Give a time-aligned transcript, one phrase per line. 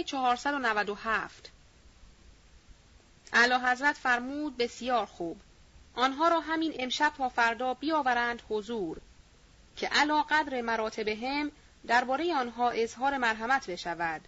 [0.00, 1.50] صفحه 497
[3.32, 5.40] اعلی حضرت فرمود بسیار خوب.
[5.94, 8.96] آنها را همین امشب تا فردا بیاورند حضور
[9.76, 11.50] که علا قدر مراتبهم
[11.86, 14.20] درباره آنها اظهار مرحمت بشود.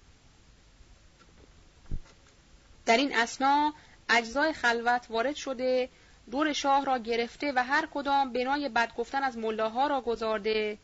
[2.87, 3.75] در این اسنا
[4.09, 5.89] اجزای خلوت وارد شده
[6.31, 10.79] دور شاه را گرفته و هر کدام بنای بد گفتن از ملاها را گذارده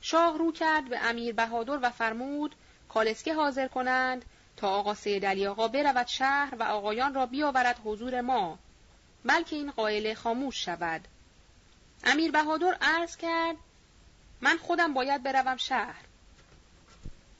[0.00, 2.54] شاه رو کرد به امیر بهادر و فرمود
[2.94, 4.24] کالسکه حاضر کنند
[4.56, 8.58] تا آقا سید علی آقا برود شهر و آقایان را بیاورد حضور ما
[9.24, 11.08] بلکه این قائله خاموش شود.
[12.04, 13.56] امیر بهادر عرض کرد
[14.40, 16.04] من خودم باید بروم شهر.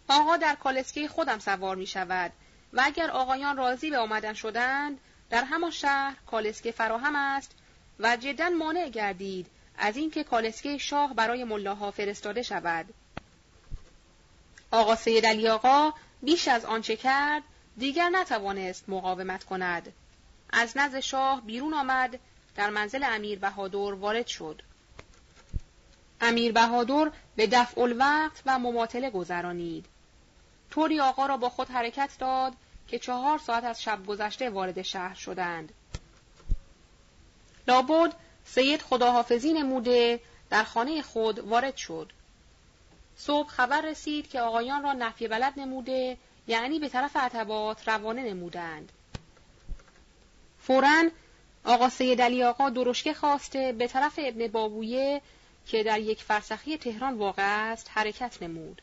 [0.08, 2.32] آقا در کالسکه خودم سوار می شود
[2.72, 4.98] و اگر آقایان راضی به آمدن شدند
[5.30, 7.52] در همان شهر کالسکه فراهم است
[7.98, 9.46] و جدا مانع گردید
[9.78, 12.94] از اینکه کالسکه شاه برای ملاها فرستاده شود.
[14.72, 15.92] آقا سید علی آقا
[16.22, 17.42] بیش از آنچه کرد
[17.76, 19.92] دیگر نتوانست مقاومت کند.
[20.52, 22.18] از نزد شاه بیرون آمد
[22.56, 24.62] در منزل امیر بهادر وارد شد.
[26.20, 29.86] امیر بهادر به دفع الوقت و مماطله گذرانید.
[30.70, 32.52] طوری آقا را با خود حرکت داد
[32.88, 35.72] که چهار ساعت از شب گذشته وارد شهر شدند.
[37.68, 38.14] لابد
[38.44, 40.20] سید خداحافظی نموده
[40.50, 42.12] در خانه خود وارد شد.
[43.26, 48.92] صبح خبر رسید که آقایان را نفی بلد نموده یعنی به طرف عتبات روانه نمودند.
[50.58, 51.10] فورا
[51.64, 55.20] آقا سید علی آقا درشکه خواسته به طرف ابن بابویه
[55.66, 58.82] که در یک فرسخی تهران واقع است حرکت نمود.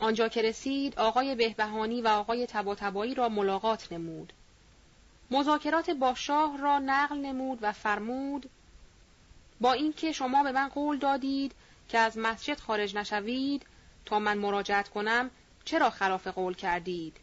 [0.00, 4.32] آنجا که رسید آقای بهبهانی و آقای تباتبایی را ملاقات نمود.
[5.30, 8.50] مذاکرات با شاه را نقل نمود و فرمود
[9.60, 11.54] با اینکه شما به من قول دادید
[11.88, 13.66] که از مسجد خارج نشوید
[14.04, 15.30] تا من مراجعت کنم
[15.64, 17.16] چرا خلاف قول کردید.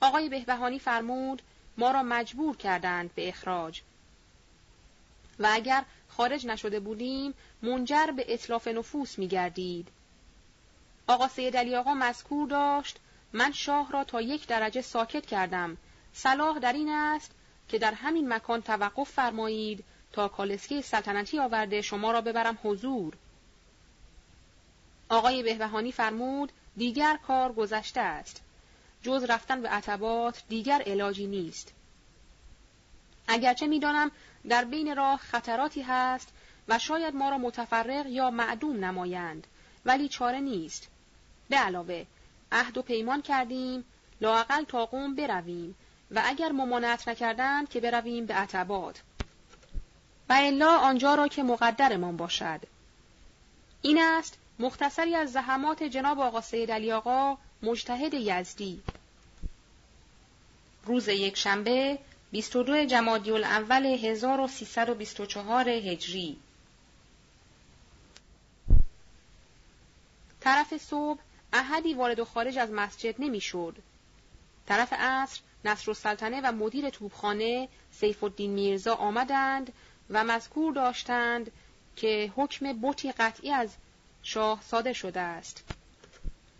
[0.00, 1.42] آقای بهبهانی فرمود
[1.76, 3.82] ما را مجبور کردند به اخراج.
[5.38, 9.88] و اگر خارج نشده بودیم منجر به اطلاف نفوس می گردید.
[11.06, 12.98] آقا سید علی آقا مذکور داشت
[13.32, 15.76] من شاه را تا یک درجه ساکت کردم.
[16.12, 17.30] صلاح در این است
[17.68, 23.16] که در همین مکان توقف فرمایید تا کالسکه سلطنتی آورده شما را ببرم حضور.
[25.08, 28.42] آقای بهبهانی فرمود دیگر کار گذشته است.
[29.02, 31.72] جز رفتن به عتبات دیگر علاجی نیست.
[33.28, 34.10] اگرچه می‌دانم
[34.48, 36.28] در بین راه خطراتی هست
[36.68, 39.46] و شاید ما را متفرق یا معدوم نمایند
[39.84, 40.88] ولی چاره نیست.
[41.48, 42.06] به علاوه
[42.52, 43.84] عهد و پیمان کردیم
[44.20, 45.74] لاقل تا قوم برویم
[46.10, 49.02] و اگر ممانعت نکردند که برویم به عتبات.
[50.28, 52.60] و الا آنجا را که مقدرمان باشد.
[53.82, 58.82] این است مختصری از زحمات جناب آقا سید علی آقا مجتهد یزدی
[60.84, 61.98] روز یک شنبه
[62.32, 66.38] 22 جمادی الاول 1324 هجری
[70.40, 71.20] طرف صبح
[71.52, 73.76] احدی وارد و خارج از مسجد نمی‌شد.
[74.66, 79.72] طرف عصر نصر السلطنه و مدیر توبخانه سیف الدین میرزا آمدند
[80.10, 81.50] و مذکور داشتند
[81.96, 83.74] که حکم بوتی قطعی از
[84.28, 85.64] شاه صادر شده است.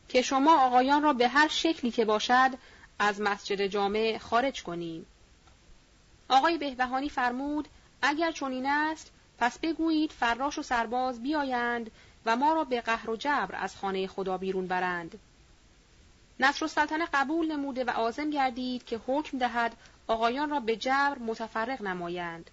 [0.08, 2.50] که شما آقایان را به هر شکلی که باشد
[2.98, 5.06] از مسجد جامع خارج کنیم.
[6.28, 7.68] آقای بهبهانی فرمود
[8.02, 11.90] اگر چنین است پس بگویید فراش و سرباز بیایند
[12.26, 15.18] و ما را به قهر و جبر از خانه خدا بیرون برند.
[16.40, 21.82] نصر السلطنه قبول نموده و آزم گردید که حکم دهد آقایان را به جبر متفرق
[21.82, 22.50] نمایند.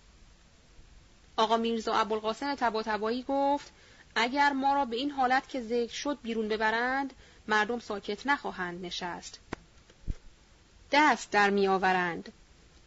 [1.37, 3.71] آقا میرزا ابوالقاسم تباتبایی گفت
[4.15, 7.13] اگر ما را به این حالت که ذکر شد بیرون ببرند
[7.47, 9.39] مردم ساکت نخواهند نشست
[10.91, 12.33] دست در می آورند.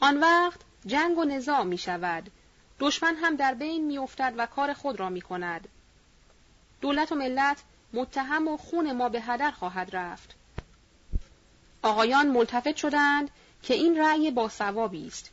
[0.00, 2.30] آن وقت جنگ و نظام می شود.
[2.80, 5.68] دشمن هم در بین می افتد و کار خود را می کند.
[6.80, 10.34] دولت و ملت متهم و خون ما به هدر خواهد رفت.
[11.82, 13.30] آقایان ملتفت شدند
[13.62, 14.50] که این رأی با
[15.06, 15.30] است.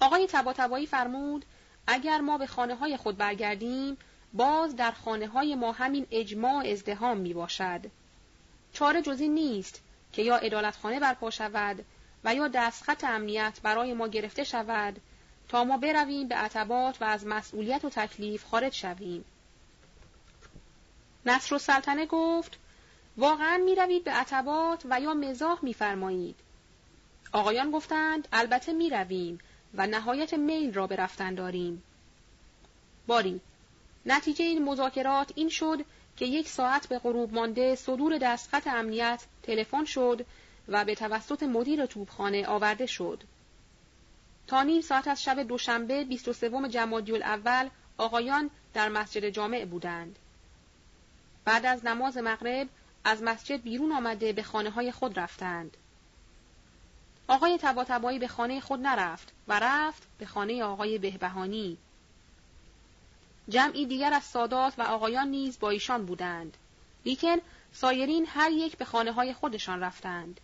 [0.00, 1.44] آقای تباتبایی فرمود
[1.86, 3.96] اگر ما به خانه های خود برگردیم
[4.32, 7.80] باز در خانه های ما همین اجماع ازدهام می باشد.
[8.72, 9.82] چاره جزی نیست
[10.12, 11.84] که یا ادالتخانه برپا شود
[12.24, 15.00] و یا دستخط امنیت برای ما گرفته شود
[15.48, 19.24] تا ما برویم به عتبات و از مسئولیت و تکلیف خارج شویم.
[21.26, 22.58] نصر سلطنه گفت
[23.16, 26.36] واقعا می روید به عتبات و یا مزاح می فرمایید.
[27.32, 29.38] آقایان گفتند البته می رویم
[29.74, 31.82] و نهایت میل را به رفتن داریم.
[33.06, 33.40] باری
[34.06, 35.84] نتیجه این مذاکرات این شد
[36.16, 40.26] که یک ساعت به غروب مانده صدور دستخط امنیت تلفن شد
[40.68, 43.22] و به توسط مدیر توپخانه آورده شد.
[44.46, 47.68] تا نیم ساعت از شب دوشنبه 23 جمادی الاول
[47.98, 50.18] آقایان در مسجد جامع بودند.
[51.44, 52.68] بعد از نماز مغرب
[53.04, 55.76] از مسجد بیرون آمده به خانه های خود رفتند.
[57.28, 61.78] آقای تباتبایی به خانه خود نرفت و رفت به خانه آقای بهبهانی.
[63.50, 66.56] جمعی دیگر از سادات و آقایان نیز با ایشان بودند.
[67.04, 67.36] لیکن
[67.72, 70.40] سایرین هر یک به خانه های خودشان رفتند.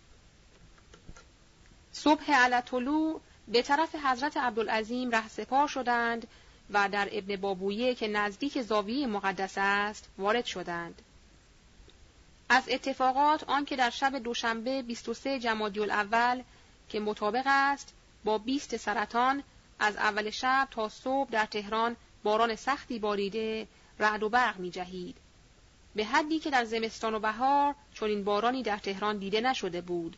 [1.91, 6.27] صبح علطلو به طرف حضرت عبدالعظیم ره سپار شدند
[6.69, 11.01] و در ابن بابویه که نزدیک زاویه مقدس است وارد شدند.
[12.49, 16.43] از اتفاقات آنکه در شب دوشنبه 23 جمادی الاول
[16.89, 17.93] که مطابق است
[18.23, 19.43] با 20 سرطان
[19.79, 21.95] از اول شب تا صبح در تهران
[22.27, 23.67] باران سختی باریده
[23.99, 25.15] رعد و برق می جهید.
[25.95, 30.17] به حدی که در زمستان و بهار چنین بارانی در تهران دیده نشده بود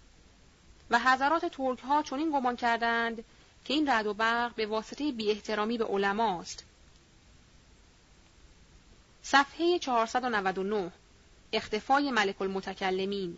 [0.90, 3.24] و حضرات ترک ها چنین گمان کردند
[3.66, 6.64] که این رعد و برق به واسطه بی احترامی به علماست.
[9.24, 10.92] صفحه 499
[11.54, 13.38] اختفای ملک المتکلمین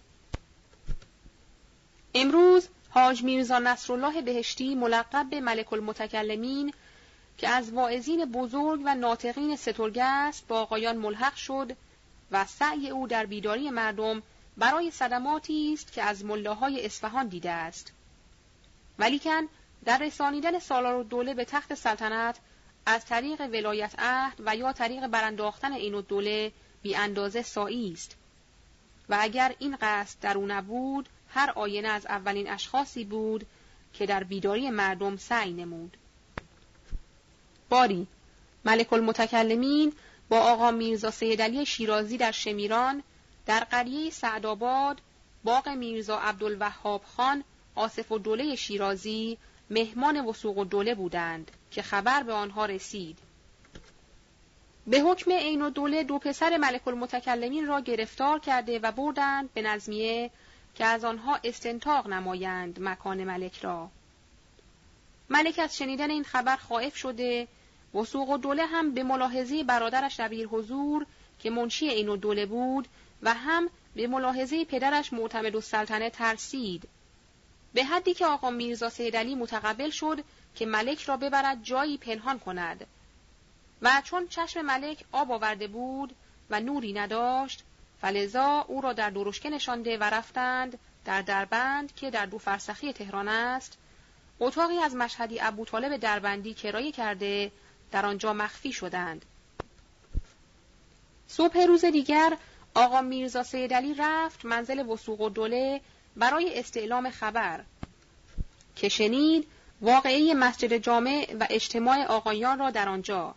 [2.13, 6.73] امروز حاج میرزا نصرالله بهشتی ملقب به ملک المتکلمین
[7.41, 11.77] که از واعظین بزرگ و ناطقین سترگه است با آقایان ملحق شد
[12.31, 14.21] و سعی او در بیداری مردم
[14.57, 17.93] برای صدماتی است که از ملاهای اصفهان دیده است.
[18.99, 19.47] ولیکن
[19.85, 22.39] در رسانیدن سالار و دوله به تخت سلطنت
[22.85, 26.51] از طریق ولایت عهد و یا طریق برانداختن این دوله
[26.81, 28.15] بی اندازه سایی است.
[29.09, 33.45] و اگر این قصد در او نبود هر آینه از اولین اشخاصی بود
[33.93, 35.97] که در بیداری مردم سعی نمود.
[37.71, 38.07] باری
[38.65, 39.93] ملک المتکلمین
[40.29, 43.03] با آقا میرزا سیدعلی شیرازی در شمیران
[43.45, 45.01] در قریه سعدآباد
[45.43, 47.43] باغ میرزا عبدالوهاب خان
[47.75, 49.37] آصف و دوله شیرازی
[49.69, 53.19] مهمان وسوق و دوله بودند که خبر به آنها رسید
[54.87, 59.61] به حکم عین و دوله دو پسر ملک المتکلمین را گرفتار کرده و بردند به
[59.61, 60.31] نظمیه
[60.75, 63.89] که از آنها استنتاق نمایند مکان ملک را.
[65.29, 67.47] ملک از شنیدن این خبر خائف شده
[67.93, 71.05] وسوق و دوله هم به ملاحظه برادرش دبیر حضور
[71.39, 72.87] که منشی عین و دوله بود
[73.21, 76.87] و هم به ملاحظه پدرش معتمد السلطنه ترسید.
[77.73, 80.23] به حدی که آقا میرزا سیدعلی متقبل شد
[80.55, 82.87] که ملک را ببرد جایی پنهان کند
[83.81, 86.15] و چون چشم ملک آب آورده بود
[86.49, 87.63] و نوری نداشت
[88.01, 93.27] فلزا او را در درشکه نشانده و رفتند در دربند که در دو فرسخی تهران
[93.27, 93.77] است
[94.39, 97.51] اتاقی از مشهدی ابو طالب دربندی کرایه کرده
[97.91, 99.25] در آنجا مخفی شدند
[101.27, 102.37] صبح روز دیگر
[102.73, 105.81] آقا میرزا سیدعلی رفت منزل وسوق و دوله
[106.15, 107.63] برای استعلام خبر.
[108.75, 109.47] که شنید
[109.81, 113.35] واقعی مسجد جامع و اجتماع آقایان را در آنجا.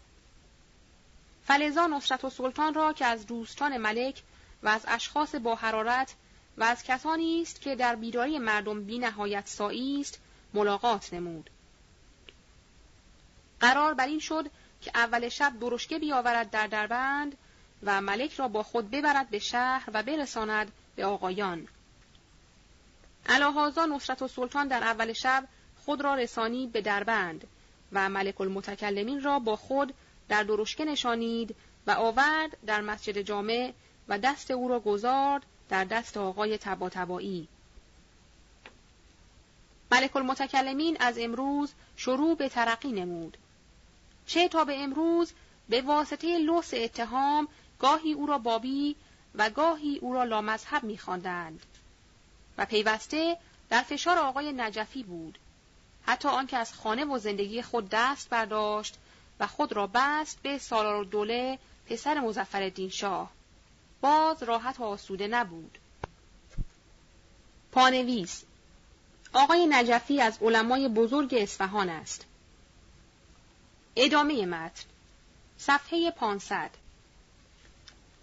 [1.47, 4.23] فلزا نصرت و سلطان را که از دوستان ملک
[4.63, 6.15] و از اشخاص با حرارت
[6.59, 10.21] و از کسانی است که در بیداری مردم بی نهایت است
[10.55, 11.51] ملاقات نمود.
[13.65, 17.37] قرار بر این شد که اول شب درشکه بیاورد در دربند
[17.83, 21.69] و ملک را با خود ببرد به شهر و برساند به آقایان.
[23.27, 25.45] علاهازا نصرت و سلطان در اول شب
[25.85, 27.47] خود را رسانی به دربند
[27.93, 29.95] و ملک المتکلمین را با خود
[30.29, 31.55] در درشکه نشانید
[31.87, 33.73] و آورد در مسجد جامع
[34.09, 37.49] و دست او را گذارد در دست آقای تبا تبایی.
[39.91, 43.39] ملک المتکلمین از امروز شروع به ترقی نمود.
[44.27, 45.33] چه تا به امروز
[45.69, 48.97] به واسطه لوس اتهام گاهی او را بابی
[49.35, 51.67] و گاهی او را لامذهب میخواندند.
[52.59, 53.37] و پیوسته
[53.71, 55.39] در فشار آقای نجفی بود.
[56.07, 58.99] حتی آنکه از خانه و زندگی خود دست برداشت
[59.41, 63.31] و خود را بست به سالار دوله پسر مزفر شاه.
[64.01, 65.79] باز راحت و آسوده نبود.
[67.73, 68.43] پانویس.
[69.33, 72.27] آقای نجفی از علمای بزرگ اصفهان است.
[73.97, 74.85] ادامه متن
[75.59, 76.71] صفحه 500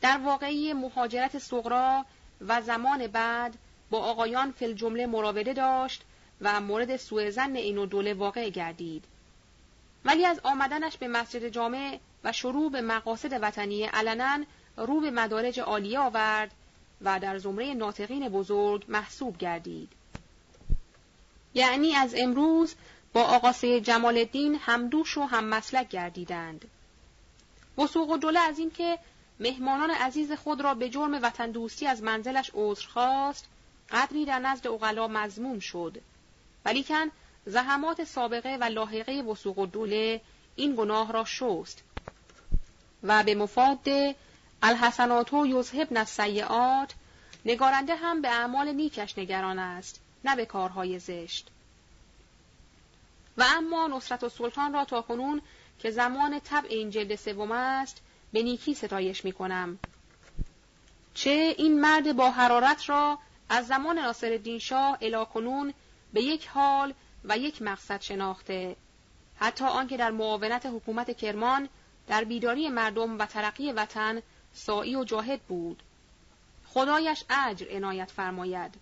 [0.02, 2.06] در واقعی مهاجرت سغرا
[2.48, 3.58] و زمان بعد
[3.90, 6.02] با آقایان فل جمله مراوده داشت
[6.42, 9.04] و مورد سوء زن این و دوله واقع گردید.
[10.06, 14.40] ولی از آمدنش به مسجد جامع و شروع به مقاصد وطنی علنا
[14.78, 16.52] رو به مدارج عالیه آورد
[17.02, 19.90] و در زمره ناطقین بزرگ محسوب گردید.
[21.54, 22.76] یعنی از امروز
[23.14, 26.66] با آقاسه جمال الدین همدوش و هم مسلک گردیدند.
[27.78, 29.00] وسوق و دوله از اینکه
[29.40, 33.46] مهمانان عزیز خود را به جرم وطن دوستی از منزلش عذر خواست
[33.92, 36.02] قدری در نزد اغلا مزموم شد
[36.66, 37.12] ولیکن
[37.46, 40.22] زحمات سابقه و لاحقه وسوق و دوله
[40.56, 41.84] این گناه را شست
[43.04, 43.88] و به مفاد
[44.64, 45.64] الحسنات و
[45.96, 46.94] السیئات
[47.46, 51.48] نگارنده هم به اعمال نیکش نگران است نه به کارهای زشت
[53.42, 55.42] و اما نصرت و سلطان را تا کنون
[55.80, 58.02] که زمان طبع این جلد سوم است
[58.34, 59.80] به نیکی ستایش می کنم.
[61.14, 63.20] چه این مرد با حرارت را
[63.50, 65.74] از زمان ناصر شاه الا کنون
[66.14, 66.94] به یک حال
[67.24, 68.76] و یک مقصد شناخته.
[69.36, 71.70] حتی آنکه در معاونت حکومت کرمان
[72.08, 74.22] در بیداری مردم و ترقی وطن
[74.54, 75.84] سایی و جاهد بود.
[76.68, 78.74] خدایش اجر عنایت فرماید.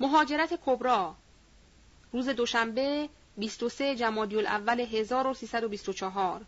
[0.00, 1.16] مهاجرت کبرا
[2.12, 6.44] روز دوشنبه 23 جمادی الاول 1324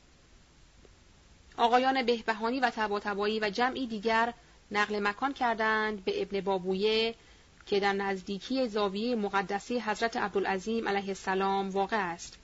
[1.57, 4.35] آقایان بهبهانی و تباتبایی و جمعی دیگر
[4.71, 7.15] نقل مکان کردند به ابن بابویه
[7.67, 12.39] که در نزدیکی زاویه مقدسی حضرت عبدالعظیم علیه السلام واقع است.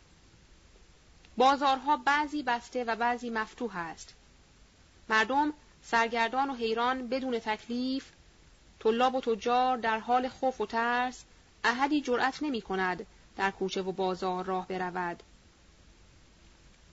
[1.36, 4.14] بازارها بعضی بسته و بعضی مفتوح است.
[5.08, 8.10] مردم سرگردان و حیران بدون تکلیف
[8.80, 11.24] طلاب و تجار در حال خوف و ترس
[11.64, 15.22] احدی جرأت نمی کند در کوچه و بازار راه برود.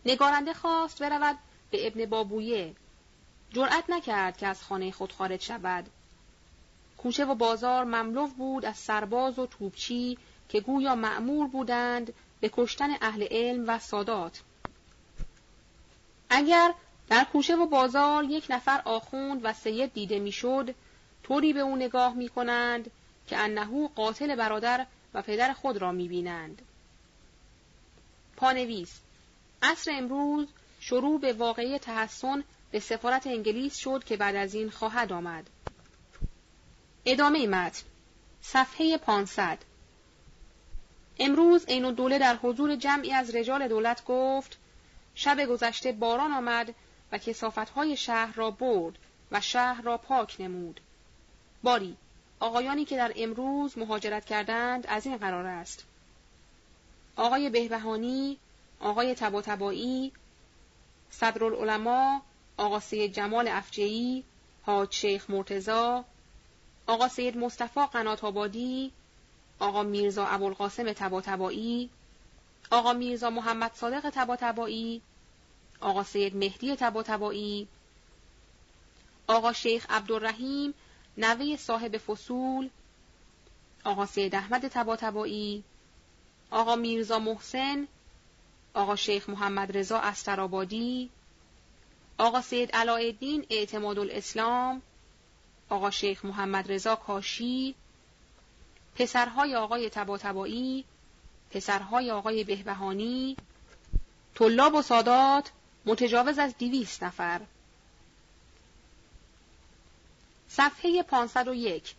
[0.06, 1.38] نگارنده خواست برود
[1.72, 2.76] به ابن بابویه.
[3.54, 5.90] جرأت نکرد که از خانه خود خارج شود.
[6.98, 10.18] کوچه و بازار مملو بود از سرباز و توپچی
[10.50, 14.42] که گویا معمور بودند به کشتن اهل علم و سادات.
[16.30, 16.74] اگر
[17.10, 20.76] در کوچه و بازار یک نفر آخوند و سید دیده می‌شد
[21.24, 22.92] طوری به او نگاه می کنند
[23.28, 26.62] که انهو قاتل برادر و پدر خود را می بینند.
[28.36, 29.00] پانویس
[29.62, 30.48] عصر امروز
[30.80, 35.50] شروع به واقعی تحسن به سفارت انگلیس شد که بعد از این خواهد آمد.
[37.06, 37.84] ادامه متن
[38.42, 39.58] صفحه 500
[41.20, 44.58] امروز عین دوله در حضور جمعی از رجال دولت گفت
[45.16, 46.76] شب گذشته باران آمد
[47.12, 48.98] و کسافتهای شهر را برد
[49.32, 50.80] و شهر را پاک نمود.
[51.64, 51.98] باری
[52.40, 55.86] آقایانی که در امروز مهاجرت کردند از این قرار است.
[57.16, 58.38] آقای بهبهانی،
[58.80, 60.12] آقای تباتبایی،
[61.10, 62.20] صدرالعلماء،
[62.58, 64.24] آقا سید جمال افجعی،
[64.64, 66.06] حاج شیخ مرتزا،
[66.88, 68.92] آقا سید مصطفی قنات آبادی،
[69.60, 71.90] آقا میرزا ابوالقاسم تباتبایی،
[72.72, 75.02] آقا میرزا محمد صادق تباتبایی،
[75.80, 77.68] آقا سید مهدی تباتبایی،
[79.28, 80.74] آقا شیخ عبدالرحیم
[81.18, 82.70] نوه صاحب فصول،
[83.84, 85.64] آقا سید احمد تباتبایی،
[86.52, 87.88] آقا میرزا محسن،
[88.74, 91.10] آقا شیخ محمد رضا استرابادی،
[92.18, 94.82] آقا سید علایالدین اعتماد الاسلام،
[95.70, 97.76] آقا شیخ محمد رضا کاشی،
[98.96, 100.86] پسرهای آقای تباتبایی،
[101.52, 103.38] پسرهای آقای بهبهانی،
[104.36, 105.52] طلاب و سادات
[105.86, 107.42] متجاوز از دیویست نفر.
[110.58, 111.96] صفحه 501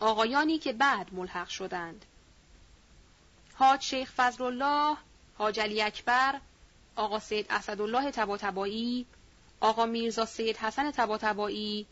[0.00, 2.04] آقایانی که بعد ملحق شدند.
[3.54, 4.96] حاج شیخ فضلالله
[5.38, 6.40] حاج علی اکبر
[6.96, 9.06] آقا سید اسدالله تباتبایی
[9.60, 11.86] آقا میرزا سید حسن تباتبایی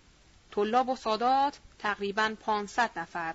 [0.51, 3.35] طلاب و سادات تقریبا 500 نفر.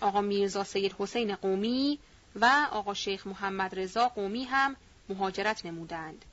[0.00, 1.98] آقا میرزا سید حسین قومی
[2.36, 4.76] و آقا شیخ محمد رضا قومی هم
[5.08, 6.24] مهاجرت نمودند.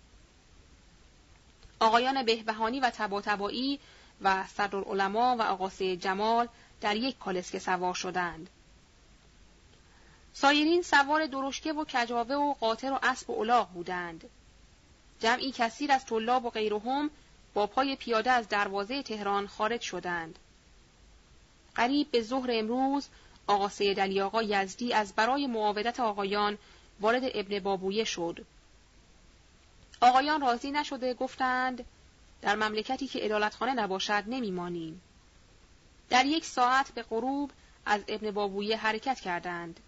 [1.80, 3.80] آقایان بهبهانی و تباتبایی
[4.22, 6.48] و صدرالعلماء و آقا سید جمال
[6.82, 8.50] در یک کالسکه سوار شدند
[10.38, 14.30] سایرین سوار درشکه و کجاوه و قاطر و اسب و الاغ بودند.
[15.20, 17.10] جمعی کثیر از طلاب و غیرهم
[17.54, 20.40] با پای پیاده از دروازه تهران خارج شدند.
[21.76, 23.08] قریب به ظهر امروز
[23.48, 26.58] آقا سید علی آقا یزدی از برای معاودت آقایان
[27.00, 28.46] وارد ابن بابویه شد.
[30.02, 31.86] آقایان راضی نشده گفتند
[32.46, 35.02] در مملکتی که ادالتخانه نباشد نمیمانیم.
[36.10, 37.52] در یک ساعت به غروب
[37.86, 39.80] از ابن بابویه حرکت کردند.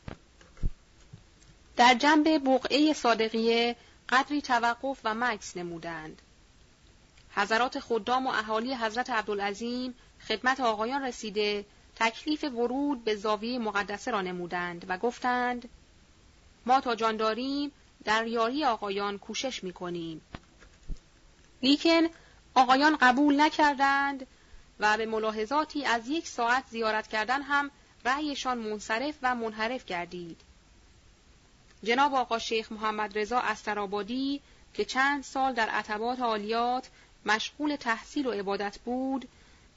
[1.76, 3.76] در جنب بقعه صادقیه
[4.10, 6.22] قدری توقف و مکس نمودند.
[7.32, 9.94] حضرات خدام و اهالی حضرت عبدالعظیم
[10.28, 15.70] خدمت آقایان رسیده تکلیف ورود به زاویه مقدسه را نمودند و گفتند
[16.66, 17.72] ما تا جان داریم
[18.04, 20.22] در یاری آقایان کوشش می کنیم.
[21.62, 22.08] لیکن
[22.58, 24.28] آقایان قبول نکردند
[24.80, 27.72] و به ملاحظاتی از یک ساعت زیارت کردن هم
[28.06, 30.42] رأیشان منصرف و منحرف گردید.
[31.84, 34.42] جناب آقا شیخ محمد رضا استرابادی
[34.74, 36.90] که چند سال در عتبات عالیات
[37.26, 39.28] مشغول تحصیل و عبادت بود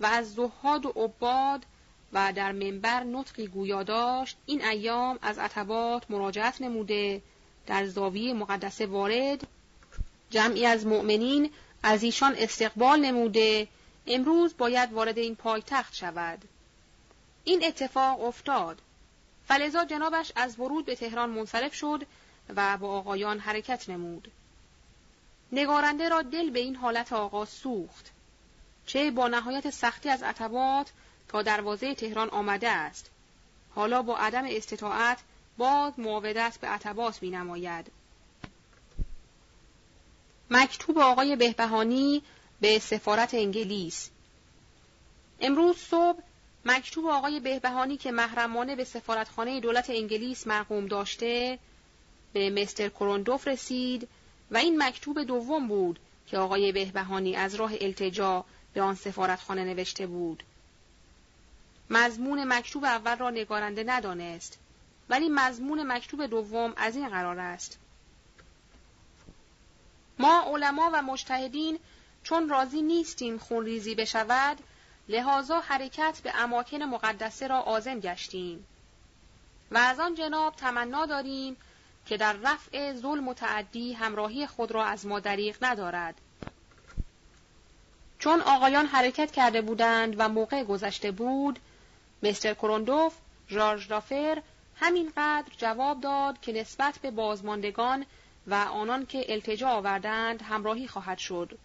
[0.01, 1.67] و از زهاد و عباد
[2.13, 7.23] و در منبر نطقی گویا داشت این ایام از عتبات مراجعت نموده
[7.67, 9.47] در زاویه مقدسه وارد
[10.31, 11.51] جمعی از مؤمنین
[11.83, 13.69] از ایشان استقبال نموده
[14.07, 16.45] امروز باید وارد این پایتخت شود.
[17.45, 18.83] این اتفاق افتاد.
[19.49, 22.07] فلزا جنابش از ورود به تهران منصرف شد
[22.57, 24.31] و با آقایان حرکت نمود.
[25.53, 28.11] نگارنده را دل به این حالت آقا سوخت.
[28.87, 30.93] چه با نهایت سختی از عتبات
[31.29, 33.11] تا دروازه تهران آمده است.
[33.75, 35.19] حالا با عدم استطاعت
[35.59, 37.93] باز معاودت به عتبات می نماید.
[40.51, 42.23] مکتوب آقای بهبهانی
[42.61, 44.11] به سفارت انگلیس
[45.41, 46.23] امروز صبح
[46.65, 51.59] مکتوب آقای بهبهانی که محرمانه به سفارتخانه دولت انگلیس مرقوم داشته
[52.33, 54.09] به مستر کروندوف رسید
[54.51, 60.07] و این مکتوب دوم بود که آقای بهبهانی از راه التجا به آن سفارتخانه نوشته
[60.07, 60.43] بود.
[61.91, 64.59] مضمون مکتوب اول را نگارنده ندانست
[65.09, 67.79] ولی مضمون مکتوب دوم از این قرار است.
[70.21, 71.79] ما علما و مجتهدین
[72.23, 74.59] چون راضی نیستیم خونریزی بشود
[75.09, 78.67] لحاظا حرکت به اماکن مقدسه را آزم گشتیم.
[79.71, 81.57] و از آن جناب تمنا داریم
[82.07, 86.15] که در رفع ظلم و تعدی همراهی خود را از ما دریغ ندارد.
[88.19, 91.59] چون آقایان حرکت کرده بودند و موقع گذشته بود
[92.23, 93.15] مستر کروندوف
[93.49, 94.43] ژارژ رافر
[94.77, 98.07] همینقدر جواب داد که نسبت به بازماندگان
[98.51, 101.59] و آنان که التجا آوردند همراهی خواهد شد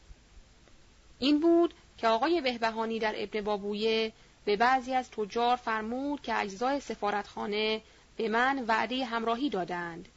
[1.19, 4.11] این بود که آقای بهبهانی در ابن بابویه
[4.45, 7.81] به بعضی از تجار فرمود که اجزای سفارتخانه
[8.17, 10.07] به من وعده همراهی دادند.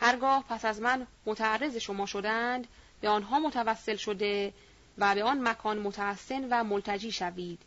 [0.00, 2.66] هرگاه پس از من متعرض شما شدند
[3.00, 4.52] به آنها متوسل شده
[4.98, 7.62] و به آن مکان متحسن و ملتجی شوید.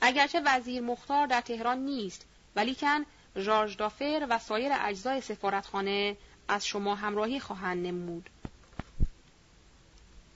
[0.00, 2.26] اگرچه وزیر مختار در تهران نیست
[2.56, 3.04] ولیکن
[3.36, 6.16] ژارژ دافر و سایر اجزای سفارتخانه
[6.48, 8.30] از شما همراهی خواهند نمود.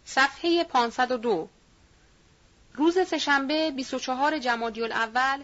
[0.05, 1.49] صفحه 502
[2.75, 5.43] روز سهشنبه 24 جمادی الاول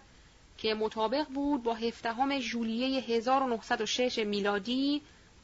[0.59, 5.03] که مطابق بود با هفدهم ژولیه 1906 میلادی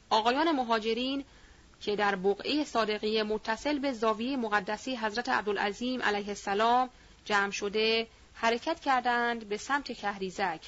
[0.09, 1.23] آقایان مهاجرین
[1.81, 6.89] که در بقعه صادقیه متصل به زاویه مقدسی حضرت عبدالعظیم علیه السلام
[7.25, 10.61] جمع شده حرکت کردند به سمت کهریزک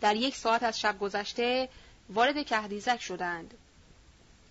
[0.00, 1.68] در یک ساعت از شب گذشته
[2.10, 3.54] وارد کهریزک شدند.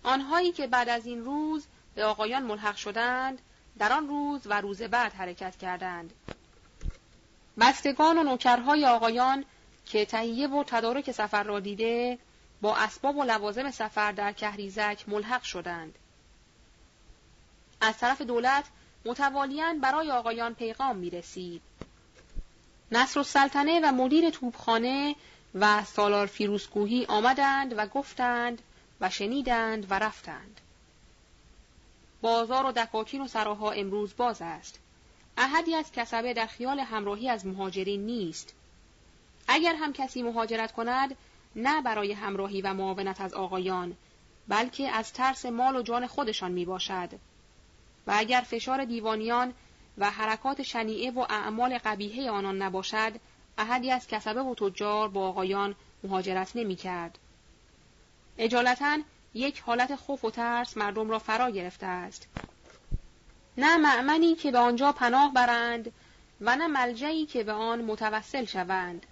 [0.02, 3.38] آنهایی که بعد از این روز به آقایان ملحق شدند
[3.78, 6.12] در آن روز و روز بعد حرکت کردند.
[7.60, 9.44] بستگان و نوکرهای آقایان
[9.86, 12.18] که تهیه و تدارک سفر را دیده
[12.60, 15.98] با اسباب و لوازم سفر در کهریزک ملحق شدند.
[17.80, 18.64] از طرف دولت
[19.04, 21.62] متوالیان برای آقایان پیغام می رسید.
[22.92, 25.16] نصر السلطنه و مدیر توبخانه
[25.54, 28.62] و سالار فیروسکوهی آمدند و گفتند
[29.00, 30.60] و شنیدند و رفتند.
[32.20, 34.78] بازار و دکاکین و سراها امروز باز است.
[35.38, 38.54] احدی از کسبه در خیال همراهی از مهاجرین نیست.
[39.48, 41.16] اگر هم کسی مهاجرت کند
[41.56, 43.96] نه برای همراهی و معاونت از آقایان
[44.48, 47.10] بلکه از ترس مال و جان خودشان می باشد.
[48.06, 49.54] و اگر فشار دیوانیان
[49.98, 53.12] و حرکات شنیعه و اعمال قبیهه آنان نباشد
[53.58, 57.18] احدی از کسبه و تجار با آقایان مهاجرت نمی کرد.
[58.38, 58.98] اجالتا
[59.34, 62.28] یک حالت خوف و ترس مردم را فرا گرفته است.
[63.56, 65.92] نه معمنی که به آنجا پناه برند
[66.40, 69.06] و نه ملجعی که به آن متوسل شوند.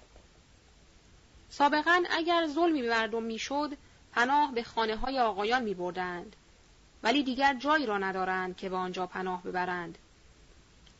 [1.50, 3.76] سابقا اگر ظلمی به مردم می‌شد
[4.12, 6.37] پناه به خانه های آقایان می بردند.
[7.02, 9.98] ولی دیگر جایی را ندارند که به آنجا پناه ببرند.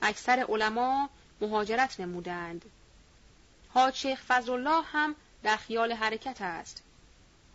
[0.03, 1.09] اکثر علما
[1.41, 2.65] مهاجرت نمودند.
[3.75, 6.83] حاج شیخ فضلالله هم در خیال حرکت است.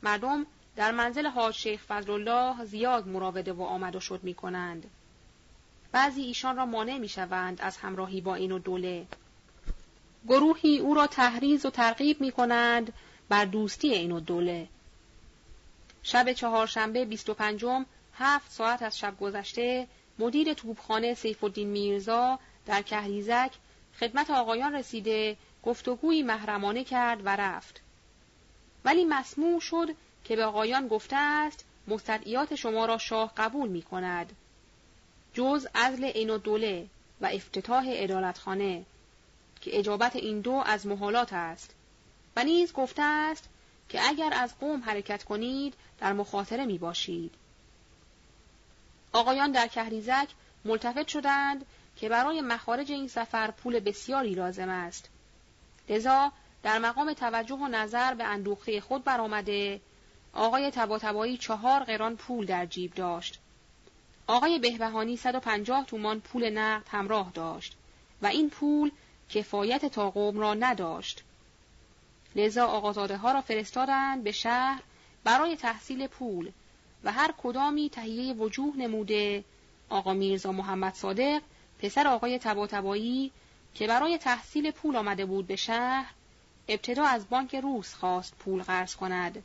[0.03, 4.89] مردم در منزل حاج شیخ فضلالله زیاد مراوده و آمد و شد می کنند.
[5.91, 9.05] بعضی ایشان را مانع می شوند از همراهی با این و دوله.
[10.27, 12.93] گروهی او را تحریز و ترغیب می کنند
[13.29, 14.67] بر دوستی این و دوله.
[16.03, 19.87] شب چهارشنبه بیست و پنجم هفت ساعت از شب گذشته
[20.19, 23.51] مدیر توبخانه سیف الدین میرزا در کهریزک
[23.99, 27.81] خدمت آقایان رسیده گفتگویی محرمانه کرد و رفت.
[28.85, 34.35] ولی مسموع شد که به آقایان گفته است مستدعیات شما را شاه قبول می کند.
[35.33, 36.87] جز عین و دوله
[37.21, 38.85] و افتتاح ادالتخانه
[39.61, 41.75] که اجابت این دو از محالات است
[42.35, 43.49] و نیز گفته است
[43.89, 47.33] که اگر از قوم حرکت کنید در مخاطره می باشید.
[49.13, 50.27] آقایان در کهریزک
[50.65, 55.09] ملتفت شدند که برای مخارج این سفر پول بسیاری لازم است.
[55.89, 56.31] لذا
[56.63, 59.81] در مقام توجه و نظر به اندوخته خود برآمده
[60.33, 63.39] آقای تباتبایی چهار قران پول در جیب داشت.
[64.27, 67.75] آقای بهبهانی 150 تومان پول نقد همراه داشت
[68.21, 68.91] و این پول
[69.29, 71.23] کفایت تا قوم را نداشت.
[72.35, 74.81] لذا آقازاده ها را فرستادند به شهر
[75.23, 76.51] برای تحصیل پول
[77.03, 79.43] و هر کدامی تهیه وجوه نموده
[79.89, 81.41] آقا میرزا محمد صادق
[81.79, 83.31] پسر آقای تباتبایی
[83.73, 86.13] که برای تحصیل پول آمده بود به شهر
[86.67, 89.43] ابتدا از بانک روس خواست پول قرض کند.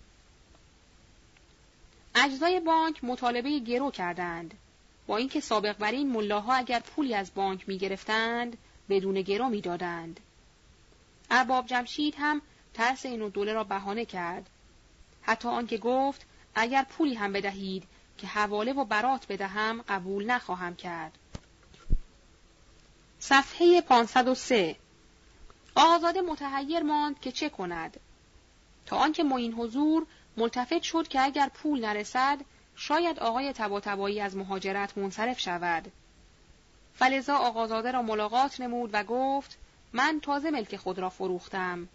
[2.15, 4.55] اجزای بانک مطالبه گرو کردند.
[5.07, 8.59] با اینکه سابق بر این ملاها اگر پولی از بانک می گرفتند
[8.89, 10.21] بدون گرو می دادند.
[11.31, 12.43] ارباب جمشید هم
[12.75, 14.51] ترس اینو دوله را بهانه کرد.
[15.23, 17.85] حتی آنکه گفت اگر پولی هم بدهید
[18.19, 21.19] که حواله و برات بدهم قبول نخواهم کرد.
[23.25, 24.77] صفحه 503
[25.75, 28.01] آزاده متحیر ماند که چه کند؟
[28.87, 30.07] تا آنکه معین حضور
[30.37, 32.39] ملتفت شد که اگر پول نرسد
[32.77, 35.93] شاید آقای تباتبایی از مهاجرت منصرف شود.
[36.95, 39.59] فلزا آقازاده را ملاقات نمود و گفت
[39.93, 41.89] من تازه ملک خود را فروختم.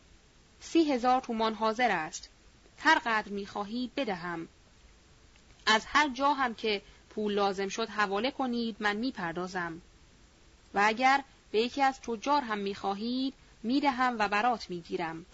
[0.59, 2.29] سی هزار تومان حاضر است.
[2.77, 4.47] هر قدر می‌خواهید بدهم.
[5.65, 9.81] از هر جا هم که پول لازم شد حواله کنید من می‌پردازم.
[10.77, 15.25] و اگر به یکی از تجار هم می‌خواهید می‌دهم و برات می‌گیرم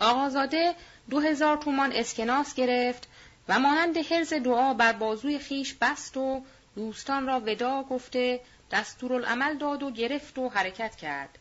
[0.00, 0.74] آقازاده
[1.10, 3.08] دو هزار تومان اسکناس گرفت
[3.48, 9.82] و مانند حرز دعا بر بازوی خیش بست و دوستان را ودا گفته دستورالعمل داد
[9.82, 11.38] و گرفت و حرکت کرد.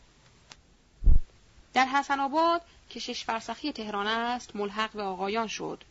[1.74, 5.84] در حسن آباد که شش فرسخی تهران است ملحق به آقایان شد.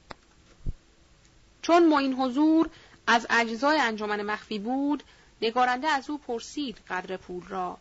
[1.63, 2.71] چون معین حضور
[3.07, 5.03] از اجزای انجمن مخفی بود
[5.45, 7.79] نگارنده از او پرسید قدر پول را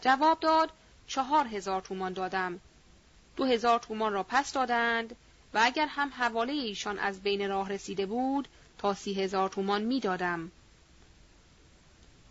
[0.00, 0.70] جواب داد
[1.06, 2.60] چهار هزار تومان دادم
[3.36, 5.16] دو هزار تومان را پس دادند
[5.54, 10.00] و اگر هم حواله ایشان از بین راه رسیده بود تا سی هزار تومان می
[10.00, 10.50] دادم.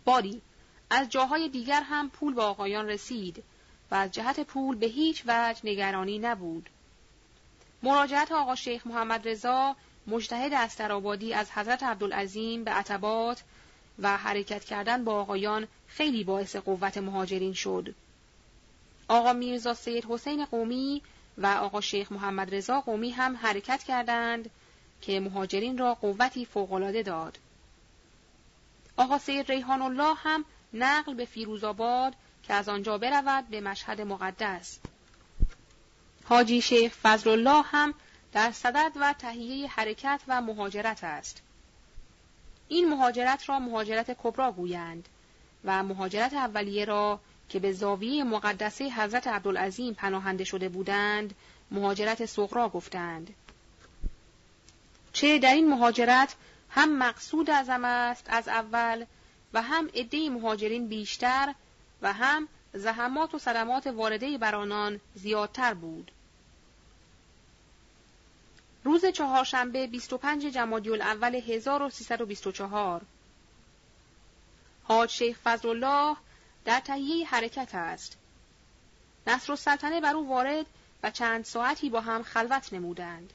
[0.04, 0.42] باری
[0.90, 3.44] از جاهای دیگر هم پول به آقایان رسید
[3.90, 6.70] و از جهت پول به هیچ وجه نگرانی نبود.
[7.82, 9.76] مراجعت آقا شیخ محمد رضا
[10.06, 13.42] مجتهد استرابادی از حضرت عبدالعظیم به عتبات
[13.98, 17.94] و حرکت کردن با آقایان خیلی باعث قوت مهاجرین شد.
[19.08, 21.02] آقا میرزا سید حسین قومی
[21.38, 24.50] و آقا شیخ محمد رضا قومی هم حرکت کردند
[25.00, 27.38] که مهاجرین را قوتی فوقالعاده داد.
[28.96, 34.78] آقا سید ریحان الله هم نقل به فیروزآباد که از آنجا برود به مشهد مقدس.
[36.24, 37.94] حاجی شیخ فضل الله هم
[38.32, 41.42] در صدد و تهیه حرکت و مهاجرت است.
[42.68, 45.08] این مهاجرت را مهاجرت کبرا گویند
[45.64, 51.34] و مهاجرت اولیه را که به زاویه مقدسه حضرت عبدالعظیم پناهنده شده بودند
[51.70, 53.34] مهاجرت صغرا گفتند.
[55.12, 56.34] چه در این مهاجرت
[56.70, 59.04] هم مقصود اعظم است از اول
[59.52, 61.54] و هم عده مهاجرین بیشتر
[62.02, 66.12] و هم زحمات و صدمات وارده بر آنان زیادتر بود.
[68.88, 73.02] روز چهارشنبه 25 جمادی الاول 1324
[74.84, 76.16] حاج شیخ فضلالله
[76.64, 78.16] در تهیه حرکت است.
[79.26, 80.66] نصر السلطنه بر او وارد
[81.02, 83.32] و چند ساعتی با هم خلوت نمودند.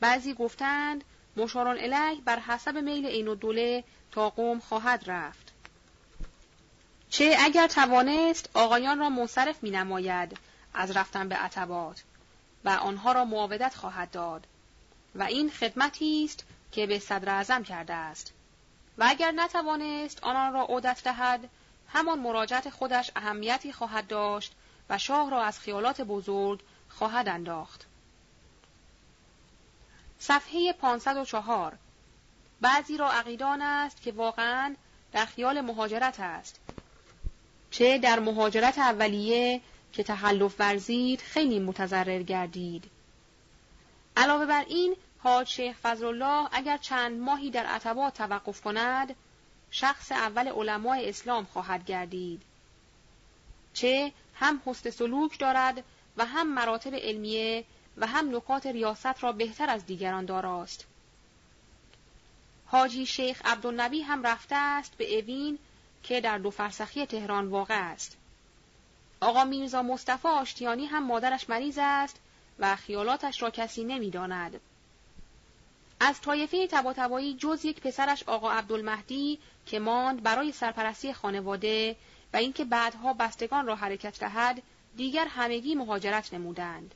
[0.00, 1.04] بعضی گفتند
[1.36, 5.52] مشاران الیه بر حسب میل عین الدوله تا قوم خواهد رفت.
[7.10, 10.38] چه اگر توانست آقایان را منصرف می نماید
[10.74, 12.02] از رفتن به عتبات
[12.64, 14.46] و آنها را معاودت خواهد داد
[15.14, 18.32] و این خدمتی است که به صدر اعظم کرده است
[18.98, 21.48] و اگر نتوانست آنان را عودت دهد
[21.88, 24.52] همان مراجعت خودش اهمیتی خواهد داشت
[24.88, 27.86] و شاه را از خیالات بزرگ خواهد انداخت.
[30.18, 31.78] صفحه 504
[32.60, 34.76] بعضی را عقیدان است که واقعا
[35.12, 36.60] در خیال مهاجرت است.
[37.70, 39.60] چه در مهاجرت اولیه
[39.92, 42.90] که تحلف ورزید خیلی متضرر گردید.
[44.16, 49.14] علاوه بر این حاج شیخ فضلالله اگر چند ماهی در عتبات توقف کند
[49.70, 52.42] شخص اول علمای اسلام خواهد گردید.
[53.74, 55.84] چه هم حسن سلوک دارد
[56.16, 57.64] و هم مراتب علمیه
[57.96, 60.86] و هم نکات ریاست را بهتر از دیگران داراست.
[62.66, 65.58] حاجی شیخ عبدالنبی هم رفته است به اوین
[66.02, 68.16] که در دو فرسخی تهران واقع است.
[69.22, 72.20] آقا میرزا مصطفی آشتیانی هم مادرش مریض است
[72.58, 74.60] و خیالاتش را کسی نمی‌داند.
[76.00, 81.96] از طایفه تباتبایی جز یک پسرش آقا عبدالمهدی که ماند برای سرپرستی خانواده
[82.32, 84.62] و اینکه بعدها بستگان را حرکت دهد
[84.96, 86.94] دیگر همگی مهاجرت نمودند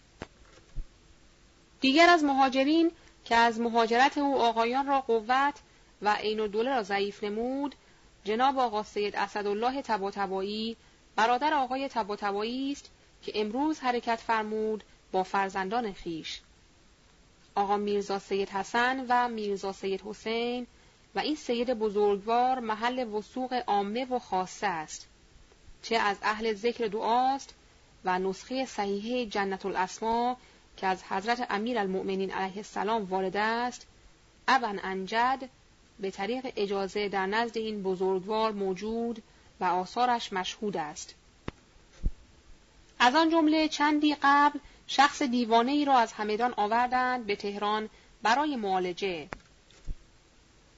[1.81, 2.91] دیگر از مهاجرین
[3.25, 5.55] که از مهاجرت او آقایان را قوت
[6.03, 7.75] و عین دوله را ضعیف نمود
[8.25, 10.77] جناب آقا سید اسدالله تباتبایی
[11.17, 12.91] برادر آقای تباتبایی است
[13.23, 16.41] که امروز حرکت فرمود با فرزندان خیش.
[17.55, 20.67] آقا میرزا سید حسن و میرزا سید حسین
[21.15, 25.07] و این سید بزرگوار محل وسوق عامه و خاصه است.
[25.83, 27.55] چه از اهل ذکر دعاست
[28.05, 30.37] و نسخه صحیحه جنت الاسما
[30.77, 33.87] که از حضرت امیر المؤمنین علیه السلام وارد است
[34.49, 35.49] ابن انجد
[36.01, 39.23] به طریق اجازه در نزد این بزرگوار موجود
[39.61, 41.15] و آثارش مشهود است.
[42.99, 47.89] از آن جمله چندی قبل شخص دیوانه ای را از همدان آوردند به تهران
[48.23, 49.29] برای معالجه.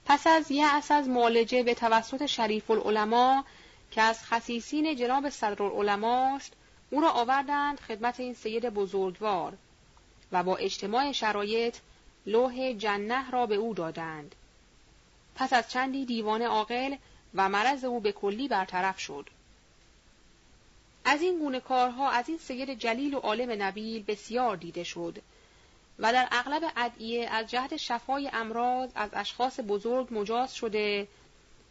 [0.05, 3.43] پس از یأس از معالجه به توسط شریف العلماء
[3.91, 6.53] که از خصیصین جناب صدرالعلماء است
[6.91, 9.53] او را آوردند خدمت این سید بزرگوار
[10.33, 11.77] و با اجتماع شرایط
[12.27, 14.35] لوح جنه را به او دادند.
[15.35, 16.97] پس از چندی دیوانه عاقل
[17.39, 19.29] و مرض او به کلی برطرف شد.
[21.05, 25.19] از این گونه کارها از این سید جلیل و عالم نبیل بسیار دیده شد
[25.99, 31.09] و در اغلب ادعیه از جهت شفای امراض از اشخاص بزرگ مجاز شده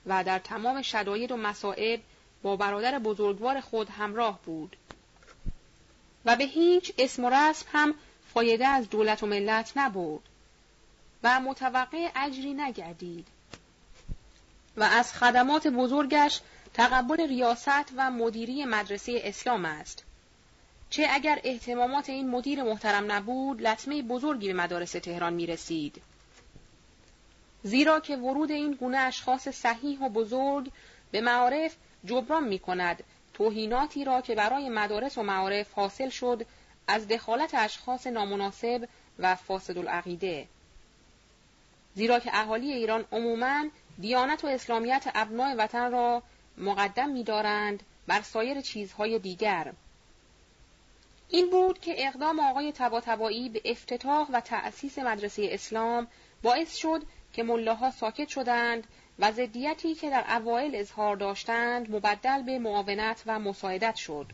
[0.05, 2.01] و در تمام شداید و مصائب
[2.43, 4.75] با برادر بزرگوار خود همراه بود.
[6.25, 7.93] و به هیچ اسم و رسم هم
[8.33, 10.23] فایده از دولت و ملت نبود
[11.23, 13.27] و متوقع اجری نگردید.
[14.77, 16.41] و از خدمات بزرگش
[16.73, 20.03] تقبل ریاست و مدیری مدرسه اسلام است
[20.89, 26.01] چه اگر احتمامات این مدیر محترم نبود لطمه بزرگی به مدارس تهران می رسید.
[27.63, 30.71] زیرا که ورود این گونه اشخاص صحیح و بزرگ
[31.11, 36.45] به معارف جبران می کند توهیناتی را که برای مدارس و معارف حاصل شد
[36.87, 38.87] از دخالت اشخاص نامناسب
[39.19, 40.47] و فاسد العقیده
[41.95, 43.63] زیرا که اهالی ایران عموماً
[43.99, 46.23] دیانت و اسلامیت ابنای وطن را
[46.57, 49.73] مقدم می‌دارند بر سایر چیزهای دیگر
[51.29, 56.07] این بود که اقدام آقای تباتبایی به افتتاح و تأسیس مدرسه اسلام
[56.43, 58.87] باعث شد که ملاها ساکت شدند
[59.19, 64.25] و ضدیتی که در اوایل اظهار داشتند مبدل به معاونت و مساعدت شد.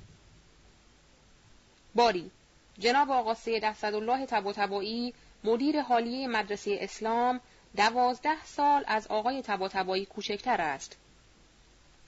[1.96, 2.32] باری
[2.80, 7.40] جناب آقا سید اسدالله تباتبایی مدیر حالیه مدرسه اسلام
[7.76, 10.98] دوازده سال از آقای تباتبایی کوچکتر است.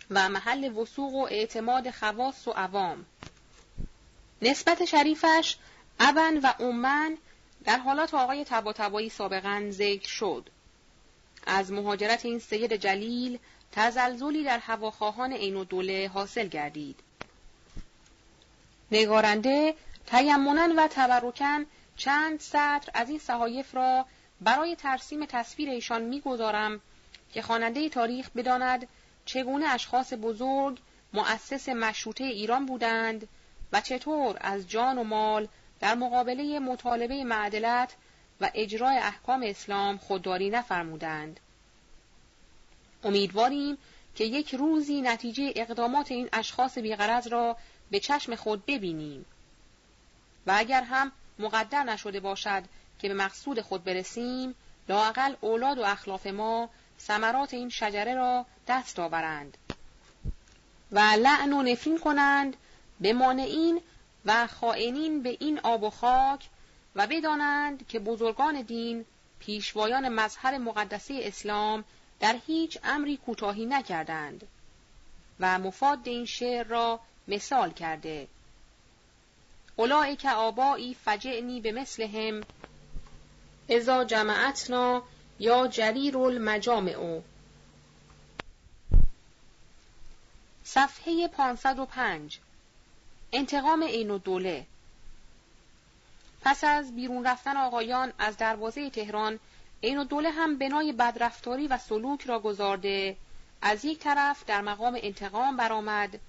[0.09, 3.05] و محل وسوق و اعتماد خواص و عوام.
[4.41, 5.57] نسبت شریفش
[5.99, 7.17] ابن و اومن
[7.63, 10.49] در حالات آقای تباتبایی سابقا ذکر شد.
[11.47, 13.39] از مهاجرت این سید جلیل
[13.71, 16.99] تزلزلی در هواخواهان عین دوله حاصل گردید.
[18.91, 19.75] نگارنده
[20.07, 21.65] تیمنن و تبرکن
[21.97, 24.05] چند سطر از این صحایف را
[24.45, 26.81] برای ترسیم تصویر ایشان می‌گذارم
[27.33, 28.87] که خواننده تاریخ بداند
[29.25, 30.79] چگونه اشخاص بزرگ
[31.13, 33.27] مؤسس مشروطه ایران بودند
[33.71, 35.47] و چطور از جان و مال
[35.79, 37.95] در مقابله مطالبه معدلت
[38.41, 41.39] و اجرای احکام اسلام خودداری نفرمودند.
[43.03, 43.77] امیدواریم
[44.15, 47.57] که یک روزی نتیجه اقدامات این اشخاص بیغرض را
[47.91, 49.25] به چشم خود ببینیم
[50.47, 52.63] و اگر هم مقدر نشده باشد
[53.05, 54.55] که به مقصود خود برسیم
[54.89, 59.57] لاقل اولاد و اخلاف ما ثمرات این شجره را دست آورند
[60.91, 62.57] و لعن و نفرین کنند
[62.99, 63.81] به مانعین
[64.25, 66.49] و خائنین به این آب و خاک
[66.95, 69.05] و بدانند که بزرگان دین
[69.39, 71.83] پیشوایان مظهر مقدسه اسلام
[72.19, 74.47] در هیچ امری کوتاهی نکردند
[75.39, 78.27] و مفاد این شعر را مثال کرده.
[80.17, 82.43] که آبایی فجعنی به مثلهم
[83.69, 85.03] ازا جمعتنا
[85.39, 87.21] یا جریر المجامع
[90.63, 92.39] صفحه 505
[93.31, 94.65] انتقام عین و دوله
[96.41, 99.39] پس از بیرون رفتن آقایان از دروازه تهران
[99.83, 103.17] عین و دوله هم بنای بدرفتاری و سلوک را گذارده
[103.61, 106.19] از یک طرف در مقام انتقام برآمد.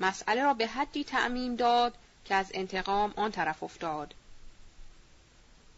[0.00, 4.14] مسئله را به حدی تعمیم داد که از انتقام آن طرف افتاد.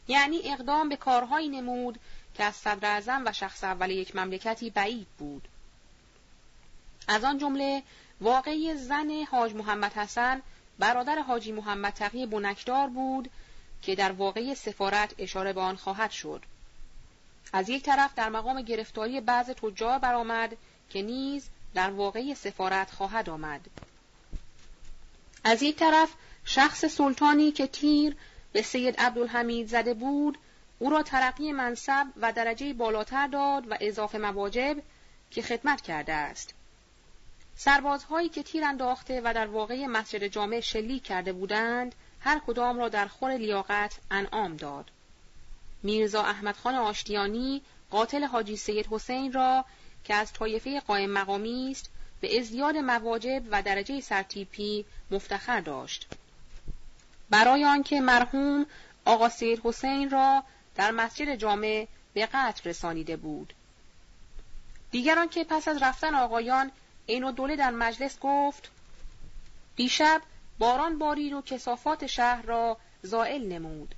[0.08, 1.98] یعنی اقدام به کارهایی نمود
[2.34, 5.48] که از صدر و شخص اول یک مملکتی بعید بود.
[7.08, 7.82] از آن جمله
[8.20, 10.42] واقعی زن حاج محمد حسن
[10.78, 13.30] برادر حاجی محمد تقی بنکدار بود
[13.82, 16.42] که در واقعی سفارت اشاره به آن خواهد شد.
[17.52, 20.56] از یک طرف در مقام گرفتاری بعض تجار برآمد
[20.90, 23.60] که نیز در واقعی سفارت خواهد آمد.
[25.44, 26.08] از یک طرف
[26.44, 28.16] شخص سلطانی که تیر
[28.52, 30.38] به سید عبدالحمید زده بود
[30.78, 34.76] او را ترقی منصب و درجه بالاتر داد و اضافه مواجب
[35.30, 36.54] که خدمت کرده است.
[37.56, 42.88] سربازهایی که تیر انداخته و در واقع مسجد جامع شلیک کرده بودند هر کدام را
[42.88, 44.90] در خور لیاقت انعام داد.
[45.82, 49.64] میرزا احمدخان آشتیانی قاتل حاجی سید حسین را
[50.04, 56.06] که از طایفه قائم مقامی است به ازدیاد مواجب و درجه سرتیپی مفتخر داشت.
[57.30, 58.66] برای آنکه مرحوم
[59.04, 60.42] آقا سید حسین را
[60.74, 63.54] در مسجد جامع به قتل رسانیده بود.
[64.90, 66.70] دیگران که پس از رفتن آقایان
[67.06, 68.70] این و دوله در مجلس گفت
[69.76, 70.22] دیشب
[70.58, 73.94] باران بارید و کسافات شهر را زائل نمود.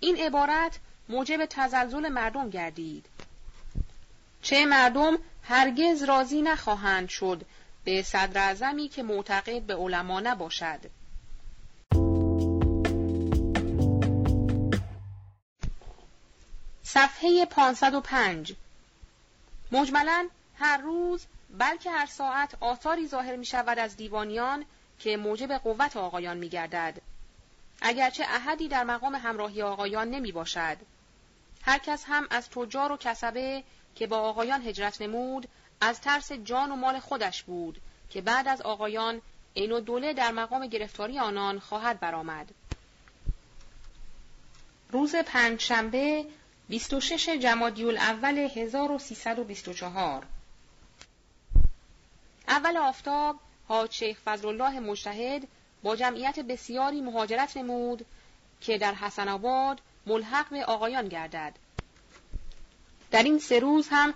[0.00, 0.78] این عبارت
[1.08, 3.06] موجب تزلزل مردم گردید.
[4.42, 7.46] چه مردم هرگز راضی نخواهند شد
[7.84, 8.54] به صدر
[8.88, 10.80] که معتقد به علما نباشد.
[16.94, 18.54] صفحه 505
[19.72, 20.28] مجملا
[20.58, 21.26] هر روز
[21.58, 24.64] بلکه هر ساعت آثاری ظاهر می شود از دیوانیان
[24.98, 27.00] که موجب قوت آقایان می گردد.
[27.82, 30.76] اگرچه احدی در مقام همراهی آقایان نمی باشد.
[31.62, 35.48] هر کس هم از تجار و کسبه که با آقایان هجرت نمود
[35.80, 39.20] از ترس جان و مال خودش بود که بعد از آقایان
[39.54, 42.48] این و دوله در مقام گرفتاری آنان خواهد برآمد.
[44.90, 46.26] روز پنجشنبه
[46.72, 50.26] 26 جمادی اول 1324
[52.48, 53.36] اول آفتاب
[53.68, 55.48] حاج شیخ فضلالله مجتهد
[55.82, 58.06] با جمعیت بسیاری مهاجرت نمود
[58.60, 61.52] که در حسن آباد ملحق به آقایان گردد.
[63.10, 64.14] در این سه روز هم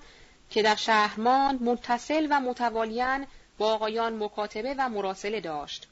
[0.50, 3.26] که در شهرمان متصل و متوالیان
[3.58, 5.88] با آقایان مکاتبه و مراسله داشت.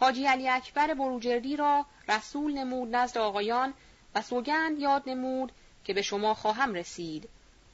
[0.00, 3.74] حاجی علی اکبر بروجردی را رسول نمود نزد آقایان
[4.16, 5.52] و سوگند یاد نمود
[5.84, 7.28] که به شما خواهم رسید.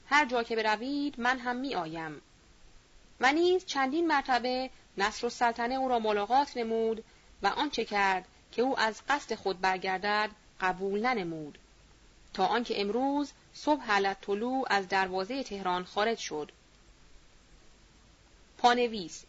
[0.07, 2.21] هر جا که بروید من هم می آیم.
[3.19, 7.03] و نیز چندین مرتبه نصر السلطنه او را ملاقات نمود
[7.43, 10.29] و آنچه کرد که او از قصد خود برگردد
[10.61, 11.57] قبول ننمود.
[12.33, 16.51] تا آنکه امروز صبح حلت طلوع از دروازه تهران خارج شد.
[18.57, 19.23] پانویس.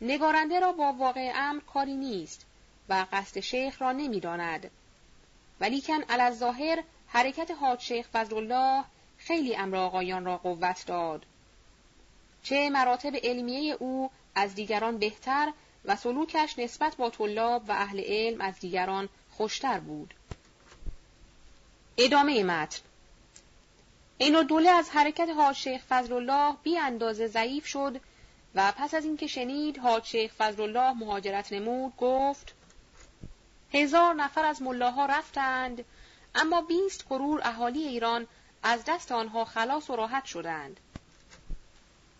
[0.00, 2.46] نگارنده را با واقع امر کاری نیست
[2.88, 4.70] و قصد شیخ را نمی‌داند.
[5.60, 8.84] ولیکن ظاهر حرکت حاج شیخ فضلالله
[9.18, 11.26] خیلی امر آقایان را قوت داد.
[12.42, 15.52] چه مراتب علمیه او از دیگران بهتر
[15.84, 20.14] و سلوکش نسبت با طلاب و اهل علم از دیگران خوشتر بود.
[21.98, 22.80] ادامه متن.
[24.18, 28.00] این دوله از حرکت حاج شیخ فضلالله بی اندازه ضعیف شد
[28.54, 32.54] و پس از اینکه شنید حاج شیخ فضلالله مهاجرت نمود گفت
[33.76, 35.84] هزار نفر از ملاها رفتند
[36.34, 38.26] اما بیست کرور اهالی ایران
[38.62, 40.80] از دست آنها خلاص و راحت شدند.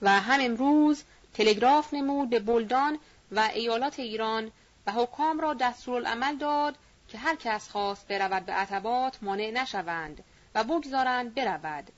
[0.03, 2.99] و هم امروز تلگراف نمود به بلدان
[3.33, 4.53] و ایالات ایران
[4.87, 6.77] و حکام را دستورالعمل داد
[7.09, 11.91] که هر کس خواست برود به عتبات مانع نشوند و بگذارند برود.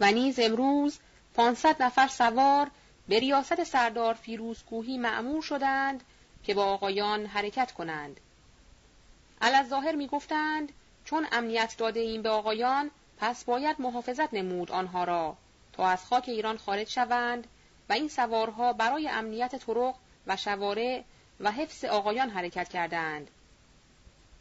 [0.00, 0.98] و نیز امروز
[1.34, 2.70] پانصد نفر سوار
[3.08, 6.04] به ریاست سردار فیروزکوهی معمور شدند
[6.44, 8.20] که با آقایان حرکت کنند.
[9.40, 10.72] علی ظاهر می گفتند
[11.04, 15.36] چون امنیت داده این به آقایان پس باید محافظت نمود آنها را
[15.72, 17.46] تا از خاک ایران خارج شوند
[17.88, 19.94] و این سوارها برای امنیت طرق
[20.26, 21.02] و شوارع
[21.40, 23.30] و حفظ آقایان حرکت کردند.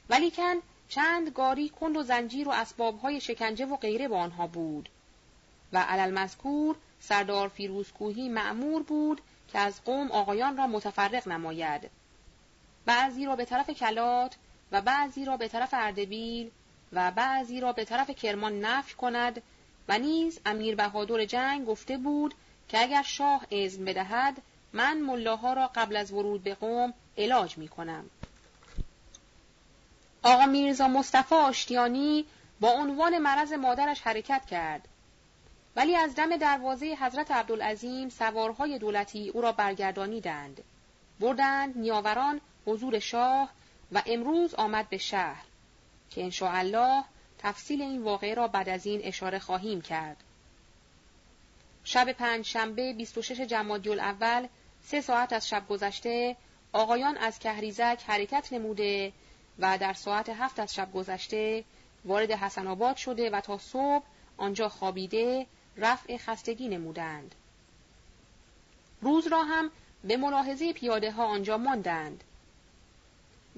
[0.09, 0.55] ولیکن
[0.89, 4.89] چند گاری کند و زنجیر و اسبابهای شکنجه و غیره با آنها بود
[5.73, 9.21] و علل مذکور سردار فیروزکوهی معمور بود
[9.51, 11.89] که از قوم آقایان را متفرق نماید
[12.85, 14.35] بعضی را به طرف کلات
[14.71, 16.51] و بعضی را به طرف اردبیل
[16.93, 19.41] و بعضی را به طرف کرمان نفی کند
[19.87, 22.33] و نیز امیر بهادر جنگ گفته بود
[22.69, 24.41] که اگر شاه اذن بدهد
[24.73, 28.09] من ملاها را قبل از ورود به قوم علاج می کنم.
[30.23, 32.25] آقا میرزا مصطفی آشتیانی
[32.59, 34.87] با عنوان مرض مادرش حرکت کرد
[35.75, 40.63] ولی از دم دروازه حضرت عبدالعظیم سوارهای دولتی او را برگردانیدند
[41.19, 43.49] بردند نیاوران حضور شاه
[43.91, 45.45] و امروز آمد به شهر
[46.09, 47.03] که الله
[47.37, 50.17] تفصیل این واقعه را بعد از این اشاره خواهیم کرد.
[51.83, 54.47] شب پنج شنبه 26 جمادی اول
[54.81, 56.35] سه ساعت از شب گذشته
[56.73, 59.13] آقایان از کهریزک حرکت نموده
[59.59, 61.63] و در ساعت هفت از شب گذشته
[62.05, 64.03] وارد حسن آباد شده و تا صبح
[64.37, 65.45] آنجا خوابیده
[65.77, 67.35] رفع خستگی نمودند.
[69.01, 69.71] روز را هم
[70.03, 72.23] به ملاحظه پیاده ها آنجا ماندند.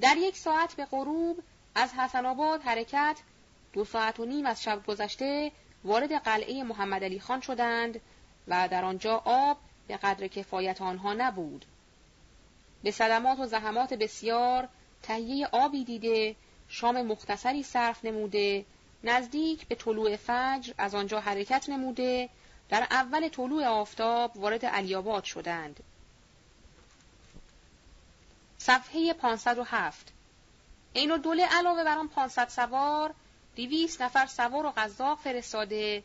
[0.01, 1.43] در یک ساعت به غروب
[1.76, 3.18] از حسن آباد حرکت
[3.74, 5.51] دو ساعت و نیم از شب گذشته
[5.84, 8.01] وارد قلعه محمد علی خان شدند
[8.47, 9.57] و در آنجا آب
[9.88, 11.66] به قدر کفایت آنها نبود.
[12.84, 14.70] به صدمات و زحمات بسیار
[15.03, 16.36] تهیه آبی دیده
[16.68, 18.66] شام مختصری صرف نموده
[19.04, 22.30] نزدیک به طلوع فجر از آنجا حرکت نموده
[22.70, 25.84] در اول طلوع آفتاب وارد علیاباد شدند.
[28.58, 30.14] صفحه 507
[30.93, 33.14] این و دوله علاوه بر آن 500 سوار
[33.56, 36.04] دویست نفر سوار و قذاق فرستاده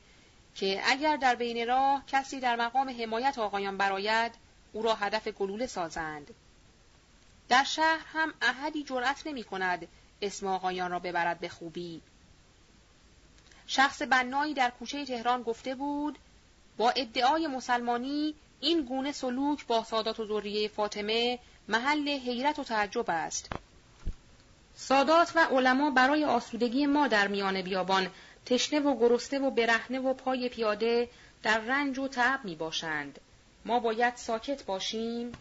[0.55, 4.33] که اگر در بین راه کسی در مقام حمایت آقایان براید
[4.73, 6.35] او را هدف گلوله سازند.
[7.49, 9.89] در شهر هم احدی جرأت نمی کند
[10.23, 12.03] اسم آقایان را ببرد به خوبی.
[13.71, 16.19] شخص بنایی در کوچه تهران گفته بود
[16.77, 21.39] با ادعای مسلمانی این گونه سلوک با سادات و ذریه فاطمه
[21.69, 23.53] محل حیرت و تعجب است.
[24.75, 28.11] سادات و علما برای آسودگی ما در میان بیابان
[28.47, 31.09] تشنه و گرسته و برهنه و پای پیاده
[31.43, 33.21] در رنج و تعب می باشند.
[33.65, 35.33] ما باید ساکت باشیم؟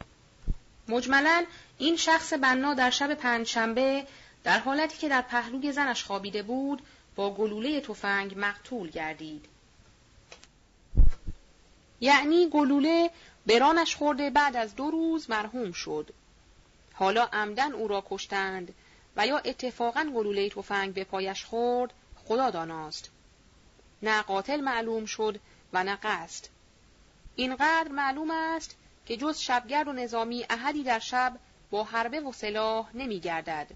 [0.88, 1.46] مجملا
[1.78, 4.08] این شخص بنا در شب پنجشنبه
[4.44, 6.82] در حالتی که در پهلوی زنش خوابیده بود
[7.18, 9.46] با گلوله تفنگ مقتول گردید.
[12.02, 13.10] یعنی گلوله
[13.48, 16.14] برانش خورده بعد از دو روز مرحوم شد.
[16.94, 18.74] حالا عمدن او را کشتند
[19.16, 21.94] و یا اتفاقا گلوله تفنگ به پایش خورد
[22.28, 23.12] خدا داناست.
[24.02, 25.40] نه قاتل معلوم شد
[25.74, 26.46] و نه قصد.
[27.36, 31.40] اینقدر معلوم است که جز شبگرد و نظامی احدی در شب
[31.72, 33.68] با حربه و سلاح نمی گردد.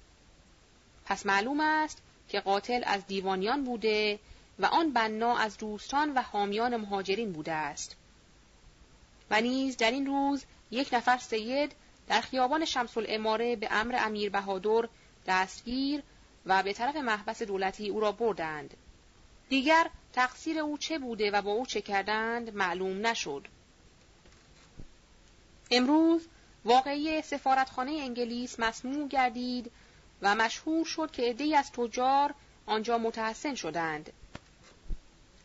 [1.06, 2.02] پس معلوم است
[2.32, 4.20] که قاتل از دیوانیان بوده
[4.60, 7.96] و آن بنا از دوستان و حامیان مهاجرین بوده است.
[9.32, 11.72] و نیز در این روز یک نفر سید
[12.08, 14.88] در خیابان شمس الاماره به امر امیر بهادر
[15.28, 16.04] دستگیر
[16.46, 18.78] و به طرف محبس دولتی او را بردند.
[19.50, 23.48] دیگر تقصیر او چه بوده و با او چه کردند معلوم نشد.
[25.72, 26.28] امروز
[26.66, 29.72] واقعی سفارتخانه انگلیس مسموع گردید
[30.22, 32.34] و مشهور شد که عدهای از تجار
[32.66, 34.14] آنجا متحسن شدند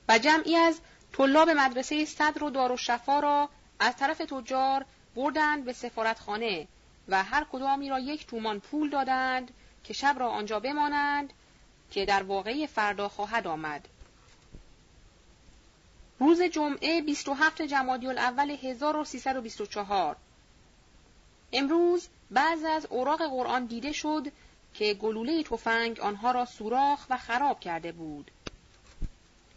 [0.09, 0.81] و جمعی از
[1.13, 3.49] طلاب مدرسه صدر و دار و شفا را
[3.79, 4.85] از طرف تجار
[5.17, 6.69] بردند به سفارتخانه
[7.09, 9.51] و هر کدامی را یک تومان پول دادند
[9.85, 11.33] که شب را آنجا بمانند
[11.91, 13.89] که در واقعی فردا خواهد آمد.
[16.21, 20.17] روز جمعه 27 جمادی الاول 1324
[21.53, 24.27] امروز بعض از اوراق قرآن دیده شد
[24.79, 28.31] که گلوله تفنگ آنها را سوراخ و خراب کرده بود.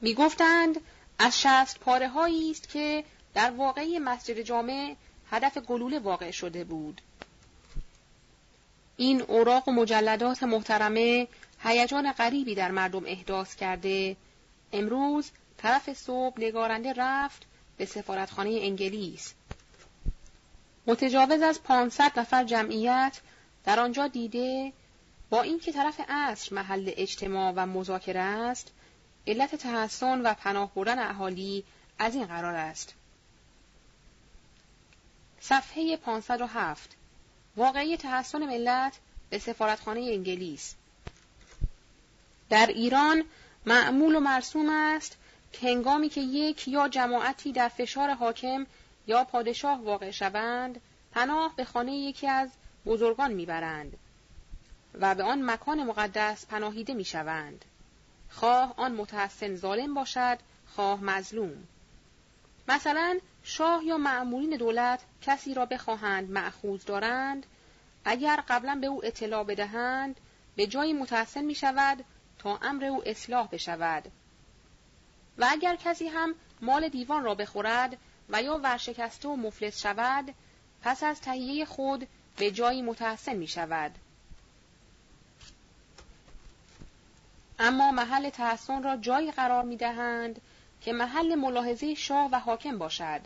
[0.02, 0.80] می گفتند
[1.20, 2.12] از شست پاره
[2.52, 3.04] است که
[3.34, 4.96] در واقعی مسجد جامع
[5.32, 7.02] هدف گلوله واقع شده بود.
[8.98, 11.28] این اوراق و مجلدات محترمه
[11.64, 14.16] هیجان غریبی در مردم احداث کرده
[14.74, 17.46] امروز طرف صبح نگارنده رفت
[17.78, 19.34] به سفارتخانه انگلیس
[20.88, 23.20] متجاوز از 500 نفر جمعیت
[23.66, 24.74] در آنجا دیده
[25.30, 28.72] با اینکه طرف عصر محل اجتماع و مذاکره است
[29.28, 31.64] علت تحسن و پناه بردن اهالی
[32.00, 32.94] از این قرار است.
[35.42, 36.96] صفحه 507
[37.56, 39.00] واقعی تحسن ملت
[39.30, 40.76] به سفارتخانه انگلیس.
[42.50, 43.24] در ایران
[43.66, 45.18] معمول و مرسوم است
[45.52, 48.66] که هنگامی که یک یا جماعتی در فشار حاکم
[49.08, 52.50] یا پادشاه واقع شوند پناه به خانه یکی از
[52.86, 53.98] بزرگان می‌برند.
[54.94, 57.66] و به آن مکان مقدس پناهیده می‌شوند.
[58.30, 60.38] خواه آن متحسن ظالم باشد
[60.68, 61.68] خواه مظلوم.
[62.68, 67.46] مثلا شاه یا معمولین دولت کسی را بخواهند معخوض دارند
[68.06, 70.20] اگر قبلا به او اطلاع بدهند
[70.56, 72.06] به جای متحسن می شود
[72.40, 74.12] تا امر او اصلاح بشود.
[75.38, 77.98] و اگر کسی هم مال دیوان را بخورد
[78.30, 80.34] و یا ورشکسته و مفلس شود
[80.82, 83.92] پس از تهیه خود به جایی متحسن می شود.
[87.60, 90.42] اما محل تحسن را جایی قرار می دهند
[90.82, 93.22] که محل ملاحظه شاه و حاکم باشد.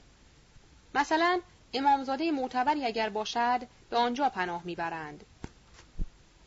[0.95, 1.39] مثلا
[1.73, 5.25] امامزاده معتبری اگر باشد به آنجا پناه می‌برند.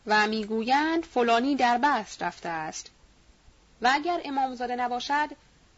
[0.07, 2.91] و می‌گویند فلانی در بحث رفته است.
[3.83, 5.29] و اگر امامزاده نباشد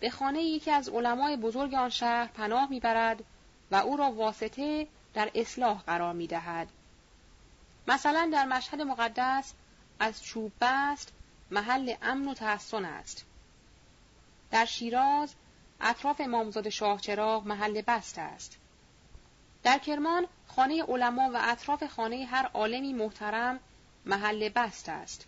[0.00, 3.24] به خانه یکی از علمای بزرگ آن شهر پناه می‌برد
[3.70, 6.68] و او را واسطه در اصلاح قرار می‌دهد.
[7.88, 9.52] مثلا در مشهد مقدس
[10.00, 11.12] از چوب بست
[11.50, 13.24] محل امن و تحسن است.
[14.50, 15.34] در شیراز
[15.80, 18.56] اطراف امامزاده شاه چراغ محل بست است.
[19.62, 23.60] در کرمان خانه علما و اطراف خانه هر عالمی محترم
[24.06, 25.26] محل بست است.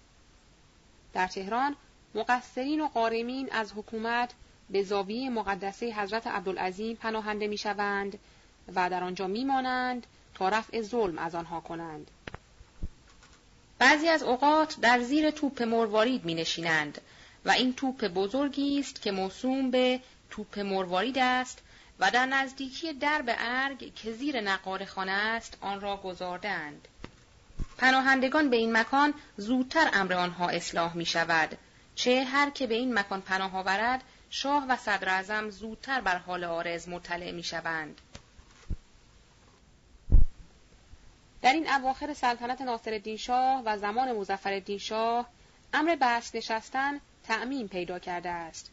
[1.12, 1.76] در تهران
[2.14, 4.34] مقصرین و قارمین از حکومت
[4.70, 8.18] به زاویه مقدسه حضرت عبدالعظیم پناهنده می شوند
[8.74, 12.10] و در آنجا می مانند تا رفع ظلم از آنها کنند.
[13.80, 17.00] بعضی از اوقات در زیر توپ مروارید می نشینند
[17.44, 20.00] و این توپ بزرگی است که موسوم به
[20.30, 21.58] توپ مروارید است
[21.98, 26.88] و در نزدیکی درب ارگ که زیر نقار خانه است آن را گذاردند.
[27.78, 31.58] پناهندگان به این مکان زودتر امر آنها اصلاح می شود
[31.94, 36.88] چه هر که به این مکان پناه آورد شاه و صدر زودتر بر حال آرز
[36.88, 38.00] مطلع می شوند.
[41.42, 45.28] در این اواخر سلطنت ناصرالدین شاه و زمان مظفرالدین شاه
[45.72, 48.70] امر بست نشستن تعمیم پیدا کرده است.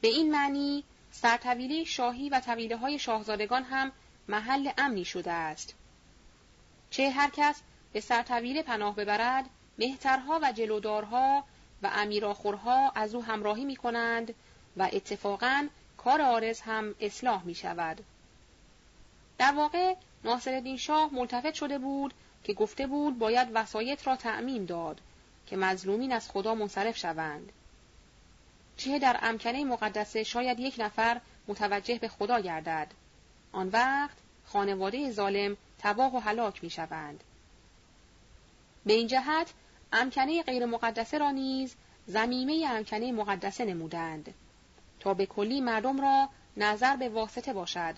[0.00, 3.92] به این معنی سرطویله شاهی و طویله های شاهزادگان هم
[4.28, 5.74] محل امنی شده است.
[6.90, 7.62] چه هر کس
[7.92, 9.44] به سرطویله پناه ببرد،
[9.78, 11.44] مهترها و جلودارها
[11.82, 14.34] و امیراخورها از او همراهی می کنند
[14.76, 18.04] و اتفاقا کار آرز هم اصلاح می شود.
[19.38, 19.94] در واقع
[20.24, 22.14] ناصرالدین شاه ملتفت شده بود
[22.44, 25.00] که گفته بود باید وسایت را تعمیم داد
[25.46, 27.52] که مظلومین از خدا منصرف شوند.
[28.76, 32.88] چه در امکنه مقدسه شاید یک نفر متوجه به خدا گردد.
[33.52, 37.24] آن وقت خانواده ظالم تباه و هلاک می شوند.
[38.86, 39.52] به این جهت
[39.92, 41.74] امکنه غیر مقدسه را نیز
[42.06, 44.34] زمیمه امکنه مقدسه نمودند
[45.00, 47.94] تا به کلی مردم را نظر به واسطه باشد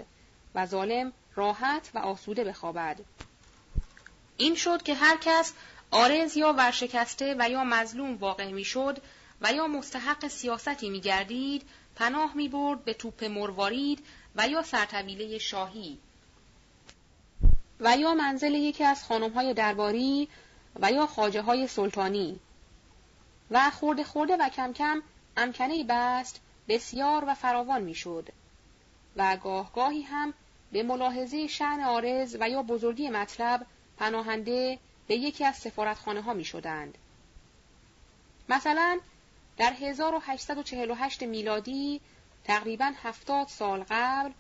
[0.55, 3.01] و ظالم راحت و آسوده بخوابد.
[4.37, 5.53] این شد که هر کس
[5.91, 8.99] آرز یا ورشکسته و یا مظلوم واقع می‌شد
[9.41, 11.63] و یا مستحق سیاستی می گردید
[11.97, 14.07] پناه می برد به توپ مروارید
[14.37, 15.99] و یا سرطویله شاهی
[17.81, 20.29] و یا منزل یکی از خانمهای درباری
[20.81, 22.41] و یا خاجه های سلطانی
[23.51, 25.03] و خورده خورده و کم کم
[25.37, 28.29] امکنه بست بسیار و فراوان می‌شد
[29.17, 30.35] و گاه گاهی هم
[30.73, 36.45] به ملاحظه شعن آرز و یا بزرگی مطلب پناهنده به یکی از سفارتخانه ها می
[36.45, 36.99] شدند.
[38.49, 38.99] مثلا
[39.57, 42.01] در 1848 میلادی
[42.45, 44.31] تقریبا هفتاد سال قبل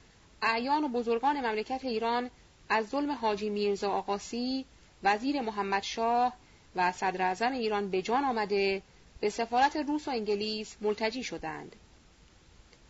[0.42, 2.30] اعیان و بزرگان مملکت ایران
[2.68, 4.64] از ظلم حاجی میرزا آقاسی
[5.02, 6.32] وزیر محمد شاه
[6.76, 8.82] و صدر ایران به جان آمده
[9.20, 11.76] به سفارت روس و انگلیس ملتجی شدند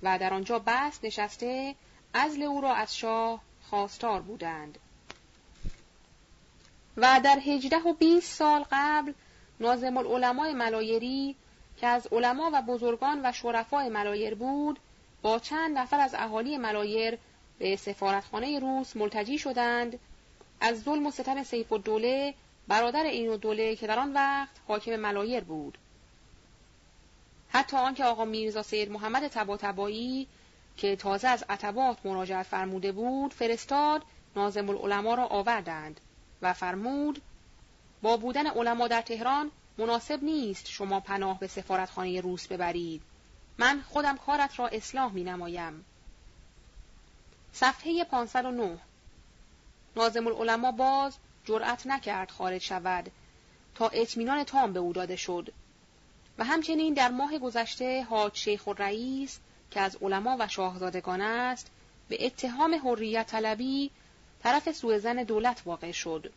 [0.03, 1.74] و در آنجا بست نشسته
[2.16, 3.40] ازل او را از شاه
[3.70, 4.78] خواستار بودند.
[6.96, 9.12] و در هجده و بیست سال قبل
[9.60, 11.36] نازم العلماء ملایری
[11.76, 14.78] که از علما و بزرگان و شرفای ملایر بود
[15.22, 17.18] با چند نفر از اهالی ملایر
[17.58, 19.98] به سفارتخانه روس ملتجی شدند.
[20.60, 22.34] از ظلم و ستم سیف و دوله
[22.68, 25.78] برادر این دوله که در آن وقت حاکم ملایر بود.
[27.48, 30.26] حتی آنکه آقا میرزا سید محمد تباتبایی
[30.76, 34.02] که تازه از عتبات مراجعت فرموده بود فرستاد
[34.36, 36.00] نازم العلماء را آوردند
[36.42, 37.22] و فرمود
[38.02, 43.02] با بودن علما در تهران مناسب نیست شما پناه به سفارتخانه روس ببرید.
[43.58, 45.84] من خودم کارت را اصلاح می نمایم.
[47.52, 48.78] صفحه 509
[49.96, 53.10] نازم العلماء باز جرأت نکرد خارج شود
[53.74, 55.52] تا اطمینان تام به او داده شد.
[56.38, 59.38] و همچنین در ماه گذشته حاج شیخ رئیس
[59.76, 61.70] که از علما و شاهزادگان است
[62.08, 63.90] به اتهام حریت طلبی
[64.42, 66.32] طرف سوء زن دولت واقع شد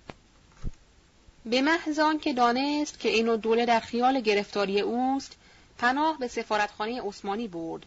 [1.46, 5.36] به محض که دانست که اینو دوله در خیال گرفتاری اوست
[5.78, 7.86] پناه به سفارتخانه عثمانی برد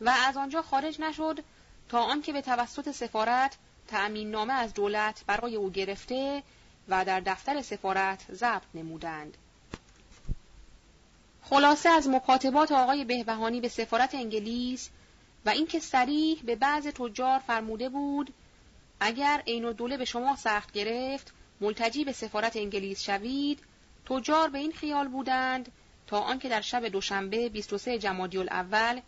[0.00, 1.44] و از آنجا خارج نشد
[1.88, 3.56] تا آنکه به توسط سفارت
[3.88, 6.42] تأمین نامه از دولت برای او گرفته
[6.88, 9.36] و در دفتر سفارت ضبط نمودند.
[11.42, 14.90] خلاصه از مکاتبات آقای بهبهانی به سفارت انگلیس
[15.46, 18.34] و اینکه سریح به بعض تجار فرموده بود
[19.00, 23.60] اگر عین دوله به شما سخت گرفت ملتجی به سفارت انگلیس شوید
[24.06, 25.72] تجار به این خیال بودند
[26.06, 29.00] تا آنکه در شب دوشنبه 23 جمادی الاول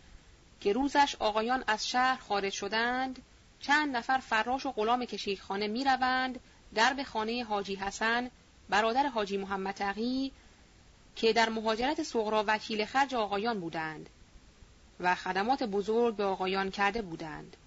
[0.61, 3.21] که روزش آقایان از شهر خارج شدند
[3.59, 6.39] چند نفر فراش و غلام کشیکخانه می روند
[6.75, 8.31] در خانه حاجی حسن
[8.69, 10.31] برادر حاجی محمد تقی
[11.15, 14.09] که در مهاجرت سغرا وکیل خرج آقایان بودند
[14.99, 17.57] و خدمات بزرگ به آقایان کرده بودند.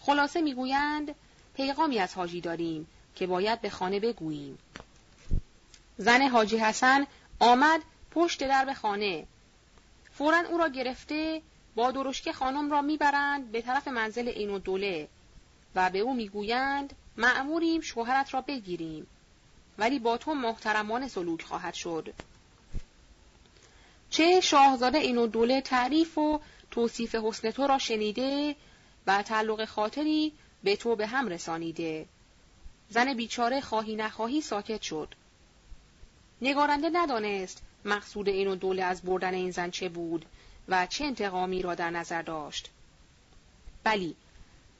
[0.00, 1.14] خلاصه می‌گویند
[1.54, 4.58] پیغامی از حاجی داریم که باید به خانه بگوییم.
[5.96, 7.06] زن حاجی حسن
[7.40, 7.80] آمد
[8.10, 9.26] پشت درب خانه
[10.12, 11.42] فورا او را گرفته
[11.74, 15.08] با درشکه خانم را می‌برند به طرف منزل این و دوله
[15.74, 19.06] و به او می‌گویند معموریم شوهرت را بگیریم
[19.82, 22.14] ولی با تو محترمانه سلوک خواهد شد.
[24.10, 28.56] چه شاهزاده این و دوله تعریف و توصیف حسن تو را شنیده
[29.06, 32.06] و تعلق خاطری به تو به هم رسانیده.
[32.90, 35.14] زن بیچاره خواهی نخواهی ساکت شد.
[36.42, 40.26] نگارنده ندانست مقصود این دوله از بردن این زن چه بود
[40.68, 42.70] و چه انتقامی را در نظر داشت.
[43.84, 44.16] بلی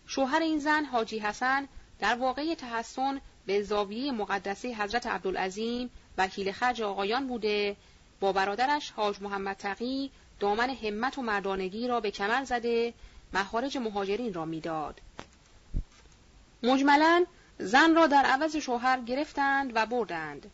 [0.07, 1.69] شوهر این زن حاجی حسن
[2.01, 7.77] در واقع تحسن به زاویه مقدسه حضرت عبدالعظیم وکیل خرج آقایان بوده.
[8.21, 12.95] با برادرش حاج محمد تقی دامن همت و مردانگی را به کمر زده
[13.35, 15.01] مخارج مهاجرین را می‌داد.
[16.63, 17.25] مجملا
[17.59, 20.51] زن را در عوض شوهر گرفتند و بردند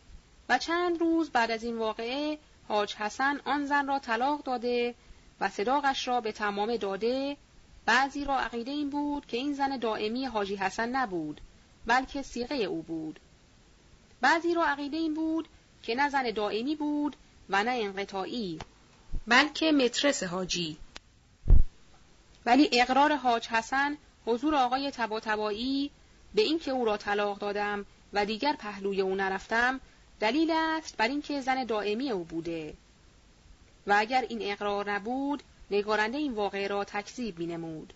[0.49, 2.37] و چند روز بعد از این واقعه
[2.67, 4.95] حاج حسن آن زن را طلاق داده
[5.41, 7.37] و صداقش را به تمام داده.
[7.85, 11.41] بعضی را عقیده این بود که این زن دائمی حاجی حسن نبود.
[11.89, 13.19] بلکه سیغه او بود.
[14.21, 15.47] بعضی را عقیده این بود
[15.83, 17.15] که نه زن دائمی بود
[17.49, 18.59] و نه انقطاعی
[19.27, 20.77] بلکه مترس حاجی.
[22.45, 25.49] ولی اقرار حاج حسن حضور آقای تبا
[26.35, 29.79] به اینکه او را طلاق دادم و دیگر پهلوی او نرفتم
[30.19, 32.73] دلیل است بر اینکه زن دائمی او بوده.
[33.87, 37.93] و اگر این اقرار نبود نگارنده این واقعه را تکذیب نمود.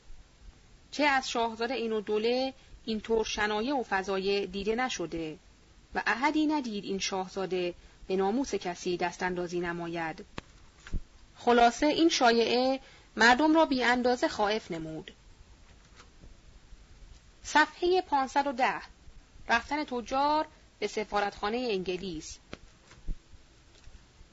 [0.92, 2.54] چه از شاهزاده این و دوله
[2.86, 5.38] اینطور شنایه و فضایه دیده نشده
[5.96, 7.74] و احدی ندید این شاهزاده
[8.08, 10.26] به ناموس کسی دستاندازی نماید.
[11.38, 12.80] خلاصه این شایعه
[13.16, 15.12] مردم را بی اندازه خائف نمود.
[17.44, 18.74] صفحه 510
[19.50, 20.48] رفتن تجار
[20.80, 22.38] به سفارتخانه انگلیس.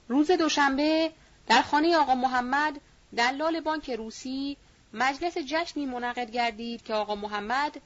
[0.08, 1.12] روز دوشنبه
[1.46, 2.80] در خانه آقا محمد
[3.16, 4.56] دلال بانک روسی
[4.92, 7.80] مجلس جشنی منعقد گردید که آقا محمد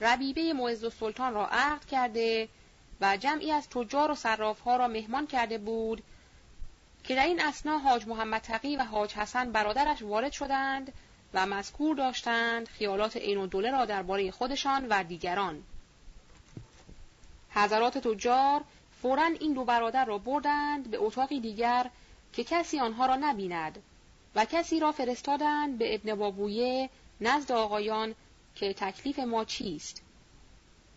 [0.00, 2.48] ربیبه معز سلطان را عقد کرده
[3.00, 6.02] و جمعی از تجار و صرافها را مهمان کرده بود
[7.04, 10.92] که در این اسنا حاج محمد تقی و حاج حسن برادرش وارد شدند
[11.34, 15.62] و مذکور داشتند خیالات عین و دوله را درباره خودشان و دیگران.
[17.50, 18.64] حضرات تجار
[19.02, 21.90] فورا این دو برادر را بردند به اتاقی دیگر
[22.32, 23.82] که کسی آنها را نبیند
[24.34, 26.90] و کسی را فرستادند به ابن بابویه
[27.20, 28.14] نزد آقایان
[28.60, 30.02] که تکلیف ما چیست؟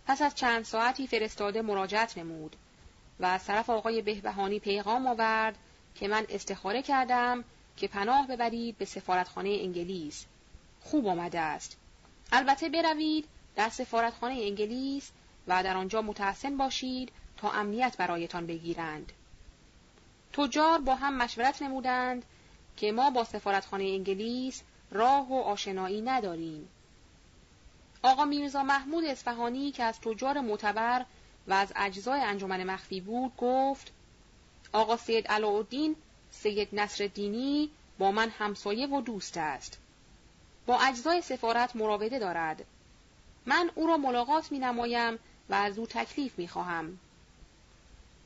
[0.05, 2.55] پس از چند ساعتی فرستاده مراجعت نمود
[3.19, 5.57] و از طرف آقای بهبهانی پیغام آورد
[5.95, 7.43] که من استخاره کردم
[7.77, 10.25] که پناه ببرید به سفارتخانه انگلیس.
[10.81, 11.77] خوب آمده است.
[12.31, 15.11] البته بروید در سفارتخانه انگلیس
[15.47, 19.11] و در آنجا متحسن باشید تا امنیت برایتان بگیرند.
[20.33, 22.25] تجار با هم مشورت نمودند
[22.77, 24.61] که ما با سفارتخانه انگلیس
[24.91, 26.69] راه و آشنایی نداریم.
[28.03, 31.05] آقا میرزا محمود اصفهانی که از تجار معتبر
[31.47, 33.91] و از اجزای انجمن مخفی بود گفت
[34.73, 35.95] آقا سید علاءالدین
[36.31, 39.77] سید نصر دینی با من همسایه و دوست است
[40.65, 42.65] با اجزای سفارت مراوده دارد
[43.45, 46.99] من او را ملاقات می نمایم و از او تکلیف می خواهم.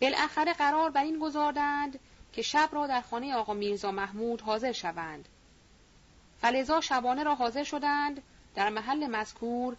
[0.02, 2.00] بالاخره قرار بر این گذاردند
[2.34, 5.28] که شب را در خانه آقا میرزا محمود حاضر شوند.
[6.42, 8.22] فلزا شبانه را حاضر شدند
[8.58, 9.76] در محل مذکور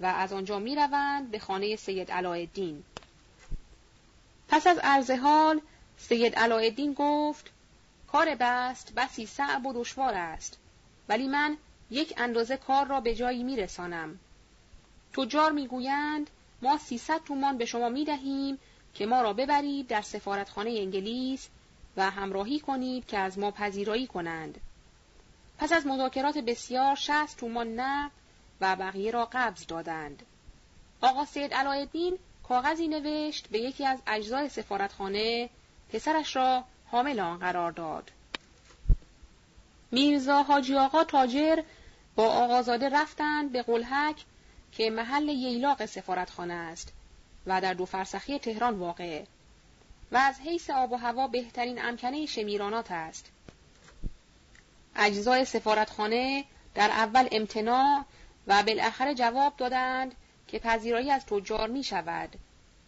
[0.00, 2.84] و از آنجا می روند به خانه سید علایالدین.
[4.48, 5.60] پس از عرض حال
[5.96, 7.50] سید علایالدین گفت
[8.12, 10.58] کار بست بسی صعب و دشوار است
[11.08, 11.56] ولی من
[11.90, 14.18] یک اندازه کار را به جایی می رسانم.
[15.12, 16.30] تجار می گویند
[16.62, 18.58] ما سیصد تومان به شما می دهیم
[18.94, 21.48] که ما را ببرید در سفارتخانه انگلیس
[21.96, 24.60] و همراهی کنید که از ما پذیرایی کنند.
[25.58, 28.10] پس از مذاکرات بسیار شست تومان نه
[28.60, 30.22] و بقیه را قبض دادند.
[31.00, 35.50] آقا سید علایالدین کاغذی نوشت به یکی از اجزای سفارتخانه
[35.92, 38.10] پسرش را حامل آن قرار داد.
[39.90, 41.62] میرزا حاجی آقا تاجر
[42.16, 44.24] با آقازاده رفتند به قلحک
[44.72, 46.92] که محل ییلاق سفارتخانه است
[47.46, 49.24] و در دو فرسخی تهران واقع
[50.12, 53.30] و از حیث آب و هوا بهترین امکنه شمیرانات است.
[54.96, 56.44] اجزای سفارتخانه
[56.74, 58.04] در اول امتناع
[58.46, 60.14] و بالاخره جواب دادند
[60.48, 62.36] که پذیرایی از تجار می شود.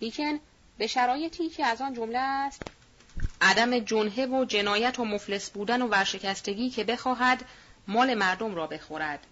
[0.01, 0.41] لیکن
[0.79, 2.63] به شرایطی که از آن جمله است
[3.41, 7.45] عدم جنه و جنایت و مفلس بودن و ورشکستگی که بخواهد
[7.89, 9.27] مال مردم را بخورد.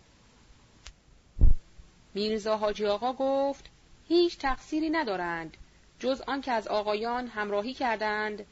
[2.15, 3.65] میرزا حاجی آقا گفت
[4.09, 5.57] هیچ تقصیری ندارند
[5.99, 8.47] جز آنکه از آقایان همراهی کردند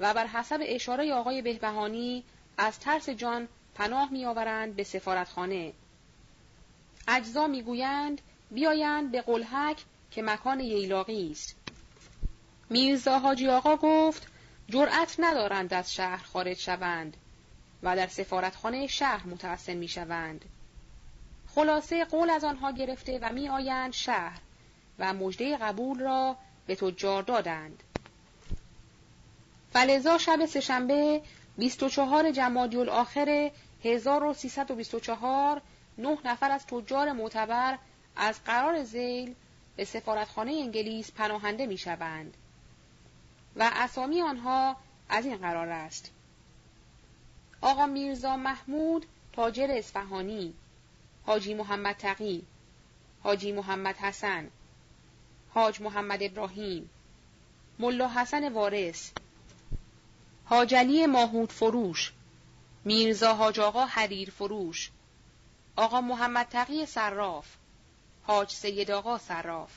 [0.00, 2.24] و بر حسب اشاره آقای بهبهانی
[2.58, 5.72] از ترس جان پناه میآورند به سفارتخانه.
[7.08, 11.56] اجزا می‌گویند بیایند به قلحک که مکان ییلاقی است
[12.70, 14.26] میرزا حاجی آقا گفت
[14.68, 17.16] جرأت ندارند از شهر خارج شوند
[17.82, 20.44] و در سفارتخانه شهر متعسن می شوند.
[21.54, 24.40] خلاصه قول از آنها گرفته و می آیند شهر
[24.98, 26.36] و مژده قبول را
[26.66, 27.82] به تجار دادند.
[29.72, 31.22] فلزا شب سهشنبه
[31.58, 33.50] 24 جمادی الاخر
[33.84, 35.62] 1324
[35.98, 37.78] نه نفر از تجار معتبر
[38.16, 39.34] از قرار زیل
[39.76, 42.36] به سفارتخانه انگلیس پناهنده می شوند
[43.56, 44.76] و اسامی آنها
[45.08, 46.10] از این قرار است.
[47.60, 50.54] آقا میرزا محمود تاجر اصفهانی
[51.26, 52.46] حاجی محمد تقی
[53.22, 54.50] حاجی محمد حسن
[55.50, 56.90] حاج محمد ابراهیم
[57.78, 59.10] ملا حسن وارث
[60.44, 62.12] حاجلی ماهود فروش
[62.84, 64.90] میرزا حاج آقا حریر فروش
[65.76, 67.46] آقا محمد تقی صراف
[68.26, 69.72] حاج سید آقا صراف.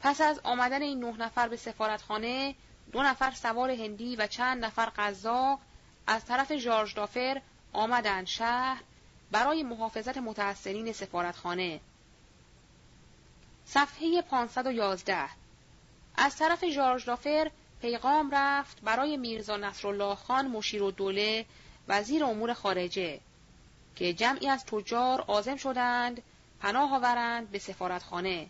[0.00, 2.54] پس از آمدن این نه نفر به سفارتخانه
[2.92, 5.60] دو نفر سوار هندی و چند نفر قزاق
[6.06, 7.40] از طرف ژارژ دافر
[7.72, 8.82] آمدند شهر
[9.30, 11.80] برای محافظت متحسنین سفارتخانه.
[13.64, 15.28] صفحه 511
[16.16, 21.46] از طرف ژارژ دافر پیغام رفت برای میرزا نصرالله خان مشیر و دوله
[21.88, 23.20] وزیر امور خارجه.
[23.98, 26.22] که جمعی از تجار عازم شدند
[26.60, 28.46] پناه آورند به سفارتخانه.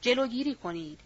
[0.00, 1.00] جلوگیری کنید.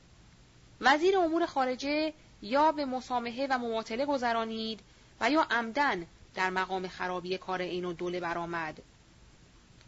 [0.80, 2.12] وزیر امور خارجه
[2.42, 4.80] یا به مسامحه و مماطله گذرانید
[5.20, 8.82] و یا عمدن در مقام خرابی کار این و دوله برآمد.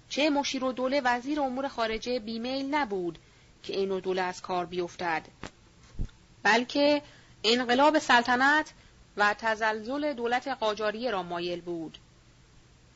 [0.08, 3.18] چه مشیر و دوله وزیر امور خارجه بیمیل نبود
[3.62, 5.22] که این و دوله از کار بیفتد
[6.42, 7.02] بلکه
[7.44, 8.72] انقلاب سلطنت
[9.16, 11.98] و تزلزل دولت قاجاریه را مایل بود.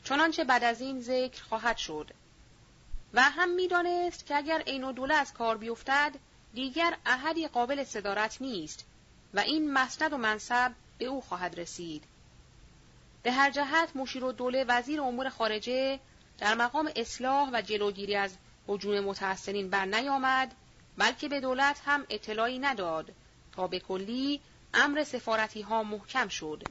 [0.05, 2.11] چنانچه بعد از این ذکر خواهد شد.
[3.15, 6.13] و هم می‌دانست که اگر عین دوله از کار بیفتد
[6.55, 8.85] دیگر احدی قابل صدارت نیست
[9.35, 12.05] و این مسند و منصب به او خواهد رسید.
[13.23, 16.01] به هر جهت مشیر و دوله وزیر امور خارجه
[16.39, 18.37] در مقام اصلاح و جلوگیری از
[18.69, 20.55] حجوم متحسنین بر نیامد
[20.99, 23.13] بلکه به دولت هم اطلاعی نداد
[23.53, 24.41] تا به کلی
[24.75, 26.63] امر سفارتی ها محکم شد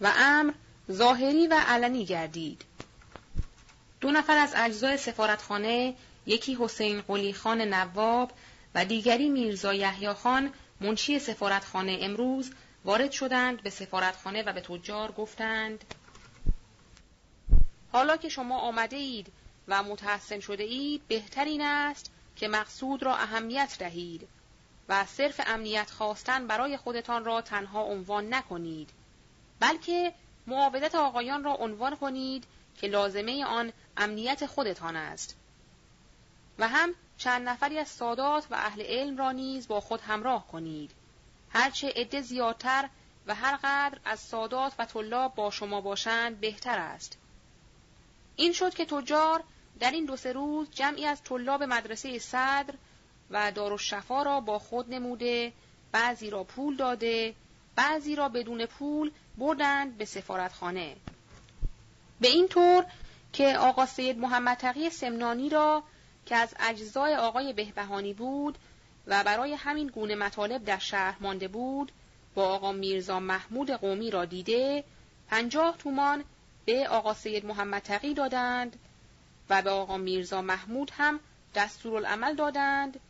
[0.00, 0.52] و امر
[0.92, 2.64] ظاهری و علنی گردید.
[4.00, 5.94] دو نفر از اجزای سفارتخانه
[6.26, 8.32] یکی حسین قلی خان نواب
[8.74, 12.50] و دیگری میرزا یحیی خان منشی سفارتخانه امروز
[12.84, 15.84] وارد شدند به سفارتخانه و به تجار گفتند.
[17.92, 19.32] حالا که شما آمده اید
[19.68, 24.28] و متحسن شده اید بهتر این است که مقصود را اهمیت دهید
[24.88, 28.90] و صرف امنیت خواستن برای خودتان را تنها عنوان نکنید
[29.60, 30.12] بلکه
[30.46, 32.44] معاودت آقایان را عنوان کنید
[32.76, 35.36] که لازمه آن امنیت خودتان است.
[36.58, 40.90] و هم چند نفری از سادات و اهل علم را نیز با خود همراه کنید.
[41.50, 42.88] هرچه عده زیادتر
[43.26, 47.18] و هر قدر از سادات و طلاب با شما باشند بهتر است.
[48.36, 49.44] این شد که تجار
[49.80, 52.74] در این دو سه روز جمعی از طلاب مدرسه صدر
[53.30, 55.52] و دارالشفا را با خود نموده
[55.92, 57.34] بعضی را پول داده
[57.76, 60.96] بعضی را بدون پول بردند به سفارتخانه.
[62.20, 62.84] به این طور
[63.32, 65.82] که آقا سید محمد تقی سمنانی را
[66.26, 68.58] که از اجزای آقای بهبهانی بود
[69.06, 71.92] و برای همین گونه مطالب در شهر مانده بود
[72.34, 74.84] با آقا میرزا محمود قومی را دیده
[75.28, 76.24] پنجاه تومان
[76.64, 78.76] به آقا سید محمد تقی دادند
[79.50, 81.20] و به آقا میرزا محمود هم
[81.54, 83.00] دستورالعمل دادند.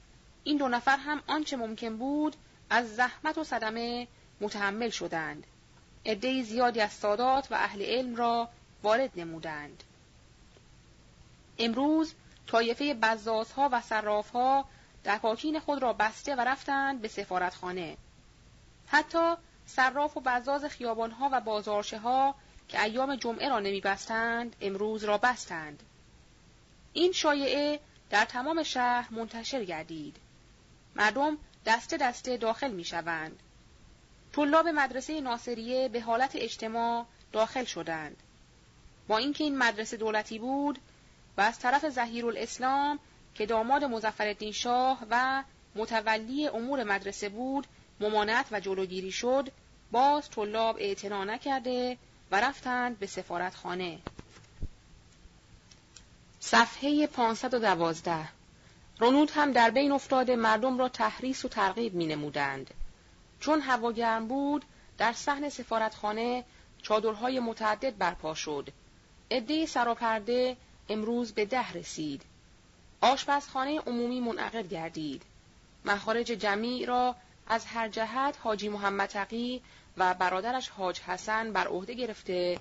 [0.44, 2.36] این دو نفر هم آنچه ممکن بود
[2.70, 4.08] از زحمت و صدمه
[4.40, 5.46] متحمل شدند.
[6.06, 8.48] عده زیادی از سادات و اهل علم را
[8.82, 9.84] وارد نمودند.
[11.58, 12.14] امروز
[12.46, 14.64] طایفه بزازها و صرافها
[15.04, 17.96] دکاکین خود را بسته و رفتند به سفارتخانه.
[18.86, 19.34] حتی
[19.66, 22.34] صراف و بزاز خیابانها و بازارشه ها
[22.68, 25.82] که ایام جمعه را نمی بستند امروز را بستند.
[26.92, 27.80] این شایعه
[28.10, 30.16] در تمام شهر منتشر گردید.
[30.96, 33.42] مردم دسته دسته داخل می شوند
[34.36, 38.16] طلاب مدرسه ناصریه به حالت اجتماع داخل شدند.
[39.08, 40.78] با اینکه این مدرسه دولتی بود
[41.36, 42.98] و از طرف زهیر الاسلام
[43.34, 47.66] که داماد مزفر شاه و متولی امور مدرسه بود
[48.00, 49.48] ممانعت و جلوگیری شد
[49.92, 51.98] باز طلاب اعتنا نکرده
[52.30, 53.98] و رفتند به سفارتخانه.
[56.40, 58.28] صفحه 512
[59.00, 62.74] رنود هم در بین افتاده مردم را تحریس و ترغیب می نمودند.
[63.40, 64.64] چون هوا گرم بود
[64.98, 66.44] در صحن سفارتخانه
[66.82, 68.68] چادرهای متعدد برپا شد.
[69.30, 70.56] عده سراپرده
[70.88, 72.22] امروز به ده رسید.
[73.00, 75.22] آشپزخانه عمومی منعقد گردید.
[75.84, 77.16] مخارج جمعی را
[77.48, 79.62] از هر جهت حاجی محمد تقی
[79.96, 82.58] و برادرش حاج حسن بر عهده گرفته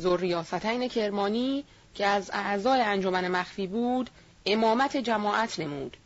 [0.00, 4.10] ذریاستین کرمانی که از اعضای انجمن مخفی بود
[4.46, 5.96] امامت جماعت نمود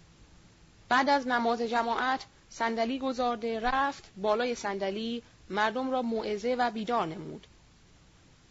[0.88, 2.24] بعد از نماز جماعت
[2.55, 7.46] صندلی گذارده رفت بالای صندلی مردم را موعظه و بیدار نمود.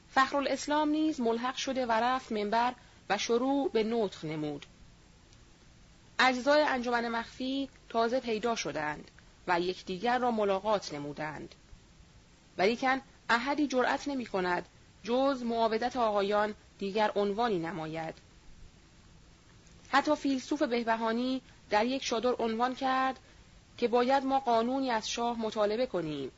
[0.10, 2.74] فخرالاسلام نیز ملحق شده و رفت منبر
[3.10, 4.66] و شروع به نطق نمود.
[6.20, 9.12] اجزای انجمن مخفی تازه پیدا شدند
[9.47, 11.56] و یکدیگر را ملاقات نمودند.
[12.58, 14.66] ولیکن احدی جرأت نمی کند
[15.04, 18.16] جز معاودت آقایان دیگر عنوانی نماید.
[19.89, 23.20] حتی فیلسوف بهبهانی در یک شادر عنوان کرد
[23.82, 26.32] که باید ما قانونی از شاه مطالبه کنیم.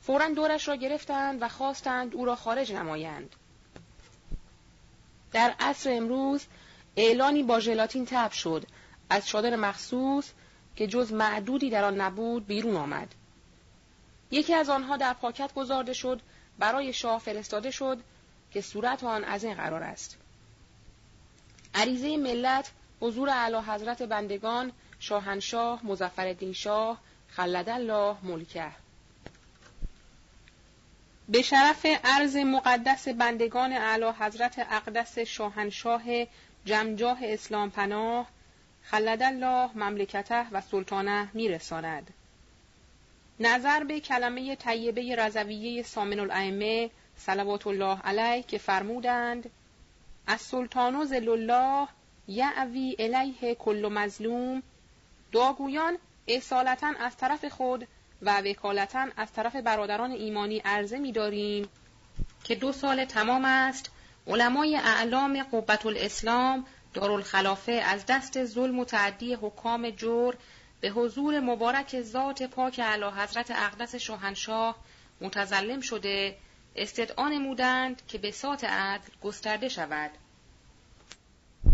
[0.00, 3.36] فورا دورش را گرفتند و خواستند او را خارج نمایند.
[5.32, 6.46] در عصر امروز
[6.96, 8.66] اعلانی با ژلاتین تب شد
[9.10, 10.30] از چادر مخصوص
[10.76, 13.14] که جز معدودی در آن نبود بیرون آمد.
[14.30, 16.20] یکی از آنها در پاکت گذارده شد
[16.58, 17.98] برای شاه فرستاده شد
[18.50, 20.18] که صورت آن از این قرار است.
[21.74, 26.98] عریضه ملت حضور اعلی حضرت بندگان شاهنشاه مزفر شاه
[27.28, 28.70] خلد الله ملکه.
[31.28, 36.02] به شرف عرض مقدس بندگان اعلی حضرت اقدس شاهنشاه
[36.64, 38.26] جمجاه اسلام پناه
[38.82, 42.14] خلد الله مملکته و سلطانه میرساند.
[43.40, 49.50] نظر به کلمه طیبه رضویه سامن الائمه صلوات الله علیه که فرمودند
[50.26, 51.88] از سلطان و الله
[52.28, 54.62] یعوی الیه کل مظلوم
[55.32, 57.88] داگویان اصالتا از طرف خود
[58.22, 61.68] و وکالتا از طرف برادران ایمانی عرضه می داریم
[62.44, 63.90] که دو سال تمام است.
[64.26, 70.36] علمای اعلام قوت الاسلام دارالخلافه از دست ظلم و تعدی حکام جور
[70.80, 74.76] به حضور مبارک ذات پاک اعلی حضرت اقدس شاهنشاه
[75.20, 76.36] متظلم شده
[76.76, 80.10] استدعا نمودند که به سات عدل گسترده شود.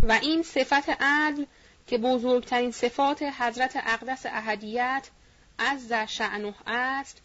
[0.03, 1.45] و این صفت عدل
[1.87, 5.09] که بزرگترین صفات حضرت اقدس احدیت
[5.57, 7.21] از شعنه است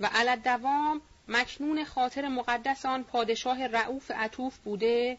[0.00, 5.18] و علت دوام مکنون خاطر مقدس آن پادشاه رعوف عطوف بوده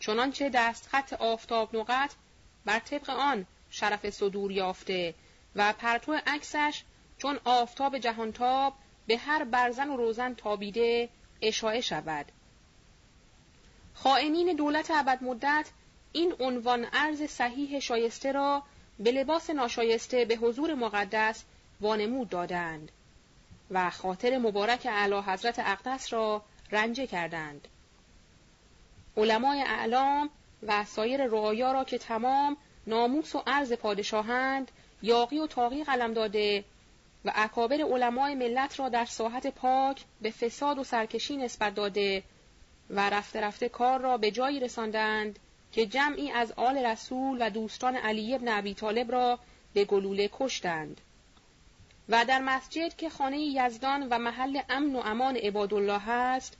[0.00, 2.10] چنانچه دستخط آفتاب نقط
[2.64, 5.14] بر طبق آن شرف صدور یافته
[5.56, 6.82] و پرتو عکسش
[7.18, 8.74] چون آفتاب جهانتاب
[9.06, 11.08] به هر برزن و روزن تابیده
[11.42, 12.26] اشاعه شود.
[13.94, 15.70] خائنین دولت ابد مدت
[16.16, 18.62] این عنوان عرض صحیح شایسته را
[18.98, 21.44] به لباس ناشایسته به حضور مقدس
[21.80, 22.92] وانمود دادند
[23.70, 26.42] و خاطر مبارک اعلی حضرت اقدس را
[26.72, 27.68] رنجه کردند.
[29.16, 30.30] علمای اعلام
[30.62, 32.56] و سایر رعایا را که تمام
[32.86, 34.70] ناموس و عرض پادشاهند
[35.02, 36.64] یاقی و تاقی قلم داده
[37.24, 42.22] و اکابر علمای ملت را در ساحت پاک به فساد و سرکشی نسبت داده
[42.90, 45.38] و رفته رفته کار را به جایی رساندند
[45.76, 49.38] که جمعی از آل رسول و دوستان علی ابن ابی طالب را
[49.74, 51.00] به گلوله کشتند.
[52.08, 56.56] و در مسجد که خانه یزدان و محل امن و امان عبادالله است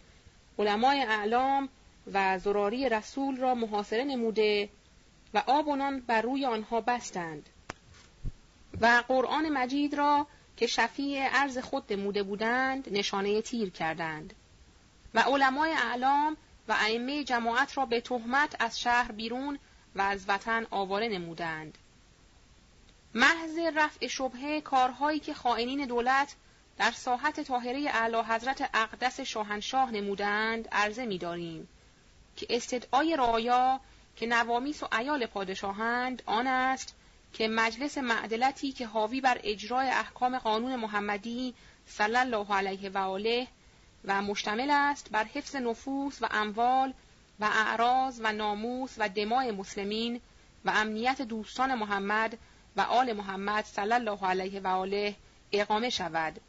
[0.58, 1.68] علمای اعلام
[2.12, 4.68] و زراری رسول را محاصره نموده
[5.34, 7.48] و آب و بر روی آنها بستند.
[8.80, 14.34] و قرآن مجید را که شفیع عرض خود نموده بودند نشانه تیر کردند.
[15.14, 16.36] و علمای اعلام
[16.68, 19.58] و ائمه جماعت را به تهمت از شهر بیرون
[19.94, 21.78] و از وطن آواره نمودند.
[23.14, 26.36] محض رفع شبهه کارهایی که خائنین دولت
[26.78, 31.68] در ساحت طاهره اعلی حضرت اقدس شاهنشاه نمودند عرضه می‌داریم
[32.36, 33.80] که استدعای رایا
[34.16, 36.94] که نوامیس و ایال پادشاهند آن است
[37.32, 41.54] که مجلس معدلتی که حاوی بر اجرای احکام قانون محمدی
[41.86, 43.46] صلی الله علیه و آله
[44.07, 46.92] و مشتمل است بر حفظ نفوس و اموال
[47.40, 50.20] و اعراض و ناموس و دماء مسلمین
[50.64, 52.38] و امنیت دوستان محمد
[52.76, 55.14] و آل محمد صلی الله علیه و آله
[55.52, 56.40] اقامه شود.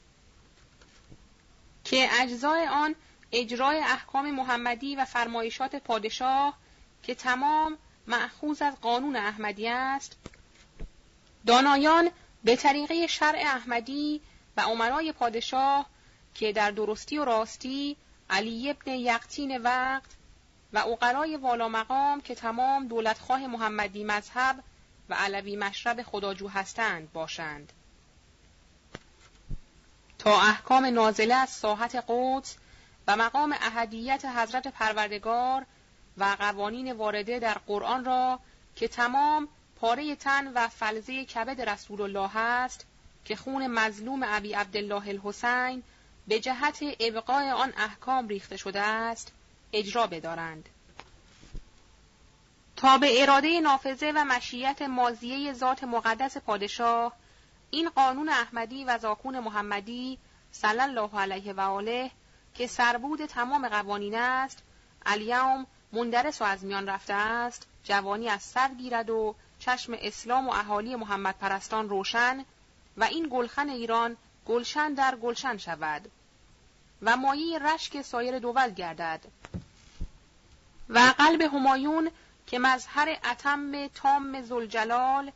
[1.83, 2.95] که اجزای آن
[3.31, 6.57] اجرای احکام محمدی و فرمایشات پادشاه
[7.03, 7.77] که تمام
[8.07, 10.15] معخوز از قانون احمدی است
[11.45, 12.09] دانایان
[12.43, 14.21] به طریقه شرع احمدی
[14.57, 15.85] و عمرای پادشاه
[16.37, 17.97] که در درستی و راستی
[18.29, 20.11] علی ابن یقتین وقت
[20.73, 24.63] و اقرای والا مقام که تمام دولتخواه محمدی مذهب
[25.09, 27.73] و علوی مشرب خداجو هستند باشند.
[30.19, 32.57] تا احکام نازله از ساحت قدس
[33.07, 35.65] و مقام اهدیت حضرت پروردگار
[36.17, 38.39] و قوانین وارده در قرآن را
[38.75, 42.85] که تمام پاره تن و فلزه کبد رسول الله است
[43.25, 45.83] که خون مظلوم ابی عبدالله الحسین
[46.27, 49.31] به جهت ابقای آن احکام ریخته شده است
[49.73, 50.69] اجرا بدارند.
[52.75, 57.13] تا به اراده نافذه و مشیت مازیه ذات مقدس پادشاه
[57.71, 60.17] این قانون احمدی و زاکون محمدی
[60.51, 62.11] صلی الله علیه و آله
[62.53, 64.63] که سربود تمام قوانین است
[65.05, 70.51] الیوم مندرس و از میان رفته است جوانی از سر گیرد و چشم اسلام و
[70.51, 72.45] اهالی محمد پرستان روشن
[72.97, 76.11] و این گلخن ایران گلشن در گلشن شود.
[77.01, 79.25] و مایه رشک سایر دول گردد.
[80.89, 82.11] و قلب همایون
[82.47, 85.31] که مظهر اتم تام زلجلال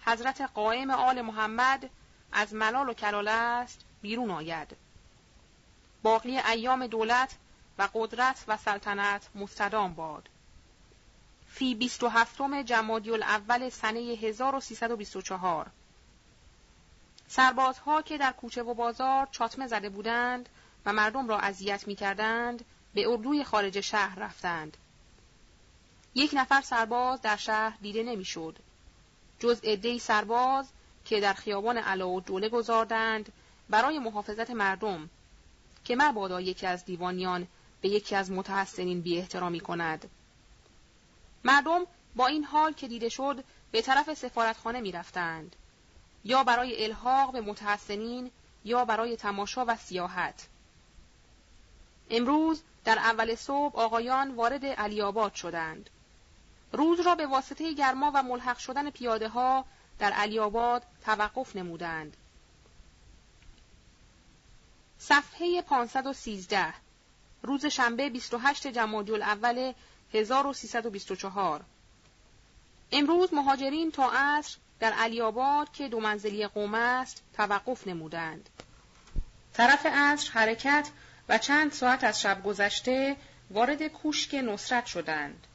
[0.00, 1.90] حضرت قائم آل محمد
[2.32, 4.76] از ملال و کلال است بیرون آید.
[6.02, 7.34] باقی ایام دولت
[7.78, 10.28] و قدرت و سلطنت مستدام باد.
[11.48, 15.70] فی 27 جمادی الاول سنه 1324
[17.28, 20.48] سربازها که در کوچه و بازار چاتمه زده بودند
[20.86, 22.64] و مردم را اذیت می کردند
[22.94, 24.76] به اردوی خارج شهر رفتند.
[26.14, 28.58] یک نفر سرباز در شهر دیده نمی‌شد.
[29.38, 30.68] جز عدهای سرباز
[31.04, 33.32] که در خیابان علا و دوله گذاردند
[33.70, 35.10] برای محافظت مردم
[35.84, 37.46] که مبادا یکی از دیوانیان
[37.80, 40.10] به یکی از متحسنین بی احترامی کند.
[41.44, 45.56] مردم با این حال که دیده شد به طرف سفارتخانه می رفتند.
[46.24, 48.30] یا برای الحاق به متحسنین
[48.64, 50.48] یا برای تماشا و سیاحت.
[52.10, 55.90] امروز در اول صبح آقایان وارد علیاباد شدند.
[56.72, 59.64] روز را به واسطه گرما و ملحق شدن پیاده ها
[59.98, 62.16] در علیاباد توقف نمودند.
[64.98, 66.74] صفحه 513
[67.42, 69.72] روز شنبه 28 جمادی الاول
[70.14, 71.64] 1324
[72.92, 78.48] امروز مهاجرین تا عصر در علیاباد که دو منزلی قوم است توقف نمودند.
[79.52, 80.88] طرف عصر حرکت
[81.28, 83.16] و چند ساعت از شب گذشته
[83.50, 85.46] وارد کوشک نصرت شدند.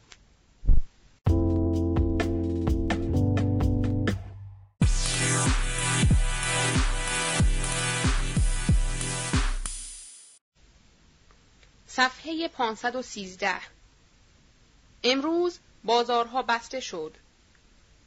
[11.88, 13.55] صفحه 513
[15.03, 17.17] امروز بازارها بسته شد.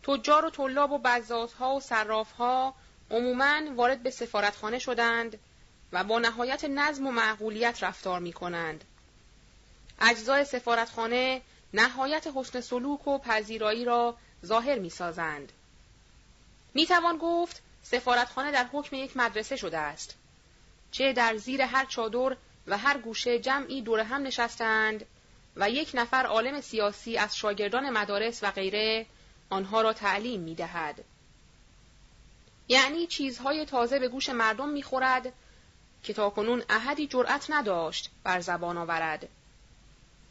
[0.03, 2.75] تجار و طلاب و بزازها و صرافها
[3.11, 5.39] عموماً وارد به سفارتخانه شدند
[5.95, 8.85] و با نهایت نظم و معقولیت رفتار می کنند.
[10.01, 11.43] اجزای سفارتخانه
[11.75, 14.17] نهایت حسن سلوک و پذیرایی را
[14.47, 15.53] ظاهر می سازند.
[16.75, 20.15] می توان گفت سفارتخانه در حکم یک مدرسه شده است.
[20.91, 22.37] چه در زیر هر چادر
[22.67, 25.07] و هر گوشه جمعی دور هم نشستند
[25.57, 29.07] و یک نفر عالم سیاسی از شاگردان مدارس و غیره
[29.51, 31.05] آنها را تعلیم می دهد.
[32.69, 35.33] یعنی چیزهای تازه به گوش مردم می خورد
[36.05, 39.29] که تاکنون احدی جرأت نداشت بر زبان آورد.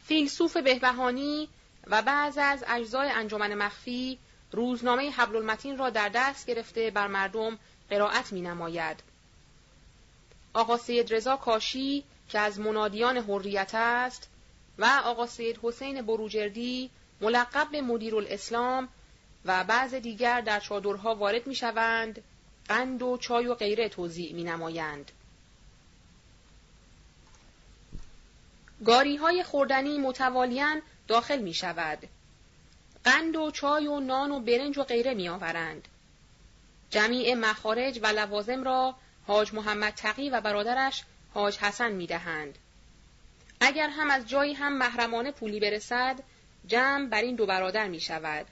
[0.04, 1.48] فیلسوف بهبهانی
[1.86, 4.18] و بعض از اجزای انجمن مخفی
[4.52, 7.58] روزنامه حبل المتین را در دست گرفته بر مردم
[7.90, 9.02] قرائت می نماید.
[10.54, 14.28] آقا سید رضا کاشی که از منادیان حریت است
[14.78, 18.88] و آقا سید حسین بروجردی ملقب به مدیر الاسلام
[19.44, 22.22] و بعض دیگر در چادرها وارد می شوند،
[22.68, 25.12] قند و چای و غیره توضیع می نمایند.
[28.84, 31.98] گاری های خوردنی متوالیان داخل می شود.
[33.04, 35.88] قند و چای و نان و برنج و غیره می آورند.
[36.90, 38.94] جمیع مخارج و لوازم را
[39.26, 41.04] حاج محمد تقی و برادرش
[41.34, 42.58] حاج حسن می دهند.
[43.60, 46.22] اگر هم از جایی هم محرمانه پولی برسد،
[46.66, 48.46] جمع بر این دو برادر می شود.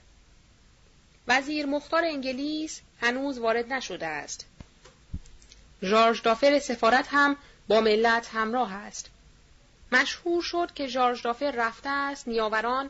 [1.27, 4.45] وزیر مختار انگلیس هنوز وارد نشده است.
[5.83, 9.09] ژارژ دافر سفارت هم با ملت همراه است.
[9.93, 12.89] مشهور شد که ژارژ دافر رفته است نیاوران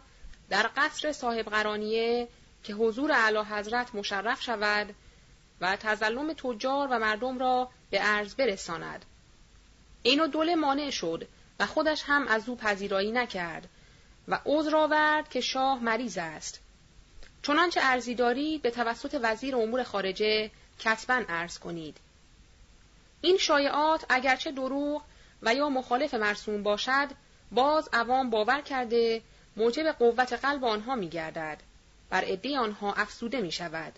[0.49, 2.27] در قصر صاحب قرانیه
[2.63, 4.95] که حضور اعلی حضرت مشرف شود
[5.61, 9.05] و تظلم تجار و مردم را به عرض برساند.
[10.03, 11.27] اینو دوله مانع شد
[11.59, 13.69] و خودش هم از او پذیرایی نکرد
[14.27, 16.59] و عذر آورد که شاه مریض است.
[17.41, 21.97] چنانچه ارزی دارید به توسط وزیر امور خارجه کتبا عرض کنید.
[23.21, 25.03] این شایعات اگرچه دروغ
[25.45, 27.07] و یا مخالف مرسوم باشد
[27.51, 29.21] باز عوام باور کرده
[29.57, 31.57] موجب قوت قلب آنها می گردد.
[32.09, 33.93] بر عده آنها افسوده می شود.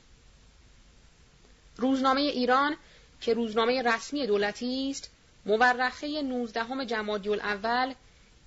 [1.78, 2.78] روزنامه ایران
[3.22, 5.12] که روزنامه رسمی دولتی است
[5.46, 7.94] مورخه 19 جمادی الاول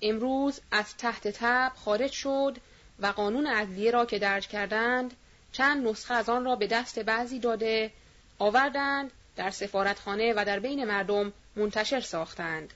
[0.01, 2.57] امروز از تحت تب خارج شد
[2.99, 5.13] و قانون عدلیه را که درج کردند
[5.51, 7.91] چند نسخه از آن را به دست بعضی داده
[8.39, 12.73] آوردند در سفارتخانه و در بین مردم منتشر ساختند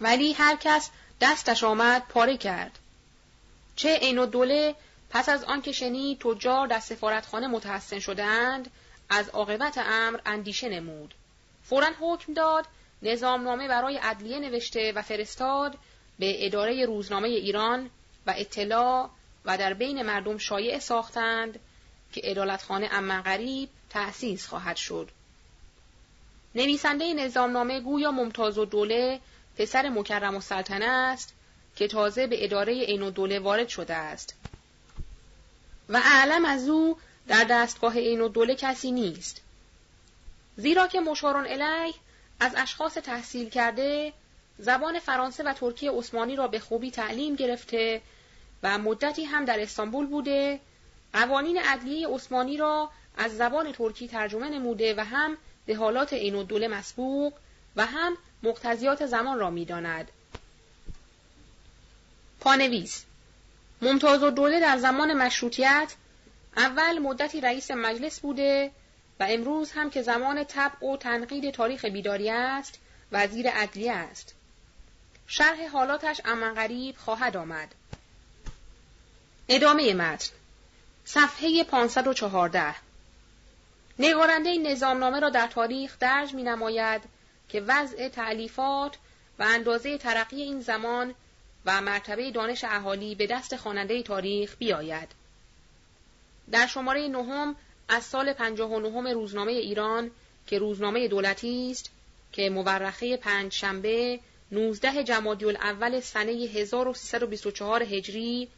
[0.00, 0.90] ولی هر کس
[1.20, 2.78] دستش آمد پاره کرد
[3.76, 4.74] چه عین و دوله
[5.10, 8.70] پس از آنکه شنید تجار در سفارتخانه متحسن شدهاند
[9.08, 11.14] از عاقبت امر اندیشه نمود
[11.64, 12.66] فورا حکم داد
[13.02, 15.78] نظامنامه برای عدلیه نوشته و فرستاد
[16.18, 17.90] به اداره روزنامه ایران
[18.26, 19.10] و اطلاع
[19.44, 21.60] و در بین مردم شایع ساختند
[22.12, 25.10] که ادالتخانه امن غریب تأسیس خواهد شد.
[26.54, 29.20] نویسنده نظامنامه گویا ممتاز و دوله
[29.56, 31.34] پسر مکرم و سلطنه است
[31.76, 34.34] که تازه به اداره عین و دوله وارد شده است.
[35.88, 36.98] و اعلم از او
[37.28, 39.40] در دستگاه عین و دوله کسی نیست.
[40.56, 41.94] زیرا که مشارون الیه
[42.40, 44.12] از اشخاص تحصیل کرده
[44.58, 48.02] زبان فرانسه و ترکی عثمانی را به خوبی تعلیم گرفته
[48.62, 50.60] و مدتی هم در استانبول بوده
[51.12, 55.36] قوانین عدلیه عثمانی را از زبان ترکی ترجمه نموده و هم
[55.66, 57.32] به حالات عین و دوله مسبوق
[57.76, 60.10] و هم مقتضیات زمان را می‌داند.
[62.40, 63.04] پانویس
[63.82, 65.94] ممتاز و دوله در زمان مشروطیت
[66.56, 68.70] اول مدتی رئیس مجلس بوده
[69.20, 72.78] و امروز هم که زمان طبع و تنقید تاریخ بیداری است
[73.12, 74.34] وزیر عدلیه است.
[75.26, 77.74] شرح حالاتش امن غریب خواهد آمد.
[79.48, 80.30] ادامه متن
[81.04, 82.74] صفحه 514
[83.98, 87.02] نگارنده این نظامنامه را در تاریخ درج می نماید
[87.48, 88.96] که وضع تعلیفات
[89.38, 91.14] و اندازه ترقی این زمان
[91.66, 95.08] و مرتبه دانش اهالی به دست خواننده تاریخ بیاید.
[96.50, 97.56] در شماره نهم
[97.88, 100.10] از سال 59 روزنامه ایران
[100.46, 101.90] که روزنامه دولتی است
[102.32, 104.20] که مورخه پنج شنبه
[104.52, 108.48] 19 جمادی الاول سنه 1324 هجری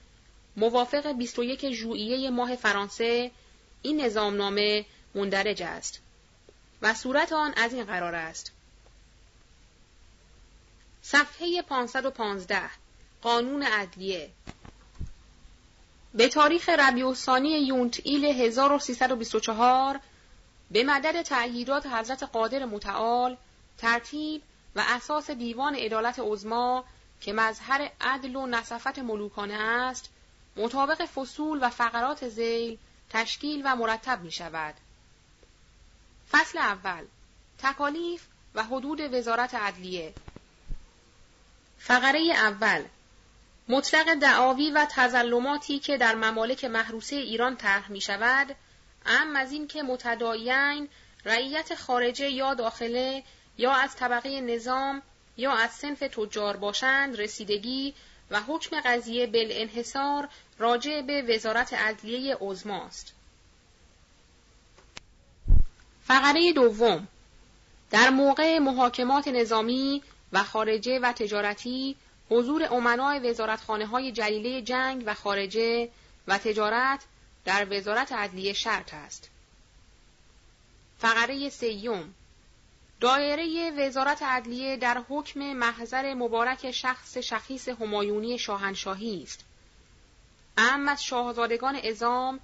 [0.56, 3.30] موافق 21 ژوئیه ماه فرانسه
[3.82, 4.84] این نظامنامه
[5.14, 6.00] مندرج است
[6.82, 8.52] و صورت آن از این قرار است
[11.08, 12.70] صفحه 515
[13.22, 14.30] قانون عدلیه
[16.14, 20.00] به تاریخ ربیع الثانی یونت ایل 1324
[20.70, 23.36] به مدد تعهیدات حضرت قادر متعال
[23.78, 24.42] ترتیب
[24.76, 26.84] و اساس دیوان عدالت عظما
[27.20, 30.10] که مظهر عدل و نصفت ملوکانه است
[30.56, 32.78] مطابق فصول و فقرات زیل
[33.10, 34.74] تشکیل و مرتب می شود.
[36.30, 37.04] فصل اول
[37.58, 40.14] تکالیف و حدود وزارت عدلیه
[41.86, 42.82] فقره اول
[43.68, 48.56] مطلق دعاوی و تظلماتی که در ممالک محروسه ایران طرح می شود
[49.06, 50.88] ام از این که متداین
[51.24, 53.22] رعیت خارجه یا داخله
[53.58, 55.02] یا از طبقه نظام
[55.36, 57.94] یا از سنف تجار باشند رسیدگی
[58.30, 60.28] و حکم قضیه بالانحصار
[60.58, 63.12] راجع به وزارت عدلیه عظماست.
[66.04, 67.08] فقره دوم
[67.90, 71.96] در موقع محاکمات نظامی و خارجه و تجارتی
[72.30, 75.88] حضور امنای وزارتخانه های جلیله جنگ و خارجه
[76.26, 77.00] و تجارت
[77.44, 79.30] در وزارت عدلیه شرط است.
[80.98, 82.14] فقره سیوم
[83.00, 89.44] دایره وزارت عدلیه در حکم محضر مبارک شخص شخیص همایونی شاهنشاهی است.
[90.58, 92.40] ام از شاهزادگان ازام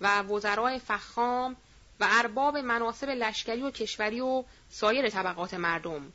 [0.00, 1.56] و وزرای فخام
[2.00, 6.12] و ارباب مناسب لشکری و کشوری و سایر طبقات مردم.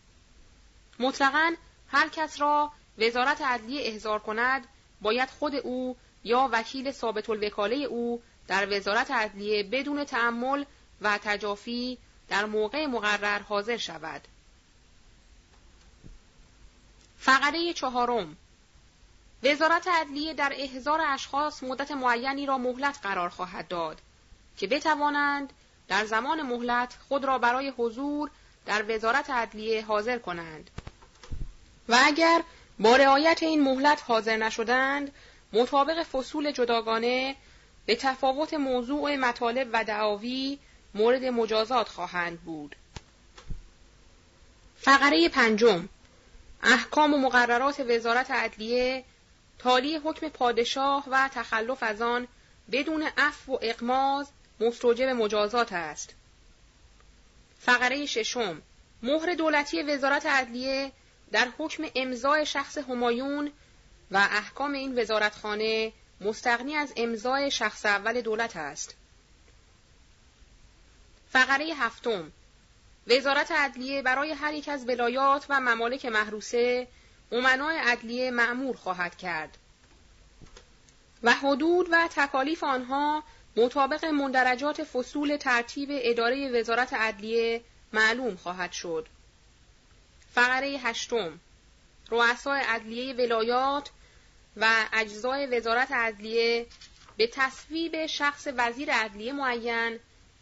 [1.00, 1.56] مطلقا
[1.88, 4.68] هر کس را وزارت عدلیه احضار کند
[5.02, 10.66] باید خود او یا وکیل ثابت الوکاله او در وزارت عدلیه بدون تعمل
[11.02, 11.98] و تجافی
[12.30, 14.22] در موقع مقرر حاضر شود.
[17.20, 18.38] فقره چهارم
[19.44, 24.02] وزارت عدلیه در احضار اشخاص مدت معینی را مهلت قرار خواهد داد
[24.58, 25.54] که بتوانند
[25.88, 28.32] در زمان مهلت خود را برای حضور
[28.66, 30.70] در وزارت عدلیه حاضر کنند
[31.90, 32.44] و اگر
[32.80, 35.12] با رعایت این مهلت حاضر نشدند
[35.54, 37.36] مطابق فصول جداگانه
[37.86, 40.60] به تفاوت موضوع مطالب و دعاوی
[40.94, 42.76] مورد مجازات خواهند بود.
[44.78, 45.90] فقره پنجم
[46.64, 49.04] احکام و مقررات وزارت عدلیه
[49.60, 52.28] تالی حکم پادشاه و تخلف از آن
[52.72, 54.28] بدون عفو و اقماز
[54.60, 56.14] مستوجب مجازات است.
[57.66, 58.62] فقره ششم
[59.04, 60.92] مهر دولتی وزارت عدلیه
[61.32, 63.52] در حکم امضای شخص همایون
[64.12, 68.96] و احکام این وزارتخانه مستقنی از امضای شخص اول دولت است.
[71.32, 72.32] فقره هفتم
[73.08, 76.88] وزارت عدلیه برای هر یک از ولایات و ممالک محروسه
[77.32, 79.58] امنای عدلیه معمور خواهد کرد
[81.24, 83.24] و حدود و تکالیف آنها
[83.56, 87.62] مطابق مندرجات فصول ترتیب اداره وزارت عدلیه
[87.94, 89.08] معلوم خواهد شد.
[90.34, 91.40] فقره هشتم
[92.10, 93.90] رؤسای عدلیه ولایات
[94.58, 96.66] و اجزای وزارت عدلیه
[97.18, 100.00] به تصویب شخص وزیر عدلیه معین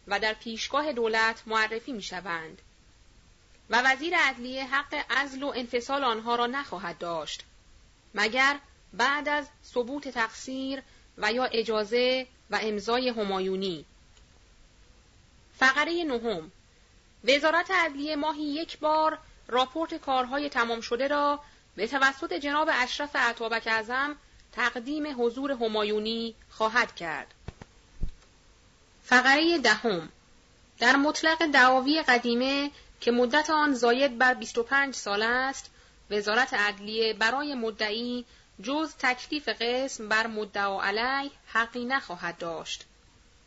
[0.08, 2.62] و در پیشگاه دولت معرفی می شوند.
[3.70, 7.44] و وزیر عدلیه حق ازل و انفصال آنها را نخواهد داشت
[8.16, 8.60] مگر
[8.94, 10.82] بعد از ثبوت تقصیر
[11.18, 13.86] و یا اجازه و امضای همایونی.
[15.58, 16.52] فقره نهم.
[17.24, 19.18] وزارت عدلیه ماهی یک بار
[19.48, 21.40] راپورت کارهای تمام شده را
[21.76, 24.16] به توسط جناب اشرف عطابک اعظم
[24.52, 27.34] تقدیم حضور همایونی خواهد کرد.
[29.04, 30.10] فقره دهم.
[30.80, 32.72] در مطلق دعاوی قدیمه
[33.02, 35.72] که مدت آن زاید بر 25 سال است
[36.12, 38.26] وزارت عدلیه برای مدعی
[38.64, 42.86] جز تکلیف قسم بر مدعا علی حقی نخواهد داشت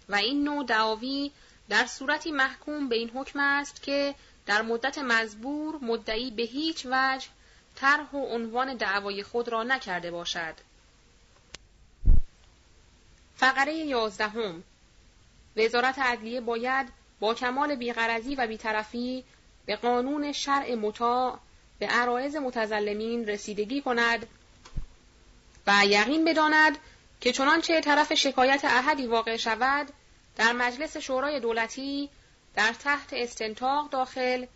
[0.09, 1.31] و این نوع دعاوی
[1.69, 4.15] در صورتی محکوم به این حکم است که
[4.47, 7.27] در مدت مزبور مدعی به هیچ وجه
[7.77, 10.55] طرح و عنوان دعوای خود را نکرده باشد.
[13.37, 14.63] فقره یازدهم
[15.57, 16.89] وزارت عدلیه باید
[17.21, 19.25] با کمال بیغرزی و بیطرفی
[19.67, 21.39] به قانون شرع مطاع
[21.79, 24.27] به عرائز متزلمین رسیدگی کند
[25.67, 26.79] و یقین بداند
[27.21, 29.89] که چنانچه طرف شکایت احدی واقع شود
[30.37, 32.11] در مجلس شورای دولتی
[32.55, 34.47] در تحت استنتاق داخل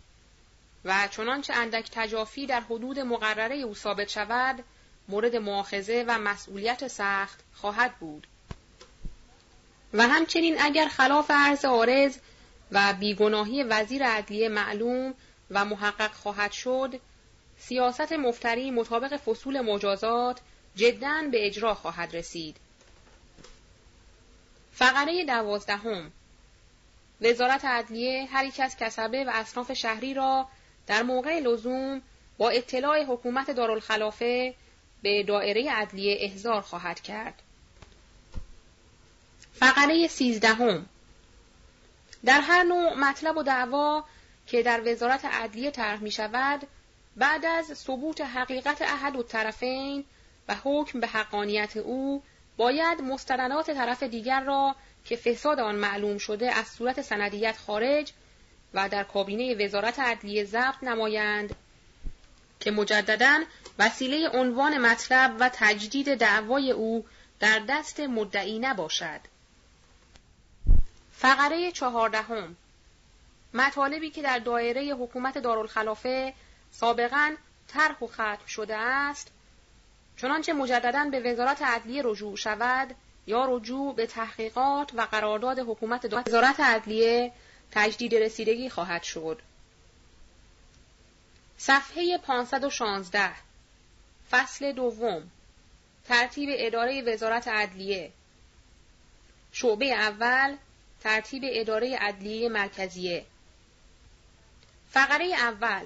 [0.85, 4.63] و چنانچه اندک تجافی در حدود مقرره او ثابت شود
[5.07, 8.27] مورد مؤاخذه و مسئولیت سخت خواهد بود.
[9.93, 12.17] و همچنین اگر خلاف عرض آرز
[12.71, 15.13] و بیگناهی وزیر عدلیه معلوم
[15.51, 16.99] و محقق خواهد شد
[17.57, 20.39] سیاست مفتری مطابق فصول مجازات
[20.77, 22.55] جدا به اجرا خواهد رسید.
[24.71, 26.11] فقره دوازدهم
[27.21, 30.47] وزارت عدلیه هر یک از کسبه و اصناف شهری را
[30.87, 32.01] در موقع لزوم
[32.37, 34.53] با اطلاع حکومت دارالخلافه
[35.01, 37.41] به دائره عدلیه احضار خواهد کرد.
[39.53, 40.85] فقره سیزدهم
[42.25, 44.03] در هر نوع مطلب و دعوا
[44.47, 46.67] که در وزارت عدلیه طرح می شود
[47.15, 50.05] بعد از ثبوت حقیقت احد و طرفین
[50.47, 52.23] و حکم به حقانیت او
[52.57, 54.75] باید مستندات طرف دیگر را
[55.05, 58.11] که فساد آن معلوم شده از صورت سندیت خارج
[58.73, 61.55] و در کابینه وزارت عدلیه ضبط نمایند
[62.59, 63.43] که مجددا
[63.79, 67.05] وسیله عنوان مطلب و تجدید دعوای او
[67.39, 69.19] در دست مدعی نباشد.
[71.11, 72.55] فقره چهاردهم
[73.53, 76.33] مطالبی که در دایره حکومت دارالخلافه
[76.71, 77.35] سابقا
[77.67, 79.31] طرح و ختم شده است
[80.17, 82.95] چنانچه مجددا به وزارت عدلیه رجوع شود
[83.27, 87.31] یا رجوع به تحقیقات و قرارداد حکومت وزارت عدلیه
[87.71, 89.41] تجدید رسیدگی خواهد شد.
[91.57, 93.31] صفحه 516
[94.31, 95.31] فصل دوم
[96.07, 98.11] ترتیب اداره وزارت عدلیه
[99.51, 100.57] شعبه اول
[101.03, 103.25] ترتیب اداره عدلیه مرکزیه
[104.91, 105.85] فقره اول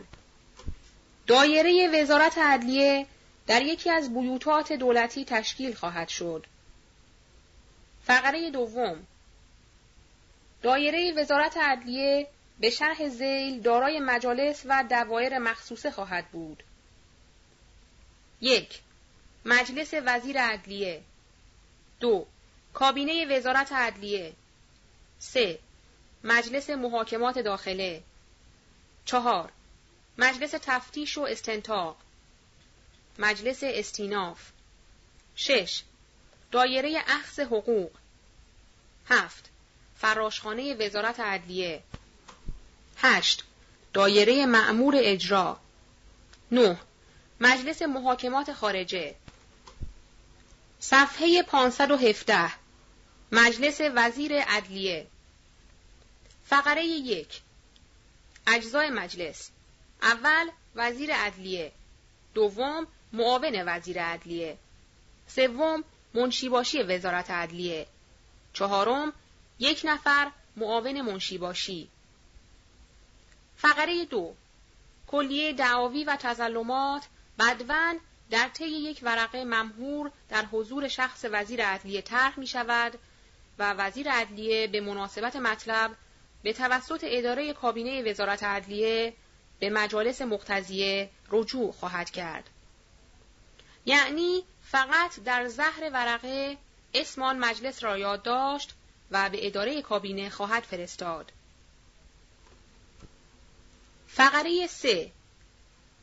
[1.27, 3.05] دایره وزارت عدلیه
[3.51, 6.45] در یکی از بیوتات دولتی تشکیل خواهد شد.
[8.03, 9.07] فقره دوم.
[10.61, 12.27] دایره وزارت عدلیه
[12.59, 16.63] به شرح زیل دارای مجالس و دوایر مخصوصه خواهد بود.
[18.41, 18.79] یک.
[19.45, 21.01] مجلس وزیر عدلیه.
[21.99, 22.25] دو.
[22.73, 24.33] کابینه وزارت عدلیه.
[25.19, 25.59] سه.
[26.23, 28.03] مجلس محاکمات داخله.
[29.05, 29.51] چهار.
[30.17, 31.97] مجلس تفتیش و استنتاق.
[33.21, 34.51] مجلس استیناف.
[35.35, 35.83] شش.
[36.51, 37.91] دایره اخذ حقوق.
[39.09, 39.45] هفت.
[39.97, 41.83] فراشخانه وزارت عدلیه
[42.97, 43.43] هشت.
[43.93, 45.59] دایره معمور اجرا.
[46.51, 46.77] نه.
[47.39, 49.15] مجلس محاکمات خارجه.
[50.79, 52.51] صفحه 517
[53.31, 55.07] مجلس وزیر عدلیه
[56.45, 57.41] فقره یک.
[58.47, 59.49] اجزای مجلس.
[60.01, 61.71] اول وزیر عدلیه
[62.33, 64.57] دوم معاون وزیر عدلیه.
[65.27, 65.83] سوم
[66.13, 67.87] منشیباشی وزارت عدلیه.
[68.53, 69.13] چهارم
[69.59, 71.89] یک نفر معاون منشیباشی.
[73.57, 74.33] فقره دو
[75.07, 77.03] کلیه دعاوی و تظلمات
[77.39, 82.99] بدون در طی یک ورقه ممهور در حضور شخص وزیر عدلیه طرح می شود
[83.59, 85.91] و وزیر عدلیه به مناسبت مطلب
[86.43, 89.13] به توسط اداره کابینه وزارت عدلیه
[89.59, 92.49] به مجالس مقتضیه رجوع خواهد کرد.
[93.85, 96.57] یعنی فقط در زهر ورقه
[96.93, 98.73] اسمان مجلس را یادداشت
[99.11, 101.31] و به اداره کابینه خواهد فرستاد.
[104.07, 105.11] فقره 3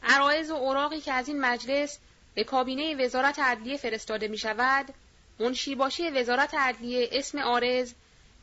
[0.03, 1.99] عرایز و اوراقی که از این مجلس
[2.35, 4.95] به کابینه وزارت عدلیه فرستاده می شود،
[5.39, 7.95] منشیباشی وزارت عدلیه اسم آرز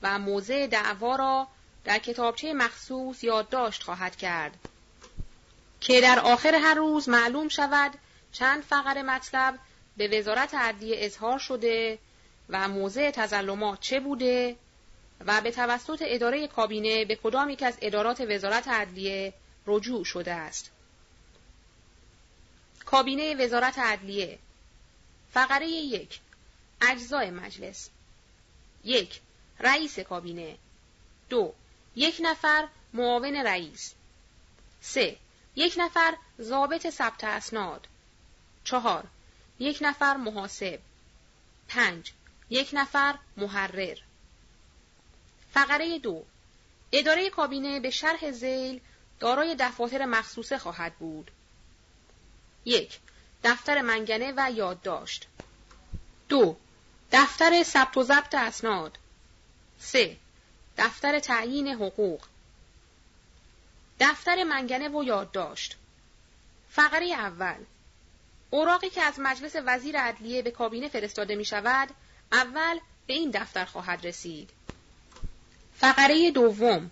[0.02, 1.48] و موضع دعوا را
[1.84, 4.58] در کتابچه مخصوص یادداشت خواهد کرد
[5.82, 7.92] که در آخر هر روز معلوم شود
[8.36, 9.60] چند فقره مطلب
[9.98, 12.00] به وزارت عدلیه اظهار شده
[12.50, 14.56] و موضع تظلمات چه بوده
[15.26, 19.34] و به توسط اداره کابینه به کدام یک از ادارات وزارت عدلیه
[19.68, 20.72] رجوع شده است.
[22.86, 24.40] کابینه وزارت عدلیه
[25.34, 26.20] فقره یک.
[26.82, 27.90] اجزای مجلس.
[28.84, 29.22] یک.
[29.60, 30.58] رئیس کابینه.
[31.30, 31.54] دو.
[31.96, 33.94] یک نفر معاون رئیس.
[34.82, 35.18] سه.
[35.56, 37.88] یک نفر ضابط ثبت اسناد.
[38.66, 39.04] چهار.
[39.60, 40.80] یک نفر محاسب.
[41.68, 42.12] پنج.
[42.50, 43.98] یک نفر محرر.
[45.54, 46.24] فقره دو.
[46.92, 48.82] اداره کابینه به شرح زیل
[49.20, 51.32] دارای دفاتر مخصوصه خواهد بود.
[52.66, 53.00] یک.
[53.44, 55.28] دفتر منگنه و یادداشت.
[56.30, 56.58] دو.
[57.12, 58.98] دفتر ثبت و ضبط اسناد.
[59.80, 60.18] سه.
[60.78, 62.22] دفتر تعیین حقوق.
[64.00, 65.78] دفتر منگنه و یادداشت.
[66.70, 67.66] فقره اول.
[68.50, 71.90] اوراقی که از مجلس وزیر عدلیه به کابینه فرستاده می شود
[72.32, 74.50] اول به این دفتر خواهد رسید.
[75.78, 76.92] فقره دوم.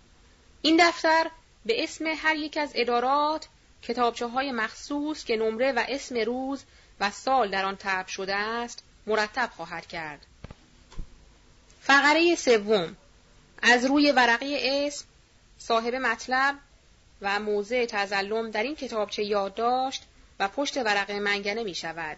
[0.61, 1.27] این دفتر
[1.65, 3.47] به اسم هر یک از ادارات
[3.81, 6.63] کتابچه های مخصوص که نمره و اسم روز
[6.99, 10.25] و سال در آن تب شده است مرتب خواهد کرد.
[11.81, 12.97] فقره سوم.
[13.61, 15.05] از روی ورقه اسم
[15.57, 16.55] صاحب مطلب
[17.21, 20.03] و موضع تزلم در این کتابچه یادداشت
[20.39, 22.17] و پشت ورقه منگنه می شود.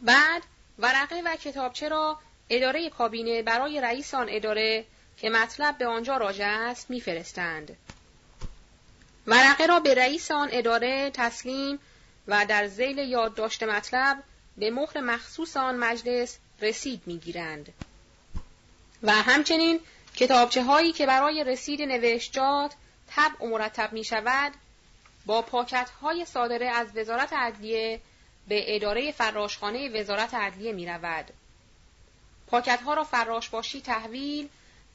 [0.00, 0.42] بعد
[0.78, 2.18] ورقه و کتابچه را
[2.50, 4.84] اداره کابینه برای رئیس آن اداره
[5.16, 7.76] که مطلب به آنجا راجع است میفرستند.
[9.26, 11.78] ورقه را به رئیس آن اداره تسلیم
[12.26, 14.22] و در زیل یادداشت مطلب
[14.56, 17.72] به مهر مخصوص آن مجلس رسید می‌گیرند
[19.02, 19.80] و همچنین
[20.16, 22.72] کتابچه هایی که برای رسید نوشتجات
[23.08, 24.52] طبع و مرتب می شود
[25.26, 28.00] با پاکت های صادره از وزارت عدلیه
[28.48, 31.30] به اداره فراشخانه وزارت عدلیه می رود.
[32.46, 34.48] پاکت ها را فراش باشی تحویل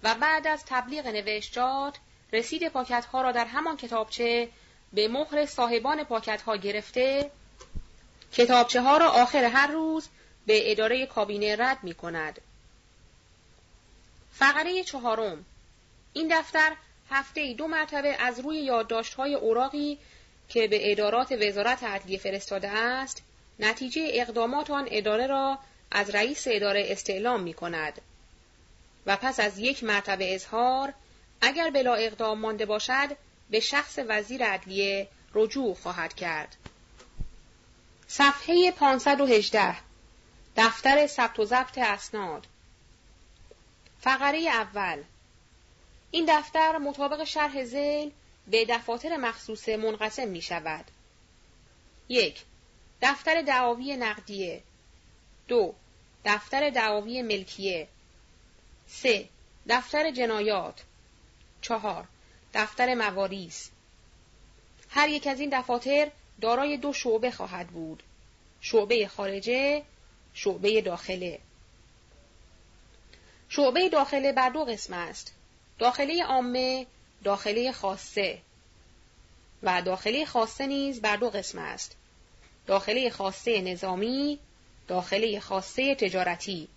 [0.03, 1.97] و بعد از تبلیغ نوشتجات
[2.33, 4.49] رسید پاکت ها را در همان کتابچه
[4.93, 7.31] به مهر صاحبان پاکت ها گرفته
[8.33, 10.09] کتابچه ها را آخر هر روز
[10.45, 12.41] به اداره کابینه رد می کند.
[14.31, 15.45] فقره چهارم
[16.13, 16.75] این دفتر
[17.09, 19.99] هفته دو مرتبه از روی یادداشت های اوراقی
[20.53, 23.23] که به ادارات وزارت عدلیه فرستاده است
[23.59, 25.59] نتیجه اقدامات آن اداره را
[25.91, 28.01] از رئیس اداره استعلام می کند
[29.05, 30.93] و پس از یک مرتبه اظهار
[31.41, 33.17] اگر بلا اقدام مانده باشد
[33.49, 36.55] به شخص وزیر عدلیه رجوع خواهد کرد.
[38.07, 39.75] صفحه 518
[40.57, 42.47] دفتر ثبت و ضبط اسناد.
[44.01, 45.03] فقره اول.
[46.11, 48.11] این دفتر مطابق شرح زیل
[48.47, 50.85] به دفاتر مخصوص منقسم می شود.
[52.09, 52.43] یک
[53.01, 54.61] دفتر دعاوی نقدیه.
[55.47, 55.73] دو
[56.25, 57.87] دفتر دعاوی ملکیه.
[58.87, 59.29] سه
[59.69, 60.83] دفتر جنایات.
[61.61, 62.07] چهار
[62.53, 63.71] دفتر مواریس
[64.89, 66.11] هر یک از این دفاتر
[66.41, 68.03] دارای دو شعبه خواهد بود.
[68.61, 69.83] شعبه خارجه
[70.33, 71.39] شعبه داخله.
[73.49, 75.33] شعبه داخله بر دو قسم است.
[75.79, 76.87] داخله عامه
[77.23, 78.41] داخله خاصه
[79.63, 81.95] و داخله خاصه نیز بر دو قسم است
[82.67, 84.39] داخله خاصه نظامی
[84.87, 86.67] داخله خاصه تجارتی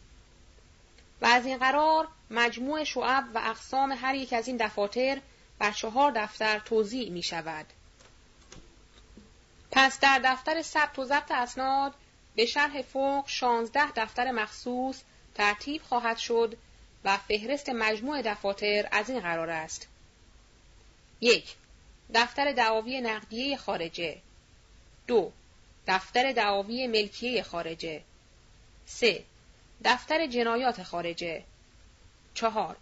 [1.23, 5.21] و از این قرار مجموع شعب و اقسام هر یک از این دفاتر
[5.59, 7.67] بر چهار دفتر توضیح می شود.
[9.71, 11.95] پس در دفتر ثبت و ضبط اسناد
[12.37, 15.03] به شرح فوق 16 دفتر مخصوص
[15.35, 16.57] ترتیب خواهد شد
[17.05, 19.89] و فهرست مجموع دفاتر از این قرار است.
[21.25, 21.55] یک
[22.15, 24.21] دفتر دعاوی نقدیه خارجه.
[25.07, 25.33] دو
[25.87, 28.03] دفتر دعاوی ملکیه خارجه.
[28.87, 29.25] سه
[29.85, 31.45] دفتر جنایات خارجه.
[32.35, 32.77] چهار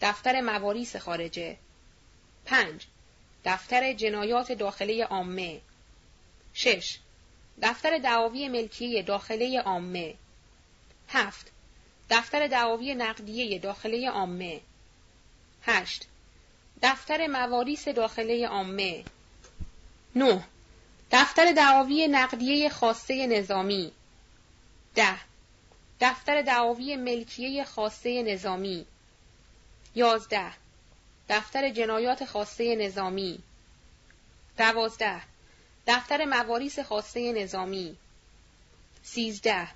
[0.00, 1.56] دفتر مواریس خارجه.
[2.44, 2.86] پنج
[3.44, 5.60] دفتر جنایات داخله عامه.
[6.54, 6.98] شش
[7.62, 10.14] دفتر دعاوی ملکیه داخله عامه.
[11.08, 11.52] هفت
[12.10, 14.60] دفتر دعاوی نقدیه داخله عامه.
[15.62, 16.08] هشت
[16.82, 19.04] دفتر مواریس داخله عامه
[20.14, 20.44] 9.
[21.12, 23.92] دفتر دعاوی نقدیه خاصه نظامی
[24.94, 25.16] 10.
[26.00, 28.86] دفتر دعاوی ملکیه خاصه نظامی
[29.94, 30.52] 11.
[31.28, 33.38] دفتر جنایات خاصه نظامی
[34.58, 35.20] 12.
[35.86, 37.96] دفتر مواریس خاصه نظامی
[39.02, 39.68] 13.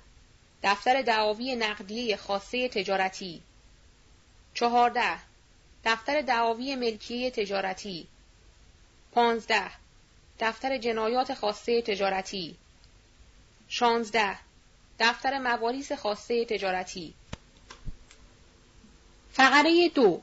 [0.63, 3.41] دفتر دعاوی نقدیه خاصه تجارتی
[4.53, 5.28] 14.
[5.85, 8.07] دفتر دعاوی ملکیه تجارتی
[9.11, 9.71] 15.
[10.39, 12.55] دفتر جنایات خاصه تجارتی
[13.67, 14.37] 16.
[14.99, 17.13] دفتر مواریس خاصه تجارتی
[19.31, 20.21] فقره دو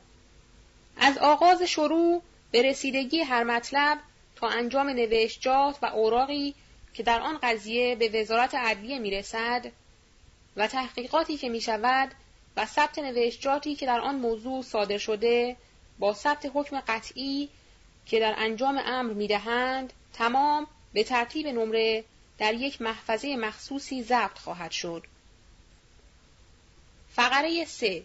[0.97, 2.21] از آغاز شروع
[2.51, 3.99] به رسیدگی هر مطلب
[4.35, 6.55] تا انجام نوشتجات و اوراقی
[6.93, 9.71] که در آن قضیه به وزارت عدلیه می رسد
[10.55, 12.11] و تحقیقاتی که می شود
[12.57, 15.55] و ثبت نوشتجاتی که در آن موضوع صادر شده
[15.99, 17.49] با ثبت حکم قطعی
[18.05, 22.03] که در انجام امر می دهند تمام به ترتیب نمره
[22.37, 25.03] در یک محفظه مخصوصی ضبط خواهد شد.
[27.09, 28.03] فقره 3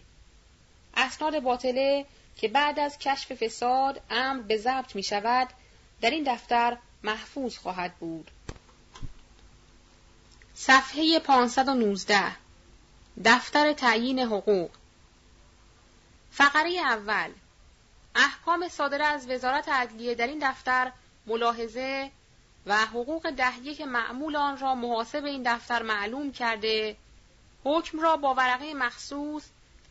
[0.97, 2.05] اسناد باطله
[2.37, 5.47] که بعد از کشف فساد امر به ضبط می شود
[6.01, 8.31] در این دفتر محفوظ خواهد بود.
[10.55, 12.42] صفحه 519
[13.25, 14.69] دفتر تعیین حقوق.
[16.31, 17.31] فقره اول.
[18.15, 20.91] احکام صادره از وزارت عدلیه در این دفتر
[21.27, 22.11] ملاحظه
[22.65, 26.97] و حقوق دهیه که معمول آن را محاسب این دفتر معلوم کرده
[27.63, 29.43] حکم را با ورقه مخصوص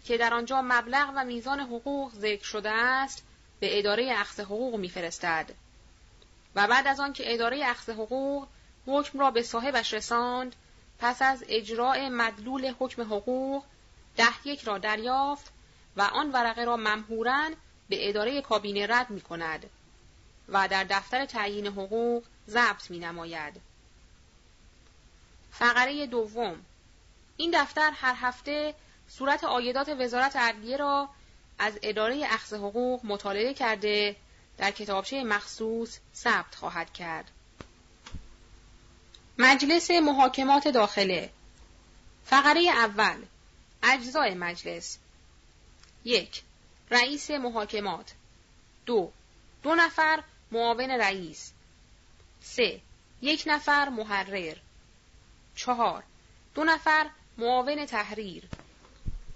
[0.05, 3.25] که در آنجا مبلغ و میزان حقوق ذکر شده است
[3.61, 5.51] به اداره اخذ حقوق میفرستد.
[6.55, 8.47] و بعد از آن که اداره اخذ حقوق
[8.87, 10.57] حکم را به صاحبش رساند
[11.03, 13.65] پس از اجراع مدلول حکم حقوق
[14.17, 15.53] ده یک را دریافت
[15.97, 17.51] و آن ورقه را ممهورا
[17.89, 19.71] به اداره کابینه رد می کند
[20.49, 23.61] و در دفتر تعیین حقوق ضبط می نماید.
[25.51, 26.65] فقره دوم
[27.37, 28.75] این دفتر هر هفته
[29.09, 31.09] صورت آیدات وزارت عدلیه را
[31.59, 34.17] از اداره اخذ حقوق مطالعه کرده
[34.59, 37.31] در کتابچه مخصوص ثبت خواهد کرد.
[39.39, 41.31] مجلس محاکمات داخله.
[42.25, 43.23] فقره اول.
[43.83, 44.99] اجزای مجلس.
[46.05, 46.43] یک.
[46.91, 48.13] رئیس محاکمات.
[48.87, 49.13] دو.
[49.63, 51.53] دو نفر معاون رئیس.
[52.43, 52.81] سه.
[53.23, 54.57] یک نفر محرر.
[55.57, 56.03] چهار.
[56.55, 58.45] دو نفر معاون تحریر.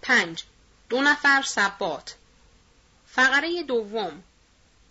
[0.02, 0.44] پنج.
[0.89, 2.16] دو نفر ثبات.
[3.06, 4.23] فقره دوم.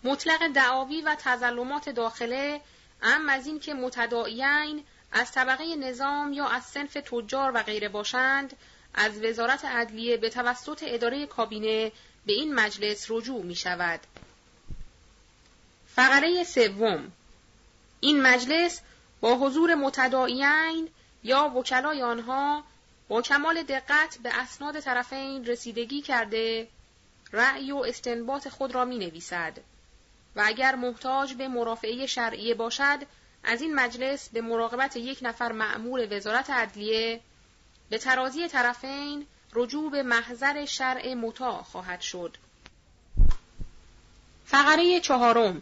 [0.04, 2.62] مطلق دعاوی و تظلمات داخله
[3.02, 8.58] ام از این که متداعیین از طبقه نظام یا از سنف تجار و غیره باشند
[8.94, 11.92] از وزارت عدلیه به توسط اداره کابینه
[12.26, 14.00] به این مجلس رجوع می شود.
[15.88, 17.12] فقره سوم
[18.00, 18.82] این مجلس
[19.22, 20.90] با حضور متداعیین
[21.24, 22.64] یا وکلای آنها
[23.08, 26.68] با کمال دقت به اسناد طرفین رسیدگی کرده
[27.32, 29.58] رأی و استنباط خود را می نویسد
[30.36, 33.00] و اگر محتاج به مرافعه شرعیه باشد
[33.46, 37.22] از این مجلس به مراقبت یک نفر معمور وزارت عدلیه
[37.90, 42.38] به ترازی طرفین رجوع به محضر شرع مطاع خواهد شد.
[44.46, 45.62] فقره چهارم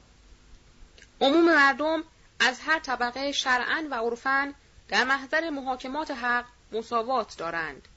[1.22, 2.04] عموم مردم
[2.40, 4.54] از هر طبقه شرعن و عرفن
[4.88, 7.88] در محضر محاکمات حق مساوات دارند.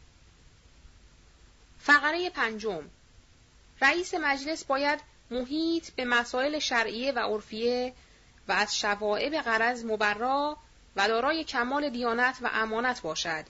[1.78, 2.82] فقره پنجم
[3.82, 5.00] رئیس مجلس باید
[5.30, 7.94] محیط به مسائل شرعیه و عرفیه
[8.48, 10.56] و از شوائب غرض مبرا
[10.96, 13.44] و دارای کمال دیانت و امانت باشد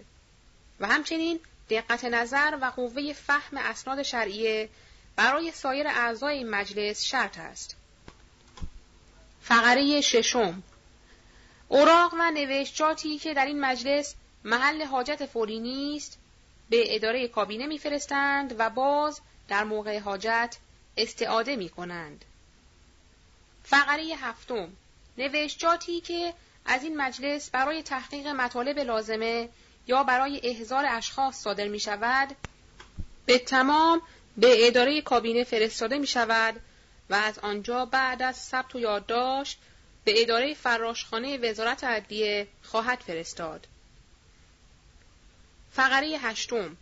[0.80, 1.40] و همچنین
[1.70, 4.68] دقت نظر و قوه فهم اسناد شرعیه
[5.16, 7.76] برای سایر اعضای مجلس شرط است.
[9.42, 10.62] فقره ششم
[11.68, 14.14] اوراق و نوشتجاتی که در این مجلس
[14.44, 16.18] محل حاجت فوری نیست
[16.70, 20.56] به اداره کابینه میفرستند و باز در موقع حاجت
[20.96, 22.24] استعاده می کنند.
[23.64, 24.68] فقره هفتم
[25.18, 26.34] نوشتجاتی که
[26.64, 29.48] از این مجلس برای تحقیق مطالب لازمه
[29.86, 32.36] یا برای احضار اشخاص صادر می شود
[33.26, 34.02] به تمام
[34.36, 36.60] به اداره کابینه فرستاده می شود
[37.10, 39.58] و از آنجا بعد از ثبت و یادداشت
[40.04, 43.66] به اداره فراشخانه وزارت عدلیه خواهد فرستاد.
[45.72, 46.76] فقره هشتم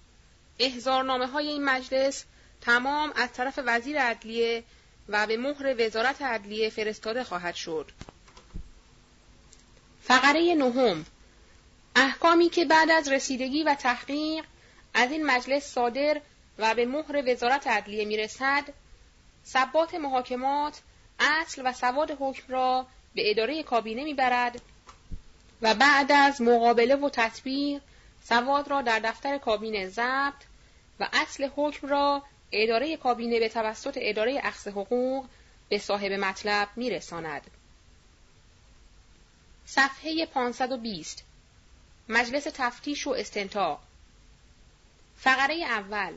[0.59, 2.25] احضارنامه های این مجلس
[2.61, 4.65] تمام از طرف وزیر عدلیه
[5.09, 7.91] و به مهر وزارت عدلیه فرستاده خواهد شد.
[10.07, 11.07] فقره نهم
[11.97, 14.45] احکامی که بعد از رسیدگی و تحقیق
[14.95, 16.21] از این مجلس صادر
[16.59, 18.65] و به مهر وزارت عدلیه می‌رسد
[19.47, 20.81] ثبات محاکمات
[21.21, 24.61] اصل و سواد حکم را به اداره کابینه می‌برد
[25.63, 27.83] و بعد از مقابله و تطبیق
[28.25, 30.43] سواد را در دفتر کابینه ضبط
[31.01, 32.23] و اصل حکم را
[32.53, 35.27] اداره کابینه به توسط اداره اخذ حقوق
[35.69, 37.51] به صاحب مطلب میرساند.
[39.67, 41.25] صفحه 520
[42.09, 43.81] مجلس تفتیش و استنتاق
[45.17, 46.13] فقره اول.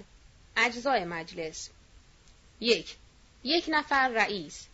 [0.57, 1.69] اجزای مجلس.
[2.59, 2.95] یک.
[3.43, 4.67] یک نفر رئیس.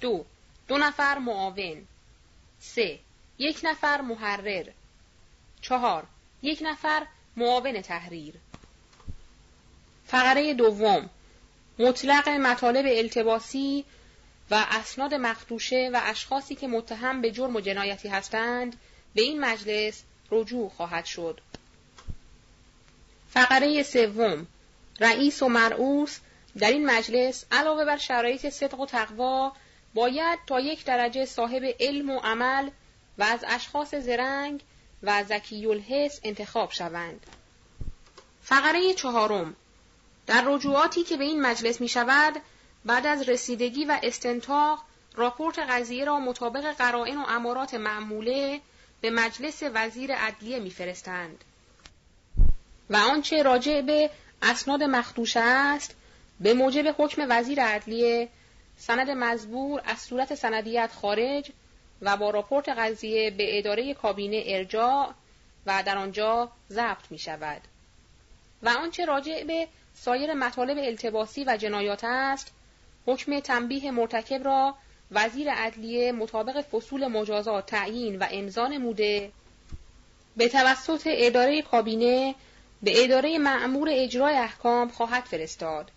[0.00, 0.24] دو.
[0.68, 1.86] دو نفر معاون.
[2.60, 2.98] سه.
[3.38, 4.70] یک نفر محرر.
[5.60, 6.06] چهار.
[6.42, 7.06] یک نفر
[7.36, 8.34] معاون تحریر.
[10.06, 11.10] فقره دوم.
[11.78, 13.84] مطلق مطالب التباسی
[14.50, 18.76] و اسناد مخدوشه و اشخاصی که متهم به جرم و جنایتی هستند
[19.14, 21.40] به این مجلس رجوع خواهد شد.
[23.30, 24.46] فقره سوم
[25.00, 26.18] رئیس و مرعوس
[26.58, 29.52] در این مجلس علاوه بر شرایط صدق و تقوا
[29.94, 32.70] باید تا یک درجه صاحب علم و عمل
[33.18, 34.60] و از اشخاص زرنگ
[35.02, 37.26] و زکی الحس انتخاب شوند.
[38.42, 39.56] فقره چهارم
[40.26, 42.36] در رجوعاتی که به این مجلس می شود
[42.86, 44.82] بعد از رسیدگی و استنتاق
[45.14, 48.60] راپورت قضیه را مطابق قرائن و امارات معموله
[49.00, 51.44] به مجلس وزیر عدلیه میفرستند
[52.90, 54.10] و آنچه راجع به
[54.42, 55.96] اسناد مخدوشه است
[56.40, 58.28] به موجب حکم وزیر عدلیه
[58.76, 61.50] سند مزبور از صورت سندیت خارج
[62.02, 65.14] و با راپورت قضیه به اداره کابینه ارجاع
[65.66, 67.60] و در آنجا ضبط می شود.
[68.62, 72.52] و آنچه راجع به سایر مطالب التباسی و جنایات است
[73.06, 74.74] حکم تنبیه مرتکب را
[75.10, 79.32] وزیر عدلیه مطابق فصول مجازات تعیین و امضا نموده.
[80.36, 82.34] به توسط اداره کابینه
[82.82, 85.90] به اداره معمور اجرای احکام خواهد فرستاد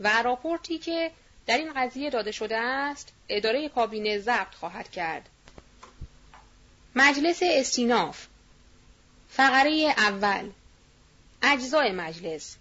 [0.00, 1.10] و راپورتی که
[1.46, 5.28] در این قضیه داده شده است اداره کابینه ضبط خواهد کرد.
[6.94, 8.26] مجلس استیناف
[9.28, 10.50] فقره اول
[11.42, 12.56] اجزای مجلس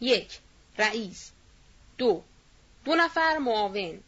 [0.00, 0.38] یک
[0.78, 1.30] رئیس
[1.98, 2.22] دو
[2.86, 4.00] دو نفر معاون.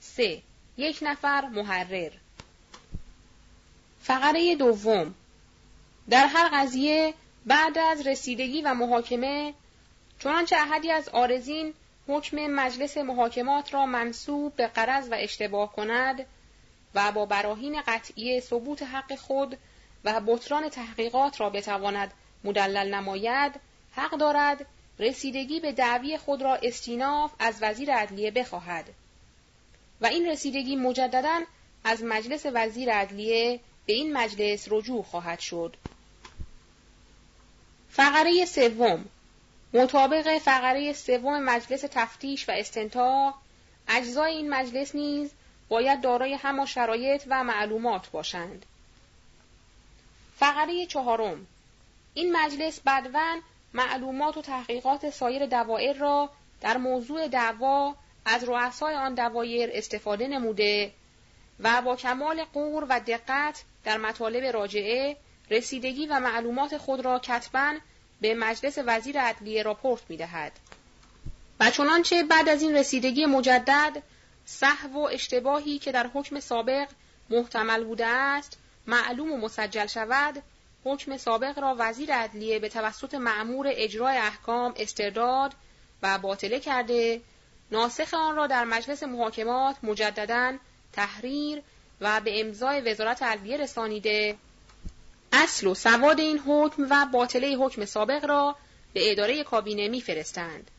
[0.00, 0.42] سه.
[0.76, 2.10] یک نفر محرر.
[4.02, 5.14] فقره دوم.
[6.10, 7.14] در هر قضیه
[7.46, 9.54] بعد از رسیدگی و محاکمه
[10.18, 11.74] چنانچه احدی از آرزین
[12.08, 16.26] حکم مجلس محاکمات را منصوب به قرض و اشتباه کند
[16.94, 19.58] و با براهین قطعی ثبوت حق خود
[20.04, 22.12] و بطران تحقیقات را بتواند
[22.44, 23.52] مدلل نماید
[23.92, 24.66] حق دارد
[24.98, 28.90] رسیدگی به دعوی خود را استیناف از وزیر عدلیه بخواهد
[30.00, 31.40] و این رسیدگی مجددا
[31.84, 35.76] از مجلس وزیر عدلیه به این مجلس رجوع خواهد شد.
[37.90, 39.04] فقره سوم
[39.74, 43.34] مطابق فقره سوم مجلس تفتیش و استنتاق
[43.88, 45.30] اجزای این مجلس نیز
[45.68, 48.66] باید دارای همان شرایط و معلومات باشند.
[50.36, 51.46] فقره چهارم
[52.14, 53.42] این مجلس بدون
[53.74, 56.30] معلومات و تحقیقات سایر دوائر را
[56.60, 57.94] در موضوع دعوا
[58.24, 60.92] از رؤسای آن دوایر استفاده نموده
[61.60, 65.16] و با کمال قور و دقت در مطالب راجعه
[65.50, 67.74] رسیدگی و معلومات خود را کتبا
[68.20, 70.52] به مجلس وزیر عدلیه راپورت می دهد.
[71.60, 74.02] و چنانچه بعد از این رسیدگی مجدد
[74.44, 76.88] صحو و اشتباهی که در حکم سابق
[77.30, 80.42] محتمل بوده است معلوم و مسجل شود
[80.84, 85.54] حکم سابق را وزیر عدلیه به توسط معمور اجرای احکام استرداد
[86.02, 87.20] و باطله کرده
[87.70, 90.56] ناسخ آن را در مجلس محاکمات مجددا
[90.92, 91.62] تحریر
[92.00, 94.36] و به امضای وزارت عدلیه رسانیده
[95.32, 98.56] اصل و سواد این حکم و باطله حکم سابق را
[98.92, 100.70] به اداره کابینه میفرستند.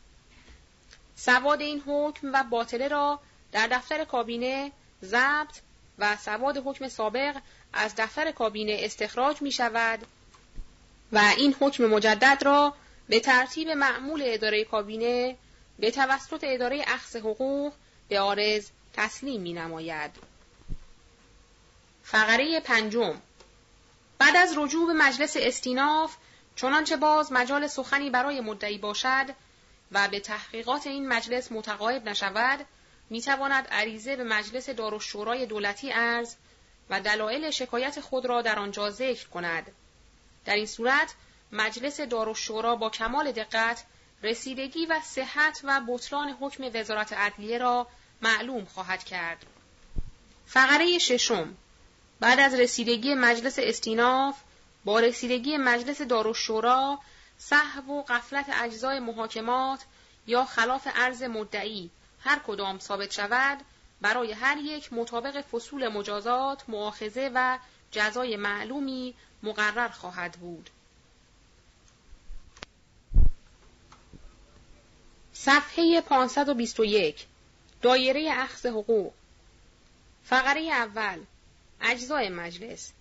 [1.15, 3.19] سواد این حکم و باطله را
[3.51, 4.71] در دفتر کابینه
[5.03, 5.57] ضبط
[5.99, 7.35] و سواد حکم سابق
[7.73, 9.99] از دفتر کابینه استخراج می شود
[11.11, 12.73] و این حکم مجدد را
[13.09, 15.37] به ترتیب معمول اداره کابینه
[15.79, 17.73] به توسط اداره اخذ حقوق
[18.09, 20.11] به آرز تسلیم می نماید.
[22.03, 23.21] فقره پنجم
[24.17, 26.15] بعد از رجوع به مجلس استیناف
[26.55, 29.25] چنانچه باز مجال سخنی برای مدعی باشد
[29.91, 32.65] و به تحقیقات این مجلس متقاعد نشود
[33.09, 36.35] می‌تواند عریضه به مجلس دارالشورای دولتی ارز
[36.89, 39.71] و دلایل شکایت خود را در آنجا ذکر کند
[40.45, 41.13] در این صورت
[41.51, 43.83] مجلس دارالشورا با کمال دقت
[44.23, 47.87] رسیدگی و صحت و بطلان حکم وزارت عدلیه را
[48.21, 49.45] معلوم خواهد کرد.
[50.45, 51.57] فقره ششم
[52.19, 54.35] بعد از رسیدگی مجلس استیناف
[54.85, 56.99] با رسیدگی مجلس دارالشورا
[57.37, 59.79] صحو و قفلت اجزای محاکمات
[60.27, 61.89] یا خلاف عرض مدعی
[62.19, 63.57] هر کدام ثابت شود
[64.03, 67.57] برای هر یک مطابق فصول مجازات معاخزه و
[67.91, 69.13] جزای معلومی
[69.43, 70.69] مقرر خواهد بود.
[75.33, 77.25] صفحه 521
[77.81, 79.13] دایره اخذ حقوق.
[80.23, 81.19] فقره اول
[81.81, 82.91] اجزای مجلس.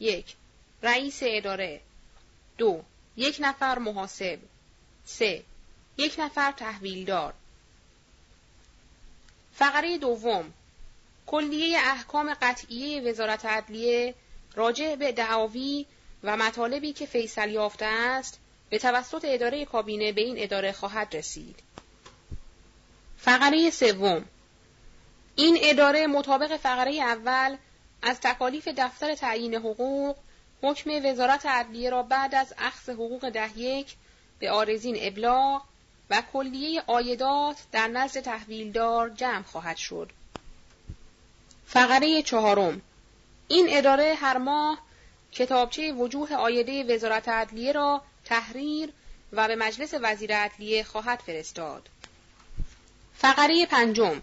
[0.00, 0.36] یک
[0.82, 1.80] رئیس اداره.
[2.58, 2.82] دو
[3.16, 4.38] یک نفر محاسب.
[5.04, 5.42] سه
[5.96, 7.34] یک نفر تحویلدار.
[9.54, 10.52] فقره دوم
[11.26, 14.14] کلیه احکام قطعیه وزارت عدلیه
[14.54, 15.86] راجع به دعاوی
[16.24, 18.40] و مطالبی که فیصل یافته است
[18.70, 21.60] به توسط اداره کابینه به این اداره خواهد رسید.
[23.18, 24.24] فقره سوم
[25.36, 27.56] این اداره مطابق فقره اول
[28.02, 30.16] از تکالیف دفتر تعیین حقوق
[30.62, 33.94] حکم وزارت عدلیه را بعد از اخذ حقوق ده یک
[34.38, 35.62] به آرزین ابلاغ
[36.10, 40.10] و کلیه آیدات در نزد تحویلدار جمع خواهد شد.
[41.66, 42.82] فقره چهارم
[43.48, 44.78] این اداره هر ماه
[45.32, 48.92] کتابچه وجوه آیده وزارت عدلیه را تحریر
[49.32, 51.88] و به مجلس وزیر عدلیه خواهد فرستاد.
[53.16, 54.22] فقره پنجم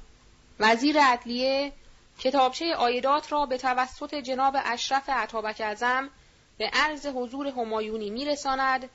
[0.59, 1.71] وزیر عدلیه
[2.19, 6.09] کتابچه آیدات را به توسط جناب اشرف عطابک اعظم
[6.57, 8.89] به عرض حضور همایونی میرساند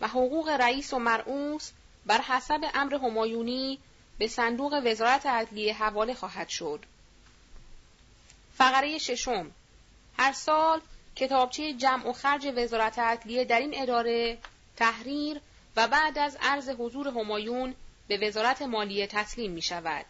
[0.00, 1.70] و حقوق رئیس و مرعوس
[2.08, 3.78] بر حسب امر همایونی
[4.18, 6.84] به صندوق وزارت عدلیه حواله خواهد شد.
[8.54, 9.50] فقره ششم
[10.18, 10.80] هر سال
[11.16, 14.38] کتابچه جمع و خرج وزارت عدلیه در این اداره
[14.76, 15.40] تحریر
[15.76, 17.74] و بعد از عرض حضور همایون
[18.08, 20.06] به وزارت مالیه تسلیم می شود.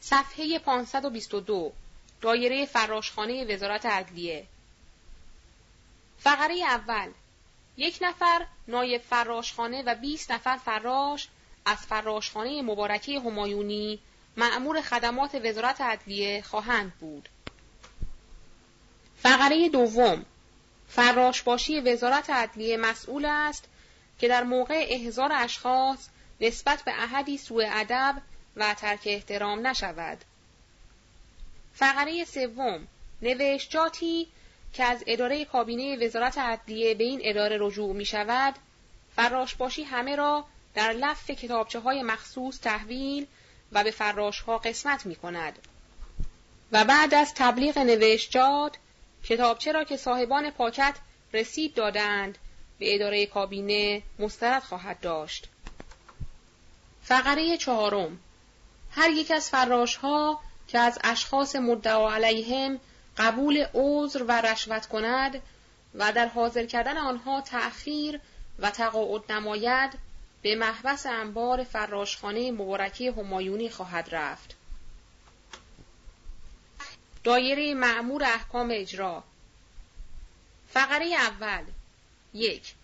[0.00, 1.72] صفحه 522
[2.20, 4.46] دایره فراشخانه وزارت عدلیه
[6.18, 7.12] فقره اول
[7.76, 11.28] یک نفر نایب فراشخانه و 20 نفر فراش
[11.64, 13.98] از فراشخانه مبارکه همایونی
[14.36, 17.28] معمور خدمات وزارت عدلیه خواهند بود.
[19.22, 20.24] فقره دوم
[20.88, 23.64] فراشباشی وزارت عدلیه مسئول است
[24.18, 26.08] که در موقع احضار اشخاص
[26.40, 28.22] نسبت به احدی سوء ادب
[28.56, 30.18] و ترک احترام نشود.
[31.74, 32.86] فقره سوم
[33.22, 34.28] نوشتجاتی
[34.72, 38.54] که از اداره کابینه وزارت عدلیه به این اداره رجوع می شود،
[39.16, 40.44] فراشباشی همه را
[40.74, 43.26] در لف کتابچه های مخصوص تحویل
[43.72, 45.58] و به فراش ها قسمت می کند.
[46.72, 48.76] و بعد از تبلیغ نوشتجات
[49.24, 50.94] کتابچه را که صاحبان پاکت
[51.32, 52.38] رسید دادند
[52.78, 55.48] به اداره کابینه مسترد خواهد داشت.
[57.02, 58.18] فقره چهارم
[58.90, 62.80] هر یک از فراش ها که از اشخاص مدعا علیهم
[63.16, 65.42] قبول عذر و رشوت کند
[65.94, 68.20] و در حاضر کردن آنها تأخیر
[68.58, 69.98] و تقاعد نماید
[70.42, 74.56] به محبس انبار فراشخانه مبارکه همایونی خواهد رفت.
[77.24, 79.24] دایره معمور احکام اجرا.
[80.72, 81.64] فقره اول.
[82.34, 82.74] یک.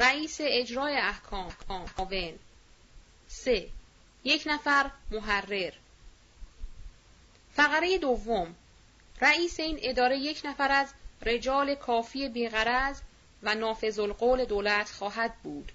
[0.00, 1.52] رئیس اجرای احکام.
[1.68, 2.38] آون
[3.28, 3.68] سه.
[4.24, 5.72] یک نفر محرر.
[7.56, 8.56] فقره دوم.
[9.20, 10.92] رئیس این اداره یک نفر از
[11.22, 13.00] رجال کافی بیغرز
[13.42, 15.72] و نافذ القول دولت خواهد بود.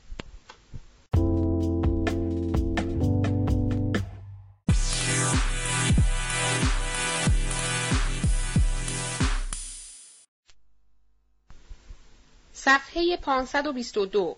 [12.53, 14.37] صفحه 522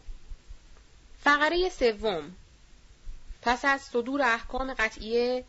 [1.20, 2.36] فقره سوم
[3.42, 5.44] پس از صدور احکام قطعیه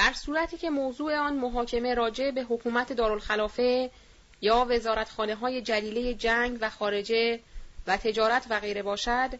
[0.00, 3.90] در صورتی که موضوع آن محاکمه راجع به حکومت دارالخلافه
[4.40, 7.40] یا وزارتخانه های جلیله جنگ و خارجه
[7.86, 9.30] و تجارت و غیره باشد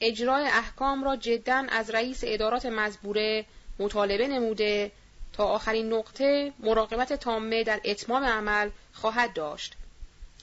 [0.00, 3.44] اجرای احکام را جدا از رئیس ادارات مزبوره
[3.78, 4.92] مطالبه نموده
[5.32, 9.74] تا آخرین نقطه مراقبت تامه در اتمام عمل خواهد داشت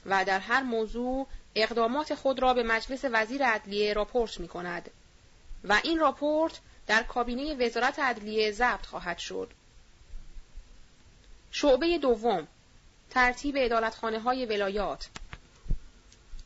[0.06, 4.90] و در هر موضوع اقدامات خود را به مجلس وزیر عدلیه راپورت می کند
[5.64, 9.50] و این راپورت در کابینه وزارت عدلیه ضبط خواهد شد.
[11.50, 12.48] شعبه دوم
[13.10, 15.08] ترتیب ادالتخانه های ولایات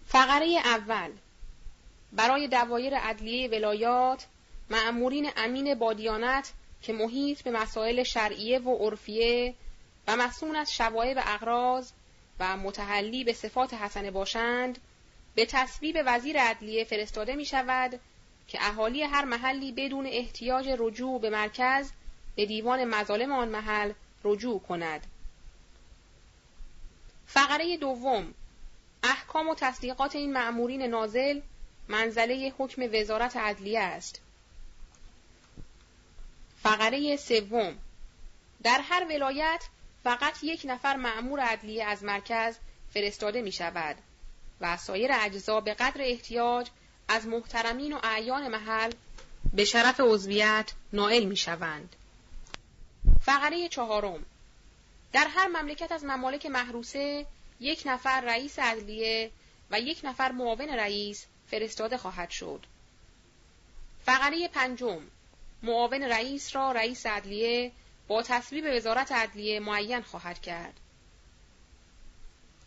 [0.06, 1.10] فقره اول
[2.12, 4.26] برای دوایر عدلیه ولایات
[4.70, 6.52] معمورین امین بادیانت
[6.82, 9.54] که محیط به مسائل شرعیه و عرفیه
[10.08, 11.90] و مسئول از شوایب اغراض
[12.40, 14.78] و متحلی به صفات حسنه باشند
[15.34, 18.00] به تصویب وزیر عدلیه فرستاده می شود
[18.48, 21.92] که اهالی هر محلی بدون احتیاج رجوع به مرکز
[22.36, 23.92] به دیوان مظالم آن محل
[24.24, 25.06] رجوع کند.
[27.26, 28.34] فقره دوم
[29.02, 31.40] احکام و تصدیقات این مأمورین نازل
[31.88, 34.20] منزله حکم وزارت عدلیه است.
[36.62, 37.78] فقره سوم
[38.62, 39.64] در هر ولایت
[40.04, 42.56] فقط یک نفر معمور عدلیه از مرکز
[42.94, 43.96] فرستاده می شود
[44.60, 46.68] و سایر اجزا به قدر احتیاج
[47.08, 48.92] از محترمین و اعیان محل
[49.52, 51.96] به شرف عضویت نائل می شوند.
[53.20, 54.26] فقره چهارم
[55.12, 57.26] در هر مملکت از ممالک محروسه
[57.60, 59.30] یک نفر رئیس عدلیه
[59.70, 62.66] و یک نفر معاون رئیس فرستاده خواهد شد.
[64.06, 65.02] فقره پنجم
[65.62, 67.72] معاون رئیس را رئیس عدلیه
[68.08, 70.80] با تصویب وزارت عدلیه معین خواهد کرد.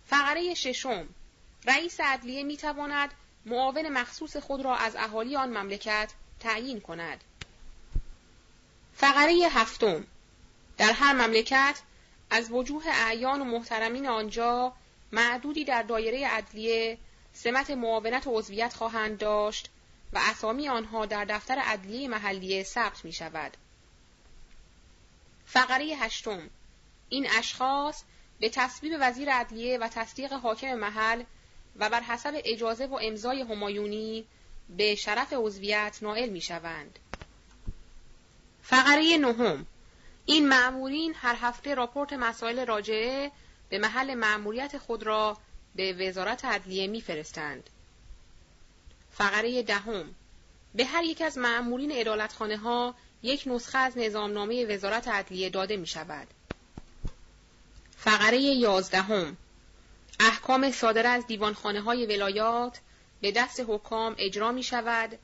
[0.05, 1.07] فقره ششم
[1.65, 3.09] رئیس عدلیه می تواند
[3.45, 7.23] معاون مخصوص خود را از اهالی آن مملکت تعیین کند.
[8.93, 10.07] فقره هفتم
[10.77, 11.81] در هر مملکت
[12.29, 14.73] از وجوه اعیان و محترمین آنجا
[15.11, 16.97] معدودی در دایره عدلیه
[17.33, 19.69] سمت معاونت و عضویت خواهند داشت
[20.13, 23.57] و اسامی آنها در دفتر عدلیه محلیه ثبت می شود.
[25.45, 26.49] فقره هشتم
[27.09, 28.03] این اشخاص
[28.39, 31.23] به تصویب وزیر عدلیه و تصدیق حاکم محل
[31.79, 34.25] و بر حسب اجازه و امضای همایونی
[34.77, 36.99] به شرف عضویت نائل می شوند.
[38.63, 39.65] فقره نهم
[40.25, 43.31] این معمورین هر هفته راپورت مسائل راجعه
[43.69, 45.37] به محل معموریت خود را
[45.75, 47.69] به وزارت عدلیه میفرستند.
[49.11, 50.15] فقره دهم
[50.75, 55.87] به هر یک از معمورین ادالتخانه ها یک نسخه از نظامنامه وزارت عدلیه داده می
[55.87, 56.27] شود.
[57.97, 59.37] فقره یازدهم
[60.19, 62.79] احکام صادره از دیوانخانه های ولایات
[63.21, 65.19] به دست حکام اجرا می شود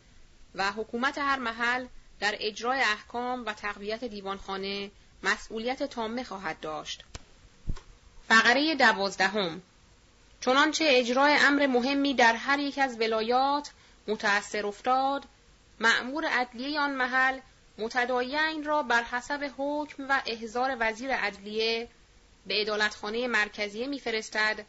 [0.56, 1.88] و حکومت هر محل
[2.20, 4.92] در اجرای احکام و تقویت دیوانخانه
[5.24, 7.04] مسئولیت تامه خواهد داشت.
[8.28, 9.62] فقره دوازدهم
[10.42, 13.72] چنانچه اجرای امر مهمی در هر یک از ولایات
[14.08, 15.24] متأثر افتاد
[15.80, 17.40] مأمور عدلیه آن محل
[17.78, 21.88] متداین را بر حسب حکم و احضار وزیر عدلیه
[22.48, 24.66] به عدالتخانه مرکزیه میفرستد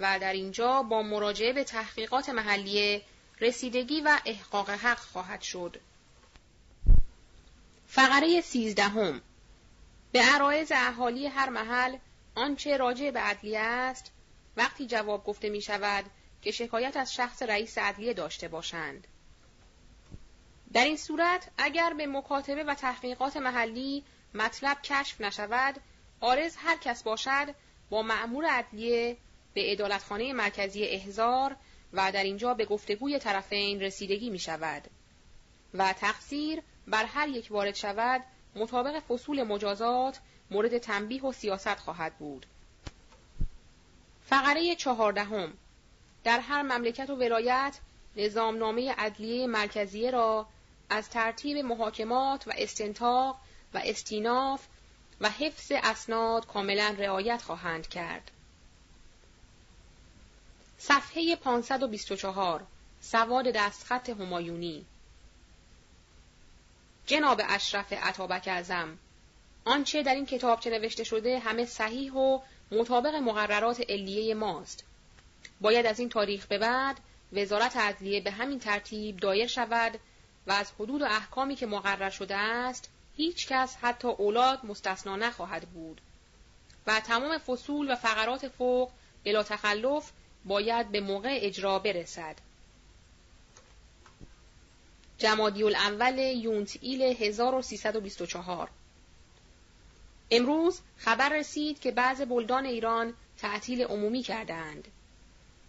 [0.00, 3.02] و در اینجا با مراجعه به تحقیقات محلیه
[3.40, 5.80] رسیدگی و احقاق حق خواهد شد.
[7.86, 9.20] فقره سیزدهم
[10.12, 11.96] به عرایز اهالی هر محل
[12.34, 14.12] آنچه راجع به عدلیه است
[14.56, 16.04] وقتی جواب گفته می شود
[16.42, 19.06] که شکایت از شخص رئیس عدلیه داشته باشند.
[20.72, 24.04] در این صورت اگر به مکاتبه و تحقیقات محلی
[24.34, 25.80] مطلب کشف نشود
[26.20, 27.54] آرز هر کس باشد
[27.90, 29.16] با معمور عدلیه
[29.54, 31.56] به عدالتخانه مرکزی احزار
[31.92, 34.82] و در اینجا به گفتگوی طرفین رسیدگی می شود
[35.74, 38.24] و تقصیر بر هر یک وارد شود
[38.54, 40.20] مطابق فصول مجازات
[40.50, 42.46] مورد تنبیه و سیاست خواهد بود.
[44.26, 45.52] فقره چهاردهم
[46.24, 47.78] در هر مملکت و ولایت
[48.16, 50.46] نظامنامه عدلیه مرکزیه را
[50.90, 53.36] از ترتیب محاکمات و استنتاق
[53.74, 54.66] و استیناف
[55.20, 58.30] و حفظ اسناد کاملا رعایت خواهند کرد.
[60.82, 62.66] صفحه 524
[63.00, 64.86] سواد دستخط همایونی
[67.06, 68.98] جناب اشرف عطابک اعظم
[69.64, 72.40] آنچه در این کتابچه نوشته شده همه صحیح و
[72.72, 74.84] مطابق مقررات علیه ماست.
[75.60, 77.00] باید از این تاریخ به بعد
[77.32, 79.98] وزارت عدلیه به همین ترتیب دایر شود
[80.46, 85.62] و از حدود و احکامی که مقرر شده است هیچ کس حتی اولاد مستثنا نخواهد
[85.62, 86.00] بود
[86.86, 88.90] و تمام فصول و فقرات فوق
[89.24, 90.12] بلا تخلف
[90.44, 92.36] باید به موقع اجرا برسد.
[95.18, 98.68] جمادی الاول یونت ایل 1324
[100.30, 104.88] امروز خبر رسید که بعض بلدان ایران تعطیل عمومی کردند.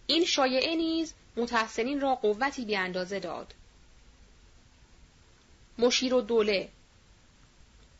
[0.07, 3.53] این شایعه نیز متحسنین را قوتی بی اندازه داد.
[5.77, 6.69] مشیر و دوله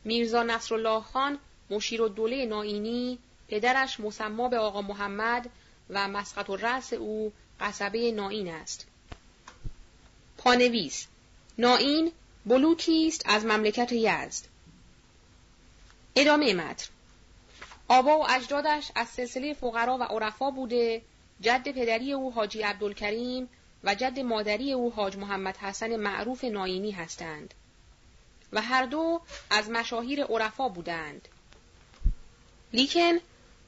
[0.04, 1.40] میرزا نصرالله خان
[1.70, 3.18] مشیر و دوله نائینی
[3.48, 5.50] پدرش مسما به آقا محمد
[5.92, 8.88] و مسقط و رأس او قصبه نائین است.
[10.38, 11.08] پانویس
[11.58, 12.12] نائین
[12.46, 14.46] بلوکی است از مملکت یزد.
[16.16, 16.88] ادامه متن
[17.88, 21.02] آبا و اجدادش از سلسله فقرا و عرفا بوده
[21.42, 23.50] جد پدری او حاجی عبدالکریم
[23.84, 27.54] و جد مادری او حاج محمد حسن معروف ناینی هستند
[28.54, 31.28] و هر دو از مشاهیر عرفا بودند
[32.74, 33.18] لیکن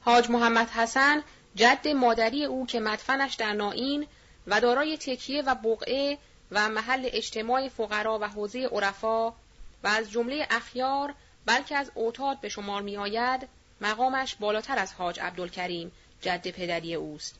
[0.00, 1.22] حاج محمد حسن
[1.56, 4.06] جد مادری او که مدفنش در نائین
[4.46, 6.18] و دارای تکیه و بقعه
[6.50, 11.14] و محل اجتماع فقرا و حوزه عرفا و از جمله اخیار
[11.46, 13.48] بلکه از اوتاد به شمار می آید
[13.80, 17.38] مقامش بالاتر از حاج عبدالکریم جد پدری اوست.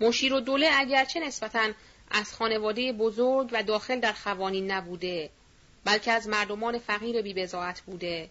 [0.00, 1.72] مشیر و دوله اگرچه نسبتا
[2.10, 5.30] از خانواده بزرگ و داخل در خوانین نبوده
[5.84, 8.30] بلکه از مردمان فقیر بیبزاعت بوده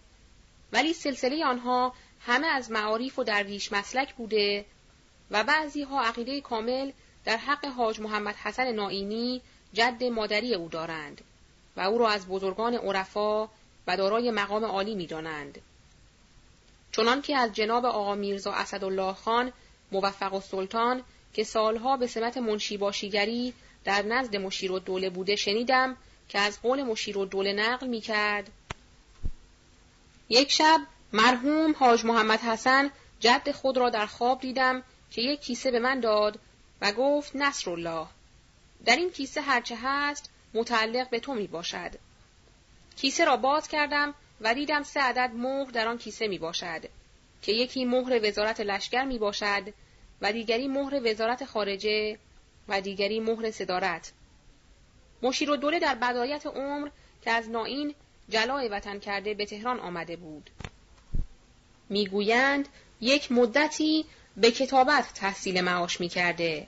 [0.72, 1.94] ولی سلسله آنها
[2.26, 4.64] همه از معاریف و درویش مسلک بوده
[5.30, 6.92] و بعضی ها عقیده کامل
[7.24, 9.40] در حق حاج محمد حسن نائینی
[9.72, 11.20] جد مادری او دارند
[11.76, 13.48] و او را از بزرگان عرفا
[13.86, 15.60] و دارای مقام عالی می دانند.
[16.92, 19.52] چنان که از جناب آقا میرزا اسدالله خان
[19.92, 21.02] موفق سلطان
[21.34, 23.54] که سالها به سمت منشیباشیگری
[23.84, 25.96] در نزد مشیر دوله بوده شنیدم
[26.28, 28.50] که از قول مشیر دوله نقل می کرد.
[30.28, 30.80] یک شب
[31.12, 32.90] مرحوم حاج محمد حسن
[33.20, 36.38] جد خود را در خواب دیدم که یک کیسه به من داد
[36.80, 38.06] و گفت نصر الله
[38.84, 41.90] در این کیسه هرچه هست متعلق به تو می باشد.
[42.96, 46.84] کیسه را باز کردم و دیدم سه عدد مهر در آن کیسه می باشد
[47.42, 49.74] که یکی مهر وزارت لشکر می باشد
[50.20, 52.18] و دیگری مهر وزارت خارجه
[52.68, 54.12] و دیگری مهر صدارت.
[55.22, 56.88] مشیر و دوله در بدایت عمر
[57.22, 57.94] که از نائین
[58.28, 60.50] جلای وطن کرده به تهران آمده بود.
[61.92, 62.68] می‌گویند
[63.00, 64.04] یک مدتی
[64.36, 66.66] به کتابت تحصیل معاش می کرده.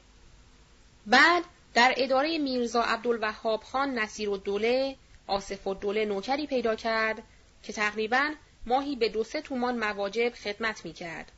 [1.07, 1.45] بعد
[1.75, 4.97] در اداره میرزا عبدالوهاب خان نصیر و دوله
[5.27, 7.23] آصف و دوله نوکری پیدا کرد
[7.63, 8.35] که تقریبا
[8.67, 11.33] ماهی به دو سه تومان مواجب خدمت می کرد.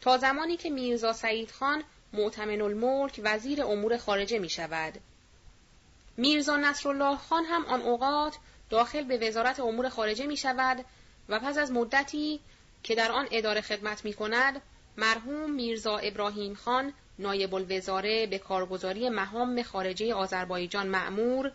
[0.00, 4.94] تا زمانی که میرزا سعید خان معتمن الملک وزیر امور خارجه می شود.
[6.16, 8.36] میرزا نصرالله خان هم آن اوقات
[8.70, 10.84] داخل به وزارت امور خارجه می شود
[11.28, 12.40] و پس از مدتی
[12.84, 14.62] که در آن اداره خدمت می کند
[14.96, 21.52] مرحوم میرزا ابراهیم خان نایب الوزاره به کارگزاری مهام خارجه آذربایجان معمور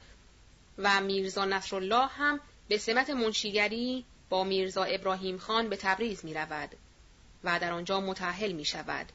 [0.78, 6.70] و میرزا نصرالله هم به سمت منشیگری با میرزا ابراهیم خان به تبریز می رود
[7.44, 9.06] و در آنجا متحل می شود.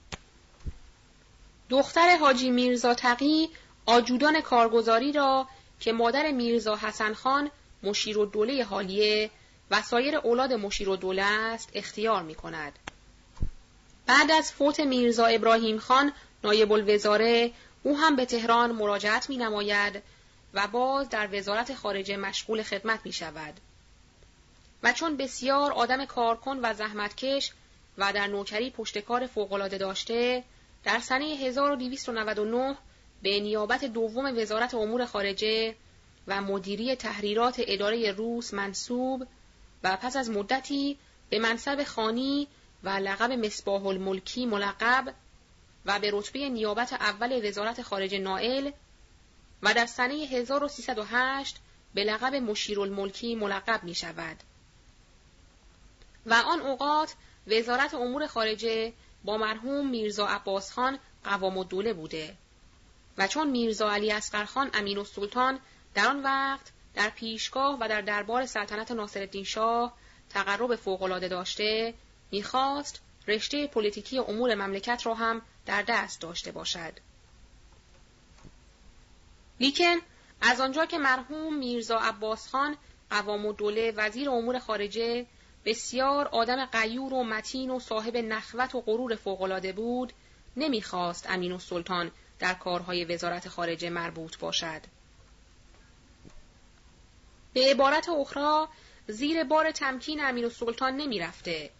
[1.70, 3.49] دختر حاجی میرزا تقی
[3.86, 5.49] آجودان کارگزاری را
[5.81, 7.51] که مادر میرزا حسن خان
[7.82, 9.31] مشیر و دوله حالیه
[9.70, 12.78] و سایر اولاد مشیر و دوله است اختیار می کند.
[14.07, 16.12] بعد از فوت میرزا ابراهیم خان
[16.45, 20.03] نایب الوزاره او هم به تهران مراجعت می نماید
[20.55, 23.55] و باز در وزارت خارجه مشغول خدمت می شود.
[24.82, 27.53] و چون بسیار آدم کارکن و زحمتکش
[27.99, 30.45] و در نوکری پشتکار فوقالعاده داشته
[30.85, 32.77] در سنه 1299
[33.23, 35.74] به نیابت دوم وزارت امور خارجه
[36.27, 39.27] و مدیری تحریرات اداره روس منصوب
[39.85, 40.98] و پس از مدتی
[41.31, 42.48] به منصب خانی
[42.82, 45.15] و لقب مصباح الملکی ملقب
[45.86, 48.70] و به رتبه نیابت اول وزارت خارجه نائل
[49.62, 51.56] و در سنه 1308
[51.94, 54.36] به لقب مشیر الملکی ملقب می شود.
[56.27, 57.15] و آن اوقات
[57.47, 58.93] وزارت امور خارجه
[59.24, 62.35] با مرحوم میرزا عباس خان قوام الدوله بوده
[63.19, 65.59] و چون میرزا علی اصغرخان امین السلطان
[65.94, 69.95] در آن وقت در پیشگاه و در دربار سلطنت ناصرالدین شاه
[70.31, 71.95] تقرب فوقالعاده داشته
[72.31, 76.93] می‌خواست رشته پلیتیکی امور مملکت را هم در دست داشته باشد.
[79.61, 79.97] لیکن
[80.41, 82.77] از آنجا که مرحوم میرزا عباس خان
[83.11, 85.27] قوام و دوله وزیر امور خارجه
[85.65, 90.12] بسیار آدم قیور و متین و صاحب نخوت و غرور فوقالعاده بود
[90.57, 94.81] نمی‌خواست امین و سلطان در کارهای وزارت خارجه مربوط باشد.
[97.55, 98.66] به عبارت اخرى
[99.09, 101.70] زیر بار تمکین امین و سلطان نمی رفته.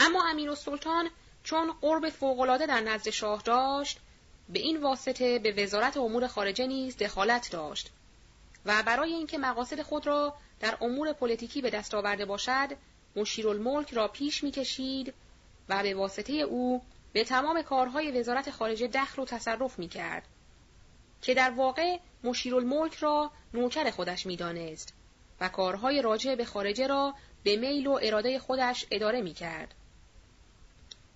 [0.00, 1.10] اما امین و سلطان
[1.42, 3.98] چون قرب فوقالعاده در نزد شاه داشت
[4.48, 7.90] به این واسطه به وزارت امور خارجه نیز دخالت داشت
[8.64, 12.68] و برای اینکه مقاصد خود را در امور پلیتیکی به دست آورده باشد
[13.16, 15.14] مشیرالملک را پیش می‌کشید
[15.68, 16.82] و به واسطه او
[17.12, 20.28] به تمام کارهای وزارت خارجه دخل و تصرف می‌کرد
[21.26, 24.94] که در واقع مشیرالملک را نوکر خودش می‌دانست
[25.40, 29.74] و کارهای راجع به خارجه را به میل و اراده خودش اداره می‌کرد.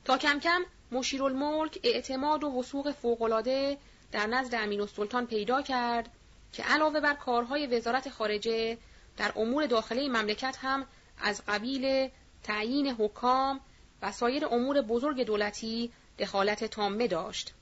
[0.05, 0.63] تا کم کم
[0.93, 3.79] مشیرالملک اعتماد و وسوق فوقالعاده
[4.13, 6.11] در نزد امین السلطان پیدا کرد
[6.53, 8.79] که علاوه بر کارهای وزارت خارجه
[9.17, 10.87] در امور داخلی مملکت هم
[11.19, 12.09] از قبیل
[12.43, 13.61] تعیین حکام
[14.03, 17.55] و سایر امور بزرگ دولتی دخالت تامه داشت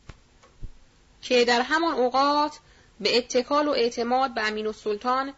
[1.29, 2.59] که در همان اوقات
[3.01, 5.35] به اتکال و اعتماد به امین السلطان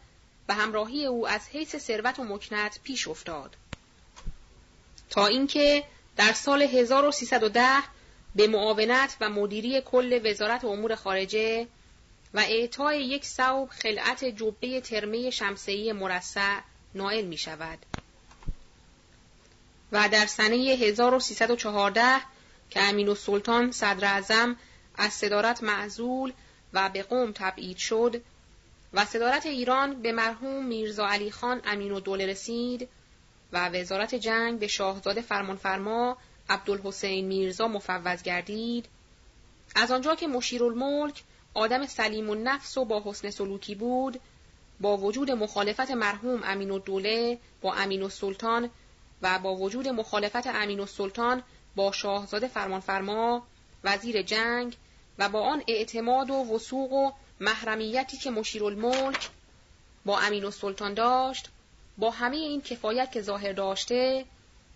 [0.48, 3.56] و همراهی او از حیث ثروت و مکنت پیش افتاد
[5.10, 5.84] تا اینکه
[6.16, 7.82] در سال 1310
[8.34, 11.66] به معاونت و مدیری کل وزارت امور خارجه
[12.34, 16.60] و اعطای یک صوب خلعت جبه ترمه شمسهی مرصع
[16.94, 17.78] نائل می شود.
[19.92, 22.20] و در سنه 1314
[22.70, 24.56] که امین السلطان صدر اعظم
[25.01, 26.32] از صدارت معزول
[26.72, 28.22] و به قوم تبعید شد
[28.93, 32.89] و صدارت ایران به مرحوم میرزا علی خان امین و دوله رسید
[33.52, 36.16] و وزارت جنگ به شاهزاده فرمانفرما
[36.48, 38.86] عبدالحسین میرزا مفوض گردید.
[39.74, 41.22] از آنجا که مشیرالملک
[41.55, 44.20] آدم سلیم و نفس و با حسن سلوکی بود
[44.81, 48.70] با وجود مخالفت مرحوم امین الدوله با امین السلطان
[49.22, 51.43] و با وجود مخالفت امین السلطان
[51.77, 53.47] با شاهزاده فرمانفرما
[53.85, 54.77] وزیر جنگ
[55.19, 59.31] و با آن اعتماد و وسوق و محرمیتی که مشیرالملک
[60.05, 61.49] با امین السلطان داشت
[61.99, 64.24] با همه این کفایت که ظاهر داشته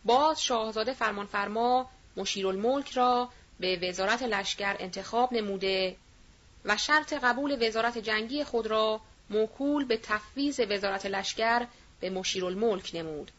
[0.05, 3.29] باز شاهزاده فرمانفرما مشیرالملک را
[3.61, 5.97] به وزارت لشکر انتخاب نموده
[6.65, 9.01] و شرط قبول وزارت جنگی خود را
[9.31, 11.67] موکول به تفویض وزارت لشکر
[12.01, 13.31] به مشیرالملک نمود.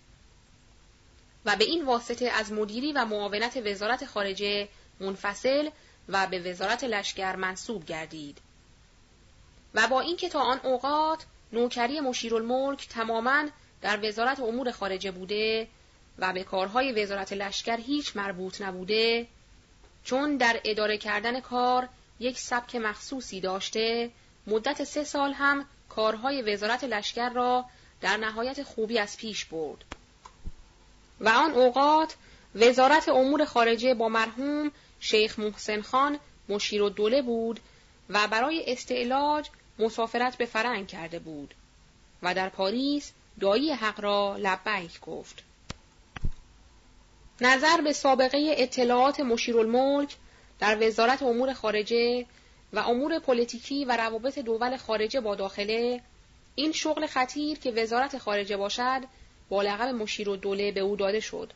[1.46, 4.68] و به این واسطه از مدیری و معاونت وزارت خارجه
[5.00, 5.70] منفصل
[6.10, 8.38] و به وزارت لشکر منصوب گردید.
[9.73, 13.45] و با اینکه تا آن اوقات نوکری مشیرالملک تماما
[13.82, 15.68] در وزارت امور خارجه بوده
[16.19, 19.27] و به کارهای وزارت لشکر هیچ مربوط نبوده
[20.03, 24.11] چون در اداره کردن کار یک سبک مخصوصی داشته
[24.48, 27.65] مدت سه سال هم کارهای وزارت لشکر را
[28.02, 29.84] در نهایت خوبی از پیش برد.
[31.19, 32.15] و آن اوقات
[32.56, 34.72] وزارت امور خارجه با مرحوم
[35.06, 36.19] شیخ محسن خان
[36.49, 37.60] مشیر و دوله بود
[38.10, 39.49] و برای استعلاج
[39.80, 41.53] مسافرت به فرنگ کرده بود
[42.23, 45.44] و در پاریس دایی حق را لبیک گفت.
[47.41, 50.15] نظر به سابقه اطلاعات مشیرالملک
[50.60, 52.26] در وزارت امور خارجه
[52.73, 56.02] و امور پلیتیکی و روابط دول خارجه با داخله
[56.56, 59.02] این شغل خطیر که وزارت خارجه باشد
[59.49, 61.53] با لقب مشیر و دوله به او داده شد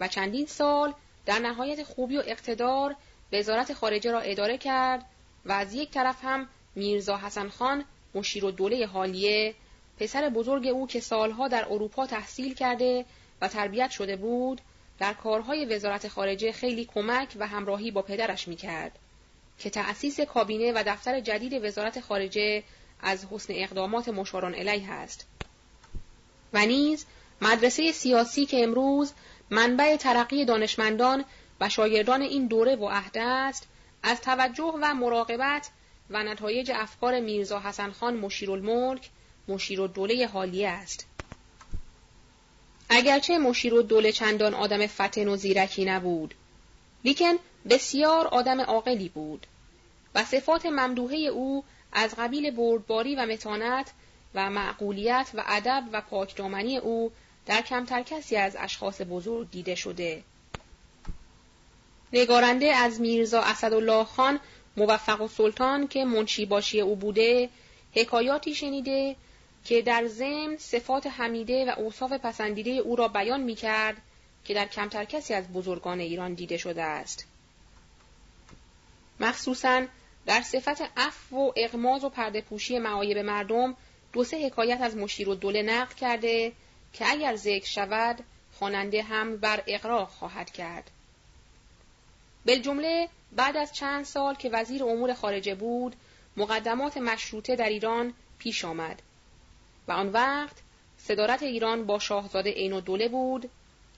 [0.00, 0.94] و چندین سال
[1.28, 2.96] در نهایت خوبی و اقتدار
[3.32, 5.04] وزارت خارجه را اداره کرد
[5.44, 7.84] و از یک طرف هم میرزا حسن خان
[8.14, 9.54] مشیر و دوله حالیه
[9.98, 13.04] پسر بزرگ او که سالها در اروپا تحصیل کرده
[13.40, 14.60] و تربیت شده بود
[14.98, 18.98] در کارهای وزارت خارجه خیلی کمک و همراهی با پدرش می‌کرد
[19.58, 22.62] که تأسیس کابینه و دفتر جدید وزارت خارجه
[23.00, 25.26] از حسن اقدامات مشاران علیه است.
[26.52, 27.06] و نیز
[27.40, 29.12] مدرسه سیاسی که امروز
[29.50, 31.24] منبع ترقی دانشمندان
[31.60, 33.68] و شاگردان این دوره و عهده است
[34.02, 35.70] از توجه و مراقبت
[36.10, 38.16] و نتایج افکار میرزا حسن خان
[39.48, 41.06] مشیر دوله حالیه است.
[42.88, 46.34] اگرچه مشیر دوله چندان آدم فتن و زیرکی نبود
[47.04, 47.34] لیکن
[47.70, 49.46] بسیار آدم عاقلی بود
[50.14, 53.90] و صفات ممدوحه او از قبیل بردباری و متانت
[54.34, 57.12] و معقولیت و ادب و پاکدامنی او
[57.48, 60.22] در کمتر کسی از اشخاص بزرگ دیده شده.
[62.12, 64.40] نگارنده از میرزا اسدالله خان
[64.76, 67.48] موفق و سلطان که منشی باشی او بوده
[67.94, 69.16] حکایاتی شنیده
[69.64, 73.96] که در ضمن صفات حمیده و اوصاف پسندیده او را بیان می کرد
[74.44, 77.26] که در کمتر کسی از بزرگان ایران دیده شده است.
[79.20, 79.82] مخصوصا
[80.26, 83.76] در صفت عفو و اغماز و پرده پوشی معایب مردم
[84.12, 86.52] دو سه حکایت از مشیر و دوله نقل کرده
[86.92, 90.90] که اگر ذکر شود خواننده هم بر اقراق خواهد کرد.
[92.46, 95.96] بالجمله بعد از چند سال که وزیر امور خارجه بود
[96.36, 99.02] مقدمات مشروطه در ایران پیش آمد
[99.88, 100.56] و آن وقت
[100.98, 103.50] صدارت ایران با شاهزاده عین الدوله بود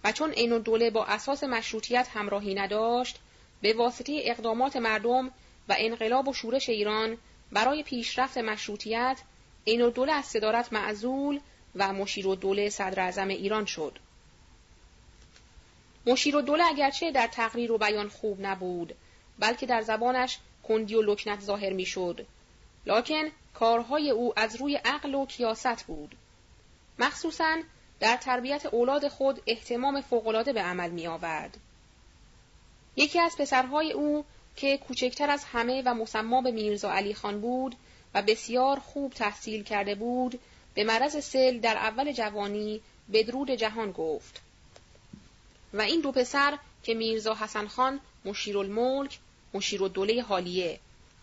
[0.05, 3.19] و چون عین الدوله با اساس مشروطیت همراهی نداشت
[3.63, 5.27] به واسطه اقدامات مردم
[5.69, 7.19] و انقلاب و شورش ایران
[7.53, 9.21] برای پیشرفت مشروطیت
[9.67, 11.41] عین الدوله از صدارت معزول
[11.77, 13.99] و مشیر الدوله صدر اعظم ایران شد.
[16.07, 18.95] مشیر الدوله اگرچه در تقریر و بیان خوب نبود
[19.39, 20.39] بلکه در زبانش
[20.69, 22.27] کندی و لکنت ظاهر می‌شد
[22.87, 23.25] لکن
[23.55, 26.15] کارهای او از روی عقل و کیاست بود
[26.99, 27.57] مخصوصا
[28.01, 31.57] در تربیت اولاد خود احتمام فوقالعاده به عمل می آورد.
[32.97, 34.25] یکی از پسرهای او
[34.57, 37.77] که کوچکتر از همه و مسما به میرزا علی خان بود
[38.15, 40.41] و بسیار خوب تحصیل کرده بود
[40.81, 42.81] به مرض سل در اول جوانی
[43.13, 44.41] بدرود جهان گفت.
[45.75, 49.19] و این دو پسر که میرزا حسن خان مشیر الملک
[49.55, 50.81] مشیر الدوله حالیه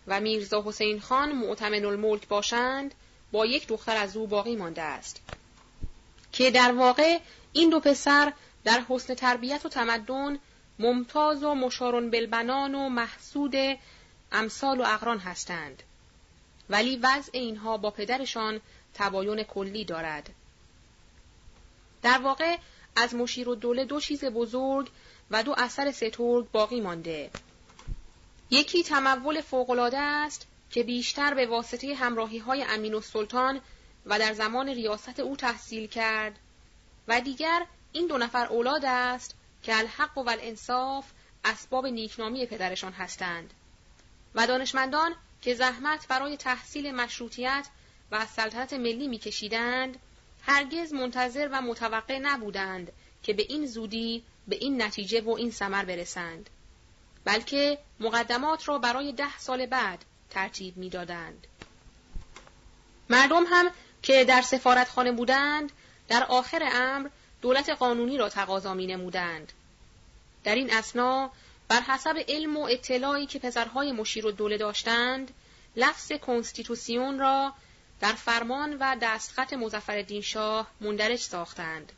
[0.07, 2.93] و میرزا حسین خان معتمن الملک باشند
[3.31, 5.21] با یک دختر از او باقی مانده است.
[6.31, 7.19] که در واقع
[7.53, 10.39] این دو پسر در حسن تربیت و تمدن
[10.79, 13.55] ممتاز و مشارون بلبنان و محسود
[14.31, 15.83] امثال و اقران هستند.
[16.69, 18.61] ولی وضع اینها با پدرشان
[18.97, 20.29] تباین کلی دارد.
[22.01, 22.57] در واقع
[22.95, 24.89] از مشیر و دوله دو چیز بزرگ
[25.31, 27.31] و دو اثر سترگ باقی مانده.
[28.49, 33.61] یکی تمول فوقالعاده است که بیشتر به واسطه همراهی های امین و سلطان
[34.05, 36.39] و در زمان ریاست او تحصیل کرد.
[37.07, 41.05] و دیگر این دو نفر اولاد است که الحق و الانصاف
[41.45, 43.53] اسباب نیکنامی پدرشان هستند.
[44.35, 47.67] و دانشمندان که زحمت برای تحصیل مشروطیت
[48.11, 49.99] و سلطنت ملی میکشیدند
[50.41, 52.91] هرگز منتظر و متوقع نبودند
[53.23, 56.49] که به این زودی به این نتیجه و این ثمر برسند
[57.25, 61.47] بلکه مقدمات را برای ده سال بعد ترتیب می‌دادند
[63.09, 63.71] مردم هم
[64.01, 65.71] که در سفارتخانه بودند
[66.07, 67.09] در آخر امر
[67.41, 69.53] دولت قانونی را تقاضا می نمودند.
[70.43, 71.31] در این اسنا
[71.67, 75.31] بر حسب علم و اطلاعی که پسرهای مشیر و دوله داشتند
[75.75, 77.53] لفظ کنستیتوسیون را
[77.99, 81.91] در فرمان و دستخط مزفر شاه مندرج ساختند.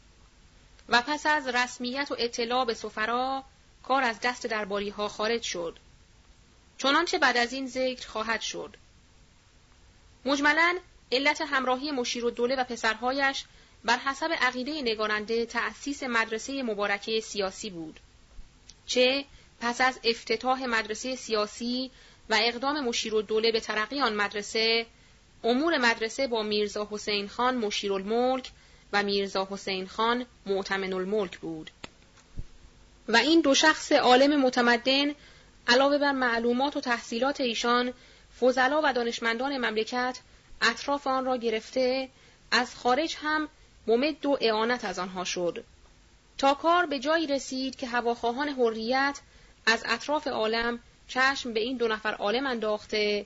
[0.89, 3.43] و پس از رسمیت و اطلاع به سفرا
[3.83, 5.79] کار از دست درباری ها خارج شد.
[6.77, 8.75] چنانچه بعد از این ذکر خواهد شد.
[10.25, 10.79] مجملا
[11.11, 13.45] علت همراهی مشیر و دوله و پسرهایش
[13.83, 17.99] بر حسب عقیده نگارنده تأسیس مدرسه مبارکه سیاسی بود.
[18.85, 19.25] چه
[19.61, 21.91] پس از افتتاح مدرسه سیاسی
[22.29, 24.85] و اقدام مشیر و دوله به ترقی آن مدرسه
[25.43, 28.51] امور مدرسه با میرزا حسین خان مشیر الملک
[28.93, 31.69] و میرزا حسین خان معتمن الملک بود.
[33.07, 35.15] و این دو شخص عالم متمدن
[35.67, 37.93] علاوه بر معلومات و تحصیلات ایشان
[38.39, 40.19] فضلا و دانشمندان مملکت
[40.61, 42.09] اطراف آن را گرفته
[42.51, 43.47] از خارج هم
[43.87, 45.63] ممد و اعانت از آنها شد.
[46.37, 49.19] تا کار به جایی رسید که هواخواهان حریت
[49.65, 53.25] از اطراف عالم چشم به این دو نفر عالم انداخته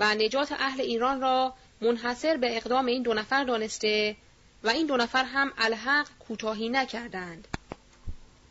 [0.00, 4.16] و نجات اهل ایران را منحصر به اقدام این دو نفر دانسته
[4.64, 7.48] و این دو نفر هم الحق کوتاهی نکردند.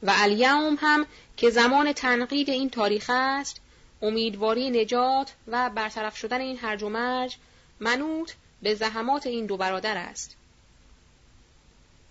[0.03, 1.05] و الیوم هم
[1.37, 3.61] که زمان تنقید این تاریخ است
[4.01, 7.37] امیدواری نجات و برطرف شدن این هرج و مرج
[7.79, 8.31] منوط
[8.61, 10.35] به زحمات این دو برادر است.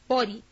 [0.09, 0.43] باری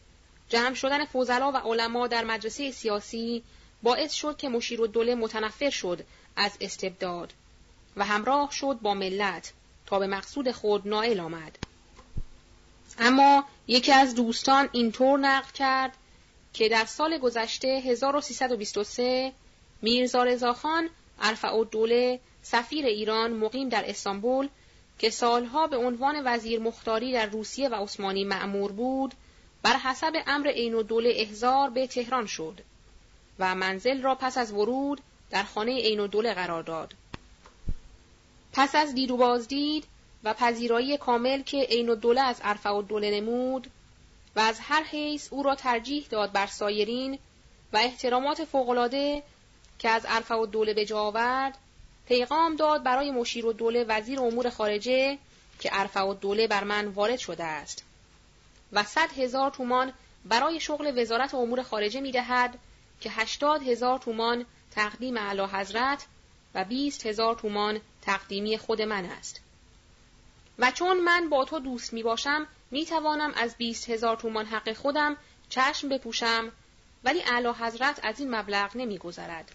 [0.49, 3.43] جمع شدن فوزلا و علما در مدرسه سیاسی
[3.83, 6.07] باعث شد که مشیر و دوله متنفر شد
[6.37, 7.33] از استبداد.
[7.97, 9.52] و همراه شد با ملت
[9.86, 11.59] تا به مقصود خود نائل آمد.
[12.98, 15.97] اما یکی از دوستان اینطور نقل کرد
[16.52, 19.32] که در سال گذشته 1323
[19.82, 20.89] میرزا رضاخان
[21.20, 24.48] ارفع دوله سفیر ایران مقیم در استانبول
[24.98, 29.14] که سالها به عنوان وزیر مختاری در روسیه و عثمانی معمور بود
[29.62, 32.60] بر حسب امر عین دوله احزار به تهران شد
[33.39, 35.01] و منزل را پس از ورود
[35.31, 36.94] در خانه عین دوله قرار داد.
[38.57, 39.85] پس از دید و بازدید
[40.24, 43.70] و پذیرایی کامل که عین و دوله از عرفه و دوله نمود
[44.37, 47.19] و از هر حیث او را ترجیح داد بر سایرین
[47.73, 49.23] و احترامات فوقالعاده
[49.78, 51.59] که از عرفه و دوله به جا آورد
[52.09, 55.19] پیغام داد برای مشیر و دوله وزیر امور خارجه
[55.61, 57.85] که عرفه و دوله بر من وارد شده است
[58.73, 59.93] و صد هزار تومان
[60.24, 62.59] برای شغل وزارت امور خارجه می دهد
[63.01, 66.07] که هشتاد هزار تومان تقدیم اعلی حضرت
[66.55, 69.41] و بیست هزار تومان تقدیمی خود من است.
[70.59, 74.73] و چون من با تو دوست می باشم می توانم از بیست هزار تومان حق
[74.73, 75.16] خودم
[75.49, 76.53] چشم بپوشم
[77.05, 79.53] ولی اعلی حضرت از این مبلغ نمی گذرد.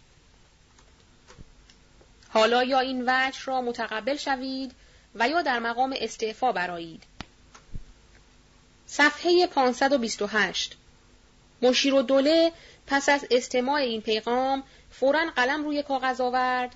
[2.30, 4.72] حالا یا این وجه را متقبل شوید
[5.15, 7.03] و یا در مقام استعفا برایید.
[8.88, 10.78] صفحه 528
[11.61, 12.52] مشیر و دوله
[12.88, 16.76] پس از استماع این پیغام فورا قلم روی کاغذ آورد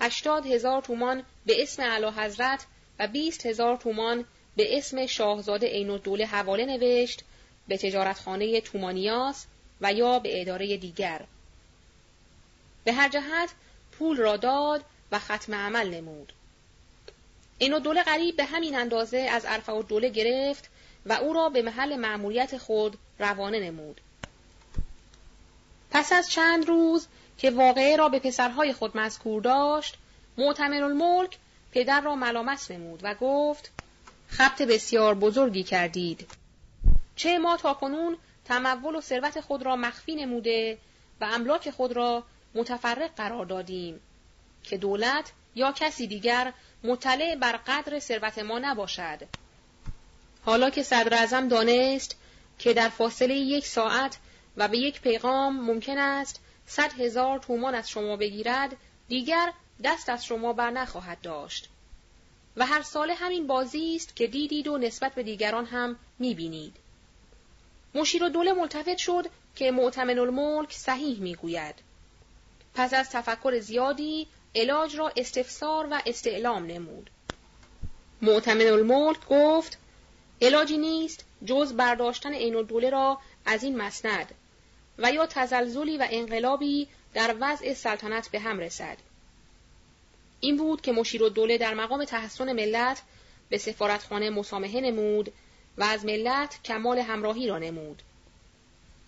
[0.00, 2.66] هشتاد هزار تومان به اسم علا حضرت
[2.98, 4.24] و بیست هزار تومان
[4.56, 7.24] به اسم شاهزاده عین الدوله حواله نوشت
[7.68, 9.46] به تجارتخانه تومانیاس
[9.80, 11.24] و یا به اداره دیگر.
[12.84, 13.50] به هر جهت
[13.92, 16.32] پول را داد و ختم عمل نمود.
[17.58, 20.70] این دوله قریب به همین اندازه از عرفه و دوله گرفت
[21.06, 24.00] و او را به محل معمولیت خود روانه نمود.
[25.90, 27.06] پس از چند روز
[27.38, 29.96] که واقعه را به پسرهای خود مذکور داشت،
[30.38, 31.38] معتمر الملک
[31.72, 33.70] پدر را ملامت نمود و گفت
[34.28, 36.30] خبت بسیار بزرگی کردید.
[37.16, 40.78] چه ما تا کنون تمول و ثروت خود را مخفی نموده
[41.20, 44.00] و املاک خود را متفرق قرار دادیم
[44.62, 46.52] که دولت یا کسی دیگر
[46.84, 49.22] مطلع بر قدر ثروت ما نباشد.
[50.44, 52.16] حالا که صدر دانست
[52.58, 54.18] که در فاصله یک ساعت
[54.56, 58.76] و به یک پیغام ممکن است صد هزار تومان از شما بگیرد
[59.08, 59.52] دیگر
[59.84, 61.68] دست از شما بر نخواهد داشت.
[62.56, 66.76] و هر ساله همین بازی است که دیدید و نسبت به دیگران هم می‌بینید.
[67.94, 69.26] مشیر و دوله ملتفت شد
[69.56, 71.74] که معتمن الملک صحیح می‌گوید.
[72.74, 77.10] پس از تفکر زیادی علاج را استفسار و استعلام نمود.
[78.22, 79.78] معتمد الملک گفت
[80.42, 84.34] علاجی نیست جز برداشتن عین دوله را از این مسند.
[84.98, 88.96] و یا تزلزلی و انقلابی در وضع سلطنت به هم رسد.
[90.40, 93.02] این بود که مشیر و دوله در مقام تحسن ملت
[93.48, 95.32] به سفارتخانه مسامحه نمود
[95.78, 98.02] و از ملت کمال همراهی را نمود.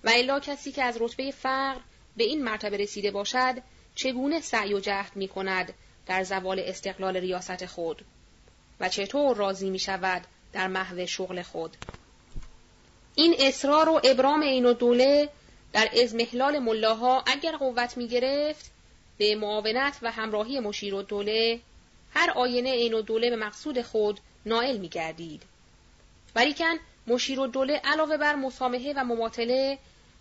[0.05, 1.81] و الا کسی که از رتبه فقر
[2.17, 3.63] به این مرتبه رسیده باشد
[3.95, 5.75] چگونه سعی و جهد می کند
[6.07, 8.05] در زوال استقلال ریاست خود
[8.81, 11.77] و چطور راضی می شود در محو شغل خود
[13.15, 15.29] این اصرار و ابرام عین و دوله
[15.73, 18.71] در ازمهلال ملاها اگر قوت می گرفت
[19.19, 21.61] به معاونت و همراهی مشیر و دوله
[22.15, 25.43] هر آینه عین و دوله به مقصود خود نائل می گردید.
[26.37, 26.75] ولیکن
[27.07, 29.79] مشیر و دوله علاوه بر مسامحه و مماطله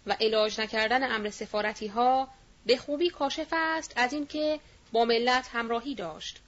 [0.07, 2.27] و علاج نکردن امر سفارتی ها
[2.65, 4.59] به خوبی کاشف است از اینکه
[4.91, 6.39] با ملت همراهی داشت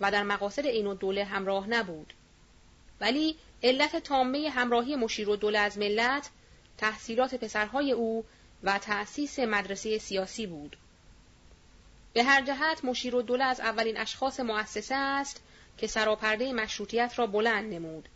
[0.00, 2.12] و در مقاصد عین و دوله همراه نبود.
[3.00, 6.30] ولی علت تامه همراهی مشیر و دوله از ملت
[6.78, 8.24] تحصیلات پسرهای او
[8.62, 10.76] و تأسیس مدرسه سیاسی بود.
[12.12, 15.42] به هر جهت مشیر دوله از اولین اشخاص مؤسسه است
[15.78, 18.08] که سراپرده مشروطیت را بلند نمود.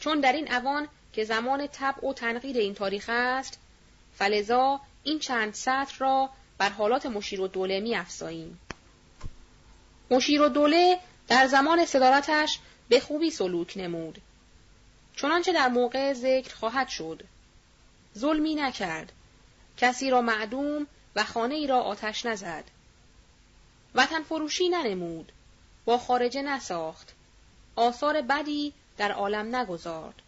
[0.00, 3.58] چون در این اوان که زمان طبع و تنقید این تاریخ است،
[4.14, 8.60] فلزا این چند سطر را بر حالات مشیر دوله می افزاییم.
[10.10, 10.98] مشیر دوله
[11.28, 12.58] در زمان صدارتش
[12.88, 14.18] به خوبی سلوک نمود.
[15.16, 17.22] چنانچه در موقع ذکر خواهد شد.
[18.18, 19.12] ظلمی نکرد.
[19.76, 20.86] کسی را معدوم
[21.16, 22.64] و خانه ای را آتش نزد.
[23.94, 25.32] وطن فروشی ننمود.
[25.84, 27.14] با خارجه نساخت.
[27.76, 30.22] آثار بدی در عالم نگذارد.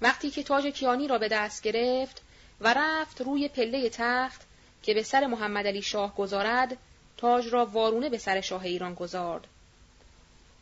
[0.00, 2.22] وقتی که تاج کیانی را به دست گرفت
[2.60, 4.40] و رفت روی پله تخت
[4.82, 6.76] که به سر محمد علی شاه گذارد
[7.16, 9.46] تاج را وارونه به سر شاه ایران گذارد.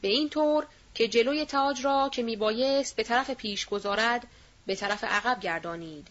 [0.00, 4.26] به این طور که جلوی تاج را که میبایست به طرف پیش گذارد
[4.68, 6.08] به طرف عقب گردانید.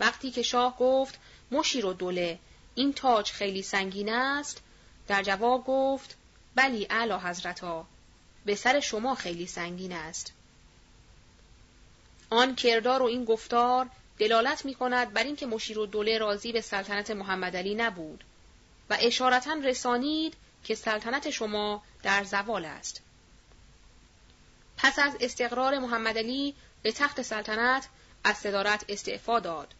[0.00, 1.18] وقتی که شاه گفت
[1.50, 2.38] مشیر و دوله
[2.74, 4.62] این تاج خیلی سنگین است
[5.08, 6.16] در جواب گفت
[6.54, 7.86] بلی اعلی حضرتا
[8.44, 10.32] به سر شما خیلی سنگین است.
[12.30, 13.88] آن کردار و این گفتار
[14.18, 18.24] دلالت می کند بر اینکه مشیر و دوله راضی به سلطنت محمد علی نبود
[18.90, 20.34] و اشارتا رسانید
[20.64, 23.02] که سلطنت شما در زوال است.
[24.76, 26.54] پس از استقرار محمد علی
[26.88, 27.88] به تخت سلطنت
[28.24, 29.74] از صدارت استعفا داد.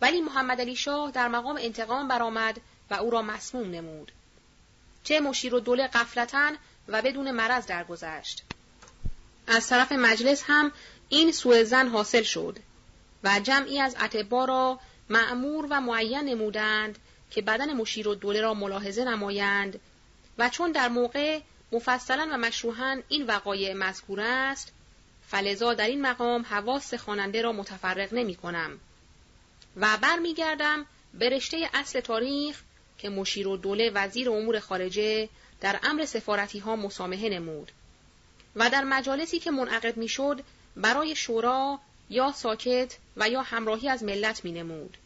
[0.00, 4.12] ولی محمد علی شاه در مقام انتقام برآمد و او را مسموم نمود.
[5.04, 6.52] چه مشیر و دوله قفلتا
[6.88, 8.42] و بدون مرض درگذشت.
[9.46, 10.72] از طرف مجلس هم
[11.08, 12.58] این سوء زن حاصل شد
[13.24, 16.98] و جمعی از اتبا را معمور و معین نمودند
[17.30, 19.80] که بدن مشیر و دوله را ملاحظه نمایند
[20.38, 21.40] و چون در موقع
[21.72, 24.72] مفصلا و مشروحا این وقایع مذکور است
[25.30, 28.80] فلزا در این مقام حواس خواننده را متفرق نمی کنم
[29.76, 32.62] و برمیگردم به رشته اصل تاریخ
[32.98, 35.28] که مشیر و دوله وزیر امور خارجه
[35.60, 37.72] در امر سفارتی ها مسامحه نمود
[38.56, 40.44] و در مجالسی که منعقد می‌شد
[40.76, 41.78] برای شورا
[42.10, 44.96] یا ساکت و یا همراهی از ملت می نمود.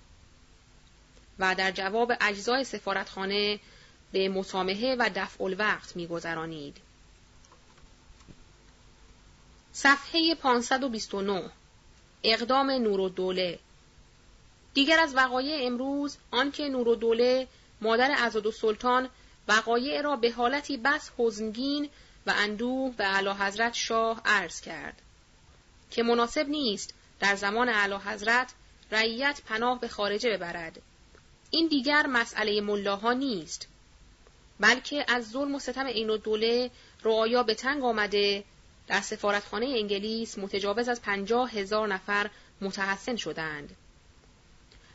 [1.39, 3.61] و در جواب اجزای سفارتخانه
[4.13, 6.77] به مسامحه و دفع الوقت می گذرانید.
[9.75, 11.51] صفحه 529
[12.25, 13.59] اقدام نور و دوله.
[14.75, 17.49] دیگر از وقایع امروز آنکه نور و دوله
[17.81, 19.09] مادر و سلطان
[19.49, 21.89] وقایع را به حالتی بس حزنگین
[22.27, 25.03] و اندوه به اعلی حضرت شاه عرض کرد.
[25.91, 28.53] که مناسب نیست در زمان اعلی حضرت
[28.91, 30.83] رعیت پناه به خارجه ببرد.
[31.51, 33.69] این دیگر مسئله ملاها نیست.
[34.61, 36.71] بلکه از ظلم و ستم عین و دوله
[37.05, 38.45] رعایا به تنگ آمده
[38.87, 42.31] در سفارتخانه انگلیس متجاوز از پنجاه هزار نفر
[42.61, 43.77] متحسن شدند.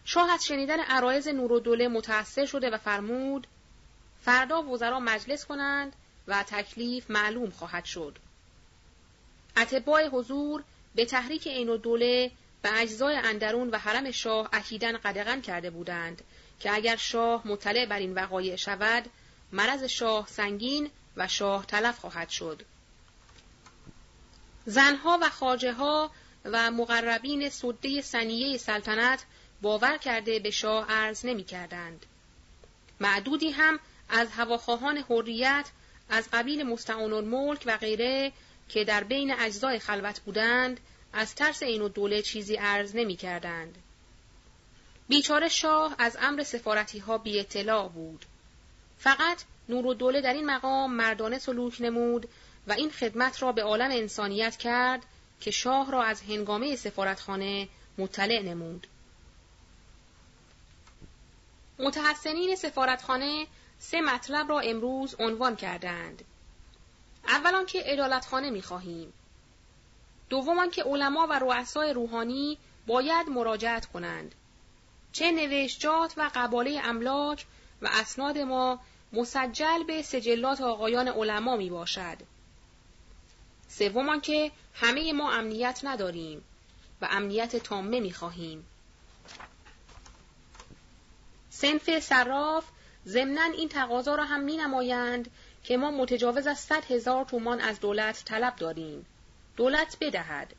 [0.06, 3.48] شاه از شنیدن عرایز نور و دوله متأثر شده و فرمود
[4.22, 5.96] فردا وزرا مجلس کنند
[6.28, 8.18] و تکلیف معلوم خواهد شد.
[9.58, 10.64] اتباع حضور
[10.96, 12.32] به تحریک عین و دوله
[12.62, 16.22] به اجزای اندرون و حرم شاه اکیدن قدغن کرده بودند
[16.60, 19.10] که اگر شاه مطلع بر این وقایع شود
[19.52, 22.62] مرض شاه سنگین و شاه تلف خواهد شد.
[24.69, 26.11] زنها و خاجه ها
[26.45, 29.26] و مقربین سده سنیه سلطنت
[29.61, 32.06] باور کرده به شاه عرض نمی کردند.
[32.99, 33.80] معدودی هم
[34.10, 35.69] از هواخواهان حریت
[36.10, 38.31] از قبیل مستعان الملک و غیره
[38.69, 40.80] که در بین اجزای خلوت بودند
[41.14, 43.77] از ترس این و دوله چیزی عرض نمی کردند.
[45.07, 48.26] بیچاره شاه از امر سفارتی ها بی اطلاع بود.
[48.98, 52.30] فقط نور و دوله در این مقام مردانه سلوک نمود
[52.68, 55.06] و این خدمت را به عالم انسانیت کرد
[55.39, 57.68] که شاه را از هنگامه سفارتخانه
[57.98, 58.88] مطلع نمود.
[61.80, 63.48] متحسنین سفارتخانه
[63.80, 66.23] سه مطلب را امروز عنوان کردند.
[67.27, 69.14] اولان که عدالتخانه می‌خواهیم.
[70.30, 72.57] دومان که علما و رؤسای روحانی
[72.88, 74.35] باید مراجعت کنند.
[75.11, 77.45] چه نوشتجات و قباله املاک
[77.81, 78.80] و اسناد ما
[79.14, 82.18] مسجل به سجلات آقایان علما می باشد.
[83.78, 86.44] سومان که همه ما امنیت نداریم
[87.02, 88.66] و امنیت تامه می خواهیم.
[91.49, 92.66] سنف صراف
[93.08, 95.32] ضمنا این تقاضا را هم می نمایند
[95.64, 99.06] که ما متجاوز از صد هزار تومان از دولت طلب داریم.
[99.56, 100.54] دولت بدهد.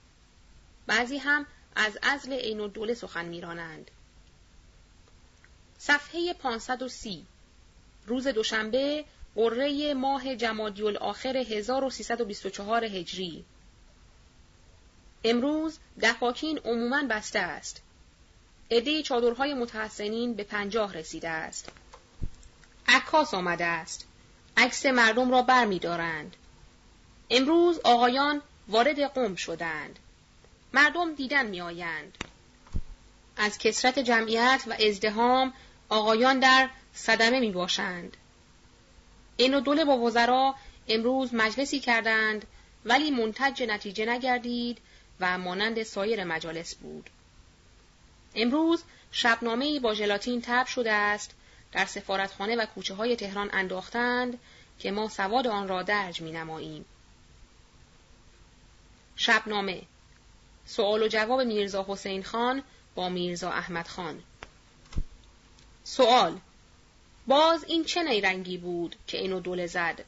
[0.87, 1.47] بعضی هم
[1.77, 3.91] از ازل عین الدوله سخن میرانند.
[5.79, 7.27] صفحه 530
[8.07, 9.05] روز دوشنبه
[9.39, 13.45] قره ماه جمادی الاخر 1324 هجری
[15.25, 17.83] امروز دفاکین عموماً بسته است.
[18.71, 21.69] عده چادرهای متحسنین به پنجاه رسیده است.
[22.89, 24.07] عکاس آمده است.
[24.57, 26.37] عکس مردم را بر می دارند.
[27.31, 29.99] امروز آقایان وارد قم شدند.
[30.73, 32.25] مردم دیدن می آیند.
[33.37, 35.53] از کسرت جمعیت و ازدهام
[35.89, 38.17] آقایان در صدمه می باشند.
[39.41, 40.55] این و دوله با وزرا
[40.89, 42.47] امروز مجلسی کردند
[42.85, 44.79] ولی منتج نتیجه نگردید
[45.21, 47.11] و مانند سایر مجالس بود.
[48.35, 48.83] امروز
[49.13, 51.35] شبنامه با ژلاتین تب شده است
[51.73, 54.39] در سفارتخانه و کوچه های تهران انداختند
[54.79, 56.85] که ما سواد آن را درج می نماییم.
[59.17, 59.83] شبنامه
[60.67, 62.63] سوال و جواب میرزا حسین خان
[62.95, 64.23] با میرزا احمد خان
[65.85, 66.41] سوال
[67.29, 70.05] باز این چه نیرنگی بود که اینو دوله زد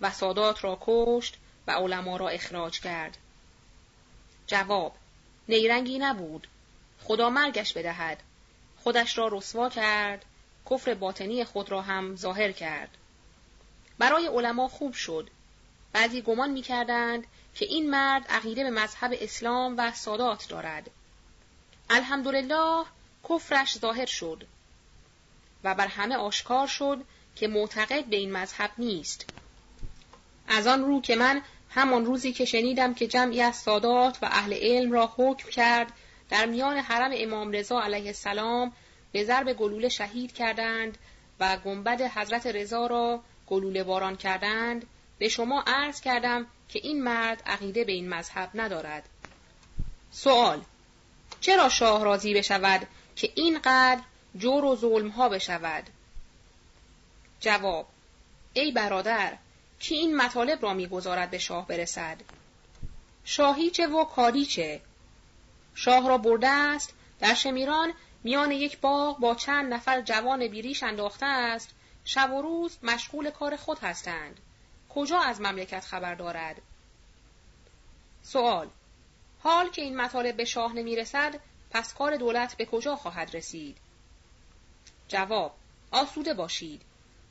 [0.00, 1.36] و سادات را کشت
[1.66, 3.16] و علما را اخراج کرد.
[4.46, 4.94] جواب
[5.48, 6.48] نیرنگی نبود.
[7.04, 8.22] خدا مرگش بدهد.
[8.78, 10.24] خودش را رسوا کرد
[10.70, 12.90] کفر باطنی خود را هم ظاهر کرد.
[13.98, 15.30] برای علما خوب شد.
[15.92, 20.90] بعضی گمان می کردند که این مرد عقیده به مذهب اسلام و سادات دارد.
[21.90, 22.84] الحمدلله
[23.28, 24.46] کفرش ظاهر شد.
[25.64, 27.04] و بر همه آشکار شد
[27.36, 29.30] که معتقد به این مذهب نیست.
[30.48, 34.54] از آن رو که من همان روزی که شنیدم که جمعی از سادات و اهل
[34.60, 35.92] علم را حکم کرد
[36.30, 38.72] در میان حرم امام رضا علیه السلام
[39.12, 40.98] به ضرب گلوله شهید کردند
[41.40, 44.86] و گنبد حضرت رضا را گلوله باران کردند
[45.18, 49.08] به شما عرض کردم که این مرد عقیده به این مذهب ندارد.
[50.10, 50.60] سوال
[51.40, 52.86] چرا شاه راضی بشود
[53.16, 54.00] که اینقدر
[54.36, 55.86] جور و ظلم ها بشود.
[57.40, 57.86] جواب
[58.52, 59.36] ای برادر
[59.78, 62.16] کی این مطالب را می‌گذارد به شاه برسد؟
[63.24, 64.80] شاهی چه و کاری چه؟
[65.74, 67.92] شاه را برده است در شمیران
[68.24, 71.70] میان یک باغ با چند نفر جوان بیریش انداخته است
[72.04, 74.40] شب و روز مشغول کار خود هستند.
[74.88, 76.62] کجا از مملکت خبر دارد؟
[78.22, 78.68] سوال
[79.40, 81.40] حال که این مطالب به شاه نمی رسد
[81.70, 83.76] پس کار دولت به کجا خواهد رسید؟
[85.08, 85.54] جواب
[85.90, 86.82] آسوده باشید.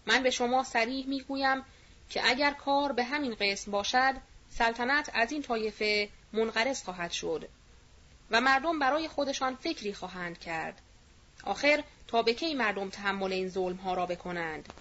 [0.06, 1.64] من به شما سریح می گویم
[2.10, 4.14] که اگر کار به همین قسم باشد
[4.50, 7.50] سلطنت از این طایفه منقرض خواهد شد
[8.32, 10.82] و مردم برای خودشان فکری خواهند کرد.
[11.44, 14.74] آخر تا به کی مردم تحمل این ظلم ها را بکنند؟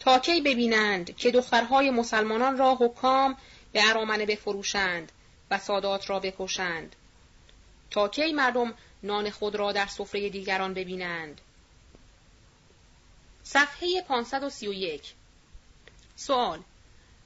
[0.00, 3.36] تا کی ببینند که دخترهای مسلمانان را حکام
[3.72, 5.12] به ارامنه بفروشند
[5.50, 6.96] و سادات را بکشند؟
[7.90, 11.40] تا کی مردم نان خود را در سفره دیگران ببینند؟
[13.44, 15.14] صفحه 531
[16.16, 16.60] سوال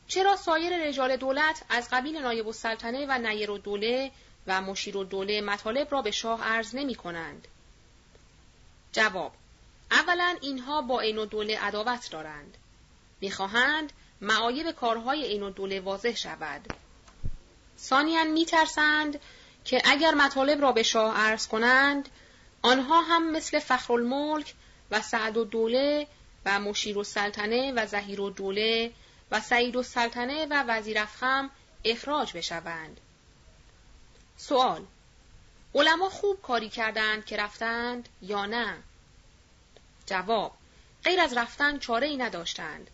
[0.09, 4.11] چرا سایر رجال دولت از قبیل نایب السلطنه و نیر و دوله
[4.47, 7.49] و مشیر و دوله مطالب را به شاه عرض نمی کنند؟
[8.93, 9.33] جواب
[9.91, 12.57] اولا اینها با عین دوله عداوت دارند.
[13.21, 16.73] می‌خواهند معایب کارهای عین دوله واضح شود.
[17.79, 19.21] ثانیا میترسند
[19.65, 22.09] که اگر مطالب را به شاه عرض کنند
[22.63, 24.55] آنها هم مثل فخرالملک
[24.91, 26.07] و سعد و دوله
[26.45, 28.93] و مشیر و سلطنه و زهیر و دوله
[29.31, 31.51] و سعید و سلطنه و وزیر افخم
[31.85, 33.01] اخراج بشوند.
[34.37, 34.85] سوال
[35.75, 38.77] علما خوب کاری کردند که رفتند یا نه؟
[40.07, 40.53] جواب
[41.05, 42.91] غیر از رفتن چاره ای نداشتند.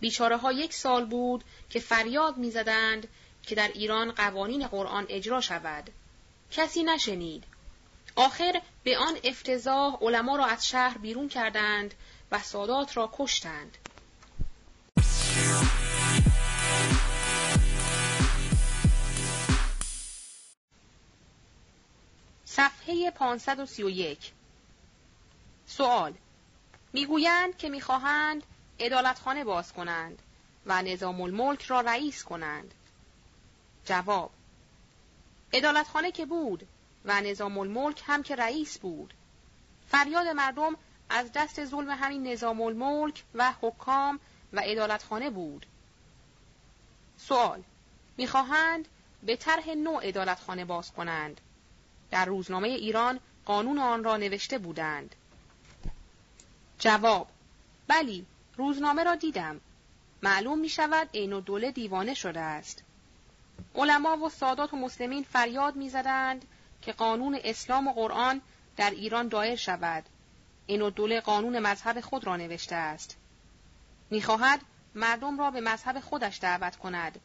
[0.00, 3.08] بیچاره ها یک سال بود که فریاد می‌زدند
[3.42, 5.90] که در ایران قوانین قرآن اجرا شود.
[6.50, 7.44] کسی نشنید.
[8.16, 11.94] آخر به آن افتضاح علما را از شهر بیرون کردند
[12.32, 13.78] و سادات را کشتند.
[22.44, 24.32] صفحه 531
[25.66, 26.14] سوال
[26.92, 28.42] می‌گویند که می‌خواهند
[28.78, 30.22] ادالتخانه باز کنند
[30.66, 32.74] و نظام الملک را رئیس کنند.
[33.84, 34.30] جواب.
[35.52, 36.68] ادالتخانه که بود
[37.06, 39.14] و نظام الملک هم که رئیس بود.
[39.88, 40.76] فریاد مردم
[41.08, 44.20] از دست ظلم همین نظام الملک و حکام
[44.52, 45.66] و ادالتخانه بود.
[47.16, 47.62] سوال
[48.16, 48.88] می‌خواهند
[49.22, 51.40] به طرح نوع ادالتخانه باز کنند؟
[52.10, 55.14] در روزنامه ایران قانون آن را نوشته بودند.
[56.78, 57.28] جواب
[57.88, 58.26] بلی
[58.56, 59.60] روزنامه را دیدم.
[60.22, 62.82] معلوم می شود عین و دوله دیوانه شده است.
[63.74, 66.44] علما و سادات و مسلمین فریاد می‌زدند
[66.86, 68.40] که قانون اسلام و قرآن
[68.76, 70.04] در ایران دایر شود.
[70.66, 73.16] این و دوله قانون مذهب خود را نوشته است.
[74.10, 74.60] می‌خواهد
[74.94, 77.20] مردم را به مذهب خودش دعوت کند.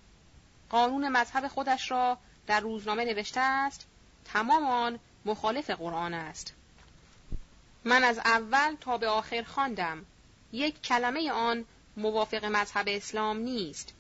[0.69, 2.17] قانون مذهب خودش را
[2.47, 3.87] در روزنامه نوشته است.
[4.25, 6.53] تمام آن مخالف قرآن است.
[7.85, 10.05] من از اول تا به آخر خواندم.
[10.51, 11.65] یک کلمه آن
[11.97, 13.93] موافق مذهب اسلام نیست.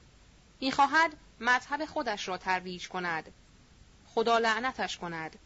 [0.61, 3.33] می‌خواهد مذهب خودش را ترویج کند.
[4.15, 5.39] خدا لعنتش کند.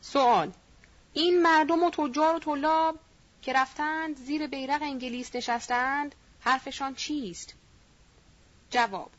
[0.00, 0.52] سوال.
[1.12, 2.98] این مردم و تجار و طلاب
[3.42, 7.54] که رفتند زیر بیرق انگلیس نشستند حرفشان چیست؟
[8.70, 9.10] جواب.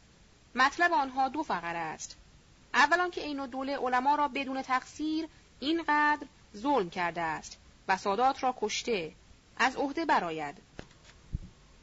[0.56, 2.18] مطلب آنها دو فقر است.
[2.74, 5.28] اولان که این دوله علما را بدون تقصیر
[5.60, 9.12] اینقدر ظلم کرده است و سادات را کشته
[9.58, 10.58] از عهده براید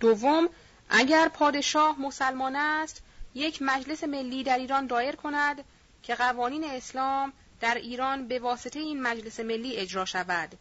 [0.01, 0.49] دوم
[0.91, 3.03] اگر پادشاه مسلمان است
[3.35, 5.65] یک مجلس ملی در ایران دایر کند
[6.03, 10.59] که قوانین اسلام در ایران به واسطه این مجلس ملی اجرا شود.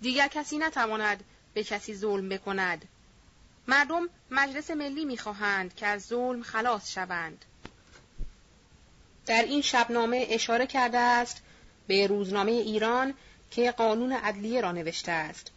[0.00, 1.24] دیگر کسی نتواند
[1.54, 2.88] به کسی ظلم بکند.
[3.68, 7.44] مردم مجلس ملی می‌خواهند که از ظلم خلاص شوند.
[9.26, 11.42] در این شبنامه اشاره کرده است
[11.86, 13.14] به روزنامه ایران
[13.50, 15.50] که قانون عدلیه را نوشته است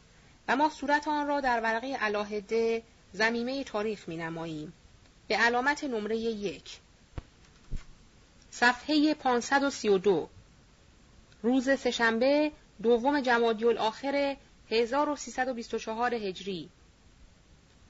[0.47, 2.83] و ما صورت آن را در ورقه علاهده
[3.13, 4.73] زمیمه تاریخ می نماییم.
[5.27, 6.79] به علامت نمره یک.
[8.51, 10.29] صفحه 532
[11.43, 12.51] روز سهشنبه
[12.83, 14.37] دوم جمادی الاخر
[14.69, 16.69] 1324 هجری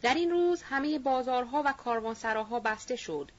[0.01, 3.31] در این روز همه بازارها و کاروانسراها بسته شد.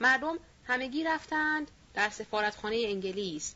[0.00, 3.54] مردم همگی رفتند در سفارتخانه انگلیس.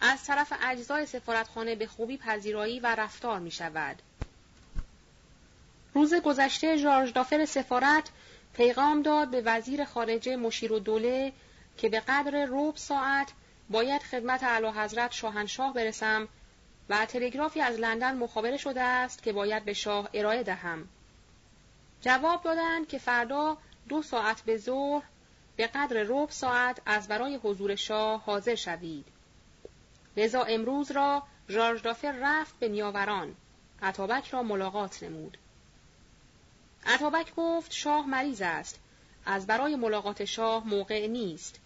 [0.00, 4.02] از طرف اجزای سفارتخانه به خوبی پذیرایی و رفتار می شود.
[5.94, 8.10] روز گذشته ژارژ دافر سفارت
[8.54, 11.32] پیغام داد به وزیر خارجه مشیر و دوله
[11.76, 13.32] که به قدر روب ساعت
[13.70, 16.28] باید خدمت اعلی حضرت شاهنشاه برسم
[16.88, 20.88] و تلگرافی از لندن مخابره شده است که باید به شاه ارائه دهم.
[22.00, 23.56] جواب دادند که فردا
[23.88, 25.02] دو ساعت به ظهر
[25.56, 29.06] به قدر روب ساعت از برای حضور شاه حاضر شوید.
[30.16, 33.36] لذا امروز را ژارژ دافر رفت به نیاوران.
[33.82, 35.38] عطابک را ملاقات نمود.
[36.86, 38.78] عطابک گفت شاه مریض است.
[39.26, 41.60] از برای ملاقات شاه موقع نیست.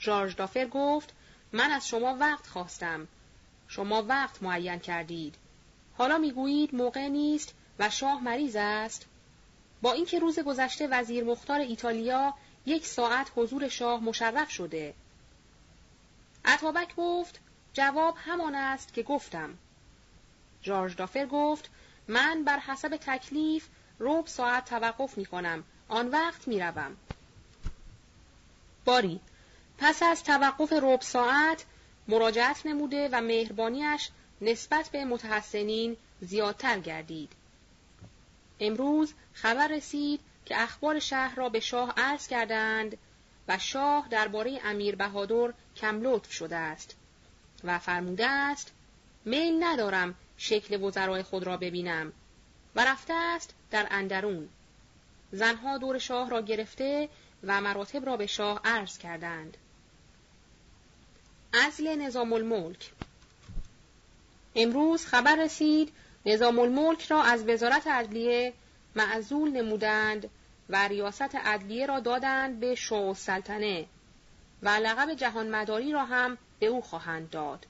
[0.00, 1.12] ژارژ دافر گفت
[1.52, 3.08] من از شما وقت خواستم.
[3.68, 5.34] شما وقت معین کردید.
[5.98, 9.06] حالا می‌گویید موقع نیست و شاه مریض است.
[9.82, 12.34] با اینکه روز گذشته وزیر مختار ایتالیا
[12.66, 14.94] یک ساعت حضور شاه مشرف شده.
[16.44, 17.40] عطابک گفت
[17.72, 19.58] جواب همان است که گفتم.
[20.64, 21.70] ژارژ دافر گفت
[22.08, 23.68] من بر حسب تکلیف
[23.98, 25.64] روب ساعت توقف می کنم.
[25.88, 26.96] آن وقت می روم.
[28.84, 29.20] باری
[29.80, 31.64] پس از توقف روب ساعت
[32.08, 37.32] مراجعت نموده و مهربانیش نسبت به متحسنین زیادتر گردید.
[38.60, 42.96] امروز خبر رسید که اخبار شهر را به شاه عرض کردند
[43.48, 46.96] و شاه درباره امیر بهادر کم لطف شده است
[47.64, 48.72] و فرموده است
[49.24, 52.12] میل ندارم شکل وزرای خود را ببینم
[52.74, 54.48] و رفته است در اندرون
[55.32, 57.08] زنها دور شاه را گرفته
[57.44, 59.56] و مراتب را به شاه عرض کردند
[61.52, 62.92] ازل نظام الملک
[64.54, 65.92] امروز خبر رسید
[66.26, 68.52] نظام الملک را از وزارت عدلیه
[68.96, 70.30] معزول نمودند
[70.68, 73.86] و ریاست عدلیه را دادند به شو سلطنه
[74.62, 77.66] و لقب جهان مداری را هم به او خواهند داد.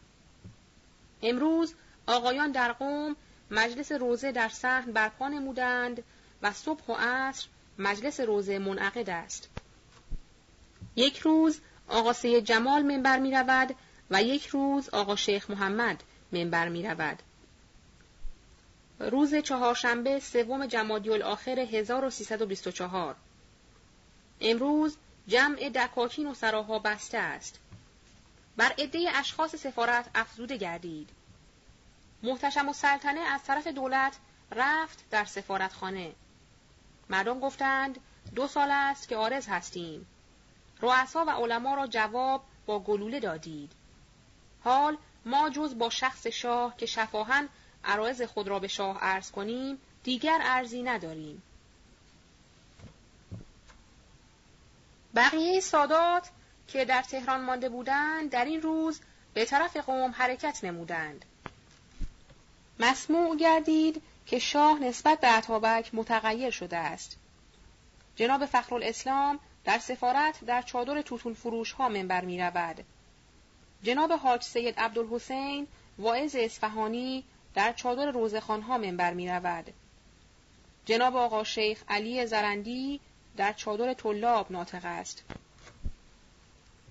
[1.23, 1.75] امروز
[2.07, 3.17] آقایان در قوم
[3.51, 6.03] مجلس روزه در صحن برپا نمودند
[6.43, 7.47] و صبح و عصر
[7.79, 9.49] مجلس روزه منعقد است.
[10.97, 11.61] یک روز
[11.91, 13.75] آقا جمال منبر می رود
[14.11, 16.03] و یک روز آقا شیخ محمد
[16.33, 17.23] منبر می رود.
[18.99, 23.17] روز چهارشنبه سوم جمادی الاخر 1324
[24.41, 24.97] امروز
[25.29, 27.59] جمع دکاکین و سراها بسته است.
[28.57, 31.11] بر عده اشخاص سفارت افزوده گردید.
[32.23, 34.17] محتشم و سلطنه از طرف دولت
[34.53, 36.13] رفت در سفارتخانه.
[37.09, 38.01] مردم گفتند
[38.35, 40.07] دو سال است که آرز هستیم.
[40.81, 43.73] رؤسا و علما را جواب با گلوله دادید.
[44.65, 47.49] حال ما جز با شخص شاه که شفاهن
[47.85, 51.43] عرایز خود را به شاه عرض کنیم دیگر ارزی نداریم.
[55.15, 56.31] بقیه سادات
[56.69, 59.01] که در تهران مانده بودند در این روز
[59.35, 61.25] به طرف قوم حرکت نمودند.
[62.81, 67.17] مسموع گردید که شاه نسبت به عطابک متغیر شده است.
[68.17, 72.85] جناب فخرالاسلام در سفارت در چادر توتون فروش ها منبر می رود.
[73.83, 75.67] جناب حاج سید عبدالحسین
[75.99, 77.25] واعظ اصفهانی
[77.55, 79.73] در چادر روزخان ها منبر می رود.
[80.85, 83.01] جناب آقا شیخ علی زرندی
[83.37, 85.25] در چادر طلاب ناطق است.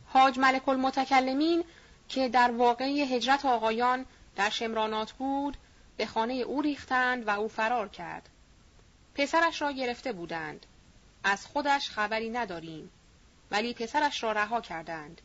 [0.08, 1.64] حاج ملک المتکلمین
[2.10, 4.06] که در واقع هجرت آقایان
[4.36, 5.58] در شمرانات بود
[5.98, 8.30] به خانه او ریختند و او فرار کرد.
[9.16, 10.66] پسرش را گرفته بودند.
[11.24, 12.92] از خودش خبری نداریم.
[13.52, 15.22] ولی پسرش را رها کردند.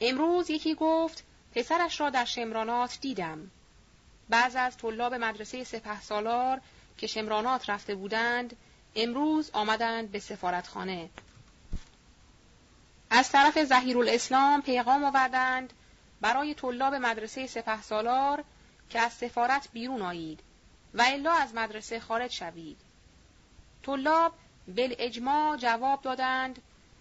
[0.00, 1.24] امروز یکی گفت
[1.54, 3.50] پسرش را در شمرانات دیدم.
[4.28, 6.60] بعض از طلاب مدرسه سپه سالار
[6.98, 8.56] که شمرانات رفته بودند
[8.94, 11.10] امروز آمدند به سفارتخانه.
[13.10, 15.72] از طرف زهیر الاسلام پیغام آوردند
[16.20, 18.44] برای طلاب مدرسه سپه سالار
[18.90, 20.40] که از سفارت بیرون آیید
[20.94, 22.76] و الا از مدرسه خارج شوید.
[23.82, 24.32] طلاب
[24.76, 26.58] بل اجماع جواب دادند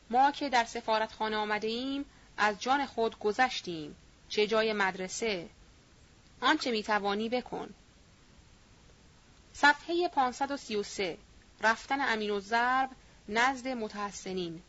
[0.09, 2.05] ما که در سفارتخانه آمده ایم
[2.37, 3.95] از جان خود گذشتیم
[4.29, 5.49] چه جای مدرسه.
[6.41, 7.69] آنچه می‌توانی بکن.
[9.53, 11.17] صفحه 533
[11.61, 12.89] رفتن امین و ضرب
[13.29, 14.61] نزد متحسنین.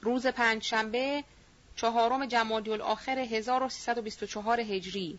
[0.00, 1.24] روز پنج شنبه
[1.76, 5.18] چهارم جمادی الاخر 1324 هجری.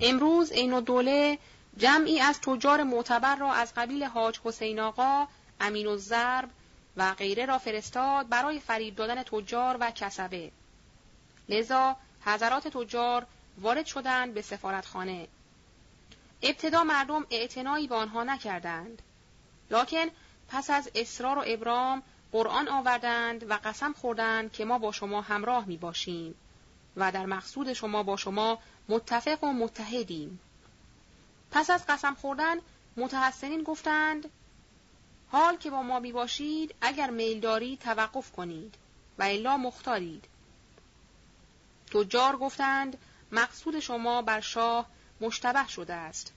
[0.00, 1.38] امروز عین دوله
[1.80, 5.28] جمعی از تجار معتبر را از قبیل حاج حسین آقا،
[5.60, 6.48] امین و ضرب
[6.96, 10.50] و غیره را فرستاد برای فریب دادن تجار و کسبه.
[11.48, 13.26] لذا حضرات تجار
[13.58, 15.28] وارد شدند به سفارتخانه.
[16.42, 19.02] ابتدا مردم اعتنایی به آنها نکردند.
[19.70, 20.06] لکن
[20.48, 22.02] پس از اصرار و ابرام
[22.32, 26.34] قرآن آوردند و قسم خوردند که ما با شما همراه می باشیم
[26.96, 28.58] و در مقصود شما با شما
[28.88, 30.40] متفق و متحدیم.
[31.50, 32.56] پس از قسم خوردن
[32.96, 34.30] متحسنین گفتند
[35.32, 38.74] حال که با ما می باشید اگر میل دارید توقف کنید
[39.18, 40.24] و الا مختارید.
[41.92, 42.98] تجار گفتند
[43.32, 44.86] مقصود شما بر شاه
[45.20, 46.32] مشتبه شده است.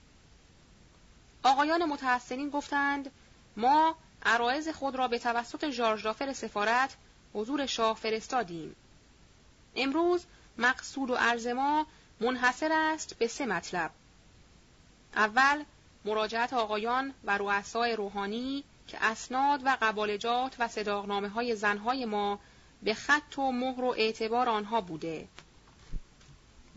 [1.42, 3.10] آقایان متحسنین گفتند
[3.56, 6.96] ما عرایز خود را به توسط ژارژ سفارت
[7.34, 8.76] حضور شاه فرستادیم.
[9.76, 10.24] امروز
[10.58, 11.86] مقصود و عرض ما
[12.20, 13.90] منحصر است به سه مطلب.
[15.16, 15.64] اول
[16.04, 22.38] مراجعت آقایان و رؤسای روحانی که اسناد و قبالجات و صداقنامه های زنهای ما
[22.82, 25.28] به خط و مهر و اعتبار آنها بوده.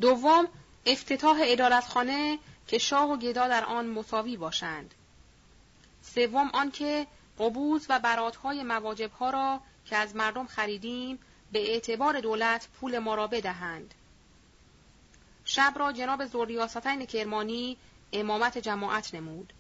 [0.02, 0.48] دوم
[0.86, 4.94] افتتاح ادارتخانه که شاه و گدا در آن مساوی باشند.
[6.02, 7.08] سوم آنکه
[7.40, 11.20] قبوز و براتهای مواجبها را که از مردم خریدیم
[11.52, 13.94] به اعتبار دولت پول ما را بدهند.
[15.46, 17.78] شب را جناب زوریاستین کرمانی
[18.14, 19.54] امامت جماعت نمود.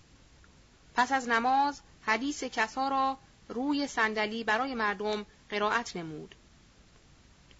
[0.95, 3.17] پس از نماز حدیث کسا را
[3.49, 6.35] روی صندلی برای مردم قرائت نمود.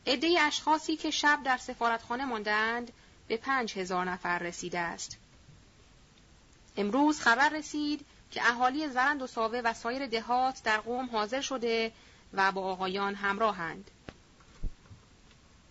[0.07, 2.91] عده اشخاصی که شب در سفارتخانه ماندند
[3.27, 5.17] به پنج هزار نفر رسیده است.
[6.77, 11.91] امروز خبر رسید که اهالی زرند و ساوه و سایر دهات در قوم حاضر شده
[12.33, 13.91] و با آقایان همراهند.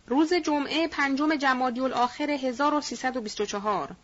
[0.07, 3.97] روز جمعه پنجم جمادی الاخر 1324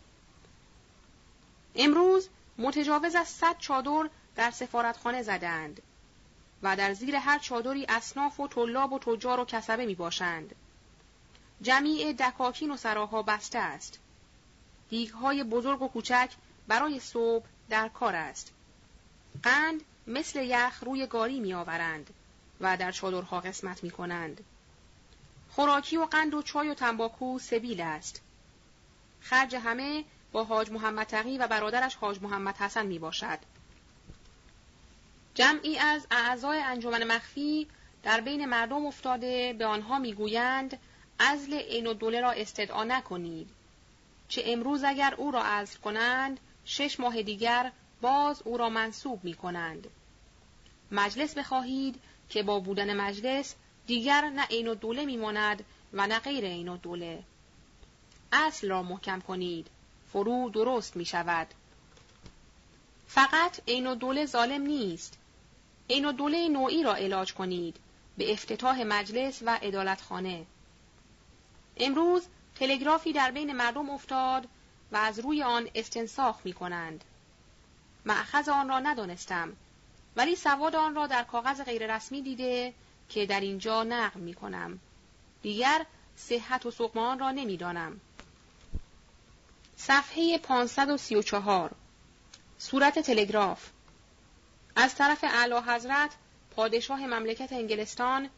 [1.74, 2.28] امروز
[2.58, 5.82] متجاوز از صد چادر در سفارتخانه زدند
[6.62, 10.54] و در زیر هر چادری اصناف و طلاب و تجار و کسبه می باشند.
[11.62, 13.98] جمیع دکاکین و سراها بسته است.
[14.88, 16.32] دیگهای بزرگ و کوچک
[16.68, 18.52] برای صبح در کار است.
[19.42, 22.10] قند مثل یخ روی گاری می آورند
[22.60, 24.44] و در چادرها قسمت می کنند.
[25.50, 28.20] خوراکی و قند و چای و تنباکو سبیل است.
[29.20, 33.38] خرج همه با حاج محمد تقی و برادرش حاج محمد حسن می باشد.
[35.34, 37.68] جمعی از اعضای انجمن مخفی
[38.02, 40.78] در بین مردم افتاده به آنها می‌گویند
[41.52, 43.50] عین و دوله را استدعا نکنید
[44.28, 49.34] چه امروز اگر او را عزل کنند شش ماه دیگر باز او را منصوب می
[49.34, 49.86] کنند.
[50.90, 53.54] مجلس بخواهید که با بودن مجلس
[53.86, 57.22] دیگر نه عین و دوله میماند و نه غیر عین دوله
[58.32, 59.66] اصل را محکم کنید
[60.12, 61.46] فرو درست می شود
[63.06, 65.18] فقط عین و دوله ظالم نیست
[65.90, 67.76] عین و دوله نوعی را علاج کنید
[68.18, 70.46] به افتتاح مجلس و ادالتخانه
[71.76, 74.48] امروز تلگرافی در بین مردم افتاد
[74.92, 77.04] و از روی آن استنساخ می کنند.
[78.04, 79.52] معخذ آن را ندانستم
[80.16, 82.74] ولی سواد آن را در کاغذ غیررسمی دیده
[83.08, 84.78] که در اینجا نقل می کنم.
[85.42, 85.86] دیگر
[86.16, 88.00] صحت و سقم آن را نمی‌دانم.
[89.86, 91.70] صفحه 534
[92.58, 93.70] صورت تلگراف
[94.76, 96.10] از طرف اعلی حضرت
[96.56, 98.28] پادشاه مملکت انگلستان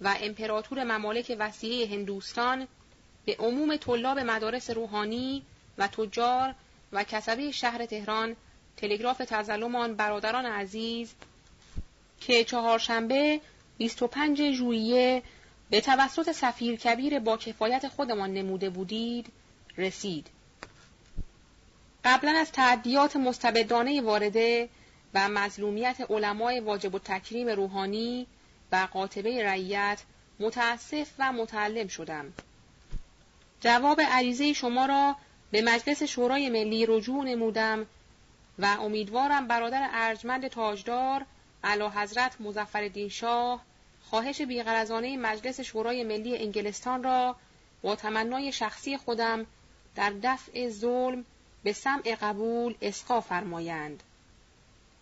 [0.00, 2.68] و امپراتور ممالک وسیعه هندوستان
[3.24, 5.42] به عموم طلاب مدارس روحانی
[5.78, 6.54] و تجار
[6.92, 8.36] و کسبه شهر تهران
[8.76, 11.14] تلگراف تزلمان برادران عزیز
[12.20, 13.40] که چهارشنبه
[13.78, 15.22] 25 ژوئیه
[15.70, 19.26] به توسط سفیر کبیر با کفایت خودمان نموده بودید
[19.78, 20.30] رسید.
[22.04, 24.68] قبلا از تعدیات مستبدانه وارده
[25.14, 28.26] و مظلومیت علمای واجب و تکریم روحانی
[28.72, 30.02] و قاطبه رعیت
[30.40, 32.32] متاسف و متعلم شدم.
[33.60, 35.16] جواب عریضه شما را
[35.50, 37.86] به مجلس شورای ملی رجوع نمودم
[38.58, 41.24] و امیدوارم برادر ارجمند تاجدار
[41.64, 43.60] علا حضرت مزفر شاه
[44.02, 47.36] خواهش بیغرزانه مجلس شورای ملی انگلستان را
[47.82, 49.46] با تمنای شخصی خودم
[49.96, 51.24] در دفع ظلم
[51.62, 54.02] به سمع قبول اسقا فرمایند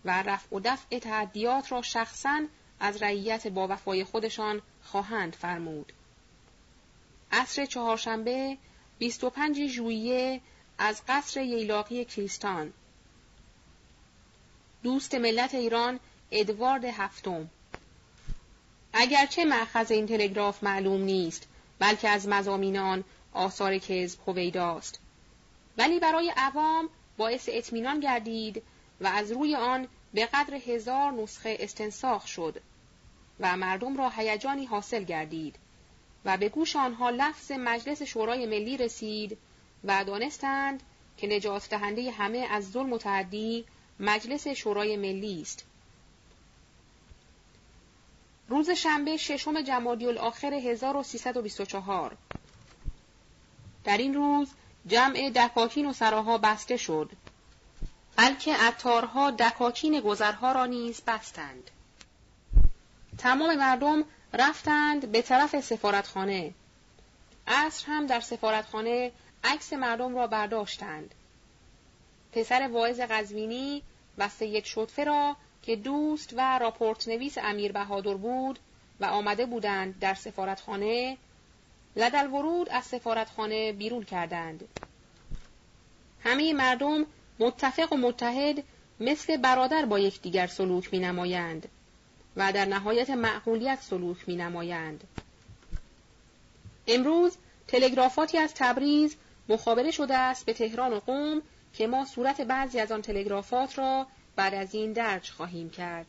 [0.05, 2.41] و رفع و دفع تعدیات را شخصا
[2.79, 5.93] از رعیت با وفای خودشان خواهند فرمود.
[7.31, 8.57] عصر چهارشنبه
[8.97, 10.41] 25 ژوئیه
[10.77, 12.73] از قصر ییلاقی کریستان.
[14.83, 15.99] دوست ملت ایران
[16.31, 17.49] ادوارد هفتم.
[18.93, 21.47] اگرچه مأخذ این تلگراف معلوم نیست
[21.79, 25.00] بلکه از مزامین آن آثار کذب هویداست
[25.77, 28.63] ولی برای عوام باعث اطمینان گردید
[29.01, 32.61] و از روی آن به قدر هزار نسخه استنساخ شد
[33.39, 35.55] و مردم را هیجانی حاصل گردید
[36.25, 39.37] و به گوش آنها لفظ مجلس شورای ملی رسید
[39.83, 40.83] و دانستند
[41.17, 43.65] که نجات دهنده همه از ظلم و تعدی
[43.99, 45.65] مجلس شورای ملی است.
[48.47, 52.17] روز شنبه ششم جمادی الاخر 1324
[53.83, 54.47] در این روز
[54.87, 57.09] جمع دکاکین و سراها بسته شد.
[58.15, 61.71] بلکه عطارها دکاکین گذرها را نیز بستند.
[63.17, 64.03] تمام مردم
[64.33, 66.53] رفتند به طرف سفارتخانه.
[67.47, 69.11] عصر هم در سفارتخانه
[69.43, 71.15] عکس مردم را برداشتند.
[72.31, 73.83] پسر واعظ قزوینی
[74.17, 78.59] و سید شطفه را که دوست و راپورت نویس امیر بهادر بود
[78.99, 81.17] و آمده بودند در سفارتخانه
[81.95, 84.67] لدل ورود از سفارتخانه بیرون کردند
[86.23, 87.05] همه مردم
[87.39, 88.63] متفق و متحد
[88.99, 91.67] مثل برادر با یکدیگر سلوک می نمایند
[92.35, 95.03] و در نهایت معقولیت سلوک می نمایند.
[96.87, 97.37] امروز
[97.67, 99.15] تلگرافاتی از تبریز
[99.49, 101.41] مخابره شده است به تهران و قوم
[101.73, 106.05] که ما صورت بعضی از آن تلگرافات را بعد از این درج خواهیم کرد.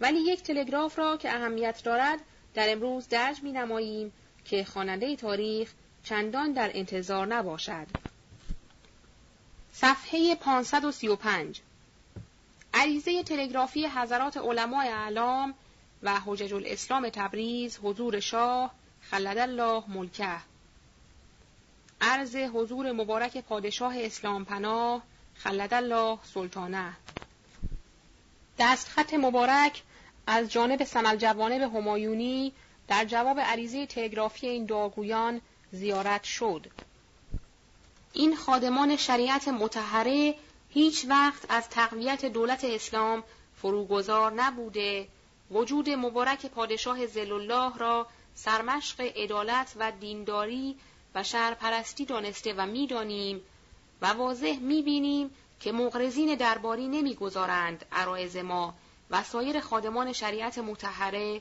[0.00, 2.18] ولی یک تلگراف را که اهمیت دارد
[2.54, 4.12] در امروز درج می نماییم
[4.44, 5.72] که خواننده تاریخ
[6.04, 7.86] چندان در انتظار نباشد.
[9.72, 11.60] صفحه 535
[12.74, 15.54] عریضه تلگرافی حضرات علمای اعلام
[16.02, 20.36] و حجج الاسلام تبریز حضور شاه خلد الله ملکه.
[22.00, 25.02] عرض حضور مبارک پادشاه اسلام پناه
[25.34, 26.92] خلد الله سلطانه.
[28.58, 29.82] دستخط مبارک
[30.26, 32.52] از جانب سمل جوانب همایونی
[32.92, 35.40] در جواب عریضه تلگرافی این دعاگویان
[35.72, 36.66] زیارت شد.
[38.12, 40.34] این خادمان شریعت متحره
[40.68, 43.22] هیچ وقت از تقویت دولت اسلام
[43.56, 45.08] فروگذار نبوده
[45.50, 50.76] وجود مبارک پادشاه الله را سرمشق عدالت و دینداری
[51.14, 53.40] و شهرپرستی دانسته و می‌دانیم
[54.02, 55.30] و واضح می‌بینیم
[55.60, 58.74] که مغرزین درباری نمی‌گذارند عرایز ما
[59.10, 61.40] و سایر خادمان شریعت متحره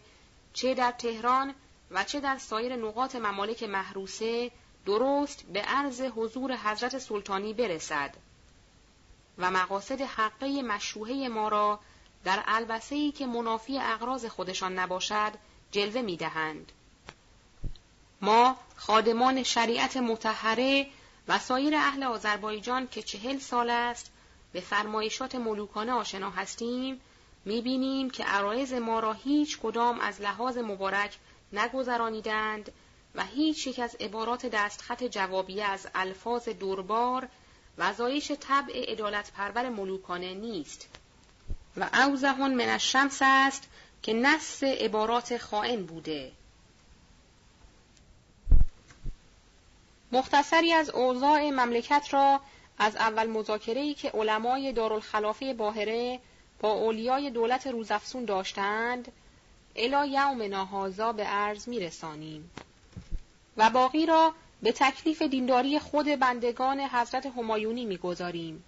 [0.54, 1.56] چه در تهران
[1.92, 4.52] و چه در سایر نقاط ممالک محروسه
[4.86, 8.16] درست به عرض حضور حضرت سلطانی برسد
[9.38, 11.80] و مقاصد حقه مشروعه ما را
[12.24, 15.32] در البسه‌ای که منافی اغراض خودشان نباشد
[15.72, 16.72] جلوه می دهند.
[18.22, 20.88] ما خادمان شریعت متحره
[21.28, 24.12] و سایر اهل آذربایجان که چهل سال است
[24.54, 27.02] به فرمایشات ملوکانه آشنا هستیم
[27.46, 31.18] می‌بینیم که عرایز ما را هیچ کدام از لحاظ مبارک
[31.54, 32.72] نگذرانیدند
[33.16, 37.28] و هیچ یک از عبارات دستخط جوابیه از الفاظ دوربار
[37.78, 40.88] و زایش طبع ادالت پرور ملوکانه نیست.
[41.78, 43.70] و اوزهون من الشمس است
[44.04, 46.32] که نص عبارات خائن بوده.
[50.12, 52.42] مختصری از اوضاع مملکت را
[52.78, 56.20] از اول مذاکره‌ای که علمای دارالخلافه باهره
[56.62, 59.12] با اولیای دولت روزافسون داشتند
[59.76, 62.52] الا یوم ناهازا به عرض میرسانیم.
[63.58, 68.64] و باقی را به تکلیف دینداری خود بندگان حضرت همایونی می‌گذاریم.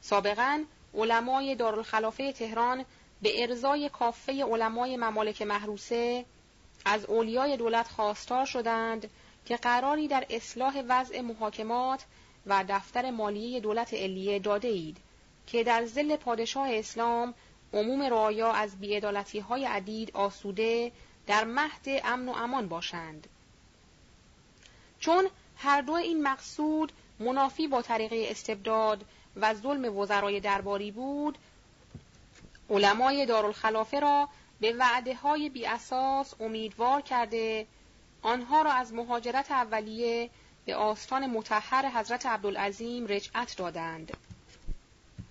[0.00, 2.84] سابقا علمای دارالخلافه تهران
[3.22, 6.24] به ارزای کافه علمای ممالک محروسه
[6.84, 9.10] از اولیای دولت خواستار شدند
[9.46, 12.04] که قراری در اصلاح وضع محاکمات
[12.46, 14.96] و دفتر مالیه دولت علیه داده اید.
[15.46, 17.34] که در زل پادشاه اسلام
[17.72, 20.92] عموم رایا از بیعدالتی های عدید آسوده
[21.26, 23.26] در مهد امن و امان باشند.
[25.00, 29.04] چون هر دو این مقصود منافی با طریقه استبداد
[29.36, 31.38] و ظلم وزرای درباری بود،
[32.70, 34.28] علمای دارالخلافه را
[34.60, 37.66] به وعده های بی اساس امیدوار کرده
[38.22, 40.30] آنها را از مهاجرت اولیه
[40.64, 44.16] به آستان متحر حضرت عبدالعظیم رجعت دادند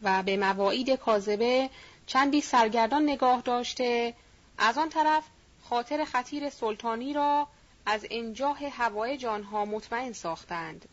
[0.01, 1.69] و به مواعید کاذبه
[2.07, 4.13] چندی سرگردان نگاه داشته.
[4.57, 5.23] از آن طرف
[5.63, 7.47] خاطر خطیر سلطانی را
[7.85, 10.85] از انجاه هوای جانها مطمئن ساختند.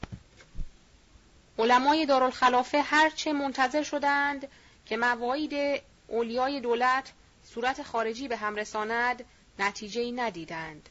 [1.59, 4.49] علمای دارالخلافه هرچه منتظر شدند
[4.87, 7.13] که مواعید اولیای دولت
[7.45, 9.25] صورت خارجی به هم رساند
[9.59, 10.89] نتیجه ندیدند.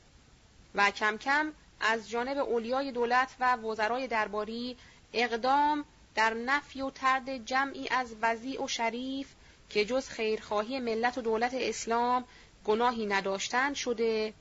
[0.76, 4.78] و کم کم از جانب اولیای دولت و وزرای درباری
[5.14, 5.86] اقدام
[6.18, 9.28] در نفی و ترد جمعی از وضیع و شریف
[9.70, 12.24] که جز خیرخواهی ملت و دولت اسلام
[12.66, 14.34] گناهی نداشتند شده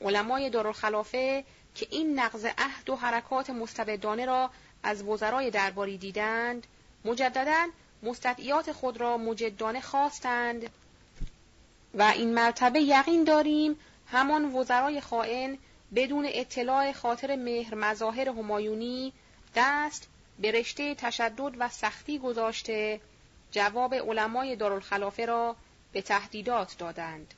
[0.00, 4.50] علمای دارالخلافه که این نقض عهد و حرکات مستبدانه را
[4.82, 6.66] از وزرای درباری دیدند
[7.04, 7.66] مجددا
[8.02, 10.70] مستدعیات خود را مجدانه خواستند.
[11.94, 15.58] و این مرتبه یقین داریم همان وزرای خائن
[15.94, 19.12] بدون اطلاع خاطر مهر مظاهر همایونی
[19.54, 23.00] دست به رشته تشدد و سختی گذاشته
[23.50, 25.56] جواب علمای دارالخلافه را
[25.92, 27.34] به تهدیدات دادند.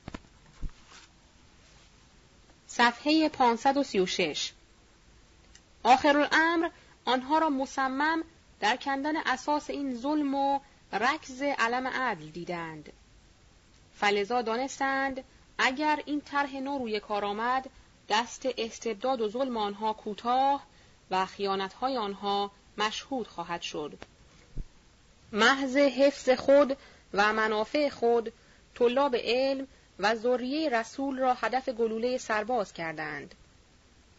[2.67, 4.51] صفحه 536
[5.83, 6.69] آخر الامر
[7.05, 8.23] آنها را مصمم
[8.59, 10.59] در کندن اساس این ظلم و
[10.93, 12.93] رکز علم عدل دیدند.
[13.95, 15.23] فلزا دانستند
[15.57, 17.69] اگر این طرح نو روی کار آمد
[18.09, 20.63] دست استبداد و ظلم آنها کوتاه
[21.11, 23.97] و خیانتهای آنها مشهود خواهد شد.
[25.31, 26.77] محض حفظ خود
[27.13, 28.33] و منافع خود
[28.75, 29.67] طلاب علم
[29.99, 33.35] و ذریه رسول را هدف گلوله سرباز کردند.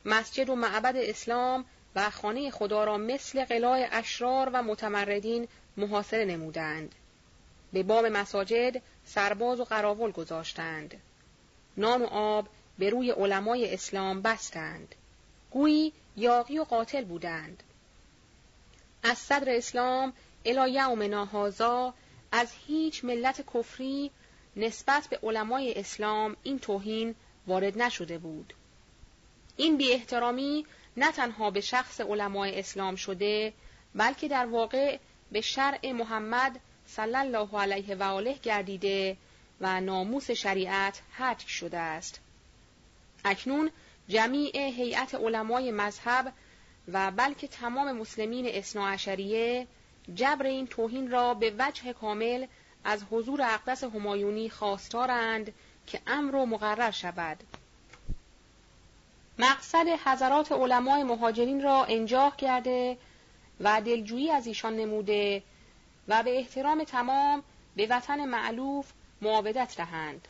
[0.05, 1.65] مسجد و معبد اسلام
[1.97, 6.95] و خانه خدا را مثل قلاع اشرار و متمردین محاصره نمودند.
[7.73, 11.01] به بام مساجد سرباز و قراول گذاشتند.
[11.77, 12.49] نان و آب
[12.79, 14.95] به روی علمای اسلام بستند.
[15.51, 17.63] گویی یاقی و قاتل بودند.
[19.03, 20.12] از صدر اسلام
[20.45, 21.95] الی یوم ناهازا
[22.33, 24.11] از هیچ ملت کفری
[24.57, 27.15] نسبت به علمای اسلام این توهین
[27.47, 28.55] وارد نشده بود.
[29.57, 33.53] این بی احترامی نه تنها به شخص علمای اسلام شده
[33.95, 34.99] بلکه در واقع
[35.33, 39.17] به شرع محمد صلی الله علیه و آله گردیده
[39.61, 42.20] و ناموس شریعت حک شده است.
[43.25, 43.70] اکنون
[44.09, 46.33] جمیع هیئت علمای مذهب
[46.89, 49.67] و بلکه تمام مسلمین اصناعشریه
[50.15, 52.47] جبر این توهین را به وجه کامل
[52.84, 55.52] از حضور اقدس همایونی خواستارند
[55.86, 57.42] که امر و مقرر شود.
[59.39, 62.99] مقصد حضرات علمای مهاجرین را انجاه کرده
[63.60, 65.42] و دلجویی از ایشان نموده
[66.09, 67.42] و به احترام تمام
[67.76, 68.92] به وطن معلوف
[69.23, 70.28] معاودت دهند.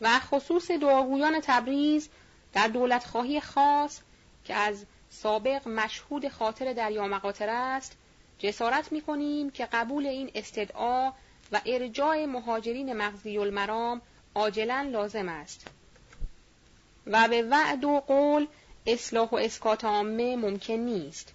[0.00, 2.08] و خصوص دعاگویان تبریز
[2.52, 4.00] در دولتخواهی خاص
[4.44, 7.96] که از سابق مشهود خاطر دریا مقاطر است
[8.38, 11.12] جسارت می کنیم که قبول این استدعا
[11.52, 14.00] و ارجاع مهاجرین مغزی المرام
[14.34, 15.66] عاجلا لازم است.
[17.06, 18.46] و به وعد و قول
[18.86, 21.32] اصلاح و اسکات عامه ممکن نیست.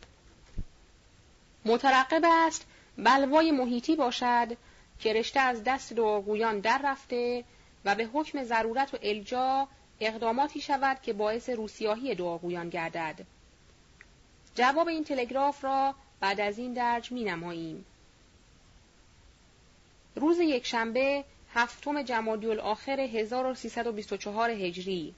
[1.66, 2.66] مترقب است
[2.98, 4.58] بلوای محیطی باشد
[5.00, 7.44] که رشته از دست دعاگویان در رفته
[7.86, 9.68] و به حکم ضرورت و الجا
[10.00, 13.26] اقداماتی شود که باعث روسیاهی دعاگویان گردد.
[14.56, 17.86] جواب این تلگراف را بعد از این درج می نماییم.
[20.16, 25.16] روز یکشنبه هفتم جمادی الاخر 1324 هجری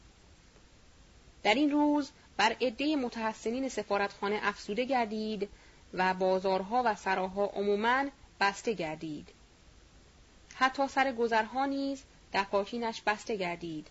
[1.44, 5.50] در این روز بر عده متحسنین سفارتخانه افسوده گردید
[5.94, 8.06] و بازارها و سراها عموماً
[8.40, 9.30] بسته گردید.
[10.56, 13.88] حتی سر گذرها نیز دکاکینش بسته گردید.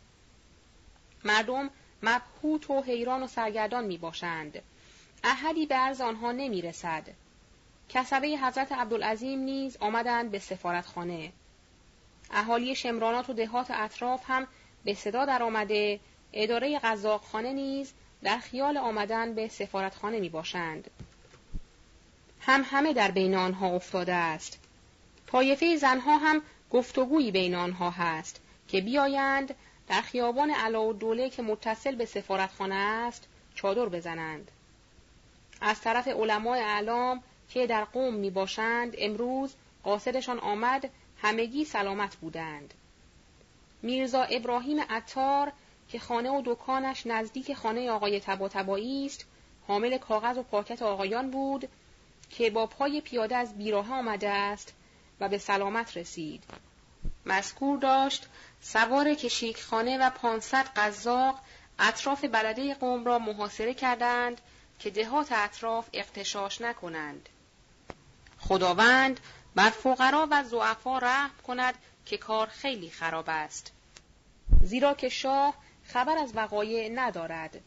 [1.29, 1.71] مردم
[2.03, 4.63] مبهوت و حیران و سرگردان می باشند.
[5.25, 7.09] احدی به عرض آنها نمی رسد.
[7.89, 11.33] کسبه حضرت عبدالعظیم نیز آمدند به سفارتخانه.
[12.31, 14.47] اهالی شمرانات و دهات اطراف هم
[14.85, 16.01] به صدا در آمده
[16.33, 17.93] اداره غذاخانه نیز
[18.23, 20.91] در خیال آمدن به سفارتخانه می باشند.
[22.41, 24.59] هم همه در بین آنها افتاده است.
[25.27, 29.55] طایفه زنها هم گفتگویی بین آنها هست که بیایند
[29.89, 34.51] در خیابان علا و دوله که متصل به سفارتخانه است چادر بزنند.
[35.61, 40.91] از طرف علمای اعلام که در قوم می باشند امروز قاصدشان آمد
[41.23, 42.75] همگی سلامت بودند.
[43.83, 45.53] میرزا ابراهیم عطار
[45.89, 48.51] که خانه و دکانش نزدیک خانه آقای تبا
[49.07, 49.27] است
[49.67, 51.69] حامل کاغذ و پاکت آقایان بود
[52.31, 54.75] که با پای پیاده از بیراه آمده است
[55.21, 56.45] و به سلامت رسید.
[57.27, 58.27] مذکور داشت
[58.61, 61.41] سوار کشیکخانه و پانصد قزاق
[61.79, 64.41] اطراف بلده قوم را محاصره کردند
[64.79, 67.29] که دهات اطراف اقتشاش نکنند.
[68.39, 69.21] خداوند
[69.55, 71.75] بر فقرا و زعفا رحم کند
[72.07, 73.73] که کار خیلی خراب است.
[74.63, 75.55] زیرا که شاه
[75.85, 77.61] خبر از وقایع ندارد.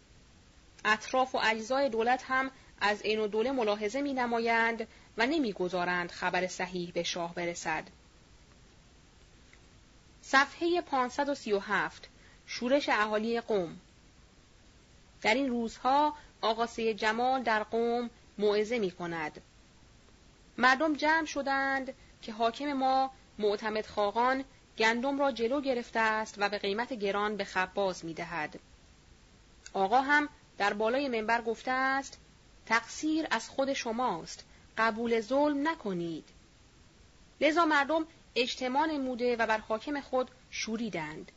[0.85, 4.87] اطراف و اجزای دولت هم از این و دوله ملاحظه می نمایند
[5.17, 7.83] و نمی‌گذارند خبر صحیح به شاه برسد.
[10.21, 12.09] صفحه 537
[12.45, 13.79] شورش اهالی قوم
[15.21, 19.41] در این روزها آقاسه جمال در قوم موعظه می کند.
[20.57, 24.43] مردم جمع شدند که حاکم ما معتمد خاقان
[24.77, 28.59] گندم را جلو گرفته است و به قیمت گران به خباز می دهد.
[29.73, 32.17] آقا هم در بالای منبر گفته است
[32.65, 34.45] تقصیر از خود شماست
[34.77, 36.29] قبول ظلم نکنید
[37.41, 41.31] لذا مردم اجتماع نموده و بر حاکم خود شوریدند.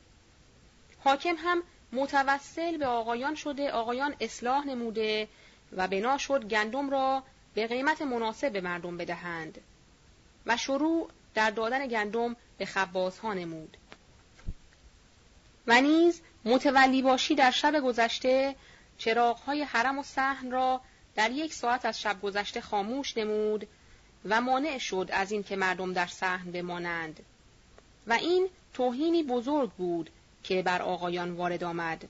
[0.99, 5.29] حاکم هم متوسل به آقایان شده آقایان اصلاح نموده
[5.73, 7.23] و بنا شد گندم را
[7.55, 9.61] به قیمت مناسب به مردم بدهند
[10.47, 13.77] و شروع در دادن گندم به خبازها نمود.
[15.67, 18.55] و نیز متولی باشی در شب گذشته
[18.99, 20.81] چراغهای حرم و صحن را
[21.15, 23.69] در یک ساعت از شب گذشته خاموش نمود
[24.25, 27.21] و مانع شد از اینکه مردم در صحن بمانند.
[28.07, 30.11] و این توهینی بزرگ بود
[30.43, 32.09] که بر آقایان وارد آمد.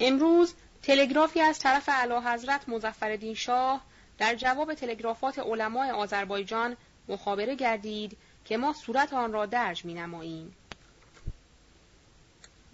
[0.00, 3.80] امروز تلگرافی از طرف اعلی حضرت مظفرالدین شاه
[4.18, 6.76] در جواب تلگرافات علمای آذربایجان
[7.08, 10.56] مخابره گردید که ما صورت آن را درج می نماییم.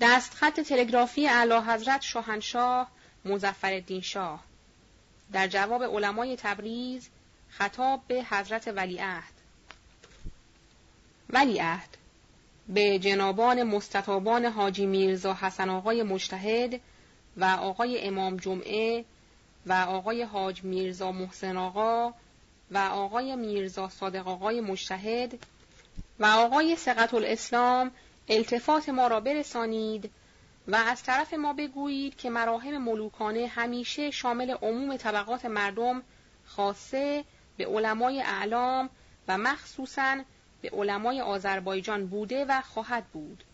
[0.01, 2.91] دستخط تلگرافی اعلی حضرت شاهنشاه
[3.25, 4.45] مزفر شاه.
[5.33, 7.09] در جواب علمای تبریز
[7.59, 9.33] خطاب به حضرت ولیعهد.
[11.31, 11.97] ولیعهد
[12.69, 16.81] به جنابان مستطابان حاجی میرزا حسن آقای مجتهد
[17.37, 19.05] و آقای امام جمعه
[19.67, 22.13] و آقای حاج میرزا محسن آقا
[22.71, 25.39] و آقای میرزا صادق آقای مجتهد
[26.19, 27.91] و آقای سقط الاسلام
[28.29, 30.11] التفات ما را برسانید
[30.69, 36.03] و از طرف ما بگویید که مراهم ملوکانه همیشه شامل عموم طبقات مردم
[36.45, 37.25] خاصه
[37.57, 38.91] به علمای اعلام
[39.29, 40.25] و مخصوصاً
[40.63, 43.45] به علمای آذربایجان بوده و خواهد بود.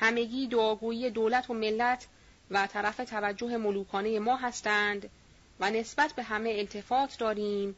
[0.00, 2.06] همگی دعاگویی دولت و ملت
[2.50, 5.10] و طرف توجه ملوکانه ما هستند
[5.60, 7.76] و نسبت به همه التفات داریم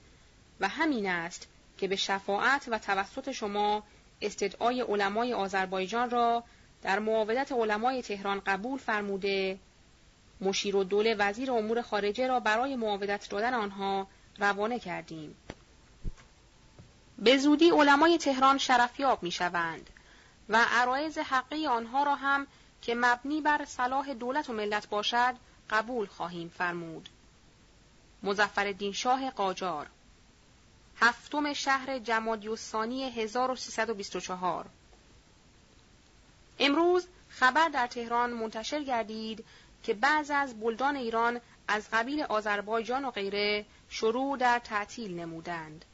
[0.61, 1.49] و همین است
[1.79, 3.83] که به شفاعت و توسط شما
[4.23, 6.45] استدعای علمای آذربایجان را
[6.83, 9.59] در معاودت علمای تهران قبول فرموده
[10.41, 14.07] مشیر و دوله وزیر امور خارجه را برای معاودت دادن آنها
[14.41, 15.37] روانه کردیم.
[17.19, 19.91] به زودی علمای تهران شرفیاب می شوند
[20.49, 22.47] و عرایز حقی آنها را هم
[22.83, 25.35] که مبنی بر صلاح دولت و ملت باشد
[25.71, 27.09] قبول خواهیم فرمود.
[28.23, 29.87] مزفر شاه قاجار
[31.01, 34.67] هفتم شهر جمادی الثانی 1324
[36.59, 39.45] امروز خبر در تهران منتشر گردید
[39.83, 41.41] که بعض از بلدان ایران
[41.71, 45.85] از قبیل آذربایجان و غیره شروع در تعطیل نمودند.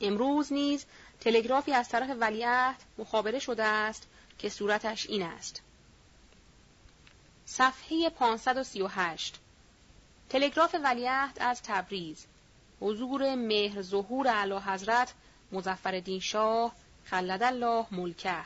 [0.00, 0.86] امروز نیز
[1.20, 4.06] تلگرافی از طرف ولیعهد مخابره شده است
[4.38, 5.62] که صورتش این است.
[7.46, 9.40] صفحه 538
[10.28, 12.26] تلگراف ولیعهد از تبریز.
[12.80, 15.14] حضور مهر ظهور اعلی حضرت
[15.52, 16.72] مزفر شاه
[17.04, 18.44] خلد الله ملکه.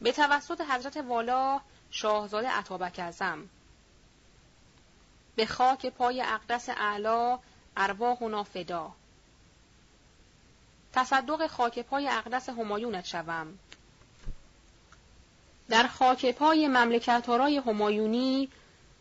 [0.00, 3.48] به توسط حضرت والا شاهزاده عطابک ازم
[5.36, 7.38] به خاک پای اقدس اعلا
[7.76, 8.92] ارواح نافدا.
[10.92, 13.58] تصدق خاک پای اقدس همایونت شوم.
[15.68, 18.48] در خاک پای مملکتارای همایونی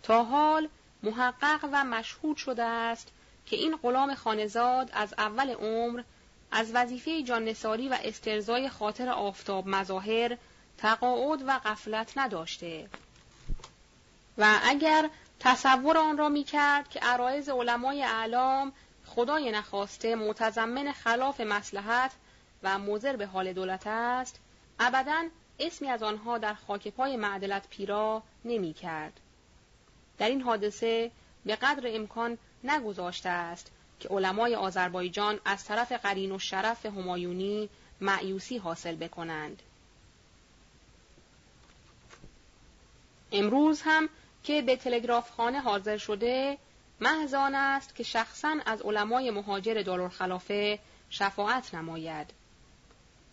[0.03, 0.69] تا حال
[1.03, 3.07] محقق و مشهود شده است
[3.45, 6.03] که این غلام خانزاد از اول عمر
[6.51, 10.37] از وظیفه جاننساری و استرزای خاطر آفتاب مظاهر
[10.77, 12.89] تقاعد و غفلت نداشته.
[14.37, 15.09] و اگر
[15.43, 18.73] تصور آن را می کرد که عرایز علمای اعلام
[19.05, 22.11] خدای نخواسته متضمن خلاف مسلحت
[22.63, 24.39] و مضر به حال دولت است
[24.79, 25.23] ابدا
[25.59, 29.19] اسمی از آنها در خاک پای معدلت پیرا نمی کرد.
[30.17, 31.11] در این حادثه
[31.45, 37.69] به قدر امکان نگذاشته است که علمای آذربایجان از طرف قرین و شرف همایونی
[38.01, 39.61] معیوسی حاصل بکنند.
[43.31, 44.09] امروز هم
[44.43, 46.57] که به تلگراف خانه حاضر شده
[46.99, 52.27] محض است که شخصا از علمای مهاجر دارالخلافه شفاعت نماید.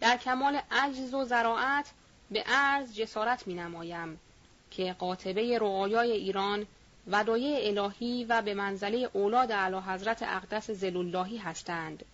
[0.01, 1.91] در کمال عجز و زراعت
[2.31, 4.21] به عرض جسارت می نمایم
[4.71, 6.67] که قاطبه رعایای ایران
[7.07, 12.05] ودایه الهی و به منزله اولاد اعلی حضرت اقدس زلاللهی هستند.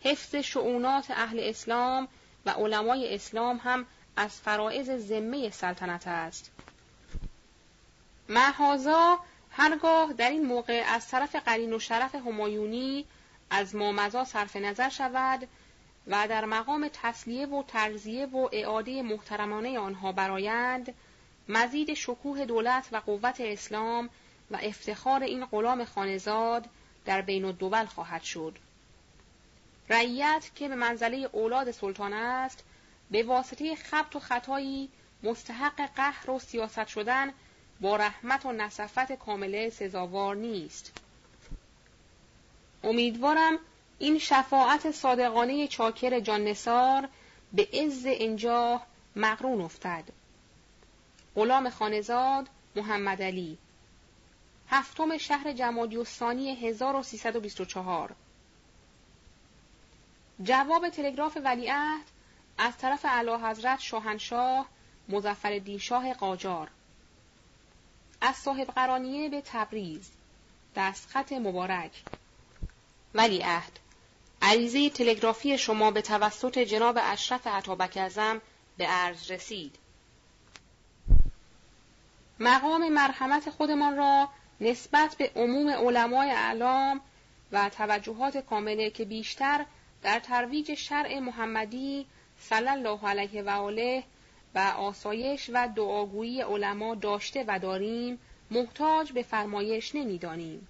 [0.00, 2.08] حفظ شعونات اهل اسلام
[2.46, 6.50] و علمای اسلام هم از فرائض ذمه سلطنت است.
[8.28, 9.18] محازا
[9.50, 13.04] هرگاه در این موقع از طرف قرین و شرف همایونی
[13.50, 15.48] از مامزا صرف نظر شود
[16.06, 20.94] و در مقام تسلیه و ترزیه و اعاده محترمانه آنها برایند
[21.48, 24.08] مزید شکوه دولت و قوت اسلام
[24.50, 26.68] و افتخار این غلام خانزاد
[27.04, 28.58] در بین الدول خواهد شد.
[29.88, 32.64] رعیت که به منزله اولاد سلطان است
[33.10, 34.88] به واسطه خبت و خطایی
[35.22, 37.32] مستحق قهر و سیاست شدن
[37.82, 40.92] با رحمت و نصفت کامله سزاوار نیست.
[42.84, 43.58] امیدوارم
[43.98, 47.08] این شفاعت صادقانه چاکر جان نسار
[47.52, 48.86] به عز انجاه
[49.16, 50.04] مقرون افتد.
[51.36, 53.58] غلام خانزاد محمد علی
[54.68, 58.14] هفتم شهر جمادی الثانی 1324
[60.42, 62.06] جواب تلگراف ولیعهد
[62.58, 64.66] از طرف اعلی حضرت شاهنشاه
[65.08, 66.70] مزفر شاه قاجار
[68.22, 70.10] از صاحب قرانیه به تبریز.
[70.76, 72.02] دستخط مبارک.
[73.14, 73.78] ولیعهد
[74.42, 78.40] عریضه تلگرافی شما به توسط جناب اشرف عطابک ازم
[78.76, 79.76] به عرض رسید.
[82.40, 84.28] مقام مرحمت خودمان را
[84.60, 87.00] نسبت به عموم علمای اعلام
[87.52, 89.66] و توجهات کامله که بیشتر
[90.02, 92.06] در ترویج شرع محمدی
[92.40, 94.04] صلی الله علیه و آله
[94.54, 98.18] و آسایش و دعاگویی علما داشته و داریم
[98.50, 100.68] محتاج به فرمایش نمی‌دانیم.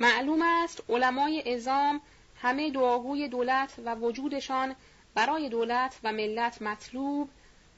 [0.00, 2.00] معلوم است علمای ازام
[2.42, 4.74] همه دعاگوی دولت و وجودشان
[5.14, 7.28] برای دولت و ملت مطلوب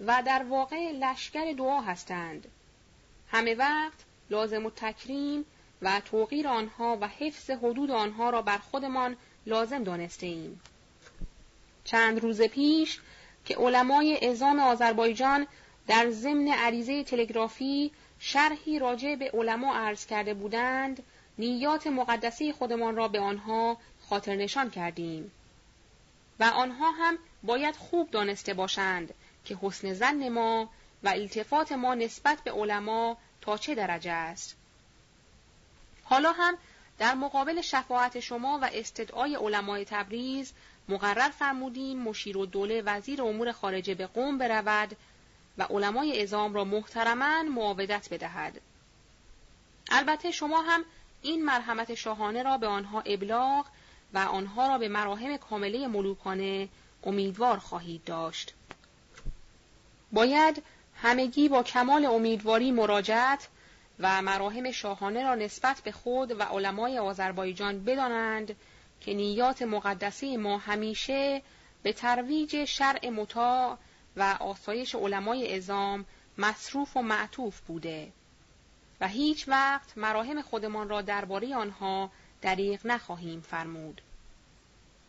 [0.01, 2.49] و در واقع لشکر دعا هستند.
[3.29, 5.45] همه وقت لازم و تکریم
[5.83, 9.17] و توقیر آنها و حفظ حدود آنها را بر خودمان
[9.47, 10.61] لازم دانسته ایم.
[11.85, 13.01] چند روز پیش
[13.44, 15.47] که علمای ازام آذربایجان
[15.86, 21.02] در ضمن عریضه تلگرافی شرحی راجع به علما عرض کرده بودند
[21.39, 23.77] نیات مقدسی خودمان را به آنها
[24.09, 25.33] خاطر نشان کردیم
[26.41, 30.70] و آنها هم باید خوب دانسته باشند که حسن زن ما
[31.02, 34.57] و التفات ما نسبت به علما تا چه درجه است.
[36.05, 36.59] حالا هم
[36.99, 40.52] در مقابل شفاعت شما و استدعای علمای تبریز
[40.89, 44.97] مقرر فرمودیم مشیر و دوله وزیر امور خارجه به قوم برود
[45.59, 48.61] و علمای ازام را محترما معاودت بدهد.
[49.91, 50.85] البته شما هم
[51.23, 53.67] این مرحمت شاهانه را به آنها ابلاغ
[54.15, 56.69] و آنها را به مراهم کامله ملوکانه
[57.05, 58.55] امیدوار خواهید داشت.
[60.12, 60.62] باید
[60.97, 63.49] همگی با کمال امیدواری مراجعت
[63.99, 68.57] و مراهم شاهانه را نسبت به خود و علمای آذربایجان بدانند
[69.03, 71.43] که نیات مقدسی ما همیشه
[71.83, 73.79] به ترویج شرع مطاع
[74.17, 76.05] و آسایش علمای ازام
[76.39, 78.13] مصروف و معطوف بوده
[79.01, 82.11] و هیچ وقت مراهم خودمان را درباره آنها
[82.43, 84.03] دریغ نخواهیم فرمود.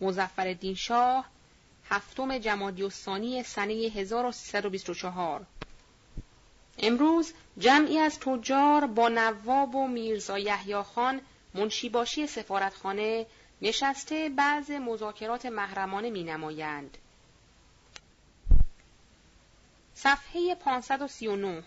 [0.02, 1.30] مزفر شاه
[1.90, 5.46] هفتم جمادی الثانی سنه 1324
[6.80, 11.22] امروز جمعی از تجار با نواب و میرزا یحیی خان
[11.54, 13.26] منشیباشی سفارتخانه
[13.64, 16.98] نشسته بعض مذاکرات محرمانه می نمایند.
[19.94, 21.64] صفحه 539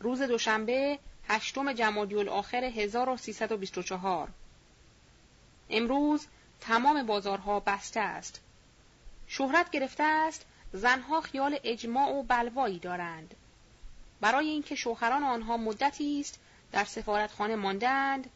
[0.00, 0.98] روز دوشنبه
[1.28, 4.28] هشتم جمادی الاخر 1324
[5.70, 6.26] امروز
[6.60, 8.40] تمام بازارها بسته است.
[9.26, 13.34] شهرت گرفته است زنها خیال اجماع و بلوایی دارند.
[14.20, 16.40] برای اینکه شوهران آنها مدتی است
[16.72, 18.30] در سفارتخانه ماندند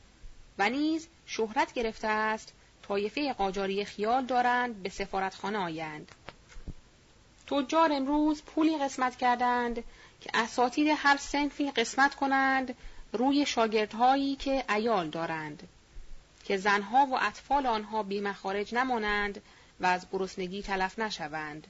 [0.58, 2.52] و نیز شهرت گرفته است
[2.88, 6.12] طایفه قاجاری خیال دارند به سفارتخانه آیند.
[7.46, 9.84] تجار امروز پولی قسمت کردند
[10.20, 12.74] که اساتید هر سنفی قسمت کنند
[13.12, 15.68] روی شاگردهایی که ایال دارند
[16.44, 19.42] که زنها و اطفال آنها بیمخارج نمانند
[19.80, 21.66] و از گرسنگی تلف نشوند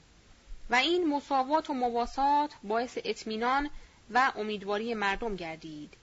[0.69, 3.69] و این مساوات و مواسات باعث اطمینان
[4.13, 5.93] و امیدواری مردم گردید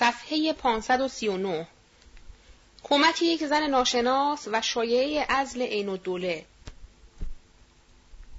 [0.00, 1.66] صفحه 539
[2.82, 6.44] کمک یک زن ناشناس و شایعه ازل عین الدوله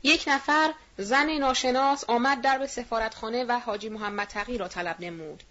[0.04, 5.44] یک نفر زن ناشناس آمد در به سفارتخانه و حاجی محمد تقی را طلب نمود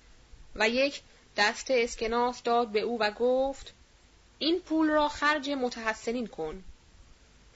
[0.54, 1.00] و یک
[1.36, 3.72] دست اسکناس داد به او و گفت
[4.38, 6.64] این پول را خرج متحسنین کن.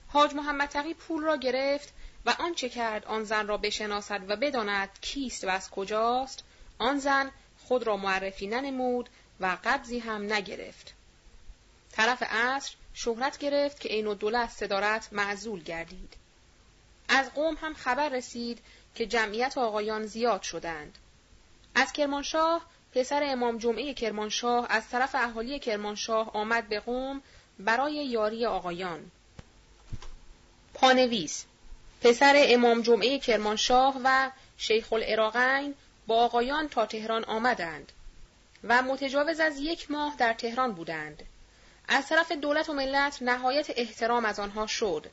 [0.09, 1.93] حاج محمد تقی پول را گرفت
[2.27, 6.45] و آنچه کرد آن زن را بشناسد و بداند کیست و از کجاست.
[6.79, 7.31] آن زن
[7.69, 9.09] خود را معرفی ننمود
[9.41, 10.95] و قبضی هم نگرفت.
[11.93, 16.15] طرف عصر شهرت گرفت که عین الدوله از صدارت معزول گردید.
[17.09, 18.59] از قوم هم خبر رسید
[18.95, 20.99] که جمعیت آقایان زیاد شدند.
[21.75, 27.23] از کرمانشاه پسر امام جمعه کرمانشاه از طرف اهالی کرمانشاه آمد به قوم
[27.59, 29.11] برای یاری آقایان.
[30.75, 31.45] پانویس
[32.03, 35.75] پسر امام جمعه کرمانشاه و شیخ العراقین
[36.07, 37.93] با آقایان تا تهران آمدند
[38.65, 41.23] و متجاوز از یک ماه در تهران بودند.
[41.89, 45.11] از طرف دولت و ملت نهایت احترام از آنها شد.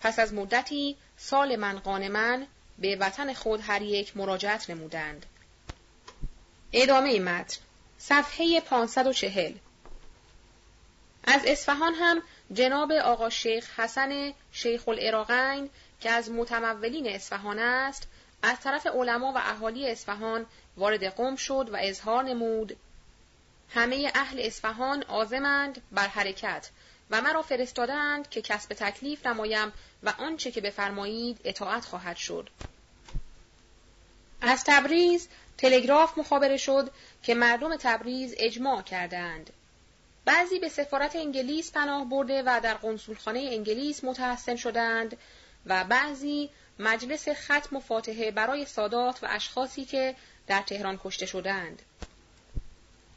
[0.00, 2.46] پس از مدتی سال من من
[2.78, 5.26] به وطن خود هر یک مراجعت نمودند.
[6.72, 7.56] ادامه متن
[7.98, 9.52] صفحه 540
[11.24, 18.08] از اصفهان هم جناب آقا شیخ حسن شیخ العراقین که از متمولین اصفهان است
[18.42, 22.76] از طرف علما و اهالی اصفهان وارد قوم شد و اظهار نمود
[23.70, 26.70] همه اهل اصفهان آزمند بر حرکت
[27.10, 32.50] و مرا فرستادند که کسب تکلیف نمایم و آنچه که بفرمایید اطاعت خواهد شد.
[34.40, 36.90] از تبریز تلگراف مخابره شد
[37.22, 39.50] که مردم تبریز اجماع کردند.
[40.24, 45.16] بعضی به سفارت انگلیس پناه برده و در قنصولخانه انگلیس متحسن شدند
[45.66, 50.14] و بعضی مجلس ختم و فاتحه برای سادات و اشخاصی که
[50.46, 51.82] در تهران کشته شدند.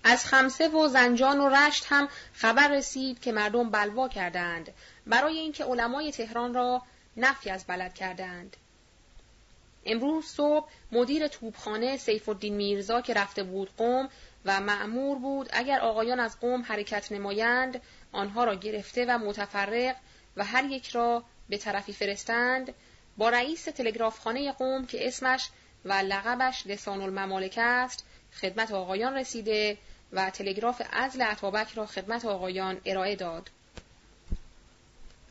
[0.03, 4.73] از خمسه و زنجان و رشت هم خبر رسید که مردم بلوا کردند
[5.07, 6.81] برای اینکه علمای تهران را
[7.17, 8.57] نفی از بلد کردند.
[9.85, 14.09] امروز صبح مدیر توبخانه سیف الدین میرزا که رفته بود قوم
[14.45, 17.81] و معمور بود اگر آقایان از قوم حرکت نمایند
[18.11, 19.95] آنها را گرفته و متفرق
[20.37, 22.73] و هر یک را به طرفی فرستند
[23.17, 25.49] با رئیس تلگرافخانه قوم که اسمش
[25.85, 28.05] و لقبش لسان الممالک است
[28.41, 29.77] خدمت آقایان رسیده
[30.13, 33.49] و تلگراف ازل عطابک را خدمت آقایان ارائه داد.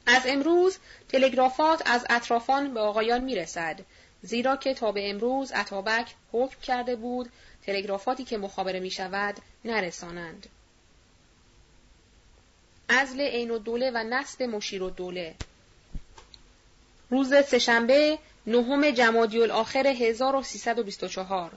[0.07, 0.79] از امروز
[1.09, 3.81] تلگرافات از اطرافان به آقایان می رسد
[4.23, 7.33] زیرا که تا به امروز عطابک حکم کرده بود
[7.67, 10.47] تلگرافاتی که مخابره می شود نرسانند.
[12.89, 15.35] ازل عین الدوله و نصب مشیر الدوله
[17.11, 21.51] روز سهشنبه نهم جمادی الاخر 1324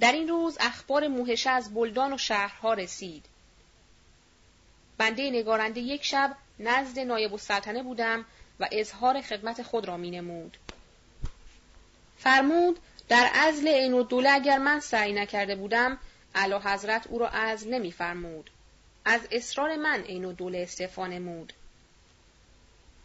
[0.00, 3.24] در این روز اخبار موهشه از بلدان و شهرها رسید.
[4.98, 8.24] بنده نگارنده یک شب نزد نایب السلطنه بودم
[8.60, 10.56] و اظهار خدمت خود را می نمود.
[12.18, 12.78] فرمود
[13.08, 15.98] در ازل عین الدوله اگر من سعی نکرده بودم
[16.34, 18.50] علا حضرت او را ازل نمی فرمود.
[19.04, 21.52] از اصرار من عین الدوله استعفا نمود.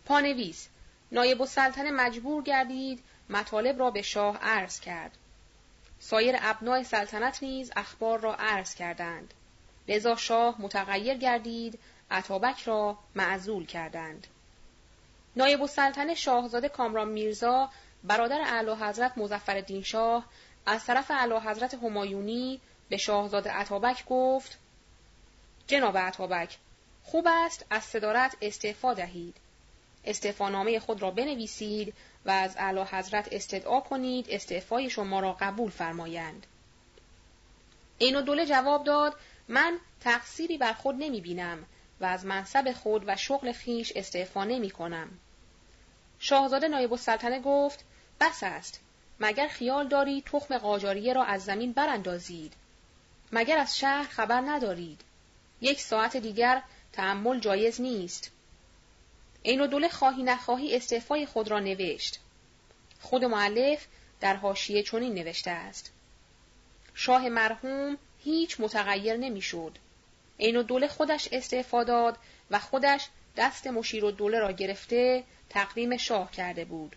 [0.10, 0.70] پانویس
[1.12, 5.18] نایب السلطنه مجبور گردید مطالب را به شاه عرض کرد.
[6.00, 9.34] سایر ابنای سلطنت نیز اخبار را عرض کردند.
[9.88, 11.80] لذا شاه متغیر گردید،
[12.12, 14.28] عطابک را معزول کردند.
[15.36, 17.70] نایب السلطنه شاهزاده کامران میرزا
[18.04, 20.26] برادر اعلی حضرت مزفر شاه
[20.66, 24.58] از طرف اعلی حضرت همایونی به شاهزاده عطابک گفت
[25.68, 26.58] جناب عطابک
[27.04, 29.36] خوب است از صدارت استعفا دهید
[30.06, 31.94] استعفانامه خود را بنویسید
[32.26, 36.48] و از اعلی حضرت استدعا کنید استعفای شما را قبول فرمایند.
[37.98, 39.16] این و دوله جواب داد
[39.48, 41.66] من تقصیری بر خود نمی بینم
[42.02, 45.10] و از منصب خود و شغل خیش استعفا نمی کنم.
[46.19, 47.86] شاهزاده نایب السلطنه گفت
[48.19, 48.80] بس است
[49.19, 52.53] مگر خیال داری تخم قاجاریه را از زمین براندازید؟
[53.32, 55.02] مگر از شهر خبر ندارید؟
[55.61, 56.61] یک ساعت دیگر
[56.94, 58.32] تحمل جایز نیست.
[59.43, 62.19] این دوله خواهی نخواهی استعفای خود را نوشت.
[63.01, 63.85] خود معلف
[64.19, 65.92] در حاشیه چنین نوشته است.
[66.93, 69.77] شاه مرحوم هیچ متغیر نمی‌شد.
[70.68, 72.18] دوله خودش استعفا داد
[72.51, 76.95] و خودش دست مشیر و دوله را گرفته تقویم شاه کرده بود.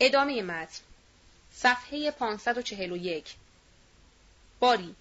[0.00, 0.80] ادامه متن.
[1.52, 3.34] صفحه 541
[4.60, 4.94] باری.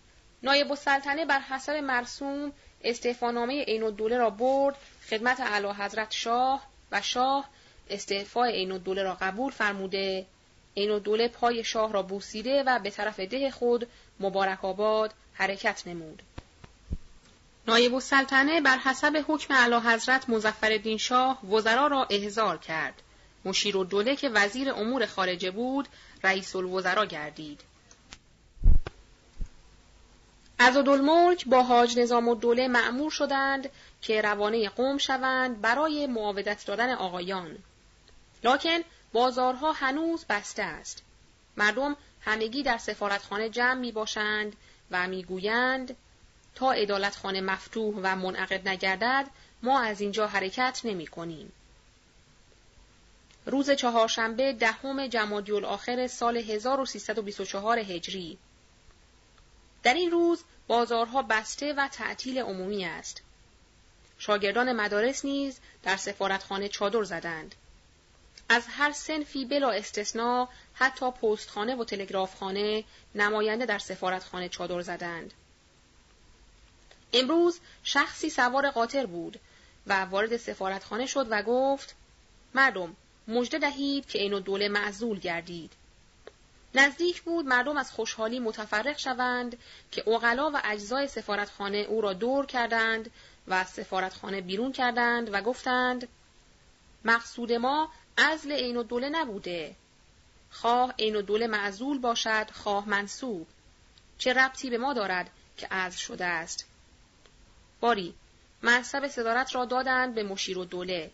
[0.43, 4.75] نایب السلطنه بر حسب مرسوم استعفانامه عین الدوله را برد
[5.11, 7.49] خدمت اعلی حضرت شاه و شاه
[7.89, 10.25] استعفای عین الدوله را قبول فرموده
[10.77, 13.87] عین الدوله پای شاه را بوسیده و به طرف ده خود
[14.19, 16.21] مبارک آباد حرکت نمود.
[17.67, 23.01] نایب السلطنه بر حسب حکم اعلی حضرت مظفرالدین شاه وزرا را احضار کرد.
[23.45, 25.87] مشیر و دوله که وزیر امور خارجه بود
[26.23, 27.61] رئیس الوزرا گردید.
[30.59, 33.69] عزدالملک با حاج نظام الدوله معمور شدند
[34.01, 37.57] که روانه قوم شوند برای معاودت دادن آقایان.
[38.43, 38.79] لکن
[39.13, 41.03] بازارها هنوز بسته است.
[41.57, 44.55] مردم همگی در سفارتخانه جمع می باشند
[44.91, 45.95] و می گویند
[46.55, 49.27] تا ادالتخانه مفتوح و منعقد نگردد
[49.63, 51.51] ما از اینجا حرکت نمی کنیم.
[53.45, 58.37] روز چهارشنبه دهم جمادی الاخر سال 1324 هجری
[59.83, 63.21] در این روز بازارها بسته و تعطیل عمومی است.
[64.21, 67.55] شاگردان مدارس نیز در سفارتخانه چادر زدند.
[68.49, 72.83] از هر سنفی بلا استثنا حتی پستخانه و تلگرافخانه
[73.15, 75.33] نماینده در سفارتخانه چادر زدند.
[77.13, 79.39] امروز شخصی سوار قاطر بود
[79.87, 81.95] و وارد سفارتخانه شد و گفت
[82.53, 82.95] مردم
[83.27, 85.71] مژده دهید که اینو دوله معزول گردید.
[86.75, 89.57] نزدیک بود مردم از خوشحالی متفرق شوند
[89.91, 93.11] که اوغلا و اجزای سفارتخانه او را دور کردند
[93.51, 96.07] و سفارتخانه بیرون کردند و گفتند
[97.05, 99.75] مقصود ما ازل عین و دوله نبوده.
[100.51, 103.47] خواه عین و دوله معزول باشد، خواه منصوب.
[104.17, 106.65] چه ربطی به ما دارد که ازل شده است؟
[107.79, 108.13] باری،
[108.61, 111.11] منصب صدارت را دادند به مشیر و دوله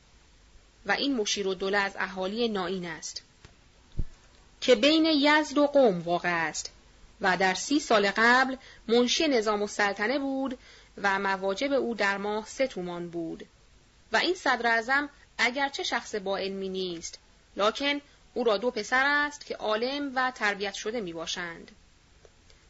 [0.86, 3.24] و این مشیر و دوله از اهالی نائین است.
[4.62, 6.72] که بین یزد و قوم واقع است
[7.22, 8.56] و در سی سال قبل
[8.88, 10.58] منشی نظام السلطنه بود
[11.02, 13.46] و مواجب او در ماه سه تومان بود
[14.12, 17.20] و این صدر ازم اگرچه شخص با علمی نیست
[17.58, 18.02] لکن
[18.34, 21.72] او را دو پسر است که عالم و تربیت شده می باشند.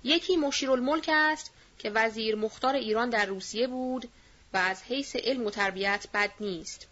[0.04, 4.10] یکی مشیرالملک است که وزیر مختار ایران در روسیه بود
[4.54, 6.88] و از حیث علم و تربیت بد نیست.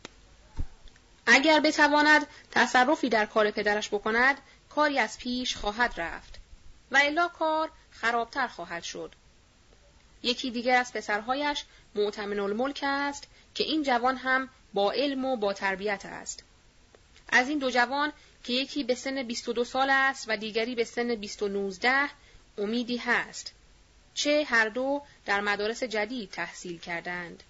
[1.27, 4.37] اگر بتواند تصرفی در کار پدرش بکند
[4.69, 6.39] کاری از پیش خواهد رفت
[6.91, 9.15] و الا کار خرابتر خواهد شد.
[10.25, 11.63] یکی دیگر از پسرهایش
[11.95, 16.43] معتمن الملک است که این جوان هم با علم و با تربیت است.
[17.29, 18.13] از این دو جوان
[18.43, 22.09] که یکی به سن 22 سال است و دیگری به سن 219
[22.57, 23.53] امیدی هست.
[24.13, 27.43] چه هر دو در مدارس جدید تحصیل کردند.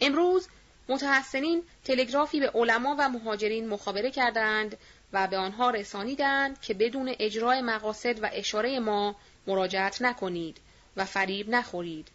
[0.00, 0.48] امروز
[0.88, 4.76] متحسنین تلگرافی به علما و مهاجرین مخابره کردند
[5.12, 10.58] و به آنها رسانیدند که بدون اجرای مقاصد و اشاره ما مراجعت نکنید
[10.96, 12.08] و فریب نخورید.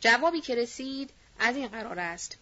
[0.00, 2.38] جوابی که رسید از این قرار است.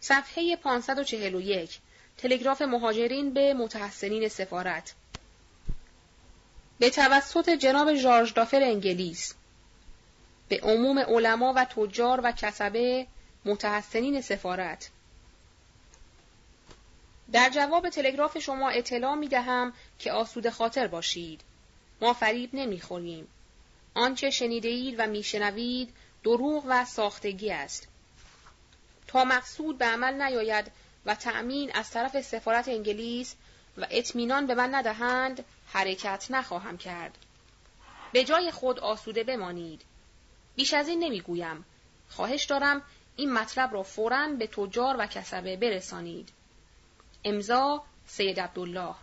[0.00, 1.78] صفحه 541
[2.18, 4.94] تلگراف مهاجرین به متحسنین سفارت
[6.78, 9.34] به توسط جناب ژارژ دافر انگلیس
[10.48, 13.06] به عموم علما و تجار و کسبه
[13.44, 14.90] متحسنین سفارت
[17.32, 21.40] در جواب تلگراف شما اطلاع می دهم که آسود خاطر باشید.
[22.00, 23.28] ما فریب نمی خوریم.
[23.94, 25.94] آنچه شنیده اید و میشنوید
[26.24, 27.88] دروغ و ساختگی است.
[29.06, 30.72] تا مقصود به عمل نیاید
[31.06, 33.34] و تأمین از طرف سفارت انگلیس
[33.78, 37.18] و اطمینان به من ندهند حرکت نخواهم کرد.
[38.12, 39.82] به جای خود آسوده بمانید.
[40.56, 41.64] بیش از این نمی‌گویم.
[42.08, 42.82] خواهش دارم
[43.16, 46.28] این مطلب را فوراً به تجار و کسبه برسانید.
[47.24, 48.94] امضا سید عبدالله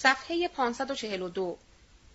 [0.00, 1.56] صفحه 542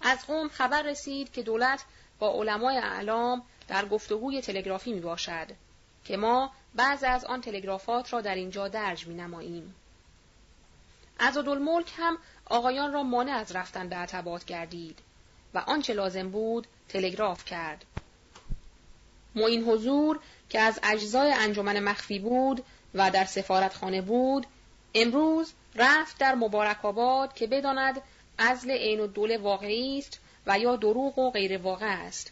[0.02, 1.84] از قوم خبر رسید که دولت
[2.20, 5.48] با علمای اعلام در گفتگوی تلگرافی می باشد
[6.04, 9.76] که ما بعض از آن تلگرافات را در اینجا درج می نماییم.
[11.20, 15.00] عزادالملک هم آقایان را مانع از رفتن به عتبات گردید
[15.54, 17.86] و آنچه لازم بود تلگراف کرد.
[19.36, 24.48] معین حضور که از اجزای انجمن مخفی بود و در سفارتخانه بود
[24.96, 28.02] امروز رفت در مبارک آباد که بداند
[28.38, 32.32] ازل عین و دوله واقعی است و یا دروغ و غیر واقع است.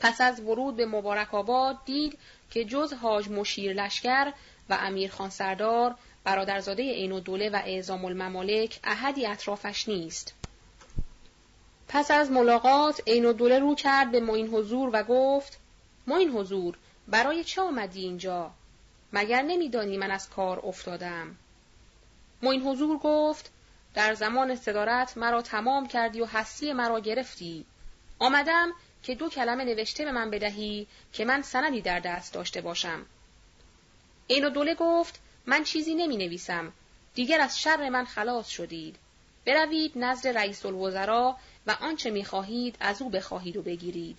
[0.00, 2.18] پس از ورود به مبارک آباد دید
[2.50, 4.32] که جز حاج مشیر لشکر
[4.70, 5.94] و امیر خان سردار
[6.24, 10.34] برادرزاده عین و دوله و اعزام الممالک احدی اطرافش نیست.
[11.88, 15.58] پس از ملاقات عین و دوله رو کرد به معین حضور و گفت
[16.06, 18.50] معین حضور برای چه آمدی اینجا؟
[19.12, 21.36] مگر نمیدانی من از کار افتادم؟
[22.42, 23.50] معین حضور گفت
[23.94, 27.66] در زمان صدارت مرا تمام کردی و هستی مرا گرفتی.
[28.18, 33.06] آمدم که دو کلمه نوشته به من بدهی که من سندی در دست داشته باشم.
[34.30, 36.72] عین و دوله گفت من چیزی نمی نویسم.
[37.14, 38.96] دیگر از شر من خلاص شدید.
[39.46, 41.36] بروید نزد رئیس الوزراء
[41.66, 44.18] و آنچه می خواهید از او بخواهید و بگیرید.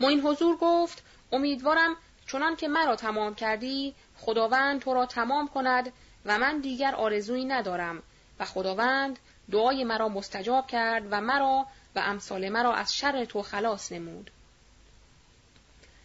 [0.00, 1.02] معین حضور گفت
[1.32, 1.96] امیدوارم
[2.26, 5.92] چنان که مرا تمام کردی خداوند تو را تمام کند
[6.28, 8.02] و من دیگر آرزویی ندارم
[8.38, 9.18] و خداوند
[9.50, 11.66] دعای مرا مستجاب کرد و مرا
[11.96, 14.30] و امثال مرا از شر تو خلاص نمود.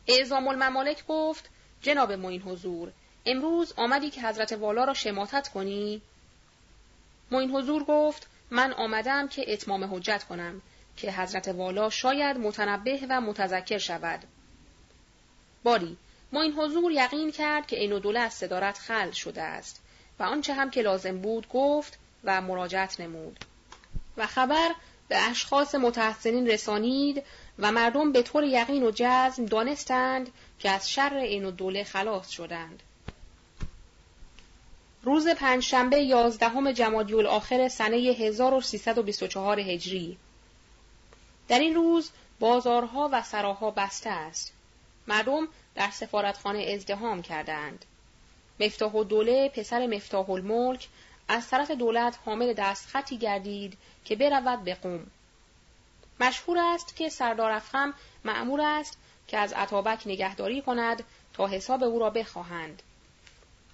[0.08, 1.50] اعزام الممالک گفت
[1.82, 2.92] جناب معین حضور
[3.26, 6.02] امروز آمدی که حضرت والا را شماتت کنی؟
[7.32, 10.61] معین حضور گفت من آمدم که اتمام حجت کنم
[10.98, 14.24] که حضرت والا شاید متنبه و متذکر شود.
[15.64, 15.98] باری
[16.32, 19.83] معین حضور یقین کرد که این دوله از صدارت خل شده است
[20.19, 23.45] و آنچه هم که لازم بود گفت و مراجعت نمود.
[24.17, 24.72] و خبر
[25.08, 27.24] به اشخاص متحسنین رسانید
[27.59, 32.83] و مردم به طور یقین و جزم دانستند که از شر این دوله خلاص شدند.
[35.03, 40.17] روز پنجشنبه یازدهم جمادی الاخر سنه 1324 هجری
[41.48, 42.09] در این روز
[42.40, 44.53] بازارها و سراها بسته است.
[45.08, 47.85] مردم در سفارتخانه ازدهام کردند.
[48.60, 50.88] مفتاح و دوله پسر مفتاح الملک
[51.28, 55.08] از طرف دولت حامل دستخطی گردید که برود به قوم.
[56.20, 62.00] مشهور است که سردار افخم معمور است که از عطابک نگهداری کند تا حساب او
[62.00, 62.84] را بخواهند.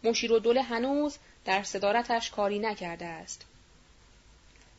[0.04, 3.46] مشیر و هنوز در صدارتش کاری نکرده است.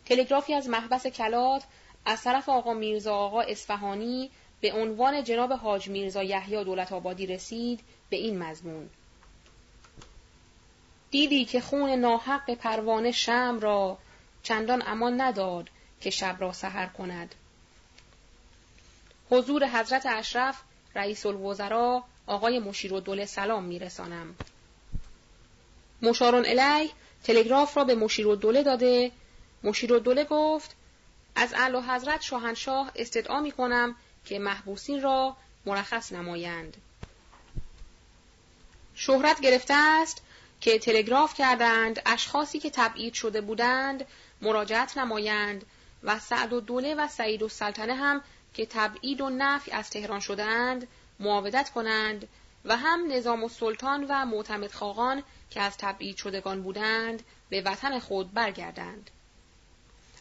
[0.06, 1.62] تلگرافی از محبس کلات
[2.04, 4.30] از طرف آقا میرزا آقا اصفهانی
[4.60, 7.80] به عنوان جناب حاج میرزا یحیی دولت آبادی رسید
[8.10, 8.90] به این مضمون
[11.10, 13.98] دیدی که خون ناحق پروانه شم را
[14.42, 15.68] چندان امان نداد
[16.00, 17.34] که شب را سحر کند.
[19.30, 20.62] حضور حضرت اشرف
[20.94, 24.34] رئیس الوزراء آقای مشیر و دوله سلام میرسانم.
[26.02, 26.90] مشارون الی
[27.24, 29.12] تلگراف را به مشیر و دوله داده.
[29.62, 30.76] مشیر و دوله گفت
[31.34, 36.76] از اعلی حضرت شاهنشاه استدعا می کنم که محبوسین را مرخص نمایند.
[38.94, 40.22] شهرت گرفته است
[40.60, 44.06] که تلگراف کردند اشخاصی که تبعید شده بودند
[44.42, 45.64] مراجعت نمایند
[46.02, 48.22] و سعد و دوله و سعید و سلطنه هم
[48.54, 50.88] که تبعید و نفی از تهران شدند
[51.20, 52.28] معاودت کنند
[52.64, 58.34] و هم نظام السلطان و معتمد خاقان که از تبعید شدگان بودند به وطن خود
[58.34, 59.10] برگردند.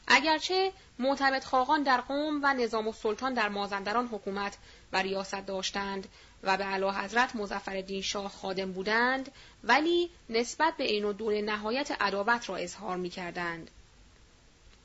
[0.08, 4.58] اگرچه معتمد خاقان در قوم و نظام السلطان در مازندران حکومت
[4.94, 6.08] و ریاست داشتند
[6.44, 9.32] و به علا حضرت مزفر شاه خادم بودند
[9.64, 13.72] ولی نسبت به این و دور نهایت عداوت را اظهار می کردند.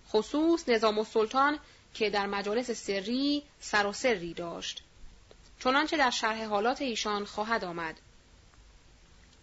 [0.09, 1.59] خصوص نظام السلطان
[1.95, 4.83] که در مجالس سری سر و سری داشت.
[5.61, 8.01] چنانچه در شرح حالات ایشان خواهد آمد.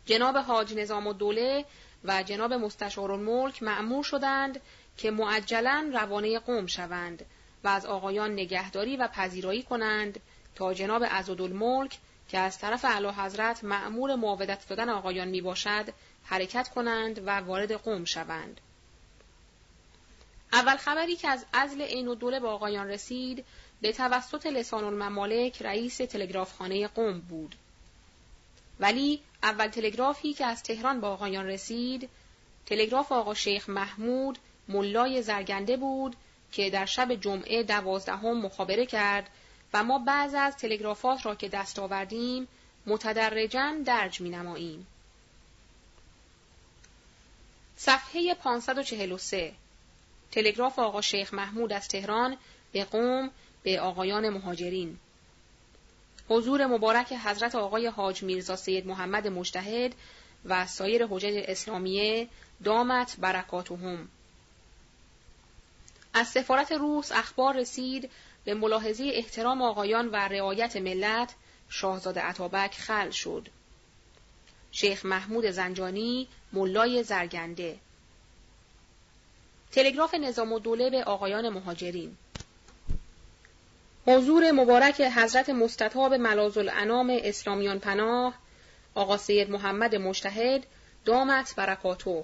[0.05, 1.65] جناب حاج نظام الدوله
[2.03, 4.61] و جناب مستشار الملک معمور شدند
[4.97, 7.25] که معجلا روانه قوم شوند
[7.63, 10.19] و از آقایان نگهداری و پذیرایی کنند
[10.55, 11.97] تا جناب عزدالملک
[12.29, 17.71] که از طرف اعلی حضرت معمور معاودت دادن آقایان می باشد حرکت کنند و وارد
[17.71, 18.61] قوم شوند.
[20.53, 23.45] اول خبری که از ازل عین و دوله به آقایان رسید
[23.81, 27.55] به توسط لسان الممالک رئیس تلگرافخانه قوم بود.
[28.79, 32.09] ولی اول تلگرافی که از تهران به آقایان رسید
[32.65, 36.15] تلگراف آقا شیخ محمود ملای زرگنده بود
[36.51, 39.29] که در شب جمعه دوازدهم مخابره کرد
[39.73, 42.47] و ما بعض از تلگرافات را که دست آوردیم
[42.85, 44.87] متدرجا درج می نماییم.
[47.77, 49.53] صفحه 543
[50.31, 52.37] تلگراف آقا شیخ محمود از تهران
[52.71, 53.31] به قوم
[53.63, 54.97] به آقایان مهاجرین.
[56.29, 59.95] حضور مبارک حضرت آقای حاج میرزا سید محمد مجتهد
[60.45, 62.27] و سایر حجج اسلامیه
[62.63, 64.09] دامت برکاتهم.
[66.13, 68.09] از سفارت روس اخبار رسید
[68.45, 71.33] به ملاحظه احترام آقایان و رعایت ملت
[71.69, 73.47] شاهزاده عطابک خل شد.
[74.71, 77.79] شیخ محمود زنجانی ملای زرگنده.
[79.71, 82.17] تلگراف نظام الدوله به آقایان مهاجرین.
[84.07, 88.33] حضور مبارک حضرت مستطاب ملاز الانام اسلامیان پناه
[88.95, 90.65] آقا سید محمد مجتهد
[91.05, 92.23] دامت برکاتو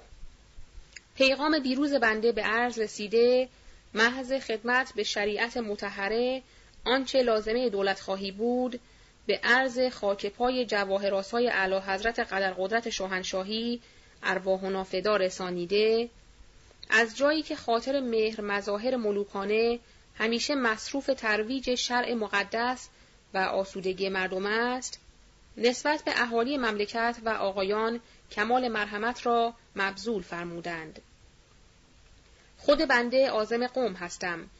[1.16, 3.48] پیغام دیروز بنده به عرض رسیده
[3.94, 6.42] محض خدمت به شریعت متحره
[6.84, 8.80] آنچه لازمه دولت خواهی بود
[9.26, 13.80] به عرض خاک پای جواهراسای اعلی حضرت قدر قدرت شاهنشاهی
[14.22, 16.08] ارواح و نافدا رسانیده
[16.90, 19.78] از جایی که خاطر مهر مظاهر ملوکانه
[20.14, 22.88] همیشه مصروف ترویج شرع مقدس
[23.34, 25.00] و آسودگی مردم است
[25.56, 28.00] نسبت به اهالی مملکت و آقایان
[28.30, 31.02] کمال مرحمت را مبذول فرمودند.
[32.58, 34.50] خود بنده آزم قوم هستم.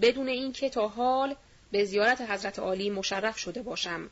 [0.00, 1.36] بدون اینکه تا حال
[1.72, 4.10] به زیارت حضرت عالی مشرف شده باشم.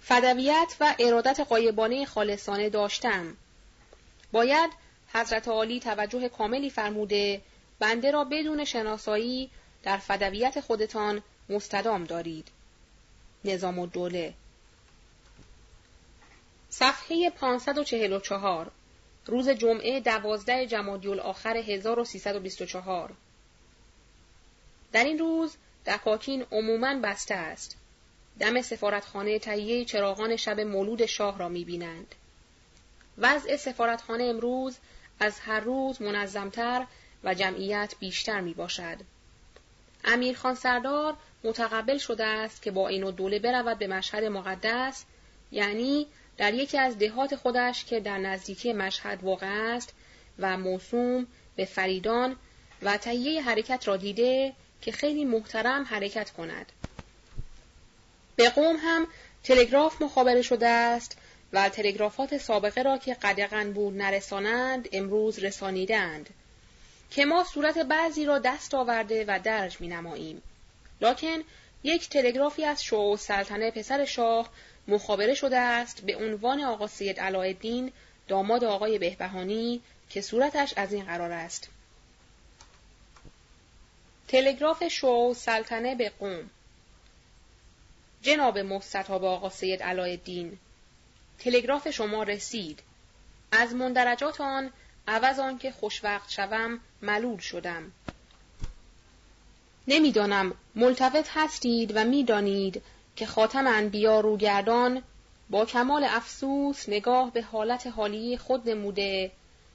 [0.00, 3.36] فدویت و ارادت قایبانه خالصانه داشتم.
[4.32, 4.70] باید
[5.14, 7.42] حضرت عالی توجه کاملی فرموده
[7.78, 9.50] بنده را بدون شناسایی
[9.82, 12.48] در فدویت خودتان مستدام دارید.
[13.44, 14.34] نظام الدوله.
[16.70, 18.70] صفحه 544
[19.26, 23.10] روز جمعه دوازده جمادی الاخر 1324
[24.92, 27.76] در این روز دکاکین عموماً بسته است.
[28.40, 32.14] دم سفارتخانه تهیه چراغان شب مولود شاه را می‌بینند.
[33.18, 34.76] وضع سفارتخانه امروز
[35.20, 36.86] از هر روز منظمتر
[37.24, 38.96] و جمعیت بیشتر می باشد.
[40.04, 45.04] امیر خان سردار متقبل شده است که با این دوله برود به مشهد مقدس
[45.52, 49.94] یعنی در یکی از دهات خودش که در نزدیکی مشهد واقع است
[50.38, 52.36] و موسوم به فریدان
[52.82, 56.72] و تهیه حرکت را دیده که خیلی محترم حرکت کند.
[58.36, 59.06] به قوم هم
[59.44, 61.16] تلگراف مخابره شده است
[61.52, 66.30] و تلگرافات سابقه را که قدقن بود نرسانند امروز رسانیدند
[67.10, 70.42] که ما صورت بعضی را دست آورده و درج می نماییم.
[71.00, 71.42] لکن
[71.82, 74.50] یک تلگرافی از شو سلطنه پسر شاه
[74.88, 77.92] مخابره شده است به عنوان آقا سید علایالدین
[78.28, 79.80] داماد آقای بهبهانی
[80.10, 81.68] که صورتش از این قرار است.
[84.28, 86.50] تلگراف شو سلطنه به قوم.
[88.22, 90.58] جناب مستطاب آقا سید علایالدین
[91.38, 92.82] تلگراف شما رسید.
[93.52, 94.70] از مندرجات آن
[95.08, 97.92] عوض آنکه خوشوقت شوم ملول شدم.
[99.88, 102.82] نمی‌دانم ملتفت هستید و می‌دانید
[103.16, 105.02] که خاتم انبیا روگردان
[105.50, 109.32] با کمال افسوس نگاه به حالت حالی خود نموده.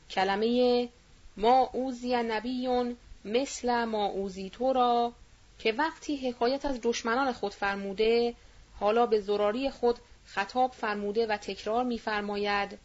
[0.10, 0.90] کلمه
[1.38, 5.14] ما اوزی نبیون مثل ما اوزی تو را
[5.60, 8.36] که وقتی حکایت از دشمنان خود فرموده
[8.80, 12.78] حالا به زراری خود خطاب فرموده و تکرار می‌فرماید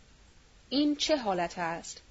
[0.68, 2.02] این چه حالت است؟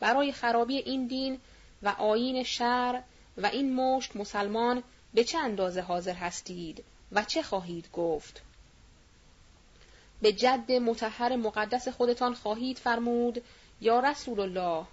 [0.00, 1.40] برای خرابی این دین
[1.82, 3.02] و آیین شر
[3.36, 4.82] و این مشت مسلمان
[5.14, 8.42] به چه اندازه حاضر هستید؟ و چه خواهید گفت؟
[10.22, 13.42] به جد متحر مقدس خودتان خواهید فرمود
[13.80, 14.86] یا رسول الله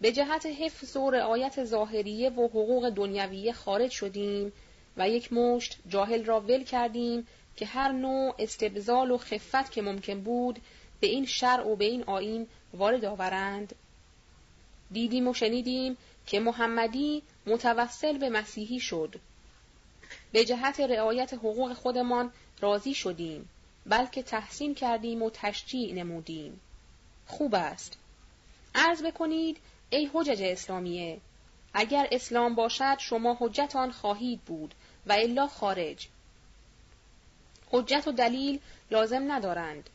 [0.00, 4.52] به جهت حفظ و رعایت ظاهریه و حقوق دنیویه خارج شدیم
[4.96, 7.26] و یک مشت جاهل را ول کردیم
[7.56, 10.60] که هر نوع استبزال و خفت که ممکن بود
[11.00, 13.74] به این شرع و به این آین وارد آورند.
[14.90, 19.14] دیدیم و شنیدیم که محمدی متوسل به مسیحی شد.
[20.34, 23.48] به جهت رعایت حقوق خودمان راضی شدیم
[23.86, 26.60] بلکه تحسین کردیم و تشجیع نمودیم.
[27.26, 27.98] خوب است.
[28.74, 29.56] عرض بکنید
[29.90, 31.20] ای حجج اسلامیه
[31.74, 34.74] اگر اسلام باشد شما حجت آن خواهید بود
[35.06, 36.08] و الا خارج.
[37.70, 39.90] حجت و دلیل لازم ندارند.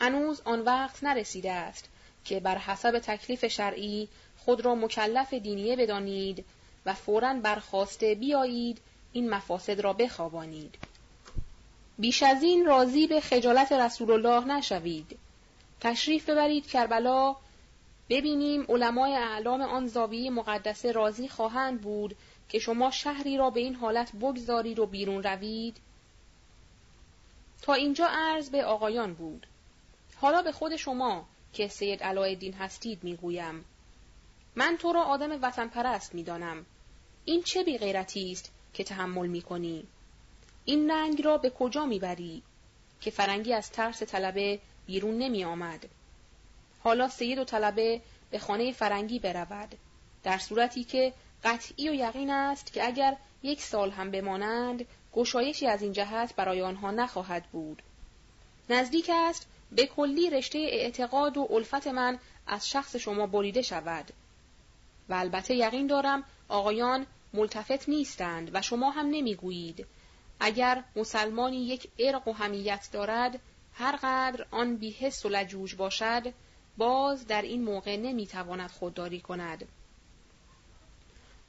[0.00, 1.88] هنوز آن وقت نرسیده است
[2.24, 6.44] که بر حسب تکلیف شرعی خود را مکلف دینیه بدانید
[6.86, 8.80] و فورا برخواسته بیایید
[9.14, 10.74] این مفاسد را بخوابانید.
[11.98, 15.18] بیش از این راضی به خجالت رسول الله نشوید.
[15.80, 17.36] تشریف ببرید کربلا
[18.08, 22.16] ببینیم علمای اعلام آن زاویه مقدسه راضی خواهند بود
[22.48, 25.76] که شما شهری را به این حالت بگذارید و بیرون روید؟
[27.62, 29.46] تا اینجا عرض به آقایان بود.
[30.16, 33.64] حالا به خود شما که سید علایالدین هستید می‌گویم.
[34.56, 36.66] من تو را آدم وطن پرست می‌دانم.
[37.24, 39.86] این چه بی غیرتی است که تحمل می کنی؟
[40.64, 42.42] این ننگ را به کجا می‌بری؟
[43.00, 45.88] که فرنگی از ترس طلبه بیرون نمی آمد.
[46.82, 49.74] حالا سید و طلبه به خانه فرنگی برود.
[50.22, 51.12] در صورتی که
[51.44, 56.62] قطعی و یقین است که اگر یک سال هم بمانند گشایشی از این جهت برای
[56.62, 57.82] آنها نخواهد بود.
[58.70, 64.12] نزدیک است به کلی رشته اعتقاد و الفت من از شخص شما بریده شود.
[65.08, 69.86] و البته یقین دارم آقایان ملتفت نیستند و شما هم نمی‌گویید.
[70.40, 73.40] اگر مسلمانی یک ارق و همیت دارد
[73.74, 76.32] هر قدر آن بیحس و لجوج باشد
[76.76, 79.68] باز در این موقع نمی‌تواند خودداری کند.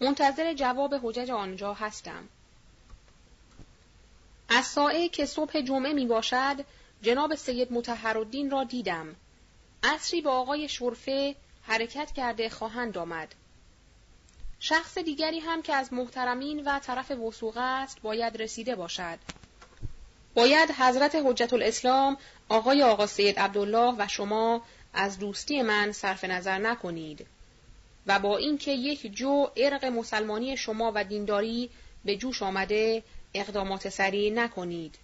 [0.02, 2.30] منتظر جواب حجج آنجا هستم.
[4.50, 6.56] از ساعه که صبح جمعه می باشد
[7.02, 9.16] جناب سید متحرالدین را دیدم.
[9.84, 13.36] عصری با آقای شرفه حرکت کرده خواهند آمد.
[14.60, 19.20] شخص دیگری هم که از محترمین و طرف وسوق است باید رسیده باشد.
[20.34, 22.18] باید حضرت حجت الاسلام
[22.50, 24.62] آقای آقا سید عبدالله و شما
[24.94, 27.26] از دوستی من صرف نظر نکنید
[28.08, 31.70] و با اینکه یک جو ارق مسلمانی شما و دینداری
[32.06, 33.04] به جوش آمده
[33.34, 34.96] اقدامات سریع نکنید.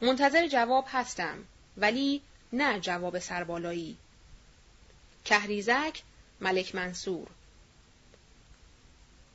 [0.00, 1.44] منتظر جواب هستم
[1.76, 2.22] ولی
[2.52, 3.96] نه جواب سربالایی.
[5.24, 6.02] کهریزک
[6.40, 7.26] ملک منصور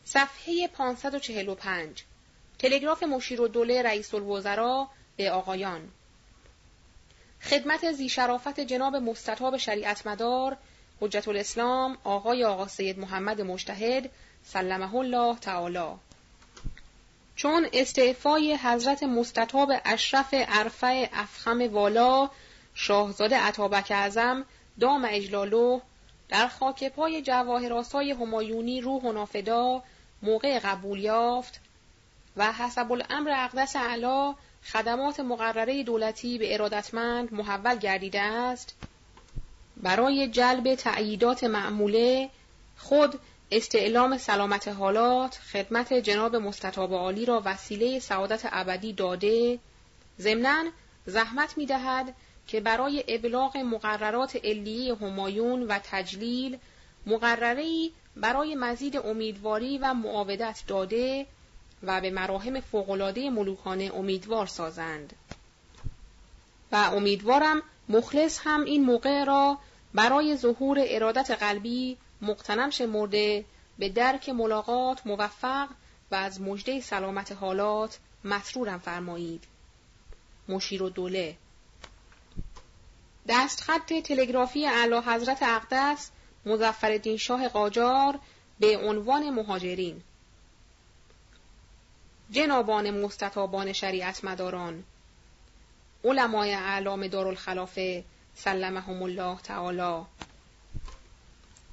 [0.05, 2.03] صفحه 545
[2.59, 5.91] تلگراف مشیر و دوله رئیس الوزراء به آقایان.
[7.41, 10.57] خدمت زیشرافت جناب مستطاب شریعت مدار
[11.01, 14.09] حجت الاسلام آقای آقا سید محمد مجتهد
[14.43, 15.99] سلمه الله تعالی.
[17.35, 22.29] چون استعفای حضرت مستطاب اشرف عرفه افخم والا
[22.73, 24.45] شاهزاده عطابک اعظم
[24.79, 25.79] دام اجلالو
[26.29, 29.83] در خاک پای جواهراسای همایونی روح و نافدا
[30.25, 31.59] موقع قبول یافت
[32.37, 34.35] و حسب الامر اقدس علا
[34.73, 38.75] خدمات مقرره دولتی به ارادتمند محول گردیده است.
[39.77, 42.29] برای جلب تأییدات معموله
[42.77, 43.19] خود
[43.51, 49.59] استعلام سلامت حالات خدمت جناب مستطاب عالی را وسیله سعادت ابدی داده.
[50.19, 50.63] ضمناً
[51.05, 52.13] زحمت می دهد
[52.47, 56.57] که برای ابلاغ مقررات علیه همایون و تجلیل
[57.05, 61.25] مقرری برای مزید امیدواری و معاودت داده
[61.83, 65.13] و به مراهم فوقالعاده ملوکانه امیدوار سازند.
[66.71, 69.57] و امیدوارم مخلص هم این موقع را
[69.93, 73.45] برای ظهور ارادت قلبی مقتنم شمرده
[73.79, 75.69] به درک ملاقات موفق
[76.11, 79.43] و از مژده سلامت حالات مسرورم فرمایید.
[80.49, 81.35] مشیر و دوله.
[83.27, 86.11] دستخط تلگرافی اعلی حضرت اقدس
[86.45, 88.19] مزفر شاه قاجار
[88.59, 90.01] به عنوان مهاجرین.
[92.31, 94.83] جنابان مستطابان شریعت مداران
[96.03, 98.03] علمای اعلام دارالخلافه
[98.35, 100.05] سلمهم الله تعالی.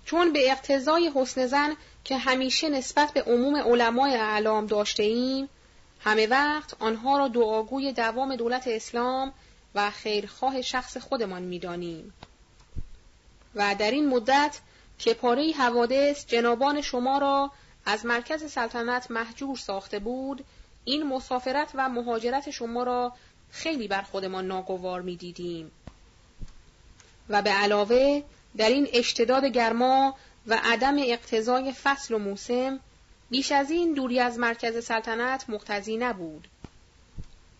[0.04, 5.48] چون به اقتضای حسن زن که همیشه نسبت به عموم علمای اعلام داشته ایم
[6.00, 9.32] همه وقت آنها را دعاگوی دوام دولت اسلام
[9.74, 12.12] و خیرخواه شخص خودمان می‌دانیم.
[13.54, 14.60] و در این مدت
[14.98, 17.50] که پاره حوادث جنابان شما را
[17.86, 20.44] از مرکز سلطنت محجور ساخته بود
[20.84, 23.12] این مسافرت و مهاجرت شما را
[23.50, 25.70] خیلی بر خودمان ناگوار می دیدیم.
[27.28, 28.22] و به علاوه
[28.56, 30.16] در این اشتداد گرما
[30.46, 32.80] و عدم اقتضای فصل و موسم
[33.30, 36.48] بیش از این دوری از مرکز سلطنت مقتضی نبود.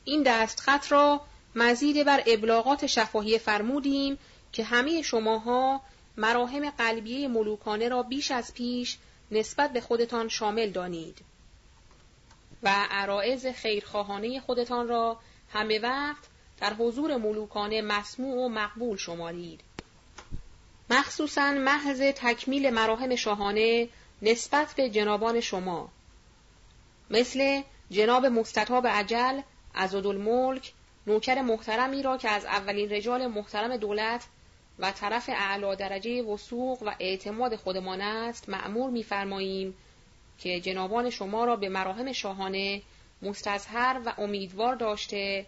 [0.05, 1.21] این دستخط را
[1.55, 4.19] مزید بر ابلاغات شفاهی فرمودیم
[4.53, 5.81] که همه شماها
[6.17, 8.99] مراهم قلبیه ملوکانه را بیش از پیش
[9.31, 11.19] نسبت به خودتان شامل دانید
[12.63, 15.21] و عرائز خیرخواهانه خودتان را
[15.53, 16.25] همه وقت
[16.61, 19.61] در حضور ملوکانه مسموع و مقبول شمارید.
[20.91, 23.89] مخصوصا محض تکمیل مراهم شاهانه
[24.23, 25.89] نسبت به جنابان شما
[27.11, 29.41] مثل جناب مستطاب عجل
[29.93, 30.73] الملک
[31.07, 34.25] نوکر محترمی را که از اولین رجال محترم دولت
[34.79, 39.75] و طرف اعلا درجه وسوق و اعتماد خودمان است معمور می‌فرماییم
[40.39, 42.83] که جنابان شما را به مراهم شاهانه
[43.23, 45.47] مستظهر و امیدوار داشته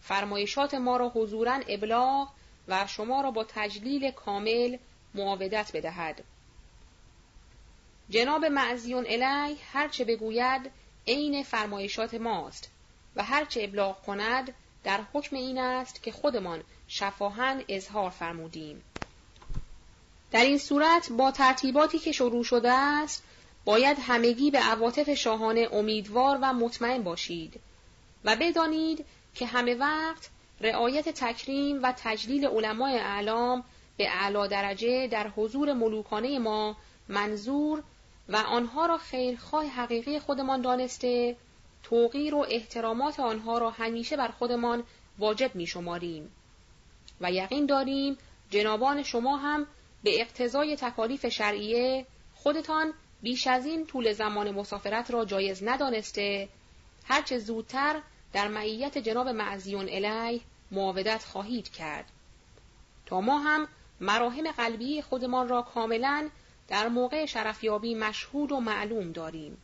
[0.00, 2.28] فرمایشات ما را حضورا ابلاغ
[2.68, 4.76] و شما را با تجلیل کامل
[5.14, 6.24] معاودت بدهد.
[8.10, 10.70] جناب معزیون الی هرچه بگوید
[11.06, 12.70] عین فرمایشات ماست
[13.16, 14.54] و هرچه ابلاغ کند
[14.84, 16.64] در حکم این است که خودمان
[16.96, 18.82] شفاهن اظهار فرمودیم.
[20.30, 23.22] در این صورت با ترتیباتی که شروع شده است
[23.64, 27.60] باید همگی به عواطف شاهانه امیدوار و مطمئن باشید
[28.24, 33.64] و بدانید که همه وقت رعایت تکریم و تجلیل علمای اعلام
[33.96, 36.76] به اعلا درجه در حضور ملوکانه ما
[37.08, 37.82] منظور
[38.28, 41.36] و آنها را خیرخواه حقیقی خودمان دانسته
[41.82, 44.84] توقیر و احترامات آنها را همیشه بر خودمان
[45.18, 46.32] واجب می شماریم
[47.20, 48.18] و یقین داریم
[48.50, 49.66] جنابان شما هم
[50.02, 56.48] به اقتضای تکالیف شرعیه خودتان بیش از این طول زمان مسافرت را جایز ندانسته
[57.04, 58.00] هرچه زودتر
[58.32, 62.12] در معیت جناب معزیون الی معاودت خواهید کرد
[63.06, 63.68] تا ما هم
[64.00, 66.28] مراهم قلبی خودمان را کاملا
[66.68, 69.58] در موقع شرفیابی مشهود و معلوم داریم.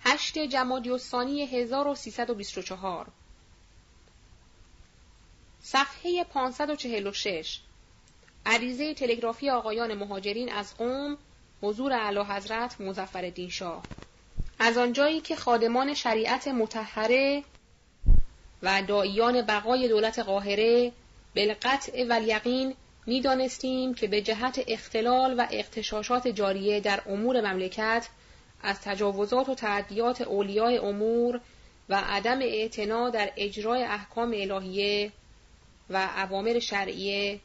[0.00, 3.06] هشت جمادی الثانی 1324
[5.62, 7.60] صفحه 546
[8.46, 11.18] عریضه تلگرافی آقایان مهاجرین از قوم
[11.62, 13.84] حضور اعلی حضرت مزفر شاه.
[14.58, 17.42] از آنجایی که خادمان شریعت متحره
[18.62, 20.92] و داییان بقای دولت قاهره
[21.36, 22.74] بالقطع و الیقین
[23.06, 28.08] می‌دانستیم که به جهت اختلال و اختشاشات جاریه در امور مملکت
[28.62, 31.40] از تجاوزات و تعدیات اولیای امور
[31.88, 35.12] و عدم اعتنا در اجرای احکام الهیه
[35.92, 37.40] و اوامر شرعیه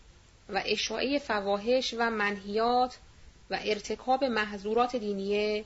[0.49, 2.97] و اشاعه فواهش و منهیات
[3.49, 5.65] و ارتکاب محظورات دینیه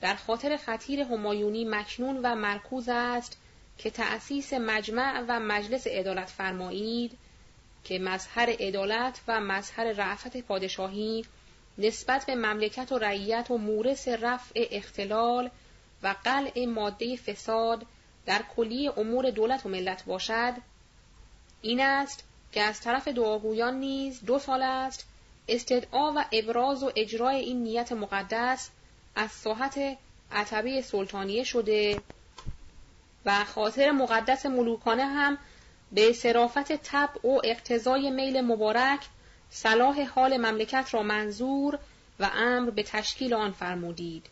[0.00, 3.38] در خاطر خطیر همایونی مکنون و مرکوز است
[3.78, 7.18] که تأسیس مجمع و مجلس عدالت فرمایید
[7.84, 11.24] که مظهر عدالت و مظهر رعفت پادشاهی
[11.78, 15.50] نسبت به مملکت و رعیت و مورس رفع اختلال
[16.02, 17.86] و قلع ماده فساد
[18.26, 20.52] در کلی امور دولت و ملت باشد
[21.64, 25.06] این است که از طرف دعاگویان نیز دو سال است
[25.48, 28.70] استدعا و ابراز و اجرای این نیت مقدس
[29.16, 29.98] از ساحت
[30.32, 32.00] عتبه سلطانیه شده
[33.24, 35.38] و خاطر مقدس ملوکانه هم
[35.92, 39.00] به صرافت طبع و اقتضای میل مبارک
[39.50, 41.78] صلاح حال مملکت را منظور
[42.20, 44.26] و امر به تشکیل آن فرمودید.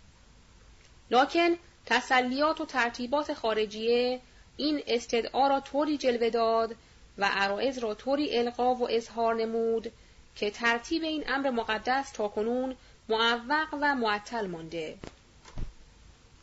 [1.10, 4.20] لکن تسلیات و ترتیبات خارجیه
[4.56, 6.76] این استدعا را طوری جلوه داد
[7.18, 9.92] و عرائز را طوری القا و اظهار نمود
[10.36, 12.76] که ترتیب این امر مقدس تا کنون
[13.08, 14.94] معوق و معطل مانده.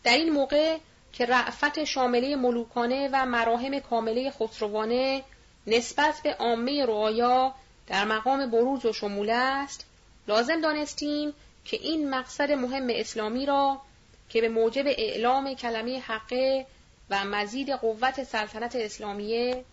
[0.03, 0.77] در این موقع
[1.13, 5.23] که رعفت شامله ملوکانه و مراهم کامله خسروانه
[5.67, 7.53] نسبت به عامه رعایا
[7.87, 9.85] در مقام بروز و شموله است
[10.27, 11.33] لازم دانستیم
[11.65, 13.81] که این مقصد مهم اسلامی را
[14.29, 16.65] که به موجب اعلام کلمه حقه
[17.09, 19.63] و مزید قوت سلطنت اسلامیه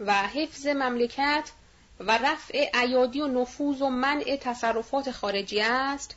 [0.00, 1.50] و حفظ مملکت
[2.00, 6.16] و رفع ایادی و نفوذ و منع تصرفات خارجی است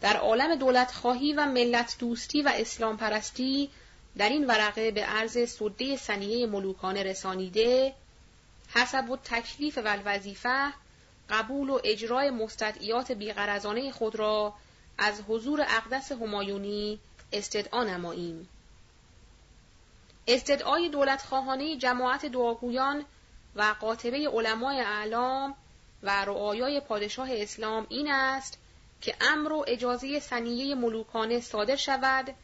[0.00, 3.70] در عالم دولت خواهی و ملت دوستی و اسلام پرستی
[4.16, 7.94] در این ورقه به عرض سده سنیه ملوکانه رسانیده
[8.74, 10.72] حسب و تکلیف و الوظیفه
[11.30, 14.54] قبول و اجرای مستدعیات بیغرزانه خود را
[14.98, 17.00] از حضور اقدس همایونی
[17.32, 18.48] استدعا نماییم.
[20.26, 23.04] استدعای دولت خواهانه جماعت دعاگویان
[23.54, 25.54] و قاطبه علمای اعلام
[26.02, 28.58] و رعایای پادشاه اسلام این است
[29.00, 32.34] که امر و اجازه سنیه ملوکانه صادر شود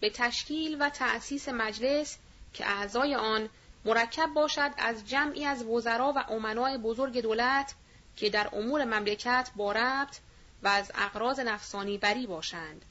[0.00, 2.18] به تشکیل و تأسیس مجلس
[2.52, 3.48] که اعضای آن
[3.84, 7.74] مرکب باشد از جمعی از وزرا و امنای بزرگ دولت
[8.16, 10.18] که در امور مملکت با ربط
[10.62, 12.84] و از اقراض نفسانی بری باشند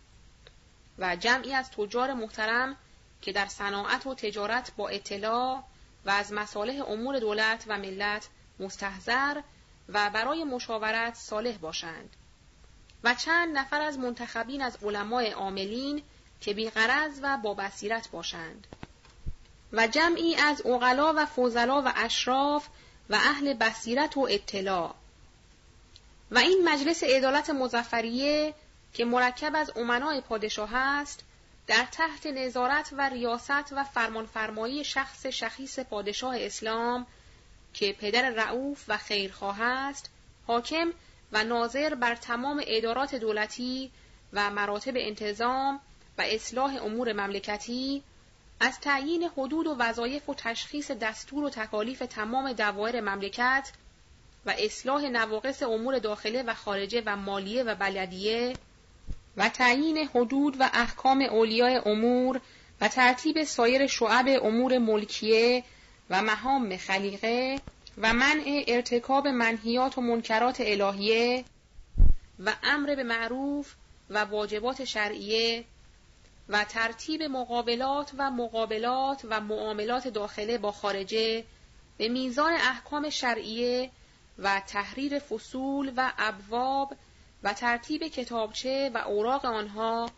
[0.97, 2.77] و جمعی از تجار محترم
[3.21, 5.63] که در صناعت و تجارت با اطلاع
[6.05, 8.27] و از مصالح امور دولت و ملت
[8.59, 9.41] مستحضر
[9.89, 12.15] و برای مشاورت صالح باشند.
[13.03, 16.01] و چند نفر از منتخبین از علمای عاملین
[16.41, 18.67] که بیغرض و با بصیرت باشند.
[19.73, 22.67] و جمعی از اغلا و فوزلا و اشراف
[23.09, 24.95] و اهل بصیرت و اطلاع.
[26.31, 28.53] و این مجلس عدالت مزفریه
[28.93, 31.23] که مرکب از امنای پادشاه است
[31.67, 37.07] در تحت نظارت و ریاست و فرمانفرمایی شخص شخیص پادشاه اسلام
[37.73, 40.09] که پدر رعوف و خیرخواه است
[40.47, 40.93] حاکم
[41.31, 43.91] و ناظر بر تمام ادارات دولتی
[44.33, 45.79] و مراتب انتظام
[46.17, 48.03] و اصلاح امور مملکتی
[48.59, 53.71] از تعیین حدود و وظایف و تشخیص دستور و تکالیف تمام دوایر مملکت
[54.45, 58.53] و اصلاح نواقص امور داخله و خارجه و مالیه و بلدیه
[59.37, 62.41] و تعیین حدود و احکام اولیای امور
[62.81, 65.63] و ترتیب سایر شعب امور ملکیه
[66.09, 67.59] و مهام خلیقه
[67.97, 71.45] و منع ارتکاب منهیات و منکرات الهیه
[72.39, 73.73] و امر به معروف
[74.09, 75.63] و واجبات شرعیه
[76.49, 81.43] و ترتیب مقابلات و مقابلات و معاملات داخله با خارجه
[81.97, 83.89] به میزان احکام شرعیه
[84.39, 86.93] و تحریر فصول و ابواب
[87.43, 90.11] و ترتیب کتابچه و اوراق آنها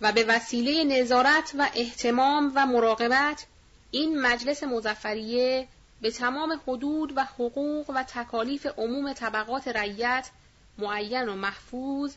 [0.00, 3.46] و به وسیله نظارت و احتمام و مراقبت
[3.90, 5.68] این مجلس مزفریه
[6.00, 10.30] به تمام حدود و حقوق و تکالیف عموم طبقات رعیت
[10.78, 12.14] معین و محفوظ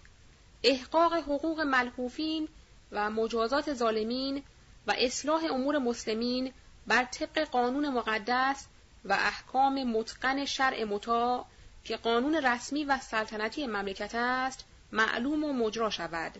[0.63, 2.47] احقاق حقوق ملحوفین
[2.91, 4.43] و مجازات ظالمین
[4.87, 6.53] و اصلاح امور مسلمین
[6.87, 8.67] بر طبق قانون مقدس
[9.05, 11.45] و احکام متقن شرع مطاع
[11.85, 16.31] که قانون رسمی و سلطنتی مملکت است معلوم و مجرا شود.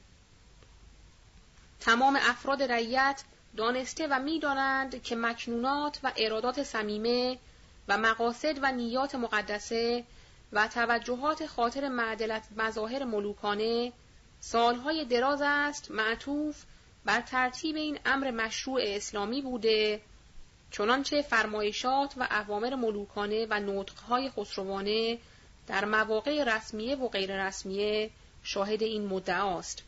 [1.79, 3.23] تمام افراد رعیت
[3.57, 7.37] دانسته و می‌دانند که مکنونات و ارادات صمیمه
[7.87, 10.03] و مقاصد و نیات مقدسه
[10.51, 13.91] و توجهات خاطر معدلت مظاهر ملوکانه
[14.39, 16.63] سالهای دراز است معطوف
[17.05, 20.01] بر ترتیب این امر مشروع اسلامی بوده
[20.71, 25.17] چنانچه فرمایشات و اوامر ملوکانه و نطقهای خسروانه
[25.67, 28.09] در مواقع رسمیه و غیر رسمیه
[28.43, 29.83] شاهد این مدعاست.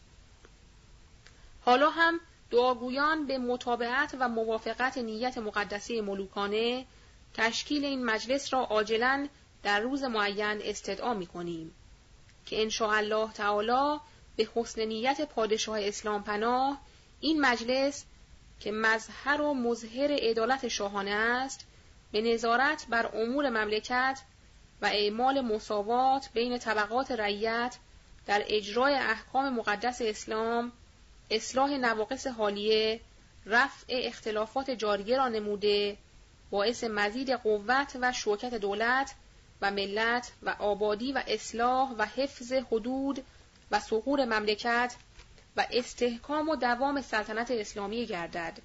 [1.61, 2.19] حالا هم
[2.51, 6.85] دعاگویان به مطابقت و موافقت نیت مقدسه ملوکانه
[7.33, 9.27] تشکیل این مجلس را عاجلا
[9.63, 11.75] در روز معین استدعا می کنیم
[12.45, 13.99] که ان الله تعالی
[14.35, 16.81] به حسن نیت پادشاه اسلام پناه
[17.19, 18.05] این مجلس
[18.59, 21.65] که مظهر و مظهر عدالت شاهانه است
[22.11, 24.19] به نظارت بر امور مملکت
[24.81, 27.75] و اعمال مساوات بین طبقات رعیت
[28.25, 30.71] در اجرای احکام مقدس اسلام
[31.31, 32.99] اصلاح نواقص حالیه
[33.45, 35.97] رفع اختلافات جاریه را نموده
[36.51, 39.13] باعث مزید قوت و شوکت دولت
[39.61, 43.23] و ملت و آبادی و اصلاح و حفظ حدود
[43.71, 44.95] و سقور مملکت
[45.57, 48.57] و استحکام و دوام سلطنت اسلامی گردد.